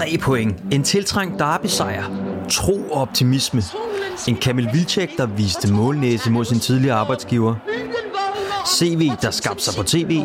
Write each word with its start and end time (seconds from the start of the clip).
Tre 0.00 0.18
point. 0.18 0.56
En 0.72 0.82
tiltrængt 0.82 1.38
derby-sejr. 1.38 2.04
Tro 2.50 2.88
og 2.92 3.00
optimisme. 3.00 3.62
En 4.28 4.36
Kamil 4.36 4.68
Vilcek, 4.72 5.16
der 5.16 5.26
viste 5.26 5.72
målnæse 5.72 6.30
mod 6.30 6.44
sin 6.44 6.60
tidligere 6.60 6.96
arbejdsgiver. 6.96 7.54
CV, 8.66 9.10
der 9.22 9.30
skabte 9.30 9.64
sig 9.64 9.74
på 9.76 9.82
tv. 9.82 10.22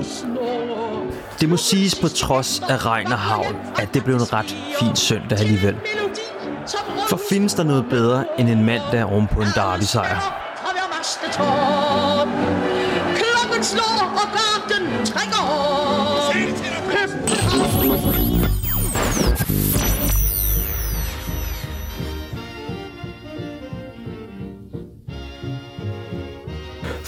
Det 1.40 1.50
må 1.50 1.58
siges 1.58 1.96
på 1.96 2.08
trods 2.08 2.60
af 2.60 2.86
regn 2.86 3.08
og 3.12 3.20
havn, 3.20 3.56
at 3.76 3.94
det 3.94 4.04
blev 4.04 4.16
en 4.16 4.34
ret 4.34 4.56
fin 4.80 4.96
søndag 4.96 5.40
alligevel. 5.40 5.76
For 7.10 7.20
findes 7.30 7.54
der 7.54 7.64
noget 7.64 7.86
bedre 7.90 8.26
end 8.40 8.50
en 8.50 8.64
mandag 8.64 9.06
oven 9.06 9.28
på 9.28 9.42
en 9.42 9.48
derby-sejr? 9.56 10.20
Klokken 13.16 13.64
slår, 13.64 14.25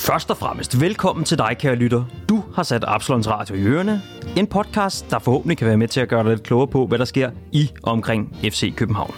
Først 0.07 0.29
og 0.29 0.37
fremmest 0.37 0.81
velkommen 0.81 1.25
til 1.25 1.37
dig, 1.37 1.55
kære 1.59 1.75
lytter. 1.75 2.03
Du 2.29 2.43
har 2.55 2.63
sat 2.63 2.83
Absalons 2.87 3.27
Radio 3.27 3.55
i 3.55 3.63
ørene. 3.63 4.01
En 4.37 4.47
podcast, 4.47 5.11
der 5.11 5.19
forhåbentlig 5.19 5.57
kan 5.57 5.67
være 5.67 5.77
med 5.77 5.87
til 5.87 5.99
at 5.99 6.09
gøre 6.09 6.23
dig 6.23 6.29
lidt 6.29 6.43
klogere 6.43 6.67
på, 6.67 6.85
hvad 6.85 6.99
der 6.99 7.05
sker 7.05 7.31
i 7.51 7.71
og 7.83 7.91
omkring 7.91 8.35
FC 8.43 8.75
København. 8.75 9.13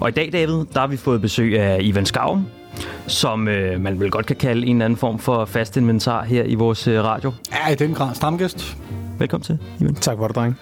Og 0.00 0.08
i 0.08 0.12
dag, 0.12 0.32
David, 0.32 0.64
der 0.74 0.80
har 0.80 0.86
vi 0.86 0.96
fået 0.96 1.20
besøg 1.20 1.60
af 1.60 1.78
Ivan 1.82 2.06
Skavum, 2.06 2.46
som 3.06 3.48
øh, 3.48 3.80
man 3.80 4.00
vel 4.00 4.10
godt 4.10 4.26
kan 4.26 4.36
kalde 4.36 4.66
en 4.66 4.76
eller 4.76 4.84
anden 4.84 4.96
form 4.96 5.18
for 5.18 5.44
fast 5.44 5.76
inventar 5.76 6.24
her 6.24 6.44
i 6.44 6.54
vores 6.54 6.88
øh, 6.88 7.04
radio. 7.04 7.32
Ja, 7.52 7.72
i 7.72 7.74
den 7.74 7.94
grad. 7.94 8.14
Stamgæst. 8.14 8.76
Velkommen 9.18 9.44
til, 9.44 9.58
Ivan. 9.80 9.94
Tak 9.94 10.16
for 10.16 10.26
det, 10.26 10.36
dreng. 10.36 10.58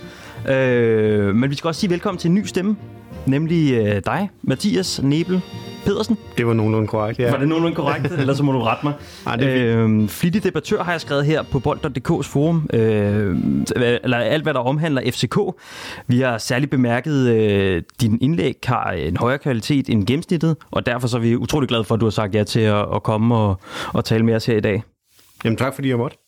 Øh, 0.49 1.35
men 1.35 1.51
vi 1.51 1.55
skal 1.55 1.69
også 1.69 1.81
sige 1.81 1.91
velkommen 1.91 2.19
til 2.19 2.29
en 2.29 2.35
ny 2.35 2.45
stemme, 2.45 2.77
nemlig 3.27 3.73
øh, 3.73 4.03
dig, 4.07 4.31
Mathias 4.43 5.01
Nebel 5.03 5.43
Pedersen. 5.85 6.19
Det 6.37 6.47
var 6.47 6.53
nogenlunde 6.53 6.89
korrekt, 6.89 7.19
ja. 7.19 7.31
Var 7.31 7.39
det 7.39 7.49
nogenlunde 7.49 7.77
korrekt, 7.77 8.13
eller 8.21 8.35
så 8.35 8.43
må 8.43 8.53
du 8.53 8.63
rette 8.63 8.87
mig. 8.87 8.95
Ej, 9.27 9.37
det 9.37 9.49
er 9.49 9.85
øh, 9.85 10.09
flittig 10.09 10.45
debattør 10.45 10.83
har 10.83 10.93
jeg 10.93 11.01
skrevet 11.01 11.27
her 11.27 11.43
på 11.43 11.59
bold.dk's 11.59 12.29
forum, 12.29 12.69
øh, 12.73 13.37
eller 13.77 14.17
alt 14.17 14.43
hvad 14.43 14.55
der 14.55 14.61
omhandler 14.61 15.03
FCK. 15.11 15.39
Vi 16.07 16.21
har 16.21 16.39
særligt 16.39 16.71
bemærket, 16.71 17.29
øh, 17.29 17.83
din 18.01 18.19
indlæg 18.21 18.57
har 18.65 18.91
en 18.91 19.17
højere 19.17 19.39
kvalitet 19.39 19.89
end 19.89 20.07
gennemsnittet, 20.07 20.57
og 20.71 20.87
derfor 20.87 21.09
så 21.09 21.17
er 21.17 21.21
vi 21.21 21.37
utrolig 21.37 21.69
glade 21.69 21.85
for, 21.85 21.95
at 21.95 22.01
du 22.01 22.07
har 22.07 22.11
sagt 22.11 22.35
ja 22.35 22.45
til 22.45 22.61
at, 22.61 22.87
at 22.95 23.03
komme 23.03 23.35
og, 23.37 23.61
og 23.93 24.05
tale 24.05 24.25
med 24.25 24.35
os 24.35 24.47
her 24.47 24.57
i 24.57 24.61
dag. 24.61 24.83
Jamen 25.45 25.57
tak, 25.57 25.75
fordi 25.75 25.89
jeg 25.89 25.99
måtte. 25.99 26.24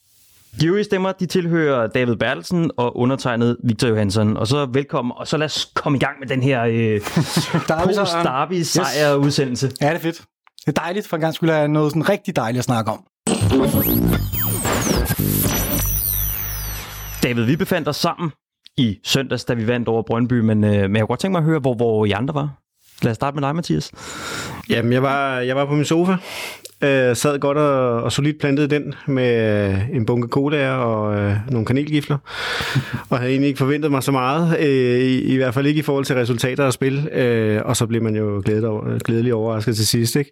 Øvrige 0.65 0.85
stemmer, 0.85 1.13
de 1.13 1.27
tilhører 1.27 1.87
David 1.87 2.17
Bertelsen 2.17 2.71
og 2.77 2.97
undertegnet 2.97 3.57
Victor 3.65 3.89
Johansson. 3.89 4.37
Og 4.37 4.47
så 4.47 4.67
velkommen, 4.73 5.13
og 5.17 5.29
så 5.29 5.37
lad 5.37 5.47
os 5.47 5.73
komme 5.75 5.97
i 5.97 5.99
gang 5.99 6.19
med 6.21 6.29
den 6.29 6.43
her 6.43 6.63
øh, 6.63 7.01
post-derby 7.85 8.63
sejr 8.63 9.15
udsendelse. 9.15 9.71
Ja, 9.81 9.89
det 9.89 9.95
er 9.95 9.99
fedt. 9.99 10.23
Det 10.67 10.79
er 10.79 10.83
dejligt, 10.83 11.09
for 11.09 11.17
en 11.17 11.21
gang 11.21 11.35
skulle 11.35 11.53
have 11.53 11.69
noget 11.69 11.93
sådan 11.93 12.09
rigtig 12.09 12.37
dejligt 12.37 12.59
at 12.59 12.65
snakke 12.65 12.91
om. 12.91 13.05
David, 17.23 17.45
vi 17.45 17.57
befandt 17.57 17.89
os 17.89 17.97
sammen 17.97 18.31
i 18.77 18.99
søndags, 19.05 19.45
da 19.45 19.55
vi 19.55 19.67
vandt 19.67 19.89
over 19.89 20.03
Brøndby, 20.03 20.41
men, 20.41 20.65
øh, 20.65 20.71
men 20.71 20.81
jeg 20.81 20.89
kunne 20.91 21.07
godt 21.07 21.21
tænke 21.21 21.33
mig 21.33 21.39
at 21.39 21.45
høre, 21.45 21.59
hvor, 21.59 21.75
hvor 21.75 22.05
I 22.05 22.11
andre 22.11 22.35
var. 22.35 22.51
Lad 23.03 23.11
os 23.11 23.17
starte 23.17 23.35
med 23.35 23.43
dig, 23.43 23.57
Mathias. 23.57 23.93
Jamen, 24.69 24.93
jeg 24.93 25.03
var, 25.03 25.41
jeg 25.41 25.57
var 25.57 25.65
på 25.65 25.75
min 25.75 25.85
sofa, 25.85 26.17
øh, 26.83 27.17
sad 27.17 27.39
godt 27.39 27.59
og, 27.59 28.03
og 28.03 28.13
solidt 28.13 28.41
plantet 28.41 28.71
den 28.71 28.95
med 29.07 29.71
øh, 29.73 29.97
en 29.97 30.07
bunke 30.07 30.29
colaer 30.29 30.73
og 30.73 31.19
øh, 31.19 31.37
nogle 31.51 31.67
kanelgifler, 31.67 32.19
og 33.11 33.19
havde 33.19 33.31
egentlig 33.31 33.49
ikke 33.49 33.59
forventet 33.59 33.91
mig 33.91 34.03
så 34.03 34.13
meget, 34.13 34.59
øh, 34.59 34.67
i, 34.67 35.21
i 35.21 35.37
hvert 35.37 35.55
fald 35.55 35.67
ikke 35.67 35.79
i 35.79 35.83
forhold 35.83 36.05
til 36.05 36.17
resultater 36.17 36.65
og 36.65 36.73
spil, 36.73 37.09
øh, 37.13 37.63
og 37.65 37.77
så 37.77 37.87
blev 37.87 38.03
man 38.03 38.17
jo 38.17 38.43
glædet 38.45 38.65
over, 38.65 38.99
glædelig 38.99 39.35
overrasket 39.35 39.77
til 39.77 39.87
sidst. 39.87 40.17
Ikke? 40.17 40.31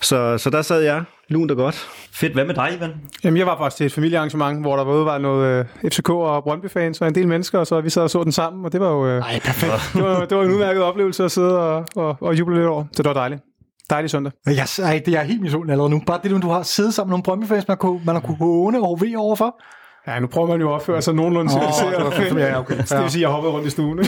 Så, 0.00 0.38
så 0.38 0.50
der 0.50 0.62
sad 0.62 0.80
jeg, 0.80 1.02
lunt 1.28 1.50
og 1.50 1.56
godt. 1.56 1.88
Fedt. 2.12 2.32
Hvad 2.32 2.44
med 2.44 2.54
dig, 2.54 2.68
Ivan? 2.76 2.90
Jamen, 3.24 3.38
jeg 3.38 3.46
var 3.46 3.58
faktisk 3.58 3.76
til 3.76 3.86
et 3.86 3.92
familiearrangement, 3.92 4.60
hvor 4.60 4.76
der 4.76 4.84
både 4.84 5.04
var 5.04 5.18
noget 5.18 5.66
øh, 5.84 5.90
FCK 5.90 6.10
og 6.10 6.42
Brøndby-fans 6.42 7.00
og 7.00 7.08
en 7.08 7.14
del 7.14 7.28
mennesker, 7.28 7.58
og 7.58 7.66
så 7.66 7.80
vi 7.80 7.90
sad 7.90 8.02
og 8.02 8.10
så 8.10 8.24
den 8.24 8.32
sammen, 8.32 8.64
og 8.64 8.72
det 8.72 8.80
var 8.80 8.90
jo 8.90 9.06
øh, 9.06 9.22
Ej, 9.22 9.40
perfekt. 9.44 9.72
det 9.94 10.02
var, 10.02 10.24
det 10.24 10.36
var 10.36 10.44
en 10.44 10.50
udmærket 10.50 10.82
oplevelse 10.82 11.24
at 11.24 11.30
sidde 11.30 11.58
og, 11.58 11.84
og, 11.96 12.16
og 12.20 12.38
juble 12.38 12.56
lidt 12.56 12.66
over. 12.66 12.84
Så 12.92 13.02
det 13.02 13.08
var 13.08 13.14
dejligt. 13.14 13.51
Dejlig 13.92 14.10
søndag. 14.10 14.32
Jeg, 14.46 14.66
ej, 14.82 15.02
det 15.06 15.14
er 15.14 15.22
helt 15.22 15.42
misundelig 15.42 15.72
allerede 15.72 15.90
nu. 15.90 16.02
Bare 16.06 16.20
det, 16.22 16.42
du 16.42 16.48
har 16.48 16.62
siddet 16.62 16.94
sammen 16.94 17.10
med 17.10 17.12
nogle 17.12 17.22
Brøndby-fans, 17.22 17.68
man, 17.68 17.76
kunne, 17.76 18.00
man 18.06 18.14
har 18.14 18.22
kunne 18.22 18.36
håne 18.36 18.80
og 18.80 18.98
HV 18.98 19.14
overfor. 19.18 19.60
Ja, 20.06 20.18
nu 20.20 20.26
prøver 20.26 20.48
man 20.48 20.60
jo 20.60 20.68
at 20.68 20.74
opføre 20.74 21.02
sig 21.02 21.14
nogenlunde 21.14 21.52
civiliseret. 21.52 22.16
det 22.16 22.34
var- 22.34 22.40
ja, 22.40 22.58
okay. 22.58 22.82
Så 22.86 22.94
det 22.94 23.02
vil 23.02 23.10
sige, 23.10 23.20
at 23.20 23.28
jeg 23.28 23.34
hoppede 23.34 23.52
rundt 23.52 23.66
i 23.66 23.70
stuen. 23.70 23.98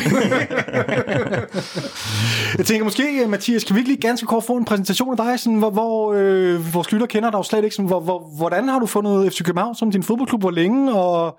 Jeg 2.58 2.66
tænker 2.66 2.84
måske, 2.84 3.22
øh, 3.22 3.30
Mathias, 3.30 3.64
kan 3.64 3.74
vi 3.74 3.80
ikke 3.80 3.90
lige 3.90 4.00
ganske 4.00 4.26
kort 4.26 4.44
få 4.44 4.56
en 4.56 4.64
præsentation 4.64 5.10
af 5.10 5.16
dig, 5.16 5.40
sådan, 5.40 5.58
hvor, 5.58 5.70
hvor 5.70 6.14
øh, 6.16 6.74
vores 6.74 6.92
lytter 6.92 7.06
kender 7.06 7.30
dig 7.30 7.38
jo 7.38 7.42
slet 7.42 7.64
ikke. 7.64 7.76
Sådan, 7.76 7.88
hvor, 7.88 8.00
hvor, 8.00 8.36
hvordan 8.36 8.68
har 8.68 8.78
du 8.78 8.86
fundet 8.86 9.32
FC 9.32 9.42
København 9.44 9.74
som 9.74 9.90
din 9.90 10.02
fodboldklub? 10.02 10.40
Hvor 10.40 10.50
længe? 10.50 10.94
Og 10.94 11.38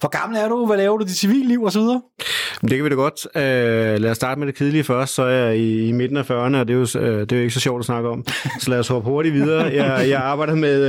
hvor 0.00 0.08
gammel 0.08 0.38
er 0.38 0.48
du? 0.48 0.66
Hvad 0.66 0.76
laver 0.76 0.98
du 0.98 1.04
i 1.04 1.08
dit 1.08 1.16
civilliv? 1.16 1.62
Og 1.62 1.72
så 1.72 1.80
videre. 1.80 2.02
Det 2.60 2.70
kan 2.70 2.84
vi 2.84 2.88
da 2.88 2.94
godt. 2.94 3.26
Øh, 3.36 4.00
lad 4.00 4.10
os 4.10 4.16
starte 4.16 4.38
med 4.38 4.46
det 4.46 4.54
kedelige 4.54 4.84
først. 4.84 5.14
Så 5.14 5.22
er 5.22 5.46
jeg 5.46 5.56
i, 5.56 5.88
i 5.88 5.92
midten 5.92 6.16
af 6.16 6.30
40'erne, 6.30 6.56
og 6.56 6.68
det 6.68 6.74
er, 6.74 6.78
jo, 6.78 7.00
øh, 7.00 7.20
det 7.20 7.32
er 7.32 7.36
jo 7.36 7.42
ikke 7.42 7.54
så 7.54 7.60
sjovt 7.60 7.78
at 7.78 7.84
snakke 7.84 8.08
om. 8.08 8.24
Så 8.60 8.70
lad 8.70 8.78
os 8.78 8.88
hoppe 8.88 9.10
hurtigt 9.10 9.34
videre. 9.34 9.64
Jeg, 9.64 10.08
jeg 10.08 10.20
arbejder 10.20 10.54
med, 10.54 10.82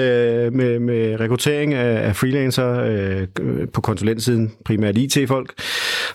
øh, 0.46 0.54
med, 0.54 0.80
med 0.80 1.20
rekruttering 1.20 1.74
af, 1.74 2.08
af 2.08 2.16
freelancer 2.16 2.80
øh, 2.80 3.68
på 3.74 3.82
konsulentsiden, 3.82 4.52
primært 4.66 4.98
IT-folk. 4.98 5.54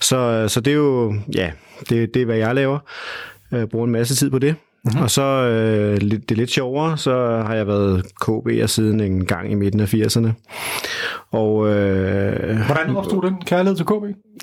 Så, 0.01 0.49
så 0.49 0.61
det 0.61 0.71
er 0.71 0.77
jo, 0.77 1.15
ja, 1.35 1.51
det, 1.89 2.15
det 2.15 2.23
er, 2.23 2.27
hvad 2.27 2.37
jeg 2.37 2.55
laver. 2.55 2.79
Jeg 3.51 3.69
bruger 3.69 3.87
en 3.87 3.93
masse 3.93 4.15
tid 4.15 4.31
på 4.31 4.39
det. 4.39 4.55
Mm-hmm. 4.85 5.03
Og 5.03 5.11
så 5.11 5.23
øh, 5.23 6.01
det 6.01 6.31
er 6.31 6.35
lidt 6.35 6.51
sjovere, 6.51 6.99
så 6.99 7.43
har 7.47 7.55
jeg 7.55 7.67
været 7.67 8.03
KB'er 8.25 8.67
siden 8.67 9.01
en 9.01 9.25
gang 9.25 9.53
i 9.53 9.55
midten 9.55 9.81
af 9.81 9.95
80'erne. 9.95 10.29
Og 11.31 11.69
øh, 11.69 12.57
Hvordan 12.67 12.97
opstod 12.97 13.23
den 13.23 13.35
kærlighed 13.47 13.77
til 13.77 13.87
KB? 13.87 13.93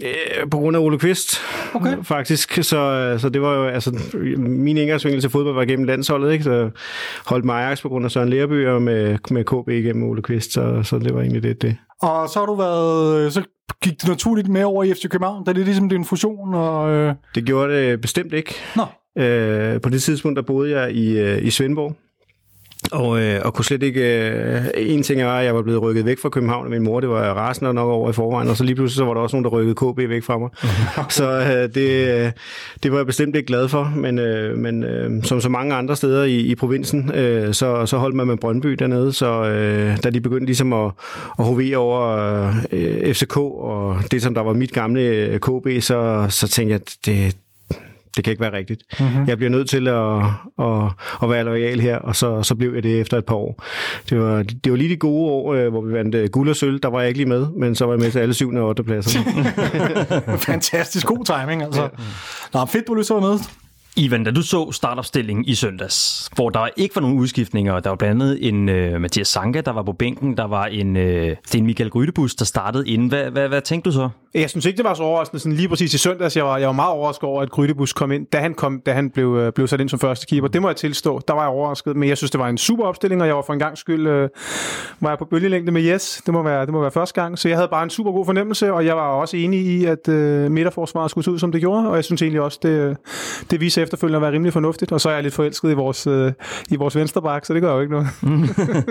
Øh, 0.03 0.49
på 0.51 0.57
grund 0.57 0.77
af 0.77 0.81
Ole 0.81 0.99
Kvist, 0.99 1.37
Okay. 1.73 2.03
faktisk. 2.03 2.53
Så, 2.63 3.15
så 3.17 3.29
det 3.29 3.41
var 3.41 3.55
jo, 3.55 3.65
altså, 3.67 3.99
min 4.37 4.77
indgangsvinkel 4.77 5.21
til 5.21 5.29
fodbold 5.29 5.55
var 5.55 5.65
gennem 5.65 5.85
landsholdet, 5.85 6.31
ikke? 6.31 6.43
Så 6.43 6.69
holdt 7.25 7.45
mig 7.45 7.63
Ajax 7.65 7.81
på 7.81 7.89
grund 7.89 8.05
af 8.05 8.11
Søren 8.11 8.29
Lerby 8.29 8.67
og 8.67 8.81
med, 8.81 9.17
med 9.31 9.43
KB 9.43 9.69
gennem 9.69 10.03
Ole 10.09 10.21
Kvist, 10.21 10.53
så, 10.53 10.83
så 10.83 10.99
det 10.99 11.13
var 11.13 11.21
egentlig 11.21 11.43
det. 11.43 11.61
det. 11.61 11.77
Og 12.01 12.29
så 12.29 12.39
har 12.39 12.45
du 12.45 12.55
været, 12.55 13.33
så 13.33 13.43
gik 13.83 14.01
det 14.01 14.09
naturligt 14.09 14.47
med 14.47 14.63
over 14.63 14.83
i 14.83 14.93
FC 14.93 15.09
København, 15.09 15.43
da 15.43 15.53
det 15.53 15.61
er 15.61 15.65
ligesom 15.65 15.89
din 15.89 16.05
fusion, 16.05 16.53
og 16.53 16.89
øh, 16.89 17.13
Det 17.35 17.45
gjorde 17.45 17.73
det 17.73 18.01
bestemt 18.01 18.33
ikke. 18.33 18.55
Nå. 18.75 18.85
Øh, 19.23 19.81
på 19.81 19.89
det 19.89 20.03
tidspunkt, 20.03 20.35
der 20.35 20.41
boede 20.43 20.79
jeg 20.79 20.91
i, 20.91 21.17
øh, 21.17 21.45
i 21.45 21.49
Svendborg, 21.49 21.95
og, 22.91 23.21
øh, 23.21 23.41
og 23.45 23.53
kunne 23.53 23.65
slet 23.65 23.83
ikke... 23.83 24.29
Øh, 24.29 24.61
en 24.75 25.03
ting 25.03 25.23
var, 25.23 25.39
at 25.39 25.45
jeg 25.45 25.55
var 25.55 25.61
blevet 25.61 25.81
rykket 25.81 26.05
væk 26.05 26.19
fra 26.19 26.29
København 26.29 26.65
af 26.65 26.71
min 26.71 26.83
mor. 26.83 26.99
Det 26.99 27.09
var 27.09 27.33
rasende 27.33 27.73
nok 27.73 27.89
over 27.89 28.09
i 28.09 28.13
forvejen. 28.13 28.49
Og 28.49 28.57
så 28.57 28.63
lige 28.63 28.75
pludselig 28.75 28.97
så 28.97 29.05
var 29.05 29.13
der 29.13 29.21
også 29.21 29.35
nogen, 29.35 29.43
der 29.43 29.49
rykkede 29.49 29.75
KB 29.75 30.09
væk 30.09 30.23
fra 30.23 30.37
mig. 30.37 30.49
så 31.09 31.31
øh, 31.31 31.75
det, 31.75 32.17
øh, 32.25 32.31
det 32.83 32.91
var 32.91 32.97
jeg 32.97 33.05
bestemt 33.05 33.35
ikke 33.35 33.47
glad 33.47 33.67
for. 33.69 33.93
Men, 33.95 34.19
øh, 34.19 34.57
men 34.57 34.83
øh, 34.83 35.23
som 35.23 35.41
så 35.41 35.49
mange 35.49 35.75
andre 35.75 35.95
steder 35.95 36.23
i, 36.23 36.39
i 36.39 36.55
provinsen, 36.55 37.11
øh, 37.15 37.53
så, 37.53 37.85
så 37.85 37.97
holdt 37.97 38.15
man 38.15 38.27
med 38.27 38.37
Brøndby 38.37 38.69
dernede. 38.69 39.13
Så 39.13 39.43
øh, 39.43 39.97
da 40.03 40.09
de 40.09 40.21
begyndte 40.21 40.45
ligesom 40.45 40.73
at, 40.73 40.91
at 41.39 41.45
hovere 41.45 41.77
over 41.77 42.17
øh, 42.71 43.13
FCK 43.13 43.37
og 43.37 43.97
det, 44.11 44.21
som 44.21 44.33
der 44.33 44.41
var 44.41 44.53
mit 44.53 44.71
gamle 44.71 45.01
øh, 45.01 45.39
KB, 45.39 45.83
så, 45.83 46.27
så 46.29 46.47
tænkte 46.47 46.71
jeg, 46.73 46.81
at 46.81 46.95
det, 47.05 47.35
det 48.17 48.23
kan 48.23 48.31
ikke 48.31 48.41
være 48.41 48.53
rigtigt. 48.53 48.83
Mm-hmm. 48.99 49.27
Jeg 49.27 49.37
bliver 49.37 49.49
nødt 49.49 49.69
til 49.69 49.87
at, 49.87 50.23
at, 50.59 50.91
at 51.23 51.29
være 51.29 51.43
lojal 51.43 51.79
her, 51.79 51.97
og 51.97 52.15
så, 52.15 52.43
så 52.43 52.55
blev 52.55 52.73
jeg 52.73 52.83
det 52.83 53.01
efter 53.01 53.17
et 53.17 53.25
par 53.25 53.35
år. 53.35 53.63
Det 54.09 54.19
var, 54.19 54.43
det 54.43 54.71
var 54.71 54.77
lige 54.77 54.89
de 54.89 54.97
gode 54.97 55.31
år, 55.31 55.53
øh, 55.53 55.69
hvor 55.69 55.81
vi 55.81 55.93
vandt 55.93 56.15
øh, 56.15 56.29
guld 56.29 56.49
og 56.49 56.55
sølv. 56.55 56.79
Der 56.79 56.89
var 56.89 56.99
jeg 56.99 57.07
ikke 57.07 57.19
lige 57.19 57.29
med, 57.29 57.47
men 57.59 57.75
så 57.75 57.85
var 57.85 57.93
jeg 57.93 57.99
med 57.99 58.11
til 58.11 58.19
alle 58.19 58.33
7. 58.33 58.53
og 58.53 58.67
8. 58.67 58.83
pladser. 58.83 59.19
fantastisk 60.51 61.07
god 61.07 61.25
timing, 61.25 61.63
altså. 61.63 61.89
Nå, 62.53 62.65
fedt, 62.65 62.87
du 62.87 62.93
lyst 62.93 63.07
til 63.07 63.15
med. 63.15 63.39
Ivan, 63.97 64.23
da 64.23 64.31
du 64.31 64.41
så 64.41 64.71
startopstillingen 64.71 65.45
i 65.45 65.55
søndags, 65.55 66.29
hvor 66.35 66.49
der 66.49 66.67
ikke 66.77 66.95
var 66.95 67.01
nogen 67.01 67.19
udskiftninger, 67.19 67.79
der 67.79 67.89
var 67.89 67.95
blandt 67.95 68.23
andet 68.23 68.47
en 68.47 68.69
øh, 68.69 69.01
Mathias 69.01 69.27
Sanka, 69.27 69.61
der 69.61 69.71
var 69.71 69.83
på 69.83 69.93
bænken, 69.93 70.37
der 70.37 70.47
var 70.47 70.65
en, 70.65 70.97
øh, 70.97 71.03
det 71.03 71.55
er 71.55 71.57
en 71.57 71.65
Michael 71.65 71.89
Grydebus, 71.89 72.35
der 72.35 72.45
startede 72.45 72.89
inden. 72.89 73.07
Hvad, 73.07 73.31
hvad, 73.31 73.47
hvad 73.47 73.61
tænkte 73.61 73.89
du 73.89 73.93
så? 73.93 74.09
Jeg 74.37 74.49
synes 74.49 74.65
ikke, 74.65 74.77
det 74.77 74.85
var 74.85 74.93
så 74.93 75.03
overraskende. 75.03 75.39
Sådan 75.39 75.55
lige 75.55 75.69
præcis 75.69 75.93
i 75.93 75.97
søndags, 75.97 76.37
jeg 76.37 76.45
var, 76.45 76.57
jeg 76.57 76.67
var 76.67 76.73
meget 76.73 76.91
overrasket 76.91 77.23
over, 77.23 77.41
at 77.41 77.49
Grydebus 77.49 77.93
kom 77.93 78.11
ind, 78.11 78.27
da 78.33 78.37
han, 78.37 78.53
kom, 78.53 78.81
da 78.85 78.93
han 78.93 79.09
blev, 79.09 79.35
øh, 79.35 79.53
blev 79.53 79.67
sat 79.67 79.81
ind 79.81 79.89
som 79.89 79.99
første 79.99 80.25
keeper. 80.25 80.47
Det 80.47 80.61
må 80.61 80.69
jeg 80.69 80.75
tilstå. 80.75 81.21
Der 81.27 81.33
var 81.33 81.41
jeg 81.41 81.49
overrasket. 81.49 81.95
Men 81.95 82.09
jeg 82.09 82.17
synes, 82.17 82.31
det 82.31 82.39
var 82.39 82.47
en 82.49 82.57
super 82.57 82.83
opstilling, 82.83 83.21
og 83.21 83.27
jeg 83.27 83.35
var 83.35 83.41
for 83.41 83.53
en 83.53 83.59
gang 83.59 83.77
skyld 83.77 84.07
øh, 84.07 84.29
var 84.99 85.09
jeg 85.09 85.17
på 85.17 85.25
bølgelængde 85.25 85.71
med 85.71 85.81
Yes. 85.83 86.21
Det 86.25 86.33
må, 86.33 86.43
være, 86.43 86.65
det 86.65 86.73
må 86.73 86.81
være 86.81 86.91
første 86.91 87.21
gang. 87.21 87.39
Så 87.39 87.47
jeg 87.47 87.57
havde 87.57 87.67
bare 87.71 87.83
en 87.83 87.89
super 87.89 88.11
god 88.11 88.25
fornemmelse, 88.25 88.73
og 88.73 88.85
jeg 88.85 88.95
var 88.95 89.07
også 89.07 89.37
enig 89.37 89.59
i, 89.59 89.85
at 89.85 90.07
øh, 90.07 90.51
midterforsvaret 90.51 91.11
skulle 91.11 91.25
se 91.25 91.31
ud, 91.31 91.39
som 91.39 91.51
det 91.51 91.61
gjorde. 91.61 91.89
Og 91.89 91.95
jeg 91.95 92.03
synes 92.05 92.21
egentlig 92.21 92.41
også, 92.41 92.59
det, 92.63 92.97
det 93.51 93.61
viser 93.61 93.83
efterfølgende 93.83 94.17
at 94.17 94.21
være 94.21 94.31
rimelig 94.31 94.53
fornuftigt. 94.53 94.91
Og 94.91 95.01
så 95.01 95.09
er 95.09 95.13
jeg 95.13 95.23
lidt 95.23 95.33
forelsket 95.33 95.71
i 95.71 95.73
vores, 95.73 96.07
øh, 96.07 96.31
i 96.69 96.75
vores 96.75 96.95
venstreback, 96.95 97.45
så 97.45 97.53
det 97.53 97.61
gør 97.61 97.73
jo 97.73 97.79
ikke 97.79 97.93
noget. 97.93 98.07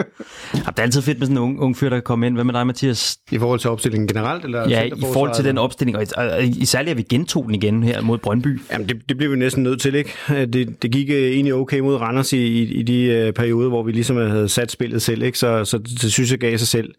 Ja, 0.54 0.60
det 0.70 0.78
er 0.78 0.82
altid 0.82 1.02
fedt 1.02 1.18
med 1.18 1.26
sådan 1.26 1.36
en 1.36 1.42
ung, 1.42 1.60
ung 1.60 1.76
fyr, 1.76 1.88
der 1.88 1.96
kan 1.96 2.02
komme 2.02 2.26
ind. 2.26 2.34
Hvad 2.34 2.44
med 2.44 2.54
dig, 2.54 2.66
Mathias? 2.66 3.18
I 3.30 3.38
forhold 3.38 3.60
til 3.60 3.70
opstillingen 3.70 4.08
generelt? 4.08 4.44
Eller 4.44 4.68
Ja, 4.68 4.82
i 4.82 4.92
forhold 5.12 5.35
til 5.36 5.44
den 5.44 5.58
opstilling, 5.58 5.98
og, 6.16 6.44
især 6.44 6.78
at 6.78 6.96
vi 6.96 7.02
gentog 7.02 7.44
den 7.46 7.54
igen 7.54 7.82
her 7.82 8.00
mod 8.00 8.18
Brøndby. 8.18 8.60
Jamen, 8.72 8.88
det, 8.88 8.96
det 9.08 9.16
blev 9.16 9.30
vi 9.30 9.36
næsten 9.36 9.62
nødt 9.62 9.80
til, 9.80 9.94
ikke? 9.94 10.12
Det, 10.28 10.82
det 10.82 10.90
gik 10.90 11.10
øh, 11.10 11.16
egentlig 11.16 11.54
okay 11.54 11.78
mod 11.78 11.96
Randers 11.96 12.32
i, 12.32 12.36
i, 12.36 12.62
i 12.62 12.82
de 12.82 13.26
uh, 13.28 13.34
perioder, 13.34 13.68
hvor 13.68 13.82
vi 13.82 13.92
ligesom 13.92 14.16
havde 14.16 14.48
sat 14.48 14.70
spillet 14.70 15.02
selv, 15.02 15.22
ikke? 15.22 15.38
Så, 15.38 15.64
så 15.64 15.78
det, 15.78 16.12
synes 16.12 16.30
jeg 16.30 16.38
gav 16.38 16.58
sig 16.58 16.68
selv. 16.68 16.94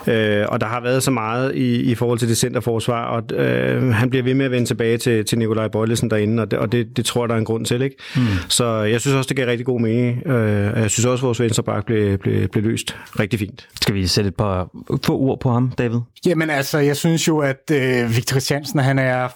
Uh, 0.00 0.12
og 0.52 0.60
der 0.60 0.66
har 0.66 0.80
været 0.82 1.02
så 1.02 1.10
meget 1.10 1.54
i, 1.54 1.80
i 1.80 1.94
forhold 1.94 2.18
til 2.18 2.28
det 2.28 2.36
centerforsvar, 2.36 3.04
og 3.04 3.22
uh, 3.32 3.88
han 3.90 4.10
bliver 4.10 4.22
ved 4.22 4.34
med 4.34 4.44
at 4.44 4.50
vende 4.50 4.66
tilbage 4.66 4.98
til, 4.98 5.24
til 5.24 5.38
Nikolaj 5.38 5.68
Bøjlesen 5.68 6.10
derinde, 6.10 6.42
og 6.42 6.50
det, 6.50 6.58
og 6.58 6.72
det, 6.72 6.96
det 6.96 7.04
tror 7.04 7.22
jeg, 7.22 7.28
der 7.28 7.34
er 7.34 7.38
en 7.38 7.44
grund 7.44 7.66
til, 7.66 7.82
ikke? 7.82 7.96
Mm. 8.16 8.22
Så 8.48 8.82
jeg 8.82 9.00
synes 9.00 9.14
også, 9.14 9.28
det 9.28 9.36
gav 9.36 9.46
rigtig 9.46 9.66
god 9.66 9.80
mening. 9.80 10.26
Uh, 10.26 10.32
jeg 10.32 10.90
synes 10.90 11.04
også, 11.04 11.22
at 11.22 11.26
vores 11.26 11.40
venstreback 11.40 11.86
blev, 11.86 12.18
blev, 12.18 12.48
blev 12.48 12.64
løst 12.64 12.96
rigtig 13.20 13.38
fint. 13.38 13.68
Skal 13.80 13.94
vi 13.94 14.06
sætte 14.06 14.28
et 14.28 14.36
par 14.36 14.70
få 15.04 15.18
ord 15.18 15.40
på 15.40 15.50
ham, 15.50 15.72
David? 15.78 15.98
Jamen 16.26 16.50
altså, 16.50 16.78
jeg 16.78 16.96
synes 16.96 17.28
jo, 17.28 17.38
at 17.38 17.67
øh, 17.70 18.16
Victor 18.16 18.32
Christiansen, 18.32 18.78
han 18.78 18.98
er 18.98 19.28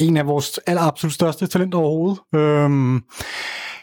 en 0.00 0.16
af 0.16 0.26
vores 0.26 0.60
aller 0.66 0.82
absolut 0.82 1.12
største 1.14 1.46
talenter 1.46 1.78
overhovedet. 1.78 2.20
Øhm, 2.34 3.02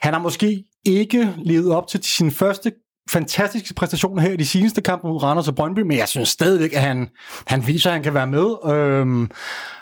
han 0.02 0.14
har 0.14 0.20
måske 0.20 0.64
ikke 0.86 1.34
levet 1.38 1.72
op 1.72 1.88
til 1.88 2.04
sin 2.04 2.32
første 2.32 2.72
fantastiske 3.10 3.74
præstationer 3.74 4.22
her 4.22 4.32
i 4.32 4.38
de 4.38 4.46
seneste 4.46 4.82
kampe 4.82 5.08
mod 5.08 5.24
Randers 5.24 5.48
og 5.48 5.56
Brøndby, 5.56 5.80
men 5.80 5.98
jeg 5.98 6.08
synes 6.08 6.30
stadigvæk, 6.30 6.74
at 6.74 6.82
han, 6.82 7.10
han 7.48 7.68
viser, 7.68 7.90
at 7.90 7.94
han 7.94 8.04
kan 8.04 8.14
være 8.14 8.28
med. 8.28 8.74
Øhm, 8.74 9.32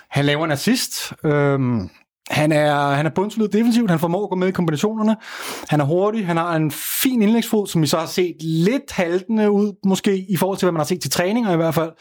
han 0.10 0.26
laver 0.26 0.46
en 0.46 0.52
assist. 0.52 1.14
Øhm, 1.26 1.90
han 2.30 2.52
er, 2.52 2.90
han 2.90 3.06
er 3.06 3.10
bundsolid 3.10 3.48
defensivt, 3.48 3.90
han 3.90 4.00
formår 4.00 4.24
at 4.24 4.30
gå 4.30 4.36
med 4.36 4.48
i 4.48 4.52
kombinationerne, 4.52 5.16
han 5.70 5.80
er 5.80 5.86
hurtig, 5.86 6.26
han 6.26 6.38
har 6.38 6.56
en 6.56 6.72
fin 6.72 7.22
indlægsfod, 7.22 7.68
som 7.68 7.82
vi 7.82 7.88
så 7.88 7.98
har 7.98 8.06
set 8.06 8.36
lidt 8.40 8.92
haltende 8.92 9.52
ud, 9.52 9.74
måske 9.86 10.26
i 10.30 10.38
forhold 10.38 10.58
til, 10.58 10.66
hvad 10.66 10.72
man 10.72 10.80
har 10.80 10.86
set 10.86 11.02
til 11.02 11.12
træninger 11.12 11.54
i 11.54 11.56
hvert 11.56 11.76
fald. 11.76 11.92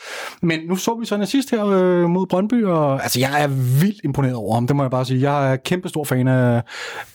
Men 0.42 0.60
nu 0.68 0.76
så 0.76 0.94
vi 1.00 1.06
så 1.06 1.14
en 1.14 1.26
sidst 1.26 1.50
her 1.50 1.66
øh, 1.66 2.10
mod 2.10 2.26
Brøndby, 2.26 2.64
og 2.64 3.02
altså, 3.02 3.20
jeg 3.20 3.42
er 3.42 3.46
vildt 3.80 4.00
imponeret 4.04 4.34
over 4.34 4.54
ham, 4.54 4.66
det 4.66 4.76
må 4.76 4.82
jeg 4.82 4.90
bare 4.90 5.04
sige. 5.04 5.30
Jeg 5.30 5.52
er 5.52 5.56
kæmpe 5.56 5.88
stor 5.88 6.04
fan 6.04 6.28
af, 6.28 6.62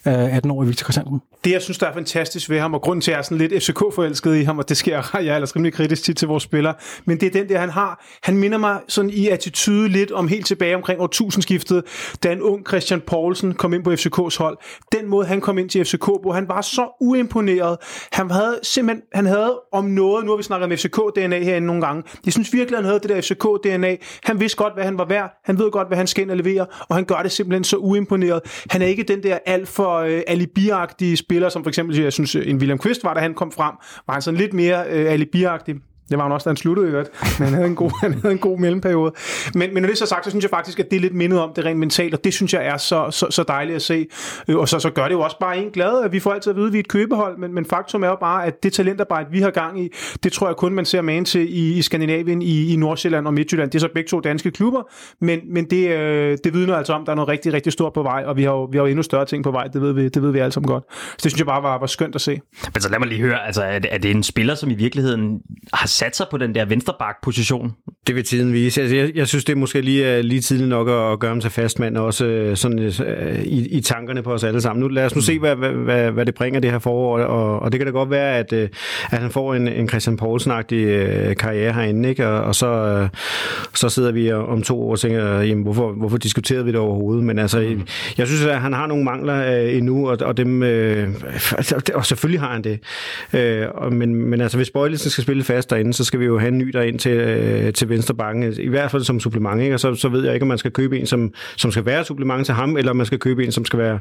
af 0.05 0.39
18-årige 0.39 0.67
Victor 0.67 0.83
Christiansen. 0.83 1.21
Det, 1.43 1.51
jeg 1.51 1.61
synes, 1.61 1.77
der 1.77 1.87
er 1.87 1.93
fantastisk 1.93 2.49
ved 2.49 2.59
ham, 2.59 2.73
og 2.73 2.81
grunden 2.81 3.01
til, 3.01 3.11
at 3.11 3.13
jeg 3.13 3.19
er 3.19 3.23
sådan 3.23 3.37
lidt 3.37 3.63
FCK-forelsket 3.63 4.35
i 4.35 4.43
ham, 4.43 4.57
og 4.59 4.69
det 4.69 4.77
sker 4.77 5.11
jeg 5.13 5.27
er 5.27 5.35
ellers 5.35 5.55
rimelig 5.55 5.73
kritisk 5.73 6.03
tit 6.03 6.17
til 6.17 6.27
vores 6.27 6.43
spillere, 6.43 6.73
men 7.05 7.19
det 7.19 7.27
er 7.27 7.31
den 7.31 7.49
der, 7.49 7.59
han 7.59 7.69
har. 7.69 8.05
Han 8.23 8.37
minder 8.37 8.57
mig 8.57 8.79
sådan 8.87 9.11
i 9.11 9.27
attitude 9.27 9.89
lidt 9.89 10.11
om 10.11 10.27
helt 10.27 10.45
tilbage 10.45 10.75
omkring 10.75 11.01
årtusindskiftet, 11.01 11.83
da 12.23 12.31
en 12.31 12.41
ung 12.41 12.67
Christian 12.67 12.98
Poulsen 13.07 13.53
kom 13.53 13.73
ind 13.73 13.83
på 13.83 13.91
FCK's 13.91 14.37
hold. 14.37 14.57
Den 14.91 15.09
måde, 15.09 15.25
han 15.25 15.41
kom 15.41 15.57
ind 15.57 15.69
til 15.69 15.85
FCK, 15.85 16.05
på, 16.23 16.31
han 16.31 16.47
var 16.47 16.61
så 16.61 16.97
uimponeret. 17.01 17.77
Han 18.11 18.31
havde 18.31 18.59
simpelthen, 18.63 19.03
han 19.13 19.25
havde 19.25 19.61
om 19.71 19.85
noget, 19.85 20.25
nu 20.25 20.31
har 20.31 20.37
vi 20.37 20.43
snakket 20.43 20.65
om 20.65 20.71
FCK-DNA 20.71 21.43
herinde 21.43 21.67
nogle 21.67 21.81
gange. 21.81 22.03
Jeg 22.25 22.33
synes 22.33 22.53
virkelig, 22.53 22.77
han 22.77 22.85
havde 22.85 22.99
det 22.99 23.09
der 23.09 23.21
FCK-DNA. 23.21 23.97
Han 24.23 24.39
vidste 24.39 24.57
godt, 24.57 24.73
hvad 24.73 24.83
han 24.83 24.97
var 24.97 25.05
værd. 25.05 25.39
Han 25.45 25.59
ved 25.59 25.71
godt, 25.71 25.87
hvad 25.87 25.97
han 25.97 26.07
skal 26.07 26.21
ind 26.21 26.31
og 26.31 26.37
levere, 26.37 26.65
og 26.89 26.95
han 26.95 27.05
gør 27.05 27.21
det 27.23 27.31
simpelthen 27.31 27.63
så 27.63 27.77
uimponeret. 27.77 28.41
Han 28.69 28.81
er 28.81 28.85
ikke 28.85 29.03
den 29.03 29.23
der 29.23 29.37
alt 29.45 29.67
for 29.67 29.97
øh, 29.97 30.21
alibiagtige 30.27 31.17
spiller, 31.17 31.49
som 31.49 31.63
for 31.63 31.69
eksempel, 31.69 31.99
jeg 31.99 32.13
synes, 32.13 32.35
en 32.35 32.57
William 32.57 32.79
Quist 32.79 33.03
var, 33.03 33.13
da 33.13 33.19
han 33.19 33.33
kom 33.33 33.51
frem, 33.51 33.73
var 34.07 34.13
han 34.13 34.21
sådan 34.21 34.37
lidt 34.37 34.53
mere 34.53 34.85
øh, 34.89 35.11
alibiagtig. 35.11 35.75
Det 36.09 36.17
var 36.17 36.23
han 36.23 36.31
også, 36.31 36.45
da 36.45 36.49
han 36.49 36.57
sluttede 36.57 36.87
i 36.87 36.89
øvrigt. 36.89 37.09
Men 37.39 37.47
han 37.47 37.53
havde 37.53 37.67
en 37.67 37.75
god, 37.75 37.91
han 38.01 38.13
havde 38.13 38.31
en 38.31 38.39
god 38.39 38.59
mellemperiode. 38.59 39.13
Men, 39.55 39.73
men 39.73 39.83
når 39.83 39.87
det 39.87 39.93
er 39.93 39.97
så 39.97 40.05
sagt, 40.05 40.25
så 40.25 40.29
synes 40.29 40.43
jeg 40.43 40.49
faktisk, 40.49 40.79
at 40.79 40.91
det 40.91 40.97
er 40.97 41.01
lidt 41.01 41.15
mindet 41.15 41.39
om 41.39 41.51
det 41.55 41.65
rent 41.65 41.79
mentalt, 41.79 42.13
og 42.13 42.23
det 42.23 42.33
synes 42.33 42.53
jeg 42.53 42.65
er 42.65 42.77
så, 42.77 43.11
så, 43.11 43.27
så 43.29 43.43
dejligt 43.43 43.75
at 43.75 43.81
se. 43.81 44.07
Øh, 44.47 44.57
og 44.57 44.69
så, 44.69 44.79
så 44.79 44.89
gør 44.89 45.03
det 45.03 45.11
jo 45.11 45.21
også 45.21 45.39
bare 45.39 45.57
en 45.57 45.69
glad, 45.71 46.03
at 46.03 46.11
vi 46.11 46.19
får 46.19 46.33
altid 46.33 46.49
at 46.49 46.55
vide, 46.55 46.67
at 46.67 46.73
vi 46.73 46.77
er 46.77 46.83
et 46.83 46.87
købehold, 46.87 47.37
men, 47.37 47.53
men 47.53 47.65
faktum 47.65 48.03
er 48.03 48.07
jo 48.07 48.17
bare, 48.19 48.45
at 48.45 48.63
det 48.63 48.73
talentarbejde, 48.73 49.31
vi 49.31 49.41
har 49.41 49.51
gang 49.51 49.81
i, 49.81 49.89
det 50.23 50.31
tror 50.31 50.47
jeg 50.47 50.55
kun, 50.55 50.73
man 50.73 50.85
ser 50.85 51.01
man 51.01 51.25
til 51.25 51.57
i, 51.57 51.77
i 51.77 51.81
Skandinavien, 51.81 52.41
i, 52.41 52.73
i 52.73 52.75
Nordsjælland 52.75 53.27
og 53.27 53.33
Midtjylland. 53.33 53.71
Det 53.71 53.77
er 53.77 53.79
så 53.79 53.89
begge 53.93 54.07
to 54.07 54.19
danske 54.19 54.51
klubber, 54.51 54.81
men, 55.21 55.39
men 55.53 55.65
det, 55.69 55.89
øh, 55.89 56.37
det 56.43 56.53
vidner 56.53 56.75
altså 56.75 56.93
om, 56.93 57.01
at 57.01 57.05
der 57.05 57.11
er 57.11 57.15
noget 57.15 57.29
rigtig, 57.29 57.53
rigtig 57.53 57.73
stort 57.73 57.93
på 57.93 58.03
vej, 58.03 58.23
og 58.25 58.37
vi 58.37 58.43
har 58.43 58.51
jo, 58.51 58.63
vi 58.63 58.77
har 58.77 58.83
jo 58.83 58.87
endnu 58.87 59.03
større 59.03 59.25
ting 59.25 59.43
på 59.43 59.51
vej, 59.51 59.67
det 59.67 59.81
ved 59.81 59.93
vi, 59.93 60.09
det 60.09 60.23
ved 60.23 60.31
vi 60.31 60.39
alle 60.39 60.51
sammen 60.51 60.67
godt. 60.67 60.83
Så 60.89 61.17
det 61.23 61.31
synes 61.31 61.37
jeg 61.37 61.45
bare 61.45 61.63
var, 61.63 61.79
var 61.79 61.87
skønt 61.87 62.15
at 62.15 62.21
se. 62.21 62.41
Men 62.73 62.81
så 62.81 62.89
lad 62.89 62.99
mig 62.99 63.07
lige 63.07 63.21
høre, 63.21 63.45
altså, 63.45 63.63
er, 63.63 63.79
det, 63.79 63.93
er 63.93 63.97
det 63.97 64.11
en 64.11 64.23
spiller, 64.23 64.55
som 64.55 64.69
i 64.69 64.73
virkeligheden 64.73 65.41
har 65.73 65.87
sat 65.99 66.15
sig 66.15 66.25
på 66.31 66.37
den 66.37 66.55
der 66.55 66.65
venstreback-position? 66.65 67.71
Det 68.07 68.15
vil 68.15 68.23
tiden 68.23 68.53
vise. 68.53 68.81
Altså, 68.81 68.95
jeg, 68.95 69.11
jeg 69.15 69.27
synes, 69.27 69.45
det 69.45 69.53
er 69.53 69.57
måske 69.57 69.81
lige, 69.81 70.21
lige 70.21 70.41
tidligt 70.41 70.69
nok 70.69 70.89
at, 70.89 71.11
at 71.11 71.19
gøre 71.19 71.29
ham 71.29 71.41
til 71.41 71.49
fastmand, 71.49 71.97
også 71.97 72.25
øh, 72.25 72.57
sådan, 72.57 72.79
uh, 72.79 73.39
i, 73.43 73.67
i 73.67 73.81
tankerne 73.81 74.23
på 74.23 74.33
os 74.33 74.43
alle 74.43 74.61
sammen. 74.61 74.81
Nu, 74.81 74.87
lad 74.87 75.05
os 75.05 75.15
nu 75.15 75.21
se, 75.21 75.39
hvad, 75.39 75.55
hvad, 75.55 75.69
hvad, 75.71 76.11
hvad 76.11 76.25
det 76.25 76.35
bringer 76.35 76.59
det 76.59 76.71
her 76.71 76.79
forår, 76.79 77.19
og, 77.19 77.59
og 77.59 77.71
det 77.71 77.79
kan 77.79 77.87
da 77.87 77.91
godt 77.91 78.09
være, 78.09 78.37
at, 78.37 78.53
uh, 78.53 78.59
at 79.11 79.19
han 79.19 79.31
får 79.31 79.55
en, 79.55 79.67
en 79.67 79.89
Christian 79.89 80.17
Poulsen-agtig 80.17 81.29
uh, 81.29 81.35
karriere 81.35 81.73
herinde, 81.73 82.09
ikke? 82.09 82.27
Og, 82.27 82.41
og 82.41 82.55
så, 82.55 83.07
så 83.75 83.89
sidder 83.89 84.11
vi 84.11 84.31
om 84.31 84.61
to 84.61 84.81
år 84.81 84.91
og 84.91 84.99
tænker, 84.99 85.41
jamen, 85.41 85.63
hvorfor, 85.63 85.91
hvorfor 85.91 86.17
diskuterede 86.17 86.65
vi 86.65 86.71
det 86.71 86.79
overhovedet? 86.79 87.23
Men 87.23 87.39
altså, 87.39 87.59
mm. 87.59 87.87
jeg 88.17 88.27
synes, 88.27 88.45
at 88.45 88.61
han 88.61 88.73
har 88.73 88.87
nogle 88.87 89.03
mangler 89.03 89.61
endnu, 89.67 90.09
og, 90.09 90.17
og 90.21 90.37
dem, 90.37 90.61
og 91.93 92.05
selvfølgelig 92.05 92.41
har 92.41 92.53
han 92.53 92.63
det. 92.63 92.79
Uh, 93.33 93.93
men, 93.93 94.15
men 94.15 94.41
altså, 94.41 94.57
hvis 94.57 94.69
Bøjlesen 94.69 95.09
skal 95.11 95.23
spille 95.23 95.43
fast 95.43 95.69
derinde, 95.69 95.88
så 95.93 96.03
skal 96.03 96.19
vi 96.19 96.25
jo 96.25 96.39
have 96.39 96.47
en 96.47 96.57
ny 96.57 96.75
ind 96.75 96.99
til, 96.99 97.11
øh, 97.11 97.73
til 97.73 97.89
venstre 97.89 98.15
bakken, 98.15 98.53
i 98.59 98.67
hvert 98.67 98.91
fald 98.91 99.03
som 99.03 99.19
supplement, 99.19 99.61
ikke? 99.61 99.73
og 99.73 99.79
så, 99.79 99.95
så 99.95 100.09
ved 100.09 100.25
jeg 100.25 100.33
ikke, 100.33 100.43
om 100.43 100.47
man 100.47 100.57
skal 100.57 100.71
købe 100.71 100.99
en, 100.99 101.05
som, 101.05 101.33
som 101.57 101.71
skal 101.71 101.85
være 101.85 102.05
supplement 102.05 102.45
til 102.45 102.55
ham, 102.55 102.77
eller 102.77 102.91
om 102.91 102.97
man 102.97 103.05
skal 103.05 103.19
købe 103.19 103.45
en, 103.45 103.51
som 103.51 103.65
skal 103.65 103.79
være, 103.79 103.99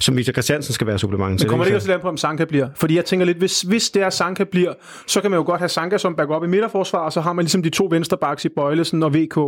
som 0.00 0.16
Victor 0.16 0.32
Christiansen 0.32 0.74
skal 0.74 0.86
være 0.86 0.98
supplement 0.98 1.40
til. 1.40 1.46
Men 1.46 1.50
kommer 1.50 1.64
det 1.64 1.70
ikke 1.70 1.76
også 1.76 1.90
lidt 1.90 2.02
på, 2.02 2.08
om 2.08 2.16
Sanka 2.16 2.44
bliver? 2.44 2.68
Fordi 2.76 2.96
jeg 2.96 3.04
tænker 3.04 3.26
lidt, 3.26 3.38
hvis, 3.38 3.60
hvis 3.60 3.90
det 3.90 4.02
er 4.02 4.10
Sanka 4.10 4.44
bliver, 4.44 4.72
så 5.06 5.20
kan 5.20 5.30
man 5.30 5.38
jo 5.38 5.44
godt 5.44 5.60
have 5.60 5.68
Sanka 5.68 5.98
som 5.98 6.14
backup 6.14 6.44
i 6.44 6.46
midterforsvar, 6.46 6.98
og 6.98 7.12
så 7.12 7.20
har 7.20 7.32
man 7.32 7.44
ligesom 7.44 7.62
de 7.62 7.70
to 7.70 7.88
venstre 7.90 8.16
backs 8.16 8.44
i 8.44 8.48
Bøjlesen 8.48 9.02
og 9.02 9.14
VK. 9.14 9.38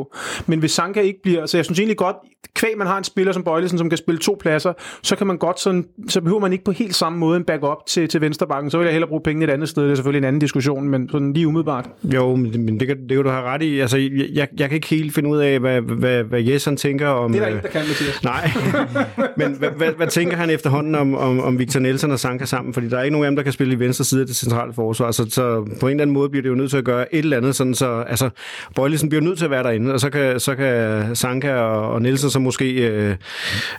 Men 0.46 0.58
hvis 0.58 0.72
Sanka 0.72 1.00
ikke 1.00 1.22
bliver, 1.22 1.46
så 1.46 1.56
jeg 1.56 1.64
synes 1.64 1.78
egentlig 1.78 1.96
godt, 1.96 2.16
kvæg 2.54 2.78
man 2.78 2.86
har 2.86 2.98
en 2.98 3.04
spiller 3.04 3.32
som 3.32 3.44
Bøjlesen, 3.44 3.78
som 3.78 3.88
kan 3.88 3.98
spille 3.98 4.18
to 4.18 4.36
pladser, 4.40 4.72
så 5.02 5.16
kan 5.16 5.26
man 5.26 5.38
godt 5.38 5.60
sådan, 5.60 5.84
så 6.08 6.20
behøver 6.20 6.40
man 6.40 6.52
ikke 6.52 6.64
på 6.64 6.72
helt 6.72 6.94
samme 6.94 7.18
måde 7.18 7.36
en 7.36 7.44
backup 7.44 7.86
til, 7.86 8.08
til 8.08 8.20
venstrebakken. 8.20 8.70
Så 8.70 8.78
vil 8.78 8.84
jeg 8.84 8.92
hellere 8.92 9.08
bruge 9.08 9.20
pengene 9.24 9.44
et 9.44 9.50
andet 9.50 9.68
sted. 9.68 9.84
Det 9.84 9.90
er 9.90 9.94
selvfølgelig 9.94 10.18
en 10.18 10.24
anden 10.24 10.40
diskussion, 10.40 10.88
men 10.88 11.08
sådan 11.08 11.32
lige 11.32 11.48
umiddelbart. 11.48 11.73
Jo, 12.14 12.36
men 12.36 12.64
men 12.64 12.80
det 12.80 12.88
kan, 12.88 12.96
det 12.96 13.08
kan 13.08 13.24
du 13.24 13.30
have 13.30 13.42
ret 13.42 13.62
i. 13.62 13.80
Altså, 13.80 13.96
jeg, 14.32 14.48
jeg 14.58 14.68
kan 14.68 14.72
ikke 14.72 14.88
helt 14.88 15.14
finde 15.14 15.30
ud 15.30 15.38
af, 15.38 15.60
hvad, 15.60 15.80
hvad, 15.80 16.24
hvad 16.24 16.42
Jes 16.42 16.64
han 16.64 16.76
tænker 16.76 17.08
om... 17.08 17.32
Det 17.32 17.40
er 17.40 17.44
der 17.44 17.50
ikke, 17.56 17.62
der 17.62 17.68
kan, 17.68 17.80
Mathias. 17.80 18.24
Nej, 18.24 18.50
men 19.36 19.52
hvad, 19.58 19.68
hvad, 19.76 19.92
hvad, 19.96 20.06
tænker 20.06 20.36
han 20.36 20.50
efterhånden 20.50 20.94
om, 20.94 21.14
om, 21.14 21.40
om 21.40 21.58
Victor 21.58 21.80
Nielsen 21.80 22.10
og 22.10 22.18
Sanka 22.18 22.44
sammen? 22.44 22.74
Fordi 22.74 22.88
der 22.88 22.98
er 22.98 23.02
ikke 23.02 23.12
nogen 23.12 23.24
af 23.24 23.30
dem, 23.30 23.36
der 23.36 23.42
kan 23.42 23.52
spille 23.52 23.74
i 23.74 23.78
venstre 23.78 24.04
side 24.04 24.20
af 24.20 24.26
det 24.26 24.36
centrale 24.36 24.72
forsvar, 24.72 25.10
så, 25.10 25.26
så 25.30 25.64
på 25.80 25.86
en 25.86 25.90
eller 25.90 26.02
anden 26.02 26.14
måde 26.14 26.28
bliver 26.28 26.42
det 26.42 26.48
jo 26.48 26.54
nødt 26.54 26.70
til 26.70 26.76
at 26.76 26.84
gøre 26.84 27.14
et 27.14 27.18
eller 27.18 27.36
andet, 27.36 27.56
sådan 27.56 27.74
så... 27.74 28.04
Altså, 28.08 28.30
Bøjlesen 28.76 29.08
bliver 29.08 29.22
nødt 29.22 29.38
til 29.38 29.44
at 29.44 29.50
være 29.50 29.62
derinde, 29.62 29.92
og 29.92 30.00
så 30.00 30.10
kan, 30.10 30.40
så 30.40 30.54
kan 30.54 31.16
Sanka 31.16 31.54
og, 31.54 31.92
og 31.92 32.02
Nielsen 32.02 32.30
så 32.30 32.38
måske 32.38 32.88
øh, 32.88 33.10
øh, 33.10 33.16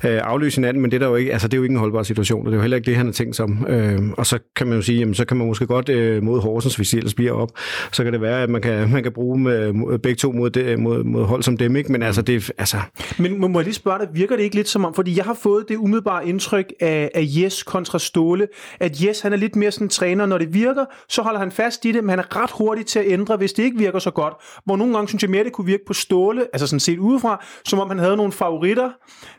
afløse 0.03 0.57
hinanden, 0.57 0.81
men 0.81 0.91
det 0.91 0.97
er, 0.97 0.99
der 0.99 1.07
jo 1.07 1.15
ikke, 1.15 1.31
altså, 1.31 1.47
det 1.47 1.53
er 1.53 1.57
jo 1.57 1.63
ikke 1.63 1.73
en 1.73 1.79
holdbar 1.79 2.03
situation, 2.03 2.39
og 2.39 2.45
det 2.45 2.51
er 2.51 2.57
jo 2.57 2.61
heller 2.61 2.77
ikke 2.77 2.85
det, 2.85 2.95
han 2.95 3.05
har 3.05 3.13
tænkt 3.13 3.35
sig 3.35 3.45
om. 3.45 3.65
Øh, 3.69 3.99
og 4.17 4.25
så 4.25 4.39
kan 4.55 4.67
man 4.67 4.75
jo 4.75 4.81
sige, 4.81 4.99
jamen, 4.99 5.15
så 5.15 5.25
kan 5.25 5.37
man 5.37 5.47
måske 5.47 5.67
godt 5.67 5.89
øh, 5.89 6.23
mod 6.23 6.41
Horsens, 6.41 6.75
hvis 6.75 6.89
de 6.89 6.97
ellers 6.97 7.13
bliver 7.13 7.31
op, 7.31 7.49
så 7.91 8.03
kan 8.03 8.13
det 8.13 8.21
være, 8.21 8.43
at 8.43 8.49
man 8.49 8.61
kan, 8.61 8.91
man 8.91 9.03
kan 9.03 9.11
bruge 9.11 9.39
med, 9.39 9.99
begge 9.99 10.15
to 10.15 10.31
mod, 10.31 10.49
det, 10.49 10.79
mod, 10.79 11.03
mod 11.03 11.23
hold 11.25 11.43
som 11.43 11.57
dem, 11.57 11.75
ikke? 11.75 11.91
Men 11.91 12.03
altså, 12.03 12.21
det 12.21 12.51
altså... 12.57 12.77
Men 13.17 13.51
må 13.51 13.59
jeg 13.59 13.63
lige 13.63 13.73
spørge 13.73 13.99
dig, 13.99 14.07
virker 14.13 14.35
det 14.35 14.43
ikke 14.43 14.55
lidt 14.55 14.69
som 14.69 14.85
om, 14.85 14.93
fordi 14.93 15.17
jeg 15.17 15.25
har 15.25 15.33
fået 15.33 15.65
det 15.69 15.75
umiddelbare 15.75 16.27
indtryk 16.27 16.73
af, 16.79 17.11
af 17.15 17.23
Jes 17.25 17.63
kontra 17.63 17.99
Ståle, 17.99 18.47
at 18.79 19.03
Jes 19.03 19.21
han 19.21 19.33
er 19.33 19.37
lidt 19.37 19.55
mere 19.55 19.71
sådan 19.71 19.85
en 19.85 19.89
træner, 19.89 20.25
når 20.25 20.37
det 20.37 20.53
virker, 20.53 20.85
så 21.09 21.21
holder 21.21 21.39
han 21.39 21.51
fast 21.51 21.85
i 21.85 21.91
det, 21.91 22.03
men 22.03 22.09
han 22.09 22.19
er 22.19 22.43
ret 22.43 22.51
hurtig 22.51 22.85
til 22.85 22.99
at 22.99 23.05
ændre, 23.07 23.37
hvis 23.37 23.53
det 23.53 23.63
ikke 23.63 23.77
virker 23.77 23.99
så 23.99 24.11
godt. 24.11 24.33
Hvor 24.65 24.75
nogle 24.75 24.93
gange 24.93 25.07
synes 25.07 25.23
jeg 25.23 25.31
mere, 25.31 25.43
det 25.43 25.51
kunne 25.51 25.65
virke 25.65 25.83
på 25.87 25.93
Ståle, 25.93 26.41
altså 26.53 26.67
sådan 26.67 26.79
set 26.79 26.99
udefra, 26.99 27.45
som 27.65 27.79
om 27.79 27.89
han 27.89 27.99
havde 27.99 28.17
nogle 28.17 28.31
favoritter, 28.31 28.89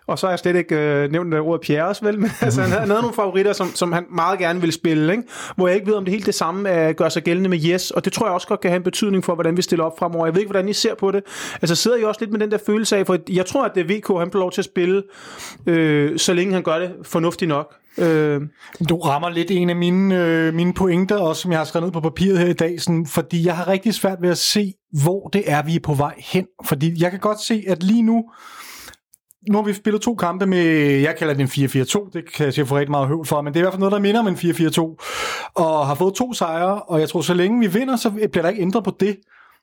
og 0.06 0.18
så 0.18 0.26
har 0.26 0.32
jeg 0.32 0.38
slet 0.38 0.56
ikke 0.56 0.76
øh, 0.76 1.12
nævnt 1.12 1.32
det 1.32 1.40
ordet 1.40 1.60
Pierres, 1.60 2.04
vel, 2.04 2.18
men 2.20 2.30
altså, 2.40 2.60
han, 2.60 2.70
havde, 2.70 2.80
han 2.80 2.90
havde 2.90 3.02
nogle 3.02 3.14
favoritter, 3.14 3.52
som, 3.52 3.74
som 3.74 3.92
han 3.92 4.04
meget 4.10 4.38
gerne 4.38 4.60
vil 4.60 4.72
spille, 4.72 5.12
ikke? 5.12 5.24
hvor 5.56 5.66
jeg 5.66 5.74
ikke 5.74 5.86
ved, 5.86 5.94
om 5.94 6.04
det 6.04 6.12
helt 6.12 6.26
det 6.26 6.34
samme 6.34 6.88
øh, 6.88 6.94
gør 6.94 7.08
sig 7.08 7.22
gældende 7.22 7.50
med 7.50 7.58
Jes, 7.58 7.90
og 7.90 8.04
det 8.04 8.12
tror 8.12 8.25
jeg 8.26 8.34
også 8.34 8.48
godt 8.48 8.60
kan 8.60 8.70
have 8.70 8.76
en 8.76 8.82
betydning 8.82 9.24
for, 9.24 9.34
hvordan 9.34 9.56
vi 9.56 9.62
stiller 9.62 9.84
op 9.84 9.98
fremover. 9.98 10.26
Jeg 10.26 10.34
ved 10.34 10.40
ikke, 10.40 10.50
hvordan 10.50 10.68
I 10.68 10.72
ser 10.72 10.94
på 10.94 11.10
det. 11.10 11.22
Altså 11.62 11.74
sidder 11.74 11.96
I 11.96 12.04
også 12.04 12.20
lidt 12.20 12.32
med 12.32 12.40
den 12.40 12.50
der 12.50 12.58
følelse 12.66 12.96
af, 12.96 13.06
for 13.06 13.18
jeg 13.28 13.46
tror, 13.46 13.64
at 13.64 13.72
det 13.74 13.80
er 13.80 13.96
VK, 13.96 14.18
han 14.18 14.30
får 14.32 14.38
lov 14.38 14.52
til 14.52 14.60
at 14.60 14.64
spille, 14.64 15.02
øh, 15.66 16.18
så 16.18 16.34
længe 16.34 16.54
han 16.54 16.62
gør 16.62 16.78
det 16.78 16.92
fornuftigt 17.02 17.48
nok. 17.48 17.74
Øh. 17.98 18.40
Du 18.88 18.96
rammer 18.96 19.28
lidt 19.28 19.50
en 19.50 19.70
af 19.70 19.76
mine, 19.76 20.24
øh, 20.24 20.54
mine 20.54 20.74
pointer, 20.74 21.18
også 21.18 21.42
som 21.42 21.50
jeg 21.50 21.60
har 21.60 21.64
skrevet 21.64 21.86
ned 21.86 21.92
på 21.92 22.00
papiret 22.00 22.38
her 22.38 22.46
i 22.46 22.52
dag, 22.52 22.80
sådan, 22.80 23.06
fordi 23.06 23.46
jeg 23.46 23.56
har 23.56 23.68
rigtig 23.68 23.94
svært 23.94 24.18
ved 24.22 24.30
at 24.30 24.38
se, 24.38 24.74
hvor 25.02 25.28
det 25.28 25.42
er, 25.46 25.62
vi 25.62 25.74
er 25.74 25.80
på 25.80 25.94
vej 25.94 26.14
hen. 26.18 26.46
Fordi 26.64 27.02
jeg 27.02 27.10
kan 27.10 27.20
godt 27.20 27.40
se, 27.40 27.64
at 27.68 27.82
lige 27.82 28.02
nu, 28.02 28.24
nu 29.48 29.58
har 29.58 29.62
vi 29.62 29.72
spillet 29.72 30.02
to 30.02 30.14
kampe 30.14 30.46
med, 30.46 30.64
jeg 31.00 31.16
kalder 31.16 31.34
det 31.34 31.58
en 31.58 31.64
4-4-2, 31.64 32.10
det 32.12 32.32
kan 32.32 32.44
jeg 32.44 32.54
sige 32.54 32.66
få 32.66 32.76
rigtig 32.76 32.90
meget 32.90 33.08
høvl 33.08 33.26
for, 33.26 33.40
men 33.40 33.52
det 33.52 33.58
er 33.58 33.60
i 33.60 33.64
hvert 33.64 33.72
fald 33.72 33.80
noget, 33.80 33.92
der 33.92 33.98
minder 33.98 34.20
om 34.20 34.28
en 34.28 34.34
4-4-2, 34.34 34.80
og 35.54 35.86
har 35.86 35.94
fået 35.94 36.14
to 36.14 36.32
sejre, 36.32 36.82
og 36.82 37.00
jeg 37.00 37.08
tror, 37.08 37.20
så 37.20 37.34
længe 37.34 37.60
vi 37.60 37.66
vinder, 37.66 37.96
så 37.96 38.10
bliver 38.10 38.42
der 38.42 38.48
ikke 38.48 38.62
ændret 38.62 38.84
på 38.84 38.96
det. 39.00 39.16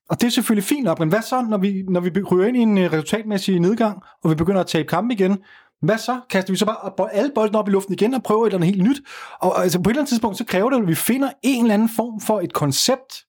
Og 0.09 0.21
det 0.21 0.27
er 0.27 0.31
selvfølgelig 0.31 0.63
fint 0.63 0.83
nok, 0.83 0.99
men 0.99 1.09
hvad 1.09 1.21
så, 1.21 1.45
når 1.49 1.57
vi, 1.57 1.83
når 1.89 1.99
vi 1.99 2.23
ryger 2.31 2.47
ind 2.47 2.57
i 2.57 2.59
en 2.59 2.77
øh, 2.77 2.93
resultatmæssig 2.93 3.59
nedgang, 3.59 3.97
og 4.23 4.29
vi 4.29 4.35
begynder 4.35 4.61
at 4.61 4.67
tabe 4.67 4.87
kampe 4.87 5.13
igen? 5.13 5.37
Hvad 5.81 5.97
så? 5.97 6.19
Kaster 6.29 6.53
vi 6.53 6.57
så 6.57 6.65
bare 6.97 7.13
alle 7.13 7.31
bolden 7.35 7.55
op 7.55 7.67
i 7.67 7.71
luften 7.71 7.93
igen 7.93 8.13
og 8.13 8.23
prøver 8.23 8.45
et 8.45 8.47
eller 8.47 8.57
andet 8.57 8.75
helt 8.75 8.83
nyt? 8.83 9.01
Og 9.41 9.63
altså, 9.63 9.79
på 9.79 9.89
et 9.89 9.91
eller 9.91 10.01
andet 10.01 10.09
tidspunkt, 10.09 10.37
så 10.37 10.45
kræver 10.45 10.69
det, 10.69 10.81
at 10.81 10.87
vi 10.87 10.95
finder 10.95 11.29
en 11.43 11.63
eller 11.63 11.73
anden 11.73 11.89
form 11.95 12.21
for 12.21 12.39
et 12.39 12.53
koncept, 12.53 13.25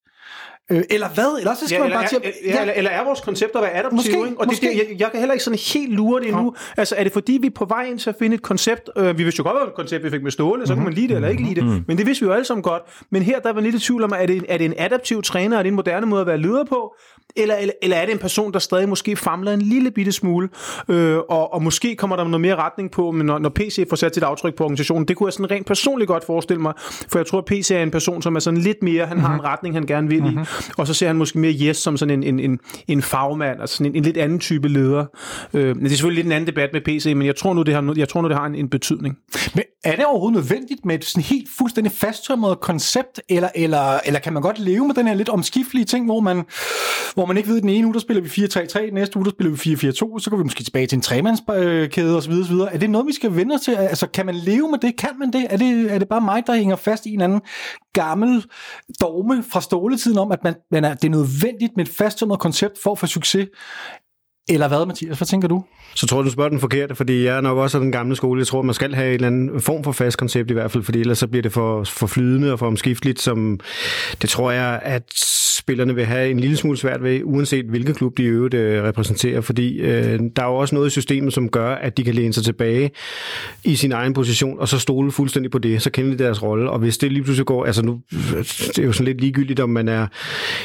Øh, 0.73 0.83
eller 0.91 1.09
hvad? 1.09 1.37
Eller 1.39 1.55
så 1.55 1.67
skal 1.69 1.77
Ja, 1.77 1.83
man 1.83 1.93
bare 1.93 2.09
til 2.09 2.19
ja, 2.47 2.61
eller, 2.61 2.73
eller 2.75 2.91
er 2.91 3.05
vores 3.05 3.21
koncept 3.21 3.57
at 3.57 3.63
være 3.63 3.73
adaptiv, 3.75 3.97
Måske, 3.97 4.11
ikke? 4.11 4.41
Og 4.41 4.47
måske. 4.47 4.67
det, 4.67 4.77
jeg, 4.77 4.97
jeg 4.99 5.11
kan 5.11 5.21
heller 5.21 5.33
ikke 5.33 5.45
sådan 5.45 5.59
helt 5.75 5.93
lure 5.93 6.21
det 6.21 6.29
endnu. 6.29 6.55
Altså, 6.77 6.95
er 6.99 7.05
det 7.05 7.13
fordi, 7.13 7.39
vi 7.41 7.47
er 7.47 7.51
på 7.51 7.65
vej 7.65 7.85
ind 7.85 7.99
til 7.99 8.11
at 8.11 8.17
finde 8.19 8.35
et 8.35 8.43
koncept? 8.43 8.91
Øh, 8.97 9.19
vi 9.19 9.23
vidste 9.25 9.39
jo 9.41 9.45
godt, 9.45 9.57
hvad 9.59 9.67
et 9.69 9.75
koncept 9.75 10.05
vi 10.05 10.11
fik 10.11 10.23
med 10.23 10.31
Ståle, 10.31 10.67
så 10.67 10.73
Mhm. 10.73 10.81
kunne 10.81 10.85
man 10.85 10.95
lide 10.95 11.09
det 11.09 11.15
eller 11.17 11.29
ikke 11.29 11.43
lide 11.43 11.55
det. 11.61 11.85
Men 11.89 11.99
det 11.99 12.07
vidste 12.07 12.25
vi 12.25 12.29
jo 12.29 12.33
alle 12.35 12.45
sammen 12.45 12.63
godt. 12.63 12.83
Men 13.11 13.23
her 13.23 13.39
der 13.41 13.53
var 13.53 13.61
lidt 13.61 13.75
i 13.75 13.79
tvivl 13.79 14.03
om, 14.05 14.13
er 14.17 14.27
det, 14.27 14.45
er 14.49 14.59
det 14.59 14.65
en 14.65 14.75
adaptiv 14.79 15.23
træner? 15.23 15.59
Er 15.59 15.63
det 15.63 15.69
en 15.69 15.75
moderne 15.77 16.07
måde 16.07 16.21
at 16.21 16.27
være 16.27 16.39
leder 16.39 16.65
på? 16.65 16.95
Eller, 17.37 17.55
eller, 17.55 17.75
eller 17.83 17.97
er 17.97 18.05
det 18.05 18.13
en 18.13 18.19
person, 18.19 18.53
der 18.53 18.59
stadig 18.59 18.89
måske 18.89 19.17
famler 19.17 19.53
en 19.53 19.63
lille 19.63 19.91
bitte 19.91 20.13
smule? 20.13 20.49
Øh, 20.89 21.17
og, 21.17 21.55
og 21.55 21.63
måske 21.63 21.97
kommer 21.97 22.17
der 22.17 22.25
noget 22.25 22.41
mere 22.41 22.57
retning 22.57 22.91
på, 22.91 23.11
men 23.11 23.27
når, 23.27 23.39
når 23.39 23.49
PC 23.49 23.89
får 23.89 23.97
sat 23.97 24.15
sit 24.15 24.23
aftryk 24.23 24.55
på 24.55 24.65
organisationen, 24.65 25.09
det 25.09 25.17
kunne 25.17 25.27
jeg 25.27 25.33
sådan 25.33 25.51
rent 25.51 25.67
personligt 25.67 26.09
godt 26.09 26.25
forestille 26.25 26.63
mig. 26.63 26.73
For 27.09 27.19
jeg 27.19 27.27
tror, 27.27 27.39
at 27.39 27.45
PC 27.45 27.71
er 27.71 27.83
en 27.83 27.91
person, 27.91 28.23
som 28.23 28.37
er 28.37 28.41
sådan 28.41 28.61
lidt 28.61 28.83
mere, 28.83 29.07
han 29.07 29.19
har 29.19 29.35
en 29.35 29.45
retning, 29.45 29.75
han 29.75 29.87
gerne 29.87 30.09
vil 30.09 30.25
i. 30.27 30.39
Og 30.79 30.87
så 30.87 30.95
ser 30.95 31.07
han 31.07 31.17
måske 31.17 31.39
mere 31.39 31.53
Yes 31.53 31.77
som 31.77 31.97
sådan 31.97 32.23
en, 32.23 32.23
en, 32.23 32.51
en, 32.51 32.61
en 32.89 33.03
fagmand, 33.03 33.61
altså 33.61 33.77
sådan 33.77 33.93
en, 33.93 33.97
en 33.97 34.03
lidt 34.03 34.17
anden 34.17 34.39
type 34.39 34.69
leder. 34.69 35.05
Øh, 35.55 35.67
men 35.67 35.85
det 35.85 35.85
er 35.85 35.89
selvfølgelig 35.89 36.25
lidt 36.25 36.27
en 36.27 36.33
anden 36.33 36.47
debat 36.47 36.71
med 36.73 36.81
PC, 36.81 37.13
men 37.17 37.27
jeg 37.27 37.37
tror 37.37 37.55
nu, 37.55 37.63
det 37.63 37.75
har, 37.75 37.95
jeg 37.97 38.09
tror 38.09 38.23
nu, 38.23 38.29
det 38.29 38.37
har 38.37 38.47
en, 38.47 38.55
en 38.55 38.69
betydning. 38.69 39.19
Men 39.55 39.65
er 39.85 39.97
det 39.97 40.07
overhovedet 40.07 40.35
nødvendigt 40.35 40.85
med 40.85 40.95
et 40.95 41.05
sådan 41.05 41.23
helt 41.23 41.49
fuldstændig 41.59 41.93
fasttømret 41.93 42.61
koncept, 42.61 43.21
eller, 43.29 43.49
eller, 43.55 43.99
eller 44.05 44.21
kan 44.21 44.33
man 44.33 44.43
godt 44.43 44.59
leve 44.59 44.87
med 44.87 44.95
den 44.95 45.07
her 45.07 45.15
lidt 45.15 45.29
omskiftelige 45.29 45.85
ting, 45.85 46.05
hvor 46.05 46.21
man, 46.21 46.45
hvor 47.15 47.24
man 47.27 47.37
ikke 47.37 47.49
ved, 47.49 47.57
at 47.57 47.63
den 47.63 47.71
ene 47.71 47.87
uge, 47.87 47.95
der 47.95 48.01
spiller 48.01 48.23
vi 48.23 48.29
4-3-3, 48.29 48.95
næste 48.95 49.17
uge, 49.17 49.25
der 49.25 49.31
spiller 49.31 49.53
vi 49.53 49.75
4-4-2, 49.75 50.19
så 50.19 50.31
går 50.31 50.37
vi 50.37 50.43
måske 50.43 50.65
tilbage 50.65 50.87
til 50.87 50.97
en 50.97 51.03
tremandskæde 51.03 52.17
osv. 52.17 52.33
osv. 52.33 52.55
Er 52.55 52.79
det 52.79 52.91
noget, 52.91 53.07
vi 53.07 53.13
skal 53.13 53.37
vende 53.37 53.55
os 53.55 53.61
til? 53.61 53.75
Altså, 53.75 54.07
kan 54.07 54.27
man 54.27 54.35
leve 54.35 54.71
med 54.71 54.79
det? 54.79 54.97
Kan 54.97 55.19
man 55.19 55.33
det? 55.33 55.47
Er 55.51 55.57
det, 55.57 55.93
er 55.93 55.99
det 55.99 56.09
bare 56.09 56.21
mig, 56.21 56.43
der 56.47 56.55
hænger 56.55 56.77
fast 56.77 57.07
i 57.07 57.15
en 57.15 57.21
anden 57.21 57.41
gammel 57.93 58.45
dogme 59.01 59.43
fra 59.43 59.61
ståletiden 59.61 60.19
om, 60.19 60.33
at 60.33 60.45
man, 60.45 60.55
man 60.71 60.85
er, 60.85 60.95
det 60.95 61.05
er 61.05 61.11
nødvendigt 61.11 61.77
med 61.77 61.87
et 61.87 61.93
fasttømret 61.93 62.41
koncept 62.41 62.83
for 62.83 62.93
at 62.93 62.99
få 62.99 63.07
succes? 63.07 63.49
Eller 64.49 64.69
hvad, 64.69 64.87
Mathias? 64.87 65.19
Hvad 65.19 65.27
tænker 65.27 65.49
du? 65.49 65.65
Så 65.95 66.07
tror 66.07 66.23
du, 66.23 66.27
du 66.27 66.33
spørger 66.33 66.51
den 66.51 66.61
forkerte, 66.61 66.95
fordi 66.95 67.25
jeg 67.25 67.37
er 67.37 67.41
nok 67.41 67.59
også 67.59 67.79
af 67.79 67.83
den 67.83 67.93
gamle 67.93 68.17
skole. 68.17 68.39
Jeg 68.39 68.47
tror, 68.47 68.63
man 68.63 68.75
skal 68.75 68.95
have 68.95 69.09
en 69.09 69.15
eller 69.15 69.27
anden 69.27 69.61
form 69.61 69.85
for 69.85 69.93
fast 69.93 70.19
koncept 70.19 70.51
i 70.51 70.55
hvert 70.55 70.71
fald, 70.71 70.85
fordi 70.85 71.01
ellers 71.01 71.19
så 71.19 71.27
bliver 71.27 71.43
det 71.43 71.53
for, 71.53 71.85
for 71.85 72.07
flydende 72.07 72.53
og 72.53 72.59
for 72.59 72.67
omskifteligt, 72.67 73.21
som 73.21 73.61
det 74.23 74.31
tror 74.31 74.51
jeg, 74.51 74.81
at 74.83 75.03
spillerne 75.59 75.95
vil 75.95 76.05
have 76.05 76.31
en 76.31 76.41
lille 76.41 76.57
smule 76.57 76.79
svært 76.79 77.03
ved, 77.03 77.21
uanset 77.25 77.65
hvilken 77.65 77.95
klub 77.95 78.17
de 78.17 78.23
i 78.23 78.27
øvrigt 78.27 78.55
øh, 78.55 78.85
repræsenterer, 78.85 79.41
fordi 79.41 79.81
øh, 79.81 80.21
der 80.37 80.43
er 80.43 80.47
jo 80.47 80.55
også 80.55 80.75
noget 80.75 80.87
i 80.87 80.91
systemet, 80.91 81.33
som 81.33 81.49
gør, 81.49 81.75
at 81.75 81.97
de 81.97 82.05
kan 82.05 82.15
læne 82.15 82.33
sig 82.33 82.45
tilbage 82.45 82.91
i 83.65 83.77
sin 83.77 83.93
egen 83.93 84.15
position, 84.15 84.59
og 84.59 84.69
så 84.69 84.79
stole 84.79 85.13
fuldstændig 85.13 85.51
på 85.51 85.59
det, 85.59 85.83
så 85.83 85.91
kender 85.91 86.17
de 86.17 86.25
deres 86.25 86.43
rolle, 86.43 86.71
og 86.71 86.79
hvis 86.79 86.99
det 86.99 87.13
lige 87.13 87.23
pludselig 87.23 87.47
går, 87.47 87.65
altså 87.65 87.83
nu, 87.83 88.01
det 88.11 88.79
er 88.79 88.83
jo 88.83 88.93
sådan 88.93 89.07
lidt 89.07 89.21
ligegyldigt, 89.21 89.61
om 89.61 89.71
man 89.71 89.89
er, 89.89 90.07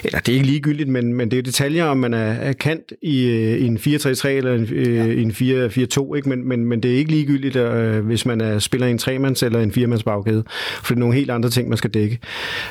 eller 0.03 0.19
det 0.19 0.29
er 0.29 0.33
ikke 0.33 0.48
ligegyldigt, 0.48 0.89
men, 0.89 1.13
men 1.13 1.31
det 1.31 1.39
er 1.39 1.43
detaljer, 1.43 1.86
om 1.86 1.98
man 1.98 2.13
er, 2.13 2.33
er 2.33 2.53
kant 2.53 2.93
i, 3.01 3.25
øh, 3.25 3.62
i 3.62 3.68
en 3.69 3.77
4-3-3 3.77 4.27
eller 4.27 4.53
en, 4.53 4.67
øh, 4.71 5.07
i 5.07 5.21
en 5.21 5.31
4-4-2, 5.31 6.15
ikke? 6.15 6.29
Men, 6.29 6.47
men, 6.47 6.65
men 6.65 6.83
det 6.83 6.91
er 6.91 6.95
ikke 6.95 7.11
ligegyldigt, 7.11 7.55
øh, 7.55 8.05
hvis 8.05 8.25
man 8.25 8.41
er, 8.41 8.59
spiller 8.59 8.88
i 8.88 8.91
en 8.91 8.97
tremands 8.97 9.43
eller 9.43 9.59
en 9.59 9.71
firemands 9.71 10.03
bagkæde, 10.03 10.43
for 10.83 10.93
det 10.93 10.95
er 10.95 10.99
nogle 10.99 11.15
helt 11.15 11.31
andre 11.31 11.49
ting, 11.49 11.69
man 11.69 11.77
skal 11.77 11.89
dække. 11.89 12.19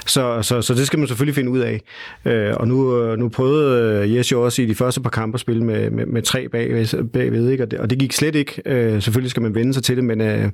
Så, 0.06 0.42
så, 0.42 0.62
så 0.62 0.74
det 0.74 0.86
skal 0.86 0.98
man 0.98 1.08
selvfølgelig 1.08 1.34
finde 1.34 1.50
ud 1.50 1.58
af. 1.58 1.80
Øh, 2.24 2.54
og 2.56 2.68
nu, 2.68 3.02
øh, 3.02 3.18
nu 3.18 3.28
prøvede 3.28 4.02
øh, 4.04 4.16
Jes 4.16 4.32
jo 4.32 4.44
også 4.44 4.62
i 4.62 4.66
de 4.66 4.74
første 4.74 5.00
par 5.00 5.10
kampe 5.10 5.36
at 5.36 5.40
spille 5.40 5.64
med, 5.64 5.90
med, 5.90 6.06
med 6.06 6.22
tre 6.22 6.48
bagved, 6.48 7.04
bagved 7.04 7.50
ikke? 7.50 7.64
Og, 7.64 7.70
det, 7.70 7.78
og 7.78 7.90
det 7.90 7.98
gik 7.98 8.12
slet 8.12 8.34
ikke. 8.34 8.62
Øh, 8.66 9.02
selvfølgelig 9.02 9.30
skal 9.30 9.42
man 9.42 9.54
vende 9.54 9.74
sig 9.74 9.82
til 9.82 9.96
det, 9.96 10.04
men 10.04 10.20
øh, 10.20 10.50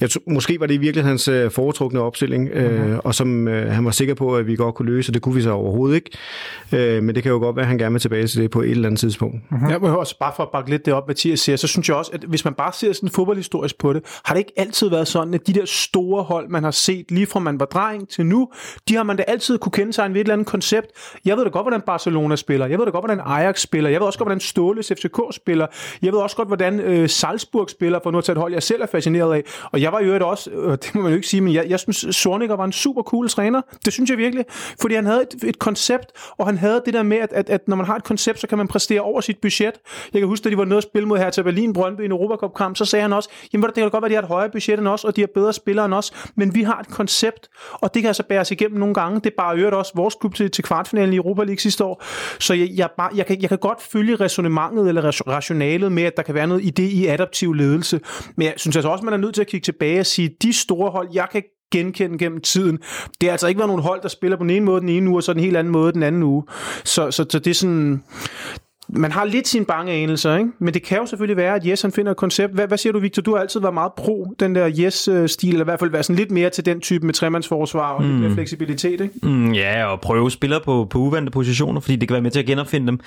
jeg 0.00 0.10
tror, 0.10 0.20
måske 0.26 0.60
var 0.60 0.66
det 0.66 0.80
virkelig 0.80 1.04
hans 1.04 1.28
øh, 1.28 1.50
foretrukne 1.50 2.00
opstilling, 2.00 2.50
øh, 2.52 2.80
mm-hmm. 2.80 2.98
og 3.04 3.14
som 3.14 3.48
øh, 3.48 3.72
han 3.72 3.84
var 3.84 3.90
sikker 3.90 4.14
på, 4.14 4.36
at 4.36 4.46
vi 4.46 4.56
godt 4.56 4.74
kunne 4.74 4.92
løse, 4.92 5.10
og 5.10 5.14
det 5.14 5.22
kunne 5.22 5.34
vi 5.34 5.42
så 5.42 5.50
overhovedet 5.50 5.94
ikke. 5.96 6.10
Øh, 6.72 7.02
men 7.02 7.14
det 7.14 7.22
kan 7.22 7.32
jo 7.32 7.38
godt 7.38 7.56
være, 7.56 7.62
at 7.62 7.68
han 7.68 7.78
gerne 7.78 7.92
vil 7.92 8.00
tilbage 8.00 8.26
til 8.26 8.42
det 8.42 8.50
på 8.50 8.62
et 8.62 8.70
eller 8.70 8.88
andet 8.88 9.00
tidspunkt. 9.00 9.45
Mm-hmm. 9.50 9.70
Jeg 9.70 9.80
må 9.80 9.88
også 9.88 10.18
bare 10.18 10.32
for 10.36 10.42
at 10.42 10.48
bakke 10.52 10.70
lidt 10.70 10.86
det 10.86 10.94
op, 10.94 11.08
Mathias 11.08 11.40
siger, 11.40 11.56
så 11.56 11.66
synes 11.66 11.88
jeg 11.88 11.96
også, 11.96 12.10
at 12.14 12.24
hvis 12.24 12.44
man 12.44 12.54
bare 12.54 12.72
ser 12.72 12.92
sådan 12.92 13.08
fodboldhistorisk 13.08 13.78
på 13.78 13.92
det, 13.92 14.20
har 14.24 14.34
det 14.34 14.38
ikke 14.38 14.52
altid 14.56 14.90
været 14.90 15.08
sådan, 15.08 15.34
at 15.34 15.46
de 15.46 15.52
der 15.52 15.64
store 15.64 16.22
hold, 16.22 16.48
man 16.48 16.64
har 16.64 16.70
set 16.70 17.10
lige 17.10 17.26
fra 17.26 17.40
man 17.40 17.60
var 17.60 17.66
dreng 17.66 18.08
til 18.08 18.26
nu, 18.26 18.48
de 18.88 18.96
har 18.96 19.02
man 19.02 19.16
da 19.16 19.24
altid 19.28 19.58
kunne 19.58 19.72
kende 19.72 19.92
sig 19.92 20.08
ved 20.08 20.16
et 20.16 20.20
eller 20.20 20.32
andet 20.32 20.46
koncept. 20.46 20.86
Jeg 21.24 21.36
ved 21.36 21.44
da 21.44 21.50
godt, 21.50 21.64
hvordan 21.64 21.80
Barcelona 21.80 22.36
spiller. 22.36 22.66
Jeg 22.66 22.78
ved 22.78 22.86
da 22.86 22.90
godt, 22.90 23.04
hvordan 23.04 23.20
Ajax 23.26 23.60
spiller. 23.60 23.90
Jeg 23.90 24.00
ved 24.00 24.06
også 24.06 24.18
godt, 24.18 24.26
hvordan 24.26 24.40
Ståles 24.40 24.92
FCK 24.96 25.20
spiller. 25.30 25.66
Jeg 26.02 26.12
ved 26.12 26.18
også 26.18 26.36
godt, 26.36 26.48
hvordan 26.48 26.80
øh, 26.80 27.08
Salzburg 27.08 27.70
spiller, 27.70 28.00
for 28.02 28.10
nu 28.10 28.18
at 28.18 28.24
tage 28.24 28.34
et 28.34 28.40
hold, 28.40 28.52
jeg 28.52 28.62
selv 28.62 28.82
er 28.82 28.86
fascineret 28.86 29.34
af. 29.34 29.42
Og 29.72 29.80
jeg 29.80 29.92
var 29.92 30.00
jo 30.00 30.28
også, 30.28 30.50
øh, 30.50 30.70
det 30.72 30.94
må 30.94 31.02
man 31.02 31.10
jo 31.10 31.16
ikke 31.16 31.28
sige, 31.28 31.40
men 31.40 31.54
jeg, 31.54 31.66
jeg 31.68 31.80
synes, 31.80 32.16
Sorniger 32.16 32.56
var 32.56 32.64
en 32.64 32.72
super 32.72 33.02
cool 33.02 33.28
træner. 33.28 33.60
Det 33.84 33.92
synes 33.92 34.10
jeg 34.10 34.18
virkelig. 34.18 34.44
Fordi 34.80 34.94
han 34.94 35.06
havde 35.06 35.22
et, 35.22 35.44
et 35.44 35.58
koncept, 35.58 36.06
og 36.38 36.46
han 36.46 36.58
havde 36.58 36.82
det 36.86 36.94
der 36.94 37.02
med, 37.02 37.16
at, 37.16 37.32
at, 37.32 37.50
at 37.50 37.68
når 37.68 37.76
man 37.76 37.86
har 37.86 37.96
et 37.96 38.04
koncept, 38.04 38.40
så 38.40 38.46
kan 38.46 38.58
man 38.58 38.68
præstere 38.68 39.00
over 39.00 39.20
sit 39.20 39.35
budget. 39.42 39.72
Jeg 40.12 40.20
kan 40.20 40.28
huske, 40.28 40.44
da 40.44 40.50
de 40.50 40.58
var 40.58 40.64
nede 40.64 40.76
og 40.76 40.82
spille 40.82 41.08
mod 41.08 41.18
her 41.18 41.30
til 41.30 41.42
Berlin 41.42 41.72
Brøndby 41.72 42.00
i 42.00 42.04
en 42.04 42.12
Europacup-kamp, 42.12 42.76
så 42.76 42.84
sagde 42.84 43.02
han 43.02 43.12
også, 43.12 43.28
jamen 43.52 43.66
det 43.66 43.74
kan 43.74 43.90
godt 43.90 44.02
være, 44.02 44.04
at 44.04 44.10
de 44.10 44.14
har 44.14 44.22
et 44.22 44.28
højere 44.28 44.50
budget 44.50 44.78
end 44.78 44.88
os, 44.88 45.04
og 45.04 45.16
de 45.16 45.20
har 45.20 45.28
bedre 45.34 45.52
spillere 45.52 45.86
end 45.86 45.94
os, 45.94 46.30
men 46.36 46.54
vi 46.54 46.62
har 46.62 46.80
et 46.80 46.88
koncept, 46.88 47.48
og 47.72 47.94
det 47.94 48.02
kan 48.02 48.08
altså 48.08 48.22
bæres 48.22 48.50
igennem 48.50 48.78
nogle 48.78 48.94
gange. 48.94 49.20
Det 49.20 49.26
er 49.26 49.36
bare 49.38 49.56
øvrigt 49.56 49.74
også 49.74 49.92
vores 49.94 50.14
klub 50.20 50.34
til, 50.34 50.50
til 50.50 50.64
kvartfinalen 50.64 51.14
i 51.14 51.16
Europa 51.16 51.42
League 51.42 51.58
sidste 51.58 51.84
år. 51.84 52.04
Så 52.40 52.54
jeg, 52.54 52.68
jeg, 52.76 52.88
bare, 52.96 53.10
jeg, 53.14 53.26
kan, 53.26 53.40
jeg 53.40 53.48
kan 53.48 53.58
godt 53.58 53.82
følge 53.82 54.16
resonemanget 54.16 54.88
eller 54.88 55.28
rationalet 55.28 55.92
med, 55.92 56.02
at 56.02 56.16
der 56.16 56.22
kan 56.22 56.34
være 56.34 56.46
noget 56.46 56.62
idé 56.62 56.82
i 56.82 57.06
adaptiv 57.06 57.52
ledelse. 57.52 58.00
Men 58.36 58.46
jeg 58.46 58.54
synes 58.56 58.76
altså 58.76 58.88
også, 58.88 59.04
man 59.04 59.14
er 59.14 59.18
nødt 59.18 59.34
til 59.34 59.40
at 59.40 59.46
kigge 59.46 59.64
tilbage 59.64 60.00
og 60.00 60.06
sige, 60.06 60.36
de 60.42 60.52
store 60.52 60.90
hold, 60.90 61.08
jeg 61.12 61.28
kan 61.32 61.42
genkende 61.72 62.18
gennem 62.18 62.40
tiden. 62.40 62.78
Det 63.20 63.28
har 63.28 63.30
altså 63.30 63.46
ikke 63.46 63.58
været 63.58 63.68
nogen 63.68 63.82
hold, 63.82 64.02
der 64.02 64.08
spiller 64.08 64.36
på 64.36 64.42
den 64.42 64.50
ene 64.50 64.64
måde 64.64 64.80
den 64.80 64.88
ene 64.88 65.10
uge, 65.10 65.18
og 65.18 65.22
så 65.22 65.32
den 65.32 65.42
helt 65.42 65.56
anden 65.56 65.72
måde 65.72 65.92
den 65.92 66.02
anden 66.02 66.22
uge. 66.22 66.44
Så, 66.84 67.10
så, 67.10 67.26
så 67.30 67.38
det 67.38 67.50
er 67.50 67.54
sådan 67.54 68.02
man 68.88 69.12
har 69.12 69.24
lidt 69.24 69.48
sine 69.48 69.64
bange 69.64 69.92
anelser, 69.92 70.36
ikke? 70.36 70.50
men 70.58 70.74
det 70.74 70.82
kan 70.82 70.98
jo 70.98 71.06
selvfølgelig 71.06 71.36
være, 71.36 71.54
at 71.54 71.62
Yes 71.66 71.82
han 71.82 71.92
finder 71.92 72.10
et 72.10 72.16
koncept. 72.16 72.54
Hvad, 72.54 72.68
hvad 72.68 72.78
siger 72.78 72.92
du, 72.92 72.98
Victor? 72.98 73.22
Du 73.22 73.34
har 73.34 73.40
altid 73.40 73.60
været 73.60 73.74
meget 73.74 73.92
pro 73.96 74.34
den 74.40 74.54
der 74.54 74.70
Yes-stil, 74.78 75.48
eller 75.48 75.60
i 75.60 75.64
hvert 75.64 75.78
fald 75.78 75.90
været 75.90 76.04
sådan 76.04 76.16
lidt 76.16 76.30
mere 76.30 76.50
til 76.50 76.66
den 76.66 76.80
type 76.80 77.06
med 77.06 77.14
tremandsforsvar 77.14 77.92
og 77.92 78.02
mm. 78.02 78.10
lidt 78.10 78.20
mere 78.20 78.32
fleksibilitet. 78.34 79.00
Ikke? 79.00 79.14
Mm, 79.22 79.52
ja, 79.52 79.86
og 79.86 80.00
prøve 80.00 80.30
spillere 80.30 80.60
på, 80.60 80.86
på 80.90 80.98
uvante 80.98 81.30
positioner, 81.30 81.80
fordi 81.80 81.96
det 81.96 82.08
kan 82.08 82.12
være 82.12 82.22
med 82.22 82.30
til 82.30 82.40
at 82.40 82.46
genopfinde 82.46 82.86
dem. 82.86 83.00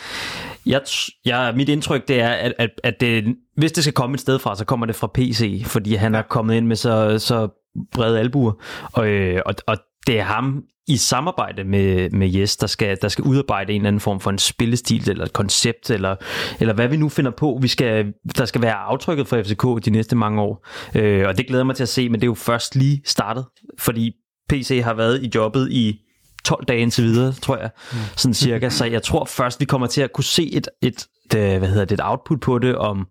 Jeg, 0.66 0.82
jeg, 1.26 1.54
mit 1.56 1.70
indtryk 1.70 2.08
det 2.08 2.22
er, 2.22 2.30
at, 2.30 2.54
at, 2.58 2.70
at 2.84 3.02
det, 3.02 3.36
hvis 3.58 3.72
det 3.72 3.84
skal 3.84 3.94
komme 3.94 4.14
et 4.14 4.20
sted 4.20 4.40
fra, 4.40 4.56
så 4.56 4.66
kommer 4.66 4.86
det 4.86 4.96
fra 4.96 5.08
PC, 5.14 5.64
fordi 5.66 5.96
han 5.96 6.16
er 6.16 6.22
kommet 6.22 6.56
ind 6.56 6.68
med 6.68 6.76
så, 6.76 7.20
så 7.20 7.48
brede 7.92 8.20
albuer, 8.20 8.52
og, 8.94 9.08
og, 9.46 9.56
og 9.68 9.78
det 10.08 10.20
er 10.20 10.24
ham 10.24 10.64
i 10.90 10.98
samarbejde 10.98 11.64
med, 11.64 12.10
med 12.10 12.30
Jes, 12.30 12.58
der 12.58 12.68
skal, 12.68 12.98
der 13.02 13.08
skal 13.08 13.24
udarbejde 13.24 13.74
en 13.74 13.82
eller 13.82 13.88
anden 13.88 14.00
form 14.00 14.20
for 14.20 14.30
en 14.30 14.38
spillestil, 14.38 15.10
eller 15.10 15.26
et 15.26 15.34
koncept, 15.34 15.90
eller, 15.90 16.16
eller 16.60 16.74
hvad 16.74 16.88
vi 16.88 16.98
nu 16.98 17.10
finder 17.10 17.32
på, 17.32 17.60
vi 17.62 17.68
skal, 17.68 18.14
der 18.38 18.46
skal 18.46 18.62
være 18.62 18.74
aftrykket 18.74 19.28
for 19.28 19.44
FCK 19.44 19.86
de 19.86 19.92
næste 19.92 20.16
mange 20.16 20.42
år. 20.42 20.68
Øh, 20.96 21.28
og 21.28 21.38
det 21.38 21.48
glæder 21.48 21.64
mig 21.64 21.76
til 21.76 21.84
at 21.84 21.90
se, 21.90 22.10
men 22.10 22.20
det 22.20 22.24
er 22.24 22.30
jo 22.30 22.34
først 22.34 22.76
lige 22.76 23.02
startet, 23.06 23.46
fordi 23.80 24.12
PC 24.50 24.82
har 24.84 24.94
været 24.94 25.24
i 25.24 25.32
jobbet 25.36 25.72
i 25.72 26.00
12 26.46 26.66
dage 26.66 26.80
indtil 26.80 27.04
videre, 27.04 27.34
tror 27.34 27.58
jeg, 27.58 27.70
sådan 28.16 28.34
cirka. 28.34 28.70
Så 28.70 28.86
jeg 28.86 29.04
tror 29.04 29.26
først, 29.26 29.60
vi 29.60 29.66
kommer 29.66 29.88
til 29.88 30.02
at 30.02 30.14
kunne 30.14 30.24
se 30.24 30.54
et, 30.54 30.70
et, 30.82 31.06
et 31.34 31.58
hvad 31.60 31.68
hedder 31.68 31.86
det, 31.86 32.00
et 32.00 32.06
output 32.06 32.40
på 32.42 32.60
det 32.60 32.76
om 32.76 33.08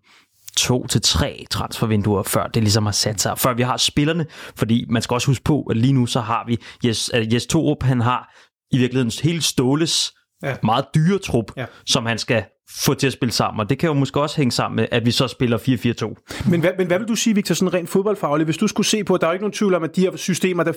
to 0.61 0.87
til 0.87 1.01
tre 1.01 1.45
transfervinduer, 1.49 2.23
før 2.23 2.47
det 2.47 2.63
ligesom 2.63 2.85
har 2.85 2.91
sat 2.91 3.21
sig, 3.21 3.37
før 3.37 3.53
vi 3.53 3.61
har 3.61 3.77
spillerne, 3.77 4.25
fordi 4.55 4.85
man 4.89 5.01
skal 5.01 5.13
også 5.13 5.27
huske 5.27 5.43
på, 5.43 5.61
at 5.61 5.77
lige 5.77 5.93
nu 5.93 6.05
så 6.05 6.21
har 6.21 6.43
vi 6.47 6.57
Jes, 6.85 7.11
Jes 7.13 7.45
Torup, 7.45 7.83
han 7.83 8.01
har 8.01 8.35
i 8.71 8.77
virkeligheden 8.77 9.11
helt 9.23 9.43
Ståles 9.43 10.13
ja. 10.43 10.55
meget 10.63 10.85
dyre 10.95 11.19
trup, 11.19 11.51
ja. 11.57 11.65
som 11.85 12.05
han 12.05 12.17
skal 12.17 12.43
få 12.77 12.93
til 12.93 13.07
at 13.07 13.13
spille 13.13 13.33
sammen, 13.33 13.59
og 13.59 13.69
det 13.69 13.77
kan 13.77 13.87
jo 13.87 13.93
måske 13.93 14.21
også 14.21 14.37
hænge 14.37 14.51
sammen 14.51 14.75
med, 14.75 14.85
at 14.91 15.05
vi 15.05 15.11
så 15.11 15.27
spiller 15.27 15.57
4-4-2. 15.57 16.49
Men 16.49 16.59
hvad, 16.59 16.71
men 16.77 16.87
hvad 16.87 16.99
vil 16.99 17.07
du 17.07 17.15
sige, 17.15 17.35
Victor, 17.35 17.55
sådan 17.55 17.73
rent 17.73 17.89
fodboldfagligt, 17.89 18.47
hvis 18.47 18.57
du 18.57 18.67
skulle 18.67 18.87
se 18.87 19.03
på, 19.03 19.13
at 19.13 19.21
der 19.21 19.27
er 19.27 19.31
ikke 19.31 19.43
nogen 19.43 19.53
tvivl 19.53 19.73
om, 19.73 19.83
at 19.83 19.95
de 19.95 20.01
her 20.01 20.15
systemer, 20.15 20.63
der 20.63 20.71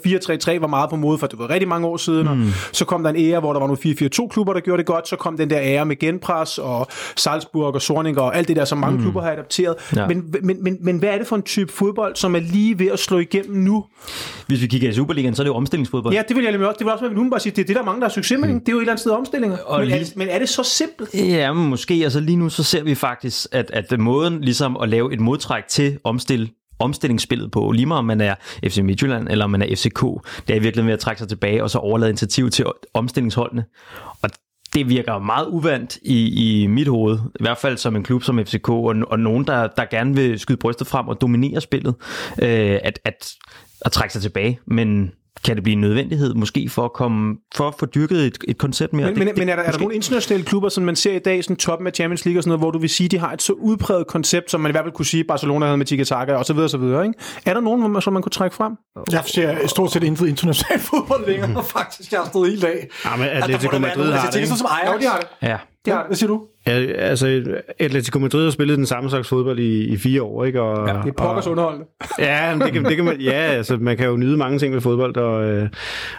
4-3-3 0.57 0.61
var 0.61 0.67
meget 0.67 0.91
på 0.91 0.97
mode, 0.97 1.19
for 1.19 1.27
det 1.27 1.39
var 1.39 1.51
rigtig 1.51 1.69
mange 1.69 1.87
år 1.87 1.97
siden, 1.97 2.23
mm. 2.23 2.47
og 2.47 2.53
så 2.73 2.85
kom 2.85 3.03
der 3.03 3.11
en 3.11 3.17
ære, 3.17 3.41
hvor 3.41 3.53
der 3.53 3.61
var 3.61 3.67
nogle 3.67 4.11
4-4-2-klubber, 4.23 4.53
der 4.53 4.61
gjorde 4.61 4.79
det 4.79 4.87
godt, 4.87 5.09
så 5.09 5.17
kom 5.17 5.37
den 5.37 5.51
der 5.51 5.59
ære 5.61 5.87
med 5.87 5.99
genpres, 5.99 6.59
og 6.59 6.87
Salzburg 7.17 7.75
og 7.75 7.83
Sorninger, 7.83 8.23
og 8.23 8.37
alt 8.37 8.49
det 8.49 8.57
der, 8.57 8.65
som 8.65 8.79
mange 8.79 8.97
mm. 8.97 9.03
klubber 9.03 9.23
har 9.23 9.33
adapteret. 9.33 9.75
Ja. 9.97 10.07
Men, 10.07 10.35
men, 10.43 10.65
men, 10.65 10.79
men 10.81 10.99
hvad 10.99 11.09
er 11.09 11.19
det 11.19 11.27
for 11.27 11.37
en 11.37 11.43
type 11.43 11.73
fodbold, 11.73 12.17
som 12.17 12.35
er 12.35 12.41
lige 12.41 12.79
ved 12.79 12.87
at 12.87 12.99
slå 12.99 13.19
igennem 13.19 13.57
nu? 13.57 13.85
Hvis 14.47 14.63
vi 14.63 14.67
kigger 14.67 14.91
i 14.91 14.95
Superligaen, 14.95 15.35
så 15.35 15.43
er 15.43 15.45
det 15.45 15.49
jo 15.49 15.55
omstillingsfodbold. 15.55 16.15
Ja, 16.15 16.23
det 16.29 16.37
vil 16.37 16.43
jeg 16.43 16.53
nemlig 16.53 16.69
også. 16.69 16.79
Det 16.79 16.85
vil 16.85 16.93
også 16.93 17.09
være, 17.09 17.31
bare 17.31 17.41
sige, 17.41 17.53
det 17.57 17.63
er 17.63 17.67
det, 17.67 17.77
der 17.77 17.83
er 17.83 17.87
mange, 17.87 18.01
der 18.01 18.07
har 18.07 18.13
succes 18.13 18.39
med. 18.41 18.49
Mm. 18.49 18.61
Det 18.61 18.69
er 18.69 18.73
jo 18.73 18.79
et 18.79 18.83
eller 18.83 18.93
andet 18.93 19.01
sted 19.01 19.13
omstillinger. 19.13 19.59
Og 19.59 19.79
men, 19.79 19.89
lige... 19.89 20.01
er, 20.01 20.05
men 20.17 20.29
er 20.29 20.39
det 20.39 20.49
så 20.49 20.63
simpelt? 20.63 21.15
Ja, 21.15 21.53
men 21.53 21.69
måske. 21.83 22.05
Altså 22.05 22.21
lige 22.21 22.37
nu, 22.37 22.49
så 22.49 22.62
ser 22.62 22.83
vi 22.83 22.95
faktisk, 22.95 23.47
at, 23.53 23.71
at 23.71 23.99
måden 23.99 24.41
ligesom 24.41 24.77
at 24.77 24.89
lave 24.89 25.12
et 25.12 25.21
modtræk 25.21 25.69
til 25.69 25.99
omstil, 26.05 26.51
omstillingsspillet 26.79 27.51
på, 27.51 27.71
lige 27.71 27.87
meget 27.87 27.99
om 27.99 28.05
man 28.05 28.21
er 28.21 28.35
FC 28.65 28.79
Midtjylland 28.79 29.29
eller 29.29 29.45
om 29.45 29.51
man 29.51 29.62
er 29.62 29.77
FCK, 29.77 30.01
det 30.49 30.57
er 30.57 30.61
virkelig 30.61 30.87
ved 30.87 30.93
at 30.93 30.99
trække 30.99 31.19
sig 31.19 31.29
tilbage 31.29 31.62
og 31.62 31.71
så 31.71 31.79
overlade 31.79 32.11
initiativ 32.11 32.51
til 32.51 32.67
omstillingsholdene. 32.95 33.65
Og 34.23 34.31
det 34.75 34.89
virker 34.89 35.19
meget 35.19 35.47
uvandt 35.47 35.99
i, 36.03 36.62
i 36.62 36.67
mit 36.67 36.89
hoved, 36.89 37.19
i 37.41 37.43
hvert 37.43 37.59
fald 37.59 37.77
som 37.77 37.97
en 37.97 38.03
klub 38.03 38.23
som 38.23 38.39
FCK, 38.39 38.69
og, 38.69 38.95
og 39.07 39.19
nogen, 39.19 39.47
der, 39.47 39.67
der 39.67 39.85
gerne 39.85 40.15
vil 40.15 40.39
skyde 40.39 40.59
brystet 40.59 40.87
frem 40.87 41.09
og 41.09 41.21
dominere 41.21 41.61
spillet, 41.61 41.95
øh, 42.43 42.79
at, 42.83 42.99
at, 43.05 43.33
at 43.81 43.93
trække 43.93 44.12
sig 44.12 44.23
tilbage. 44.23 44.61
Men 44.67 45.12
kan 45.45 45.57
det 45.57 45.63
blive 45.63 45.73
en 45.73 45.81
nødvendighed 45.81 46.35
måske 46.35 46.69
for 46.69 46.85
at, 46.85 46.93
komme, 46.93 47.37
for 47.55 47.69
at 47.69 47.75
få 47.79 47.87
dyrket 47.87 48.27
et, 48.27 48.39
et 48.49 48.59
koncept 48.59 48.93
mere? 48.93 49.07
Men, 49.07 49.19
men, 49.19 49.29
men 49.37 49.49
er, 49.49 49.57
der, 49.57 49.63
er 49.63 49.71
der 49.71 49.79
nogle 49.79 49.95
internationale 49.95 50.45
klubber, 50.45 50.69
som 50.69 50.85
man 50.85 50.97
ser 50.97 51.13
i 51.13 51.19
dag, 51.19 51.45
sådan 51.45 51.57
toppen 51.57 51.87
af 51.87 51.93
Champions 51.93 52.25
League 52.25 52.39
og 52.39 52.43
sådan 52.43 52.49
noget, 52.49 52.61
hvor 52.61 52.71
du 52.71 52.79
vil 52.79 52.91
sige, 52.91 53.09
de 53.09 53.19
har 53.19 53.33
et 53.33 53.43
så 53.43 53.53
udpræget 53.53 54.07
koncept, 54.07 54.51
som 54.51 54.61
man 54.61 54.71
i 54.71 54.73
hvert 54.73 54.85
fald 54.85 54.93
kunne 54.93 55.07
sige, 55.07 55.25
Barcelona 55.25 55.67
havde 55.67 55.77
med 55.77 55.87
Tiki 55.87 56.05
Taka 56.05 56.35
og 56.35 56.45
så 56.45 56.53
videre, 56.53 56.67
og 56.67 56.71
så 56.71 56.79
videre, 56.79 57.07
ikke? 57.07 57.19
Er 57.47 57.55
der 57.55 57.61
nogen, 57.61 58.03
som 58.03 58.13
man 58.13 58.23
kunne 58.23 58.31
trække 58.31 58.57
frem? 58.57 58.73
Jeg 59.13 59.23
ser 59.27 59.67
stort 59.67 59.93
set 59.93 60.03
intet 60.03 60.29
international 60.29 60.81
fodbold 60.81 61.27
længere, 61.27 61.65
faktisk. 61.65 62.13
Jeg 62.13 62.21
har 62.21 62.29
stået 62.29 62.51
hele 62.51 62.63
dag. 62.63 62.89
Ja, 63.05 63.17
men 63.17 63.27
Altså, 63.27 63.45
Atletico 63.45 63.71
være 63.71 63.81
Madrid 63.81 64.13
har 64.13 64.13
altså, 64.13 64.17
det, 64.21 64.25
Jeg 64.25 64.33
tænker 64.33 64.39
ikke? 64.39 64.47
sådan 64.47 64.59
som 64.59 64.69
Ajax. 64.83 64.95
Jo, 64.95 65.07
de 65.07 65.07
har 65.13 65.19
det. 65.19 65.49
Ja. 65.49 65.57
Ja, 65.87 65.99
hvad 66.07 66.17
siger 66.17 66.29
du? 66.29 66.43
Ja, 66.67 66.73
altså, 66.93 67.43
Atletico 67.79 68.19
Madrid 68.19 68.45
har 68.45 68.51
spillet 68.51 68.79
den 68.79 68.87
samme 68.87 69.11
slags 69.11 69.29
fodbold 69.29 69.59
i, 69.59 69.85
i 69.85 69.97
fire 69.97 70.23
år, 70.23 70.45
ikke? 70.45 70.62
Og, 70.62 70.89
Det 70.89 71.09
er 71.09 71.12
pokkers 71.12 71.47
underholdende. 71.47 71.87
Ja, 72.19 72.59
det 72.65 72.73
kan, 72.73 72.85
det 72.85 72.97
kan 72.97 73.05
man, 73.05 73.21
ja, 73.21 73.33
altså, 73.33 73.77
man 73.77 73.97
kan 73.97 74.07
jo 74.07 74.17
nyde 74.17 74.37
mange 74.37 74.59
ting 74.59 74.75
ved 74.75 74.81
fodbold, 74.81 75.17
og, 75.17 75.45
øh, 75.45 75.69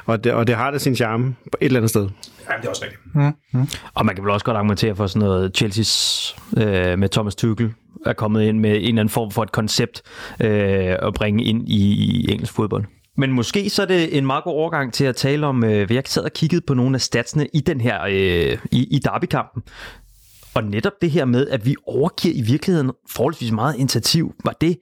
og, 0.05 0.23
det, 0.23 0.33
og 0.33 0.47
det 0.47 0.55
har 0.55 0.71
da 0.71 0.77
sin 0.77 0.95
charme 0.95 1.35
et 1.45 1.65
eller 1.65 1.79
andet 1.79 1.89
sted. 1.89 2.09
Ja, 2.49 2.53
det 2.57 2.65
er 2.65 2.69
også 2.69 2.85
rigtigt. 2.85 3.01
Og 3.93 4.05
man 4.05 4.15
kan 4.15 4.23
vel 4.23 4.31
også 4.31 4.45
godt 4.45 4.57
argumentere 4.57 4.95
for 4.95 5.07
sådan 5.07 5.27
noget 5.27 5.61
Chelsea's 5.63 6.35
øh, 6.61 6.99
med 6.99 7.09
Thomas 7.09 7.35
Tuchel 7.35 7.73
er 8.05 8.13
kommet 8.13 8.43
ind 8.43 8.59
med 8.59 8.69
en 8.69 8.75
eller 8.75 8.89
anden 8.89 9.09
form 9.09 9.31
for 9.31 9.43
et 9.43 9.51
koncept 9.51 10.01
øh, 10.41 10.95
at 11.01 11.13
bringe 11.13 11.43
ind 11.43 11.69
i, 11.69 11.93
i 11.93 12.31
engelsk 12.31 12.53
fodbold. 12.53 12.85
Men 13.17 13.31
måske 13.31 13.69
så 13.69 13.81
er 13.81 13.85
det 13.85 14.17
en 14.17 14.25
meget 14.25 14.43
god 14.43 14.53
overgang 14.53 14.93
til 14.93 15.05
at 15.05 15.15
tale 15.15 15.47
om, 15.47 15.63
øh, 15.63 15.93
jeg 15.93 16.03
sad 16.05 16.23
og 16.23 16.33
kiggede 16.33 16.61
på 16.67 16.73
nogle 16.73 16.95
af 16.95 17.01
statsene 17.01 17.47
i 17.53 17.59
den 17.59 17.81
her 17.81 18.03
øh, 18.03 18.57
i, 18.71 18.87
i 18.95 18.99
derbykampen. 18.99 19.63
Og 20.53 20.63
netop 20.63 20.93
det 21.01 21.11
her 21.11 21.25
med, 21.25 21.47
at 21.47 21.65
vi 21.65 21.75
overgiver 21.87 22.35
i 22.35 22.41
virkeligheden 22.41 22.91
forholdsvis 23.09 23.51
meget 23.51 23.75
initiativ, 23.75 24.33
var 24.45 24.55
det 24.61 24.77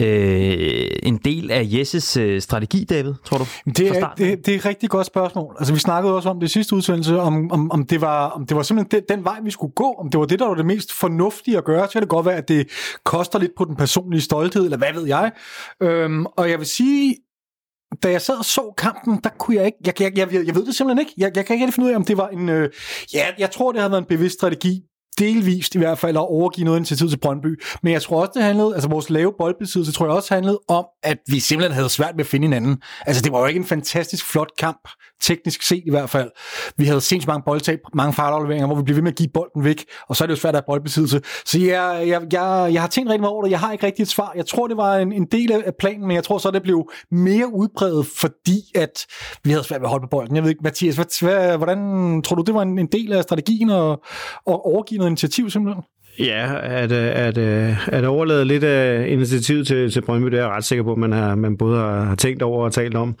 øh, 0.00 0.90
en 1.02 1.16
del 1.16 1.50
af 1.50 1.62
Jesses 1.64 2.16
øh, 2.16 2.40
strategi, 2.40 2.84
David, 2.84 3.14
tror 3.24 3.38
du? 3.38 3.44
Det 3.66 3.88
er, 3.88 4.14
det, 4.18 4.46
det 4.46 4.54
er 4.54 4.58
et 4.58 4.64
rigtig 4.64 4.90
godt 4.90 5.06
spørgsmål. 5.06 5.56
Altså, 5.58 5.74
vi 5.74 5.78
snakkede 5.78 6.14
også 6.14 6.28
om 6.28 6.40
det 6.40 6.46
i 6.46 6.52
sidste 6.52 6.76
udsendelse, 6.76 7.20
om, 7.20 7.52
om, 7.52 7.70
om, 7.70 7.86
det, 7.86 8.00
var, 8.00 8.28
om 8.28 8.46
det 8.46 8.56
var 8.56 8.62
simpelthen 8.62 9.00
den, 9.00 9.16
den 9.16 9.24
vej, 9.24 9.40
vi 9.44 9.50
skulle 9.50 9.72
gå, 9.72 9.92
om 9.92 10.10
det 10.10 10.20
var 10.20 10.26
det, 10.26 10.38
der 10.38 10.46
var 10.46 10.54
det 10.54 10.66
mest 10.66 10.92
fornuftige 10.92 11.58
at 11.58 11.64
gøre. 11.64 11.86
Så 11.86 11.92
kan 11.92 12.02
det 12.02 12.08
godt 12.08 12.26
være, 12.26 12.36
at 12.36 12.48
det 12.48 12.68
koster 13.04 13.38
lidt 13.38 13.52
på 13.58 13.64
den 13.64 13.76
personlige 13.76 14.22
stolthed, 14.22 14.64
eller 14.64 14.78
hvad 14.78 14.92
ved 14.94 15.06
jeg. 15.06 15.32
Øhm, 15.80 16.26
og 16.26 16.50
jeg 16.50 16.58
vil 16.58 16.66
sige, 16.66 17.16
da 18.02 18.10
jeg 18.10 18.22
sad 18.22 18.36
og 18.36 18.44
så 18.44 18.74
kampen, 18.78 19.20
der 19.24 19.30
kunne 19.38 19.56
jeg 19.56 19.66
ikke, 19.66 19.78
jeg, 19.86 20.00
jeg, 20.00 20.18
jeg, 20.32 20.46
jeg 20.46 20.54
ved 20.54 20.66
det 20.66 20.74
simpelthen 20.74 21.06
ikke. 21.06 21.14
Jeg, 21.16 21.36
jeg 21.36 21.46
kan 21.46 21.54
ikke 21.54 21.64
helt 21.64 21.74
finde 21.74 21.86
ud 21.86 21.92
af, 21.92 21.96
om 21.96 22.04
det 22.04 22.16
var 22.16 22.28
en, 22.28 22.48
øh, 22.48 22.70
ja, 23.14 23.26
jeg 23.38 23.50
tror, 23.50 23.72
det 23.72 23.80
havde 23.80 23.90
været 23.90 24.02
en 24.02 24.08
bevidst 24.08 24.34
strategi, 24.34 24.82
delvist 25.18 25.74
i 25.74 25.78
hvert 25.78 25.98
fald, 25.98 26.16
at 26.16 26.20
overgive 26.20 26.64
noget 26.64 26.78
initiativ 26.78 27.08
til 27.08 27.16
Brøndby. 27.18 27.62
Men 27.82 27.92
jeg 27.92 28.02
tror 28.02 28.20
også, 28.20 28.32
det 28.34 28.42
handlede, 28.42 28.74
altså 28.74 28.88
vores 28.88 29.10
lave 29.10 29.32
boldbesiddelse, 29.38 29.92
tror 29.92 30.06
jeg 30.06 30.14
også 30.14 30.34
handlede 30.34 30.60
om, 30.68 30.84
at 31.02 31.18
vi 31.28 31.40
simpelthen 31.40 31.74
havde 31.74 31.88
svært 31.88 32.12
ved 32.14 32.24
at 32.24 32.26
finde 32.26 32.44
hinanden. 32.44 32.82
Altså 33.06 33.22
det 33.22 33.32
var 33.32 33.38
jo 33.38 33.46
ikke 33.46 33.58
en 33.58 33.66
fantastisk 33.66 34.26
flot 34.26 34.50
kamp, 34.58 34.88
teknisk 35.22 35.62
set 35.62 35.82
i 35.86 35.90
hvert 35.90 36.10
fald. 36.10 36.30
Vi 36.76 36.84
havde 36.84 37.00
sindssygt 37.00 37.28
mange 37.28 37.42
boldtab, 37.44 37.78
mange 37.94 38.12
fejlafleveringer, 38.12 38.66
hvor 38.66 38.76
vi 38.76 38.82
blev 38.82 38.96
ved 38.96 39.02
med 39.02 39.12
at 39.12 39.18
give 39.18 39.28
bolden 39.34 39.64
væk, 39.64 39.84
og 40.08 40.16
så 40.16 40.24
er 40.24 40.26
det 40.26 40.34
jo 40.34 40.40
svært 40.40 40.54
at 40.54 40.56
have 40.56 40.66
boldbesiddelse. 40.66 41.20
Så 41.44 41.58
jeg, 41.60 42.04
jeg, 42.06 42.22
jeg, 42.32 42.70
jeg 42.72 42.80
har 42.80 42.88
tænkt 42.88 43.10
rigtig 43.10 43.20
meget 43.20 43.32
over 43.32 43.42
det, 43.42 43.50
jeg 43.50 43.60
har 43.60 43.72
ikke 43.72 43.86
rigtig 43.86 44.02
et 44.02 44.08
svar. 44.08 44.32
Jeg 44.36 44.46
tror, 44.46 44.66
det 44.66 44.76
var 44.76 44.96
en, 44.96 45.12
en 45.12 45.26
del 45.32 45.52
af 45.52 45.74
planen, 45.78 46.06
men 46.06 46.14
jeg 46.14 46.24
tror 46.24 46.38
så, 46.38 46.50
det 46.50 46.62
blev 46.62 46.90
mere 47.10 47.54
udbredt, 47.54 48.06
fordi 48.16 48.60
at 48.74 49.06
vi 49.44 49.50
havde 49.50 49.64
svært 49.64 49.80
ved 49.80 49.86
at 49.86 49.90
holde 49.90 50.02
på 50.02 50.08
bolden. 50.08 50.36
Jeg 50.36 50.42
ved 50.42 50.50
ikke, 50.50 50.62
Mathias, 50.64 50.96
hvad, 50.96 51.06
hvad, 51.20 51.56
hvordan 51.56 52.22
tror 52.22 52.36
du, 52.36 52.42
det 52.42 52.54
var 52.54 52.62
en, 52.62 52.78
en 52.78 52.86
del 52.86 53.12
af 53.12 53.22
strategien 53.22 53.70
at, 53.70 53.90
at 54.46 54.60
overgive 54.64 55.01
noget 55.02 55.10
initiativ 55.10 55.50
simpelthen? 55.50 55.84
Ja, 56.18 56.54
at, 56.62 56.92
øh, 56.92 57.26
at, 57.26 57.38
øh, 57.38 57.88
at 57.88 58.04
overlade 58.04 58.44
lidt 58.44 58.64
af 58.64 59.08
initiativet 59.08 59.66
til, 59.66 59.90
til 59.90 60.00
Brøndby, 60.00 60.26
det 60.26 60.38
er 60.38 60.42
jeg 60.42 60.48
ret 60.48 60.64
sikker 60.64 60.84
på, 60.84 60.92
at 60.92 60.98
man, 60.98 61.12
har, 61.12 61.34
man 61.34 61.56
både 61.56 61.78
har 61.78 62.14
tænkt 62.14 62.42
over 62.42 62.64
og 62.64 62.72
talt 62.72 62.96
om. 62.96 63.14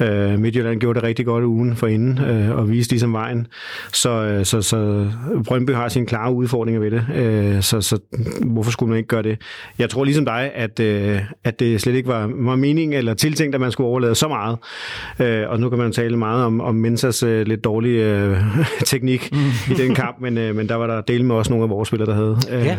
Øh, 0.00 0.38
Midtjylland 0.38 0.80
gjorde 0.80 1.00
det 1.00 1.08
rigtig 1.08 1.26
godt 1.26 1.44
ugen 1.44 1.76
for 1.76 1.86
inden, 1.86 2.18
øh, 2.18 2.58
og 2.58 2.70
viste 2.70 2.92
ligesom 2.92 3.12
vejen. 3.12 3.46
Så, 3.92 4.40
så, 4.44 4.62
så 4.62 5.08
Brøndby 5.46 5.70
har 5.70 5.88
sine 5.88 6.06
klare 6.06 6.32
udfordringer 6.32 6.80
ved 6.80 6.90
det, 6.90 7.06
øh, 7.14 7.62
så, 7.62 7.80
så 7.80 7.98
hvorfor 8.46 8.70
skulle 8.70 8.90
man 8.90 8.96
ikke 8.96 9.08
gøre 9.08 9.22
det? 9.22 9.38
Jeg 9.78 9.90
tror 9.90 10.04
ligesom 10.04 10.24
dig, 10.24 10.50
at, 10.54 10.80
øh, 10.80 11.20
at 11.44 11.60
det 11.60 11.80
slet 11.80 11.94
ikke 11.94 12.08
var, 12.08 12.30
var 12.34 12.56
meningen 12.56 12.98
eller 12.98 13.14
tiltænkt, 13.14 13.54
at 13.54 13.60
man 13.60 13.72
skulle 13.72 13.88
overlade 13.88 14.14
så 14.14 14.28
meget. 14.28 14.58
Øh, 15.20 15.50
og 15.50 15.60
nu 15.60 15.68
kan 15.68 15.78
man 15.78 15.92
tale 15.92 16.16
meget 16.16 16.44
om, 16.44 16.60
om 16.60 16.74
Mensas 16.74 17.22
øh, 17.22 17.46
lidt 17.46 17.64
dårlige 17.64 18.14
øh, 18.14 18.36
teknik 18.84 19.32
i 19.70 19.74
den 19.74 19.94
kamp, 19.94 20.20
men, 20.20 20.38
øh, 20.38 20.56
men 20.56 20.68
der 20.68 20.74
var 20.74 20.86
der 20.86 21.00
del 21.00 21.24
med 21.24 21.34
også 21.34 21.50
nogle 21.50 21.64
af 21.64 21.70
vores 21.70 21.88
spillere, 21.88 22.06
der 22.08 22.14
havde 22.14 22.25
øh, 22.50 22.64
Ja. 22.66 22.78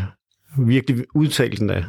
virkelig 0.58 1.06
udtalt 1.16 1.60
den 1.60 1.70
der. 1.70 1.84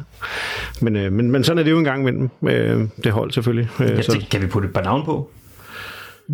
Men, 0.81 0.95
øh, 0.95 1.11
men, 1.11 1.31
men 1.31 1.43
sådan 1.43 1.57
er 1.57 1.63
det 1.63 1.71
jo 1.71 1.77
en 1.77 1.83
gang 1.83 2.01
imellem. 2.01 2.29
Øh, 2.43 2.87
det 3.03 3.11
hold 3.11 3.31
selvfølgelig. 3.31 3.69
Øh, 3.79 3.89
Ja, 3.89 4.01
så, 4.01 4.11
det, 4.11 4.29
kan 4.29 4.41
vi 4.41 4.47
putte 4.47 4.67
et 4.67 4.73
par 4.73 4.81
navn 4.81 5.05
på? 5.05 5.29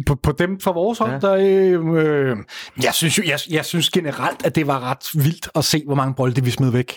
på, 0.05 0.15
på 0.15 0.31
dem 0.31 0.59
fra 0.59 0.71
vores 0.71 0.99
hold, 0.99 1.11
ja. 1.11 1.19
der, 1.19 1.33
øh, 1.33 2.29
øh, 2.29 2.37
jeg, 2.83 2.93
synes 2.93 3.17
jo, 3.17 3.23
jeg, 3.27 3.39
jeg 3.49 3.65
synes 3.65 3.89
generelt, 3.89 4.45
at 4.45 4.55
det 4.55 4.67
var 4.67 4.79
ret 4.91 5.23
vildt 5.23 5.49
at 5.55 5.65
se, 5.65 5.83
hvor 5.85 5.95
mange 5.95 6.13
bolde 6.15 6.43
vi 6.43 6.51
smed 6.51 6.71
væk. 6.71 6.93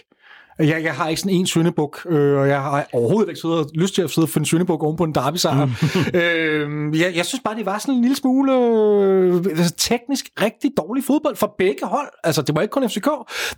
Jeg, 0.58 0.84
jeg 0.84 0.94
har 0.94 1.08
ikke 1.08 1.20
sådan 1.20 1.36
en 1.36 1.46
syndebuk, 1.46 2.06
øh, 2.10 2.38
og 2.38 2.48
jeg 2.48 2.62
har 2.62 2.88
overhovedet 2.92 3.28
ikke 3.28 3.40
siddet, 3.40 3.66
lyst 3.74 3.94
til 3.94 4.02
at 4.02 4.10
sidde 4.10 4.24
og 4.24 4.28
finde 4.28 4.46
syndebuk 4.46 4.82
oven 4.82 4.96
på 4.96 5.04
en 5.04 5.14
derby 5.14 5.36
sejr. 5.36 5.64
Mm. 5.64 5.72
øh, 6.20 7.00
jeg, 7.00 7.16
jeg 7.16 7.26
synes 7.26 7.42
bare, 7.44 7.56
det 7.56 7.66
var 7.66 7.78
sådan 7.78 7.94
en 7.94 8.00
lille 8.00 8.16
smule 8.16 8.52
øh, 8.52 9.34
altså, 9.34 9.74
teknisk 9.76 10.26
rigtig 10.42 10.70
dårlig 10.76 11.04
fodbold 11.04 11.36
for 11.36 11.54
begge 11.58 11.86
hold. 11.86 12.08
Altså, 12.24 12.42
det 12.42 12.54
var 12.54 12.62
ikke 12.62 12.72
kun 12.72 12.88
FCK. 12.88 13.08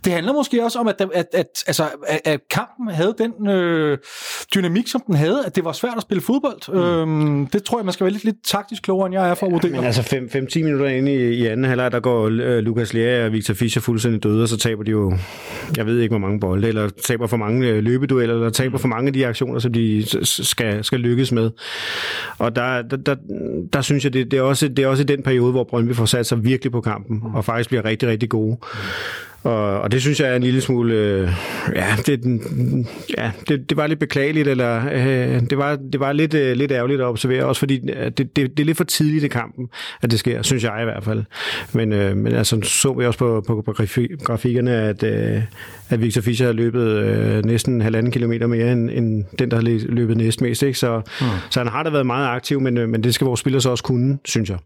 Det 0.05 0.13
handler 0.13 0.33
måske 0.33 0.63
også 0.63 0.79
om, 0.79 0.87
at, 0.87 1.01
at, 1.13 1.27
at, 1.33 1.63
altså, 1.67 1.83
at, 2.07 2.21
at 2.25 2.39
kampen 2.49 2.87
havde 2.89 3.15
den 3.17 3.47
øh, 3.47 3.97
dynamik, 4.55 4.87
som 4.87 5.01
den 5.07 5.15
havde, 5.15 5.45
at 5.45 5.55
det 5.55 5.65
var 5.65 5.71
svært 5.71 5.93
at 5.95 6.01
spille 6.01 6.21
fodbold. 6.21 6.73
Mm. 6.73 7.41
Øh, 7.41 7.47
det 7.53 7.63
tror 7.63 7.77
jeg, 7.77 7.85
man 7.85 7.93
skal 7.93 8.03
være 8.03 8.11
lidt, 8.11 8.23
lidt 8.23 8.43
taktisk 8.43 8.83
klogere, 8.83 9.05
end 9.05 9.15
jeg 9.15 9.29
er 9.29 9.33
for 9.33 9.45
at 9.45 9.51
vurdere. 9.51 9.71
men 9.71 9.83
altså 9.83 10.01
5-10 10.01 10.63
minutter 10.63 10.87
inde 10.87 11.15
i, 11.15 11.17
i 11.17 11.45
anden 11.47 11.65
halvleg, 11.65 11.91
der 11.91 11.99
går 11.99 12.25
øh, 12.25 12.57
Lukas 12.57 12.93
Lea 12.93 13.25
og 13.25 13.31
Victor 13.31 13.53
Fischer 13.53 13.81
fuldstændig 13.81 14.23
døde, 14.23 14.43
og 14.43 14.49
så 14.49 14.57
taber 14.57 14.83
de 14.83 14.91
jo, 14.91 15.13
jeg 15.77 15.85
ved 15.85 15.99
ikke 15.99 16.11
hvor 16.11 16.19
mange 16.19 16.39
bolde, 16.39 16.67
eller 16.67 16.89
taber 16.91 17.27
for 17.27 17.37
mange 17.37 17.67
øh, 17.67 17.83
løbedueller, 17.83 18.35
eller 18.35 18.49
taber 18.49 18.77
for 18.77 18.87
mange 18.87 19.07
af 19.07 19.13
de 19.13 19.27
aktioner, 19.27 19.59
som 19.59 19.73
de 19.73 20.05
skal, 20.23 20.83
skal 20.83 20.99
lykkes 20.99 21.31
med. 21.31 21.51
Og 22.37 22.55
der, 22.55 22.81
der, 22.81 22.97
der, 22.97 23.15
der 23.73 23.81
synes 23.81 24.03
jeg, 24.03 24.13
det, 24.13 24.31
det, 24.31 24.37
er 24.37 24.41
også, 24.41 24.67
det 24.67 24.79
er 24.79 24.87
også 24.87 25.03
i 25.03 25.05
den 25.05 25.23
periode, 25.23 25.51
hvor 25.51 25.63
Brøndby 25.63 25.93
får 25.93 26.05
sat 26.05 26.25
sig 26.25 26.43
virkelig 26.43 26.71
på 26.71 26.81
kampen, 26.81 27.21
og 27.33 27.45
faktisk 27.45 27.69
bliver 27.69 27.85
rigtig, 27.85 28.09
rigtig 28.09 28.29
gode. 28.29 28.57
Og, 29.43 29.81
og 29.81 29.91
det 29.91 30.01
synes 30.01 30.19
jeg 30.19 30.29
er 30.29 30.35
en 30.35 30.43
lille 30.43 30.61
smule, 30.61 30.93
øh, 30.93 31.29
ja, 31.75 31.87
det, 32.05 32.41
ja 33.17 33.31
det, 33.47 33.69
det 33.69 33.77
var 33.77 33.87
lidt 33.87 33.99
beklageligt, 33.99 34.47
eller 34.47 34.81
øh, 34.93 35.41
det 35.49 35.57
var, 35.57 35.77
det 35.91 35.99
var 35.99 36.11
lidt, 36.11 36.33
øh, 36.33 36.55
lidt 36.55 36.71
ærgerligt 36.71 37.01
at 37.01 37.07
observere, 37.07 37.45
også 37.45 37.59
fordi 37.59 37.89
øh, 37.89 38.05
det, 38.05 38.17
det, 38.17 38.35
det 38.35 38.59
er 38.59 38.65
lidt 38.65 38.77
for 38.77 38.83
tidligt 38.83 39.23
i 39.23 39.27
kampen, 39.27 39.67
at 40.01 40.11
det 40.11 40.19
sker, 40.19 40.41
synes 40.41 40.63
jeg 40.63 40.77
i 40.81 40.83
hvert 40.83 41.03
fald. 41.03 41.23
Men, 41.73 41.93
øh, 41.93 42.17
men 42.17 42.33
altså, 42.33 42.61
så 42.63 42.93
vi 42.93 43.05
også 43.05 43.19
på, 43.19 43.43
på, 43.47 43.61
på 43.65 43.71
grafi- 43.71 44.23
grafikkerne, 44.23 44.71
at, 44.71 45.03
øh, 45.03 45.41
at 45.89 46.01
Victor 46.01 46.21
Fischer 46.21 46.45
har 46.45 46.53
løbet 46.53 46.87
øh, 46.87 47.45
næsten 47.45 47.81
halvanden 47.81 48.11
kilometer 48.11 48.47
mere, 48.47 48.71
end, 48.71 48.89
end 48.89 49.23
den, 49.39 49.51
der 49.51 49.57
har 49.57 49.63
lø- 49.63 49.85
løbet 49.93 50.17
næstmest. 50.17 50.63
Ikke? 50.63 50.79
Så, 50.79 51.01
mm. 51.21 51.25
så 51.49 51.59
han 51.59 51.67
har 51.67 51.83
da 51.83 51.89
været 51.89 52.05
meget 52.05 52.27
aktiv, 52.27 52.61
men, 52.61 52.77
øh, 52.77 52.89
men 52.89 53.03
det 53.03 53.13
skal 53.13 53.25
vores 53.25 53.39
spillere 53.39 53.61
så 53.61 53.69
også 53.69 53.83
kunne, 53.83 54.17
synes 54.25 54.49
jeg. 54.49 54.57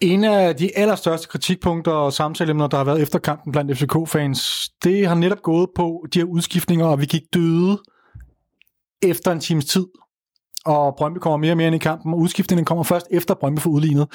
En 0.00 0.24
af 0.24 0.56
de 0.56 0.78
allerstørste 0.78 1.28
kritikpunkter 1.28 1.92
og 1.92 2.12
samtaleemner, 2.12 2.66
der 2.66 2.76
har 2.76 2.84
været 2.84 3.02
efter 3.02 3.18
kampen 3.18 3.52
blandt 3.52 3.78
FCK-fans, 3.78 4.70
det 4.84 5.08
har 5.08 5.14
netop 5.14 5.42
gået 5.42 5.68
på 5.76 6.06
de 6.14 6.18
her 6.18 6.26
udskiftninger, 6.26 6.86
og 6.86 7.00
vi 7.00 7.06
gik 7.06 7.22
døde 7.34 7.78
efter 9.02 9.32
en 9.32 9.40
times 9.40 9.64
tid. 9.64 9.86
Og 10.64 10.94
Brøndby 10.98 11.18
kommer 11.18 11.36
mere 11.36 11.52
og 11.52 11.56
mere 11.56 11.66
ind 11.66 11.76
i 11.76 11.78
kampen, 11.78 12.12
og 12.12 12.18
udskiftningen 12.18 12.64
kommer 12.64 12.84
først 12.84 13.06
efter 13.10 13.34
Brøndby 13.34 13.60
får 13.60 13.70
udlignet. 13.70 14.06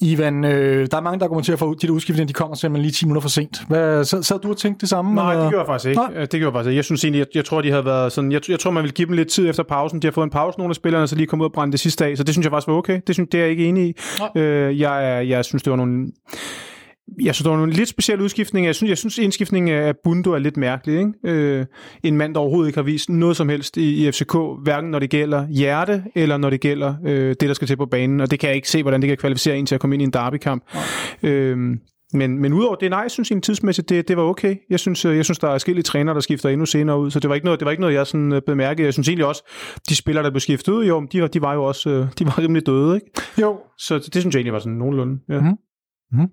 Ivan, 0.00 0.44
øh, 0.44 0.86
der 0.90 0.96
er 0.96 1.00
mange, 1.00 1.18
der 1.18 1.24
argumenterer 1.24 1.56
for, 1.56 1.70
at 1.70 1.82
de 1.82 1.86
der 1.86 1.92
udskiftninger, 1.92 2.26
de 2.26 2.32
kommer 2.32 2.56
simpelthen 2.56 2.82
lige 2.82 2.92
10 2.92 3.04
minutter 3.04 3.20
for 3.20 3.28
sent. 3.28 3.62
Hvad, 3.68 4.04
sad, 4.04 4.22
sad 4.22 4.38
du 4.38 4.50
og 4.50 4.56
tænkte 4.56 4.80
det 4.80 4.88
samme? 4.88 5.14
Nej, 5.14 5.32
eller? 5.32 5.42
det 5.42 5.50
gjorde 5.50 5.62
jeg 5.62 5.66
faktisk 5.66 5.88
ikke. 5.88 6.00
Nej. 6.00 6.12
Nej. 6.12 6.20
Det 6.20 6.30
gjorde 6.30 6.44
jeg 6.44 6.52
faktisk 6.52 6.68
ikke. 6.68 6.76
Jeg 6.76 6.84
synes 6.84 7.04
egentlig, 7.04 7.18
jeg, 7.18 7.26
jeg 7.34 7.44
tror, 7.44 7.60
de 7.60 7.70
havde 7.70 7.84
været 7.84 8.12
sådan, 8.12 8.32
jeg, 8.32 8.50
jeg 8.50 8.60
tror, 8.60 8.70
man 8.70 8.82
ville 8.82 8.94
give 8.94 9.06
dem 9.06 9.14
lidt 9.14 9.28
tid 9.28 9.48
efter 9.48 9.62
pausen. 9.62 10.02
De 10.02 10.06
har 10.06 10.12
fået 10.12 10.24
en 10.24 10.30
pause, 10.30 10.58
nogle 10.58 10.70
af 10.70 10.76
spillerne, 10.76 11.06
så 11.06 11.16
lige 11.16 11.26
kom 11.26 11.40
ud 11.40 11.46
og 11.46 11.52
brænde 11.52 11.72
det 11.72 11.80
sidste 11.80 12.06
af. 12.06 12.16
Så 12.16 12.24
det 12.24 12.34
synes 12.34 12.44
jeg 12.44 12.52
faktisk 12.52 12.68
var 12.68 12.74
okay. 12.74 13.00
Det, 13.06 13.14
synes, 13.14 13.28
det 13.32 13.38
er 13.38 13.42
jeg 13.42 13.50
ikke 13.50 13.66
enig 13.66 13.88
i. 13.88 13.94
Øh, 14.36 14.80
jeg, 14.80 15.24
jeg 15.28 15.44
synes, 15.44 15.62
det 15.62 15.70
var 15.70 15.76
nogle... 15.76 16.06
Jeg 17.22 17.34
synes, 17.34 17.44
det 17.44 17.50
var 17.50 17.56
nogle 17.56 17.72
lidt 17.72 17.88
specielle 17.88 18.24
udskiftninger. 18.24 18.68
Jeg 18.68 18.74
synes, 18.74 18.88
jeg 18.88 18.98
synes 18.98 19.18
indskiftningen 19.18 19.74
af 19.74 19.94
Bundo 20.04 20.32
er 20.32 20.38
lidt 20.38 20.56
mærkelig. 20.56 20.98
Ikke? 20.98 21.12
Øh, 21.24 21.66
en 22.02 22.16
mand, 22.16 22.34
der 22.34 22.40
overhovedet 22.40 22.68
ikke 22.68 22.78
har 22.78 22.84
vist 22.84 23.08
noget 23.08 23.36
som 23.36 23.48
helst 23.48 23.76
i, 23.76 24.06
i 24.08 24.12
FCK, 24.12 24.36
hverken 24.62 24.90
når 24.90 24.98
det 24.98 25.10
gælder 25.10 25.46
hjerte, 25.48 26.04
eller 26.14 26.36
når 26.36 26.50
det 26.50 26.60
gælder 26.60 26.94
øh, 27.04 27.28
det, 27.28 27.40
der 27.40 27.54
skal 27.54 27.68
til 27.68 27.76
på 27.76 27.86
banen. 27.86 28.20
Og 28.20 28.30
det 28.30 28.40
kan 28.40 28.48
jeg 28.48 28.56
ikke 28.56 28.70
se, 28.70 28.82
hvordan 28.82 29.02
det 29.02 29.08
kan 29.08 29.16
kvalificere 29.16 29.58
en 29.58 29.66
til 29.66 29.74
at 29.74 29.80
komme 29.80 29.96
ind 29.96 30.02
i 30.02 30.04
en 30.04 30.12
derbykamp. 30.12 30.64
Øh, 31.22 31.58
men, 32.12 32.38
men 32.38 32.52
udover 32.52 32.74
det, 32.74 32.90
nej, 32.90 33.00
jeg 33.00 33.10
synes 33.10 33.30
egentlig 33.30 33.42
tidsmæssigt, 33.42 33.88
det, 33.88 34.08
det 34.08 34.16
var 34.16 34.22
okay. 34.22 34.56
Jeg 34.70 34.80
synes, 34.80 35.04
øh, 35.04 35.16
jeg 35.16 35.24
synes, 35.24 35.38
der 35.38 35.48
er 35.48 35.52
forskellige 35.52 35.82
trænere, 35.82 36.14
der 36.14 36.20
skifter 36.20 36.48
endnu 36.48 36.66
senere 36.66 36.98
ud, 36.98 37.10
så 37.10 37.20
det 37.20 37.28
var 37.28 37.34
ikke 37.34 37.44
noget, 37.44 37.60
det 37.60 37.66
var 37.66 37.70
ikke 37.70 37.80
noget 37.80 37.94
jeg 37.94 38.06
sådan 38.06 38.32
øh, 38.32 38.42
bemærkede. 38.46 38.84
Jeg 38.84 38.92
synes 38.92 39.08
egentlig 39.08 39.26
også, 39.26 39.42
de 39.88 39.96
spillere, 39.96 40.24
der 40.24 40.30
blev 40.30 40.40
skiftet 40.40 40.72
ud, 40.72 40.84
jo, 40.84 41.06
de, 41.12 41.28
de 41.28 41.40
var 41.40 41.54
jo 41.54 41.64
også 41.64 41.90
øh, 41.90 42.06
de 42.18 42.24
var 42.24 42.38
rimelig 42.38 42.66
døde, 42.66 42.94
ikke? 42.94 43.06
Jo, 43.40 43.58
Så 43.78 43.98
det, 43.98 44.14
det 44.14 44.22
synes 44.22 44.34
jeg 44.34 44.38
egentlig 44.38 44.52
var 44.52 44.58
sådan 44.58 44.72
nogenlunde. 44.72 45.18
Ja. 45.28 45.40
Mhm. 45.40 45.54
Mhm. 46.12 46.28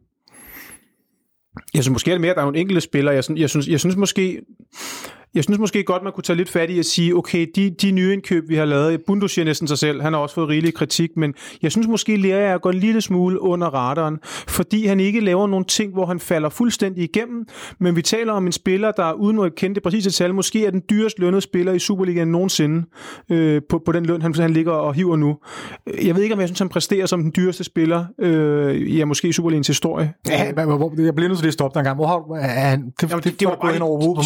Jeg 1.74 1.84
synes 1.84 1.90
måske 1.94 2.12
er 2.12 2.16
det 2.16 2.22
mere, 2.22 2.32
at 2.32 2.36
der 2.36 2.42
er 2.42 2.46
nogle 2.46 2.60
enkelte 2.60 2.82
spillere. 2.82 3.16
Jeg, 3.16 3.24
synes- 3.24 3.40
jeg, 3.42 3.50
synes, 3.50 3.68
jeg 3.68 3.80
synes 3.80 3.96
måske, 3.96 4.42
jeg 5.36 5.44
synes 5.44 5.60
måske 5.60 5.84
godt, 5.84 6.04
man 6.04 6.14
kunne 6.14 6.24
tage 6.24 6.38
lidt 6.38 6.50
fat 6.50 6.70
i 6.70 6.80
at 6.80 6.86
sige, 6.86 7.16
okay, 7.16 7.48
de, 7.56 7.70
de 7.70 7.92
nye 7.92 8.14
indkøb, 8.14 8.50
vi 8.50 8.56
har 8.56 8.66
lavet, 8.66 9.02
Bundu 9.08 9.28
siger 9.28 9.46
næsten 9.46 9.68
sig 9.68 9.78
selv, 9.78 10.02
han 10.02 10.14
har 10.14 10.20
også 10.20 10.36
fået 10.36 10.50
rigelig 10.50 10.74
kritik, 10.74 11.10
men 11.18 11.34
jeg 11.62 11.72
synes 11.72 11.88
måske, 11.88 12.18
Lea 12.18 12.58
går 12.58 12.70
en 12.70 12.78
lille 12.78 13.02
smule 13.02 13.42
under 13.42 13.68
radaren, 13.68 14.20
fordi 14.48 14.86
han 14.86 15.00
ikke 15.00 15.20
laver 15.20 15.48
nogle 15.48 15.66
ting, 15.66 15.94
hvor 15.94 16.06
han 16.06 16.20
falder 16.20 16.50
fuldstændig 16.50 17.04
igennem, 17.04 17.46
men 17.80 17.96
vi 17.96 18.02
taler 18.02 18.34
om 18.34 18.46
en 18.46 18.52
spiller, 18.52 18.92
der 18.92 19.14
uden 19.14 19.40
at 19.40 19.56
kende 19.56 19.76
det 19.76 19.84
præcise 19.84 20.12
tal, 20.12 20.34
måske 20.34 20.66
er 20.66 20.72
den 20.72 20.82
dyrest 20.90 21.20
lønnede 21.20 21.42
spiller 21.42 21.74
i 21.74 21.80
Superligaen 21.80 22.28
nogensinde, 22.28 22.86
øh, 23.30 23.62
på, 23.70 23.82
på 23.86 23.92
den 23.92 24.06
løn, 24.06 24.22
han, 24.22 24.36
han 24.36 24.54
ligger 24.54 24.72
og 24.72 24.94
hiver 24.94 25.16
nu. 25.16 25.38
Jeg 26.04 26.16
ved 26.16 26.24
ikke, 26.24 26.36
om 26.36 26.40
jeg 26.40 26.48
synes, 26.48 26.60
han 26.60 26.70
præsterer 26.70 27.06
som 27.06 27.22
den 27.22 27.34
dyreste 27.36 27.64
spiller, 27.64 28.06
øh, 28.20 28.98
ja, 28.98 29.06
måske 29.06 29.28
i 29.28 29.32
Superligaens 29.32 29.68
historie. 29.68 30.14
Ja, 30.30 30.44
jeg 30.98 31.16
bliver 31.16 31.28
nødt 31.28 31.40
til 31.40 31.48
at 31.48 31.54
stoppe 31.54 31.74
dig 31.74 31.80
en 31.80 31.86
gang. 31.86 31.96
Hvor 31.96 32.08
har 32.08 32.42
han, 32.42 32.86
det, 33.02 33.10
Jamen, 33.10 33.24
det, 33.24 33.40
det, 33.40 33.48
var 33.48 33.56
bare 33.62 33.74
det, 33.74 33.80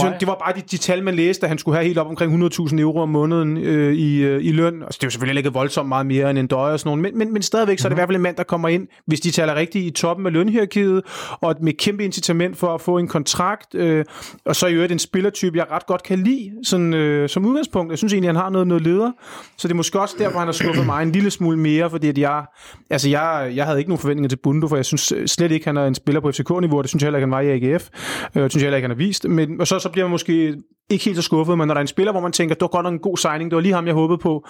mig. 0.04 0.20
det 0.20 0.28
var 0.28 0.38
bare 0.46 0.54
de, 0.56 0.62
de 0.72 0.78
tal, 0.78 0.95
man 1.04 1.16
læste, 1.16 1.44
at 1.44 1.50
han 1.50 1.58
skulle 1.58 1.76
have 1.78 1.86
helt 1.86 1.98
op 1.98 2.08
omkring 2.08 2.46
100.000 2.46 2.80
euro 2.80 3.00
om 3.00 3.10
måneden 3.10 3.58
øh, 3.58 3.94
i, 3.94 4.18
øh, 4.18 4.46
i 4.46 4.52
løn. 4.52 4.84
Altså, 4.84 4.98
det 4.98 5.04
er 5.04 5.08
jo 5.08 5.12
selvfølgelig 5.12 5.40
ikke 5.40 5.54
voldsomt 5.54 5.90
meget 5.90 6.06
mere 6.06 6.30
end 6.30 6.40
en 6.40 6.48
døje 6.48 6.74
og 6.74 6.80
sådan 6.80 6.98
noget, 6.98 7.02
men, 7.02 7.18
men, 7.18 7.34
men 7.34 7.42
stadigvæk 7.42 7.80
så 7.80 7.88
er 7.88 7.90
det 7.90 7.96
i 7.96 7.98
hvert 7.98 8.08
fald 8.08 8.16
en 8.16 8.22
mand, 8.22 8.36
der 8.36 8.44
kommer 8.44 8.68
ind, 8.68 8.88
hvis 9.08 9.20
de 9.20 9.32
taler 9.32 9.56
rigtigt, 9.56 9.86
i 9.86 9.90
toppen 9.90 10.26
af 10.26 10.34
lønhierarkiet, 10.34 11.02
og 11.42 11.56
med 11.62 11.74
kæmpe 11.74 12.04
incitament 12.04 12.58
for 12.58 12.74
at 12.74 12.82
få 12.82 12.98
en 12.98 13.08
kontrakt, 13.08 13.76
øh, 13.76 14.06
og 14.46 14.56
så 14.56 14.68
i 14.68 14.74
øvrigt 14.74 14.92
en 14.92 15.00
spillertype, 15.00 15.58
jeg 15.58 15.66
ret 15.72 15.86
godt 15.86 16.04
kan 16.04 16.20
lide 16.20 16.52
sådan, 16.64 16.94
øh, 16.94 17.30
som 17.30 17.46
udgangspunkt. 17.46 17.92
Jeg 17.92 17.98
synes 17.98 18.14
egentlig, 18.14 18.30
han 18.30 18.36
har 18.36 18.50
noget, 18.50 18.68
noget 18.68 18.84
leder, 18.84 19.12
så 19.58 19.68
det 19.68 19.72
er 19.74 19.76
måske 19.76 20.02
også 20.02 20.16
der, 20.20 20.30
hvor 20.30 20.40
han 20.40 20.48
har 20.48 20.54
skuffet 20.54 20.86
mig 20.86 21.04
en 21.04 21.12
lille 21.12 21.32
smule 21.32 21.58
mere, 21.58 21.90
fordi 21.90 22.08
at 22.08 22.18
jeg, 22.18 22.46
altså 22.90 23.10
jeg, 23.10 23.52
jeg 23.56 23.66
havde 23.66 23.80
ikke 23.80 23.90
nogen 23.90 24.02
forventninger 24.02 24.30
til 24.30 24.40
Bundo, 24.44 24.68
for 24.68 24.76
jeg 24.76 24.86
synes 24.86 25.14
slet 25.26 25.52
ikke, 25.52 25.66
han 25.66 25.78
er 25.78 25.86
en 25.86 25.96
spiller 25.96 26.22
på 26.22 26.32
FCK-niveau, 26.32 26.78
og 26.78 26.84
det 26.84 26.90
synes 26.90 27.04
jeg 27.04 27.08
heller 27.08 27.18
ikke, 27.18 27.26
han 27.26 27.32
var 27.32 27.42
i 27.42 27.50
AGF. 27.50 27.90
Øh, 28.36 28.44
det 28.44 28.52
synes 28.52 28.62
jeg 28.62 28.68
heller 28.68 28.78
ikke, 28.78 28.88
han 28.88 28.98
har 28.98 29.06
vist. 29.06 29.28
Men, 29.28 29.62
og 29.62 29.68
så, 29.68 29.80
så 29.80 29.90
bliver 29.90 30.06
man 30.06 30.12
måske 30.12 30.56
ikke 30.89 31.06
helt 31.06 31.17
så 31.17 31.21
skuffet, 31.21 31.58
men 31.58 31.67
når 31.67 31.74
der 31.74 31.80
er 31.80 31.82
en 31.82 31.88
spiller, 31.88 32.12
hvor 32.12 32.21
man 32.21 32.32
tænker, 32.32 32.56
det 32.56 32.62
var 32.62 32.67
godt 32.67 32.84
nok 32.84 32.93
en 32.93 33.00
god 33.00 33.17
signing, 33.17 33.52
det 33.52 33.56
var 33.56 33.62
lige 33.62 33.74
ham, 33.74 33.86
jeg 33.86 33.93
håbede 33.93 34.17
på. 34.17 34.48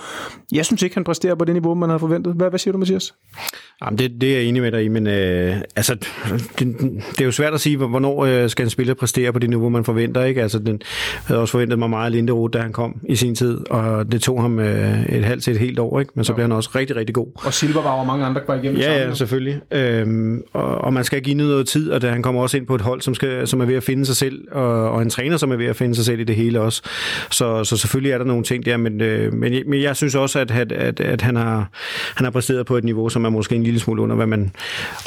Jeg 0.51 0.65
synes 0.65 0.81
ikke, 0.81 0.95
han 0.95 1.03
præsterer 1.03 1.35
på 1.35 1.45
det 1.45 1.55
niveau, 1.55 1.73
man 1.73 1.89
havde 1.89 1.99
forventet. 1.99 2.33
Hvad, 2.33 2.49
hvad 2.49 2.59
siger 2.59 2.71
du, 2.71 2.77
Mathias? 2.77 3.13
Jamen, 3.85 3.97
det, 3.97 4.11
det 4.21 4.31
er 4.31 4.35
jeg 4.37 4.43
enig 4.45 4.61
med 4.61 4.71
dig 4.71 4.83
i, 4.83 4.87
men 4.87 5.07
øh, 5.07 5.55
altså, 5.75 5.95
det, 6.59 6.75
det 7.11 7.21
er 7.21 7.25
jo 7.25 7.31
svært 7.31 7.53
at 7.53 7.61
sige, 7.61 7.77
hvornår 7.77 8.25
øh, 8.25 8.49
skal 8.49 8.63
en 8.63 8.69
spiller 8.69 8.93
præstere 8.93 9.33
på 9.33 9.39
det 9.39 9.49
niveau, 9.49 9.69
man 9.69 9.85
forventer. 9.85 10.23
Ikke? 10.23 10.41
Altså, 10.41 10.59
den 10.59 10.81
havde 11.25 11.41
også 11.41 11.51
forventet 11.51 11.79
mig 11.79 11.89
meget 11.89 12.05
af 12.05 12.11
Linderoth, 12.11 12.53
da 12.53 12.59
han 12.59 12.73
kom 12.73 12.95
i 13.09 13.15
sin 13.15 13.35
tid, 13.35 13.69
og 13.69 14.11
det 14.11 14.21
tog 14.21 14.41
ham 14.41 14.59
øh, 14.59 15.05
et 15.05 15.23
halvt 15.23 15.43
til 15.43 15.53
et 15.53 15.59
helt 15.59 15.79
år, 15.79 15.99
ikke? 15.99 16.11
men 16.15 16.25
så 16.25 16.33
blev 16.33 16.43
han 16.43 16.51
også 16.51 16.69
rigtig, 16.75 16.95
rigtig 16.95 17.15
god. 17.15 17.27
Og 17.45 17.53
Silva 17.53 17.79
var 17.79 17.89
og 17.91 18.07
mange 18.07 18.25
andre, 18.25 18.41
der 18.41 18.45
var 18.47 18.55
igennem 18.61 18.79
Ja, 18.81 18.93
ja, 19.07 19.13
selvfølgelig. 19.13 19.61
Øhm, 19.71 20.41
og, 20.53 20.77
og 20.77 20.93
man 20.93 21.03
skal 21.03 21.21
give 21.21 21.35
noget 21.35 21.67
tid, 21.67 21.91
og 21.91 22.01
da 22.01 22.09
han 22.09 22.21
kommer 22.23 22.41
også 22.41 22.57
ind 22.57 22.67
på 22.67 22.75
et 22.75 22.81
hold, 22.81 23.01
som, 23.01 23.15
skal, 23.15 23.47
som 23.47 23.61
er 23.61 23.65
ved 23.65 23.75
at 23.75 23.83
finde 23.83 24.05
sig 24.05 24.15
selv, 24.15 24.41
og, 24.51 24.91
og 24.91 25.01
en 25.01 25.09
træner, 25.09 25.37
som 25.37 25.51
er 25.51 25.55
ved 25.55 25.65
at 25.65 25.75
finde 25.75 25.95
sig 25.95 26.05
selv 26.05 26.19
i 26.19 26.23
det 26.23 26.35
hele 26.35 26.61
også. 26.61 26.81
Så, 27.31 27.63
så 27.63 27.77
selvfølgelig 27.77 28.11
er 28.11 28.17
der 28.17 28.25
nogle 28.25 28.43
ting 28.43 28.65
der, 28.65 28.77
men, 28.77 29.01
øh, 29.01 29.33
men, 29.33 29.53
jeg- 29.53 29.63
men 29.67 29.81
jeg 29.81 29.95
synes 29.95 30.15
også, 30.15 30.39
at, 30.39 30.51
at, 30.51 30.71
at, 30.71 30.99
at 30.99 31.21
han, 31.21 31.35
har, 31.35 31.69
han 32.15 32.23
har 32.23 32.31
præsteret 32.31 32.65
på 32.65 32.77
et 32.77 32.83
niveau, 32.83 33.09
som 33.09 33.25
er 33.25 33.29
måske 33.29 33.55
en 33.55 33.64
lille 33.65 33.79
smule 33.79 34.01
under, 34.01 34.15
hvad 34.15 34.27
man 34.27 34.51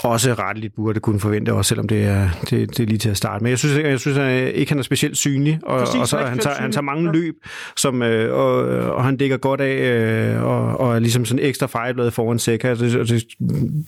også 0.05 0.35
retteligt 0.35 0.75
burde 0.75 1.01
kunne 1.01 1.21
forvente, 1.21 1.53
også 1.53 1.69
selvom 1.69 1.89
det 1.89 2.05
er, 2.05 2.29
det, 2.51 2.77
det 2.77 2.81
er 2.81 2.87
lige 2.87 2.99
til 2.99 3.09
at 3.09 3.17
starte. 3.17 3.45
Men 3.45 3.51
jeg 3.51 3.59
synes, 3.59 3.79
jeg 3.79 4.01
synes 4.01 4.19
at 4.19 4.55
ikke, 4.55 4.73
han 4.73 4.79
er 4.79 4.83
specielt 4.83 5.17
synlig, 5.17 5.59
og, 5.63 5.79
Præcis, 5.79 6.01
og 6.01 6.09
så 6.09 6.17
han 6.19 6.39
er 6.39 6.43
tager, 6.43 6.57
han 6.57 6.73
tager 6.73 6.83
mange 6.83 7.13
løb, 7.13 7.35
som, 7.77 8.03
øh, 8.03 8.35
og, 8.35 8.55
og 8.95 9.05
han 9.05 9.17
dækker 9.17 9.37
godt 9.37 9.61
af, 9.61 9.75
øh, 9.75 10.45
og, 10.45 10.81
og 10.81 10.95
er 10.95 10.99
ligesom 10.99 11.25
sådan 11.25 11.45
ekstra 11.45 11.67
fejlblad 11.67 12.11
foran 12.11 12.39
Seca. 12.39 12.75
Det, 12.75 13.09
det, 13.09 13.25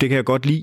det 0.00 0.08
kan 0.08 0.16
jeg 0.16 0.24
godt 0.24 0.46
lide. 0.46 0.62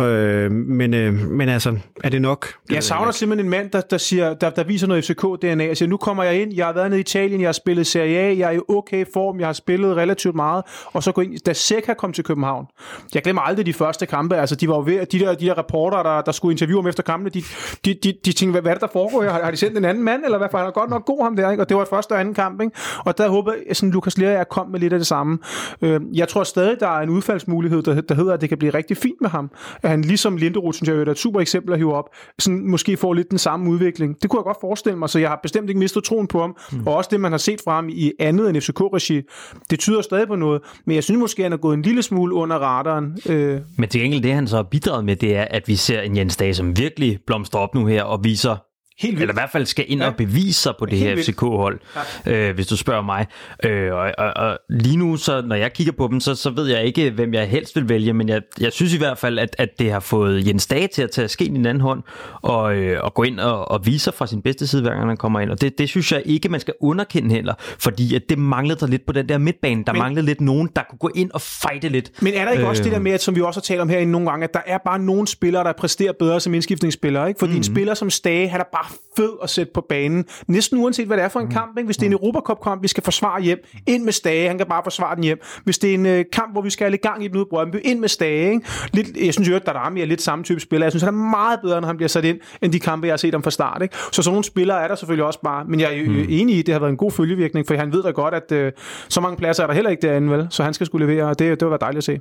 Øh, 0.00 0.50
men, 0.50 0.94
øh, 0.94 1.14
men 1.14 1.48
altså, 1.48 1.78
er 2.04 2.08
det 2.08 2.22
nok? 2.22 2.46
Det 2.68 2.74
Jeg 2.74 2.84
savner 2.84 3.08
ikke. 3.08 3.18
simpelthen 3.18 3.46
en 3.46 3.50
mand, 3.50 3.70
der, 3.70 3.80
der, 3.80 3.98
siger, 3.98 4.34
der, 4.34 4.50
der 4.50 4.64
viser 4.64 4.86
noget 4.86 5.10
FCK-DNA 5.10 5.70
og 5.70 5.76
siger, 5.76 5.88
nu 5.88 5.96
kommer 5.96 6.24
jeg 6.24 6.42
ind, 6.42 6.54
jeg 6.54 6.66
har 6.66 6.72
været 6.72 6.90
nede 6.90 7.00
i 7.00 7.00
Italien, 7.00 7.40
jeg 7.40 7.48
har 7.48 7.52
spillet 7.52 7.86
Serie 7.86 8.18
A, 8.18 8.36
jeg 8.38 8.54
er 8.54 8.58
i 8.58 8.60
okay 8.68 9.04
form, 9.12 9.40
jeg 9.40 9.48
har 9.48 9.52
spillet 9.52 9.96
relativt 9.96 10.34
meget, 10.34 10.64
og 10.92 11.02
så 11.02 11.12
gå 11.12 11.20
ind, 11.20 11.38
da 11.46 11.52
Seca 11.52 11.94
kom 11.94 12.12
til 12.12 12.24
København. 12.24 12.66
Jeg 13.14 13.22
glemmer 13.22 13.42
aldrig 13.48 13.66
de 13.66 13.72
første 13.72 14.06
kampe, 14.06 14.36
altså 14.36 14.54
de 14.54 14.68
var 14.68 14.76
jo 14.76 14.82
ved, 14.86 15.06
de 15.06 15.18
der, 15.18 15.34
de 15.34 15.46
der 15.46 15.58
reporter, 15.58 16.02
der, 16.02 16.20
der 16.20 16.32
skulle 16.32 16.52
interviewe 16.52 16.82
ham 16.82 16.88
efter 16.88 17.02
kampene, 17.02 17.30
de, 17.30 17.42
de, 17.84 17.94
de, 17.94 18.14
de 18.24 18.32
tænkte, 18.32 18.50
hvad, 18.50 18.62
hvad 18.62 18.70
er 18.70 18.74
det, 18.74 18.80
der 18.80 18.88
foregår 18.92 19.22
her? 19.22 19.30
Har, 19.30 19.42
har 19.42 19.50
de 19.50 19.56
sendt 19.56 19.78
en 19.78 19.84
anden 19.84 20.04
mand, 20.04 20.24
eller 20.24 20.38
hvad? 20.38 20.48
For 20.50 20.58
han 20.58 20.66
er 20.66 20.70
godt 20.70 20.90
nok 20.90 21.04
god 21.04 21.22
ham 21.22 21.36
der, 21.36 21.50
ikke? 21.50 21.62
Og 21.62 21.68
det 21.68 21.76
var 21.76 21.84
første 21.84 22.12
og 22.12 22.20
anden 22.20 22.34
kamp, 22.34 22.60
ikke? 22.60 22.76
Og 23.04 23.18
der 23.18 23.28
håber 23.28 23.52
jeg, 23.52 23.76
sådan 23.76 23.90
Lukas 23.90 24.18
Lea 24.18 24.44
kom 24.44 24.68
med 24.70 24.80
lidt 24.80 24.92
af 24.92 24.98
det 24.98 25.06
samme. 25.06 25.38
Øh, 25.82 26.00
jeg 26.14 26.28
tror 26.28 26.44
stadig, 26.44 26.80
der 26.80 26.88
er 26.88 27.00
en 27.00 27.08
udfaldsmulighed, 27.08 27.82
der, 27.82 28.00
der 28.00 28.14
hedder, 28.14 28.32
at 28.32 28.40
det 28.40 28.48
kan 28.48 28.58
blive 28.58 28.74
rigtig 28.74 28.96
fint 28.96 29.20
med 29.20 29.30
ham. 29.30 29.50
At 29.82 29.90
han 29.90 30.02
ligesom 30.02 30.36
Linderoth, 30.36 30.76
synes 30.76 30.88
jeg, 30.88 30.96
er 30.96 31.10
et 31.10 31.18
super 31.18 31.40
eksempel 31.40 31.72
at 31.72 31.78
hive 31.78 31.94
op, 31.94 32.04
sådan 32.38 32.70
måske 32.70 32.96
får 32.96 33.14
lidt 33.14 33.30
den 33.30 33.38
samme 33.38 33.70
udvikling. 33.70 34.22
Det 34.22 34.30
kunne 34.30 34.40
jeg 34.40 34.44
godt 34.44 34.56
forestille 34.60 34.98
mig, 34.98 35.08
så 35.08 35.18
jeg 35.18 35.28
har 35.28 35.40
bestemt 35.42 35.68
ikke 35.68 35.78
mistet 35.78 36.04
troen 36.04 36.26
på 36.26 36.40
ham. 36.40 36.56
Mm. 36.72 36.86
Og 36.86 36.94
også 36.94 37.08
det, 37.12 37.20
man 37.20 37.32
har 37.32 37.38
set 37.38 37.60
fra 37.64 37.74
ham 37.74 37.88
i 37.88 38.12
andet 38.18 38.48
end 38.48 38.60
FCK-regi, 38.60 39.22
det 39.70 39.78
tyder 39.78 40.02
stadig 40.02 40.28
på 40.28 40.36
noget. 40.36 40.62
Men 40.84 40.94
jeg 40.94 41.04
synes 41.04 41.20
måske, 41.20 41.42
han 41.42 41.52
er 41.52 41.56
gået 41.56 41.74
en 41.74 41.82
lille 41.82 42.02
smule 42.02 42.34
under 42.34 42.56
radaren. 42.56 43.18
Øh, 43.28 43.37
Øh, 43.38 43.60
Men 43.76 43.88
til 43.88 44.00
gengæld 44.00 44.22
det, 44.22 44.32
han 44.32 44.46
så 44.46 44.56
har 44.56 44.62
bidraget 44.62 45.04
med, 45.04 45.16
det 45.16 45.36
er, 45.36 45.44
at 45.50 45.68
vi 45.68 45.76
ser 45.76 46.00
en 46.00 46.16
Jens 46.16 46.36
Dage, 46.36 46.54
som 46.54 46.78
virkelig 46.78 47.18
blomstrer 47.26 47.60
op 47.60 47.74
nu 47.74 47.86
her 47.86 48.02
og 48.02 48.24
viser 48.24 48.56
Helt 49.00 49.12
vildt. 49.12 49.22
Eller 49.22 49.34
i 49.34 49.40
hvert 49.40 49.50
fald 49.50 49.66
skal 49.66 49.84
ind 49.88 50.00
Ja. 50.00 50.06
og 50.06 50.16
bevise 50.16 50.60
sig 50.60 50.72
på 50.78 50.86
det 50.86 50.98
Helt 50.98 51.16
her. 51.16 51.22
FCK-hold, 51.24 51.80
øh, 52.26 52.54
hvis 52.54 52.66
du 52.66 52.76
spørger 52.76 53.02
mig. 53.02 53.26
Øh, 53.64 53.92
og, 53.94 54.12
og, 54.18 54.32
og 54.36 54.58
lige 54.70 54.96
nu, 54.96 55.16
så 55.16 55.42
når 55.46 55.56
jeg 55.56 55.72
kigger 55.72 55.92
på 55.92 56.08
dem, 56.10 56.20
så, 56.20 56.34
så 56.34 56.50
ved 56.50 56.66
jeg 56.66 56.84
ikke, 56.84 57.10
hvem 57.10 57.34
jeg 57.34 57.48
helst 57.48 57.76
vil 57.76 57.88
vælge, 57.88 58.12
men 58.12 58.28
jeg, 58.28 58.42
jeg 58.60 58.72
synes 58.72 58.94
i 58.94 58.98
hvert 58.98 59.18
fald, 59.18 59.38
at, 59.38 59.56
at 59.58 59.68
det 59.78 59.92
har 59.92 60.00
fået 60.00 60.46
Jens 60.46 60.66
Dage 60.66 60.88
til 60.94 61.02
at 61.02 61.10
tage 61.10 61.28
skeen 61.28 61.54
i 61.54 61.58
den 61.58 61.66
anden 61.66 61.80
hånd, 61.80 62.02
og, 62.42 62.74
øh, 62.76 63.04
og 63.04 63.14
gå 63.14 63.22
ind 63.22 63.40
og, 63.40 63.70
og 63.70 63.86
vise 63.86 63.98
sig 64.04 64.14
fra 64.14 64.26
sin 64.26 64.42
bedste 64.42 64.66
side, 64.66 64.82
hver 64.82 64.90
gang 64.94 65.06
han 65.08 65.16
kommer 65.16 65.40
ind. 65.40 65.50
Og 65.50 65.60
det, 65.60 65.78
det 65.78 65.88
synes 65.88 66.12
jeg 66.12 66.22
ikke, 66.24 66.48
man 66.48 66.60
skal 66.60 66.74
underkende 66.80 67.34
heller, 67.34 67.54
fordi 67.78 68.14
at 68.14 68.22
det 68.28 68.38
manglede 68.38 68.80
der 68.80 68.86
lidt 68.86 69.06
på 69.06 69.12
den 69.12 69.28
der 69.28 69.38
midtbane. 69.38 69.84
Der 69.84 69.92
Men- 69.92 69.98
manglede 70.02 70.26
lidt 70.26 70.40
nogen, 70.40 70.68
der 70.76 70.82
kunne 70.90 70.98
gå 70.98 71.10
ind 71.14 71.30
og 71.34 71.40
fighte 71.40 71.88
lidt. 71.88 72.22
Men 72.22 72.34
er 72.34 72.44
der 72.44 72.52
ikke 72.52 72.62
øh... 72.62 72.68
også 72.68 72.82
Øh. 72.82 72.84
det 72.84 72.92
der 72.92 72.98
med, 72.98 73.12
at, 73.12 73.22
som 73.22 73.36
vi 73.36 73.40
også 73.40 73.60
har 73.60 73.62
talt 73.62 73.80
om 73.80 73.88
herinde 73.88 74.12
nogle 74.12 74.30
gange, 74.30 74.44
at 74.44 74.54
der 74.54 74.60
er 74.66 74.78
bare 74.84 74.98
nogle 74.98 75.26
spillere, 75.26 75.64
der 75.64 75.72
præsterer 75.72 76.12
bedre 76.18 76.40
som 76.40 76.54
indskiftningsspillere, 76.54 77.28
ikke? 77.28 77.38
Fordi 77.38 77.52
mm. 77.52 77.56
en 77.58 77.64
spiller 77.64 77.94
som 77.94 78.10
Stage, 78.10 78.48
han 78.48 78.60
er 78.60 78.64
bare 78.72 78.87
fed 79.16 79.30
at 79.42 79.50
sætte 79.50 79.72
på 79.74 79.80
banen. 79.88 80.24
Næsten 80.46 80.78
uanset, 80.78 81.06
hvad 81.06 81.16
det 81.16 81.24
er 81.24 81.28
for 81.28 81.40
en 81.40 81.50
kamp, 81.50 81.78
ikke? 81.78 81.86
Hvis 81.86 81.96
det 81.96 82.06
er 82.06 82.10
en 82.10 82.12
Europacup-kamp, 82.12 82.82
vi 82.82 82.88
skal 82.88 83.02
forsvare 83.02 83.42
hjem, 83.42 83.58
ind 83.86 84.04
med 84.04 84.12
Stage, 84.12 84.48
han 84.48 84.58
kan 84.58 84.66
bare 84.66 84.82
forsvare 84.84 85.14
den 85.14 85.24
hjem. 85.24 85.38
Hvis 85.64 85.78
det 85.78 85.90
er 85.90 85.94
en 85.94 86.06
øh, 86.06 86.24
kamp, 86.32 86.52
hvor 86.52 86.62
vi 86.62 86.70
skal 86.70 86.84
have 86.84 86.90
lidt 86.90 87.02
gang 87.02 87.24
i 87.24 87.28
den 87.28 87.36
ude 87.36 87.46
Brøndby, 87.50 87.76
ind 87.84 87.98
med 87.98 88.08
Stage, 88.08 88.52
ikke? 88.52 88.66
Lidt, 88.92 89.16
jeg 89.16 89.34
synes 89.34 89.48
jo, 89.48 89.56
at 89.56 89.66
Darami 89.66 90.00
er 90.00 90.06
lidt 90.06 90.22
samme 90.22 90.44
type 90.44 90.60
spiller. 90.60 90.84
Jeg 90.84 90.92
synes, 90.92 91.02
han 91.02 91.14
er 91.14 91.18
meget 91.18 91.60
bedre, 91.62 91.80
når 91.80 91.86
han 91.86 91.96
bliver 91.96 92.08
sat 92.08 92.24
ind, 92.24 92.38
end 92.62 92.72
de 92.72 92.80
kampe, 92.80 93.06
jeg 93.06 93.12
har 93.12 93.16
set 93.16 93.34
ham 93.34 93.42
fra 93.42 93.50
start, 93.50 93.82
ikke? 93.82 93.96
Så 94.12 94.22
sådan 94.22 94.32
nogle 94.32 94.44
spillere 94.44 94.82
er 94.82 94.88
der 94.88 94.94
selvfølgelig 94.94 95.24
også 95.24 95.40
bare. 95.40 95.64
Men 95.64 95.80
jeg 95.80 95.98
er 95.98 96.08
mm. 96.08 96.26
enig 96.28 96.56
i, 96.56 96.60
at 96.60 96.66
det 96.66 96.74
har 96.74 96.80
været 96.80 96.90
en 96.90 96.96
god 96.96 97.10
følgevirkning, 97.10 97.66
for 97.66 97.74
han 97.74 97.92
ved 97.92 98.02
da 98.02 98.10
godt, 98.10 98.34
at 98.34 98.52
øh, 98.52 98.72
så 99.08 99.20
mange 99.20 99.36
pladser 99.36 99.62
er 99.62 99.66
der 99.66 99.74
heller 99.74 99.90
ikke 99.90 100.08
derinde, 100.08 100.32
vel? 100.32 100.46
Så 100.50 100.62
han 100.62 100.74
skal 100.74 100.86
skulle 100.86 101.06
levere, 101.06 101.24
og 101.24 101.38
det, 101.38 101.60
det 101.60 101.70
var 101.70 101.76
dejligt 101.76 101.98
at 101.98 102.04
se. 102.04 102.18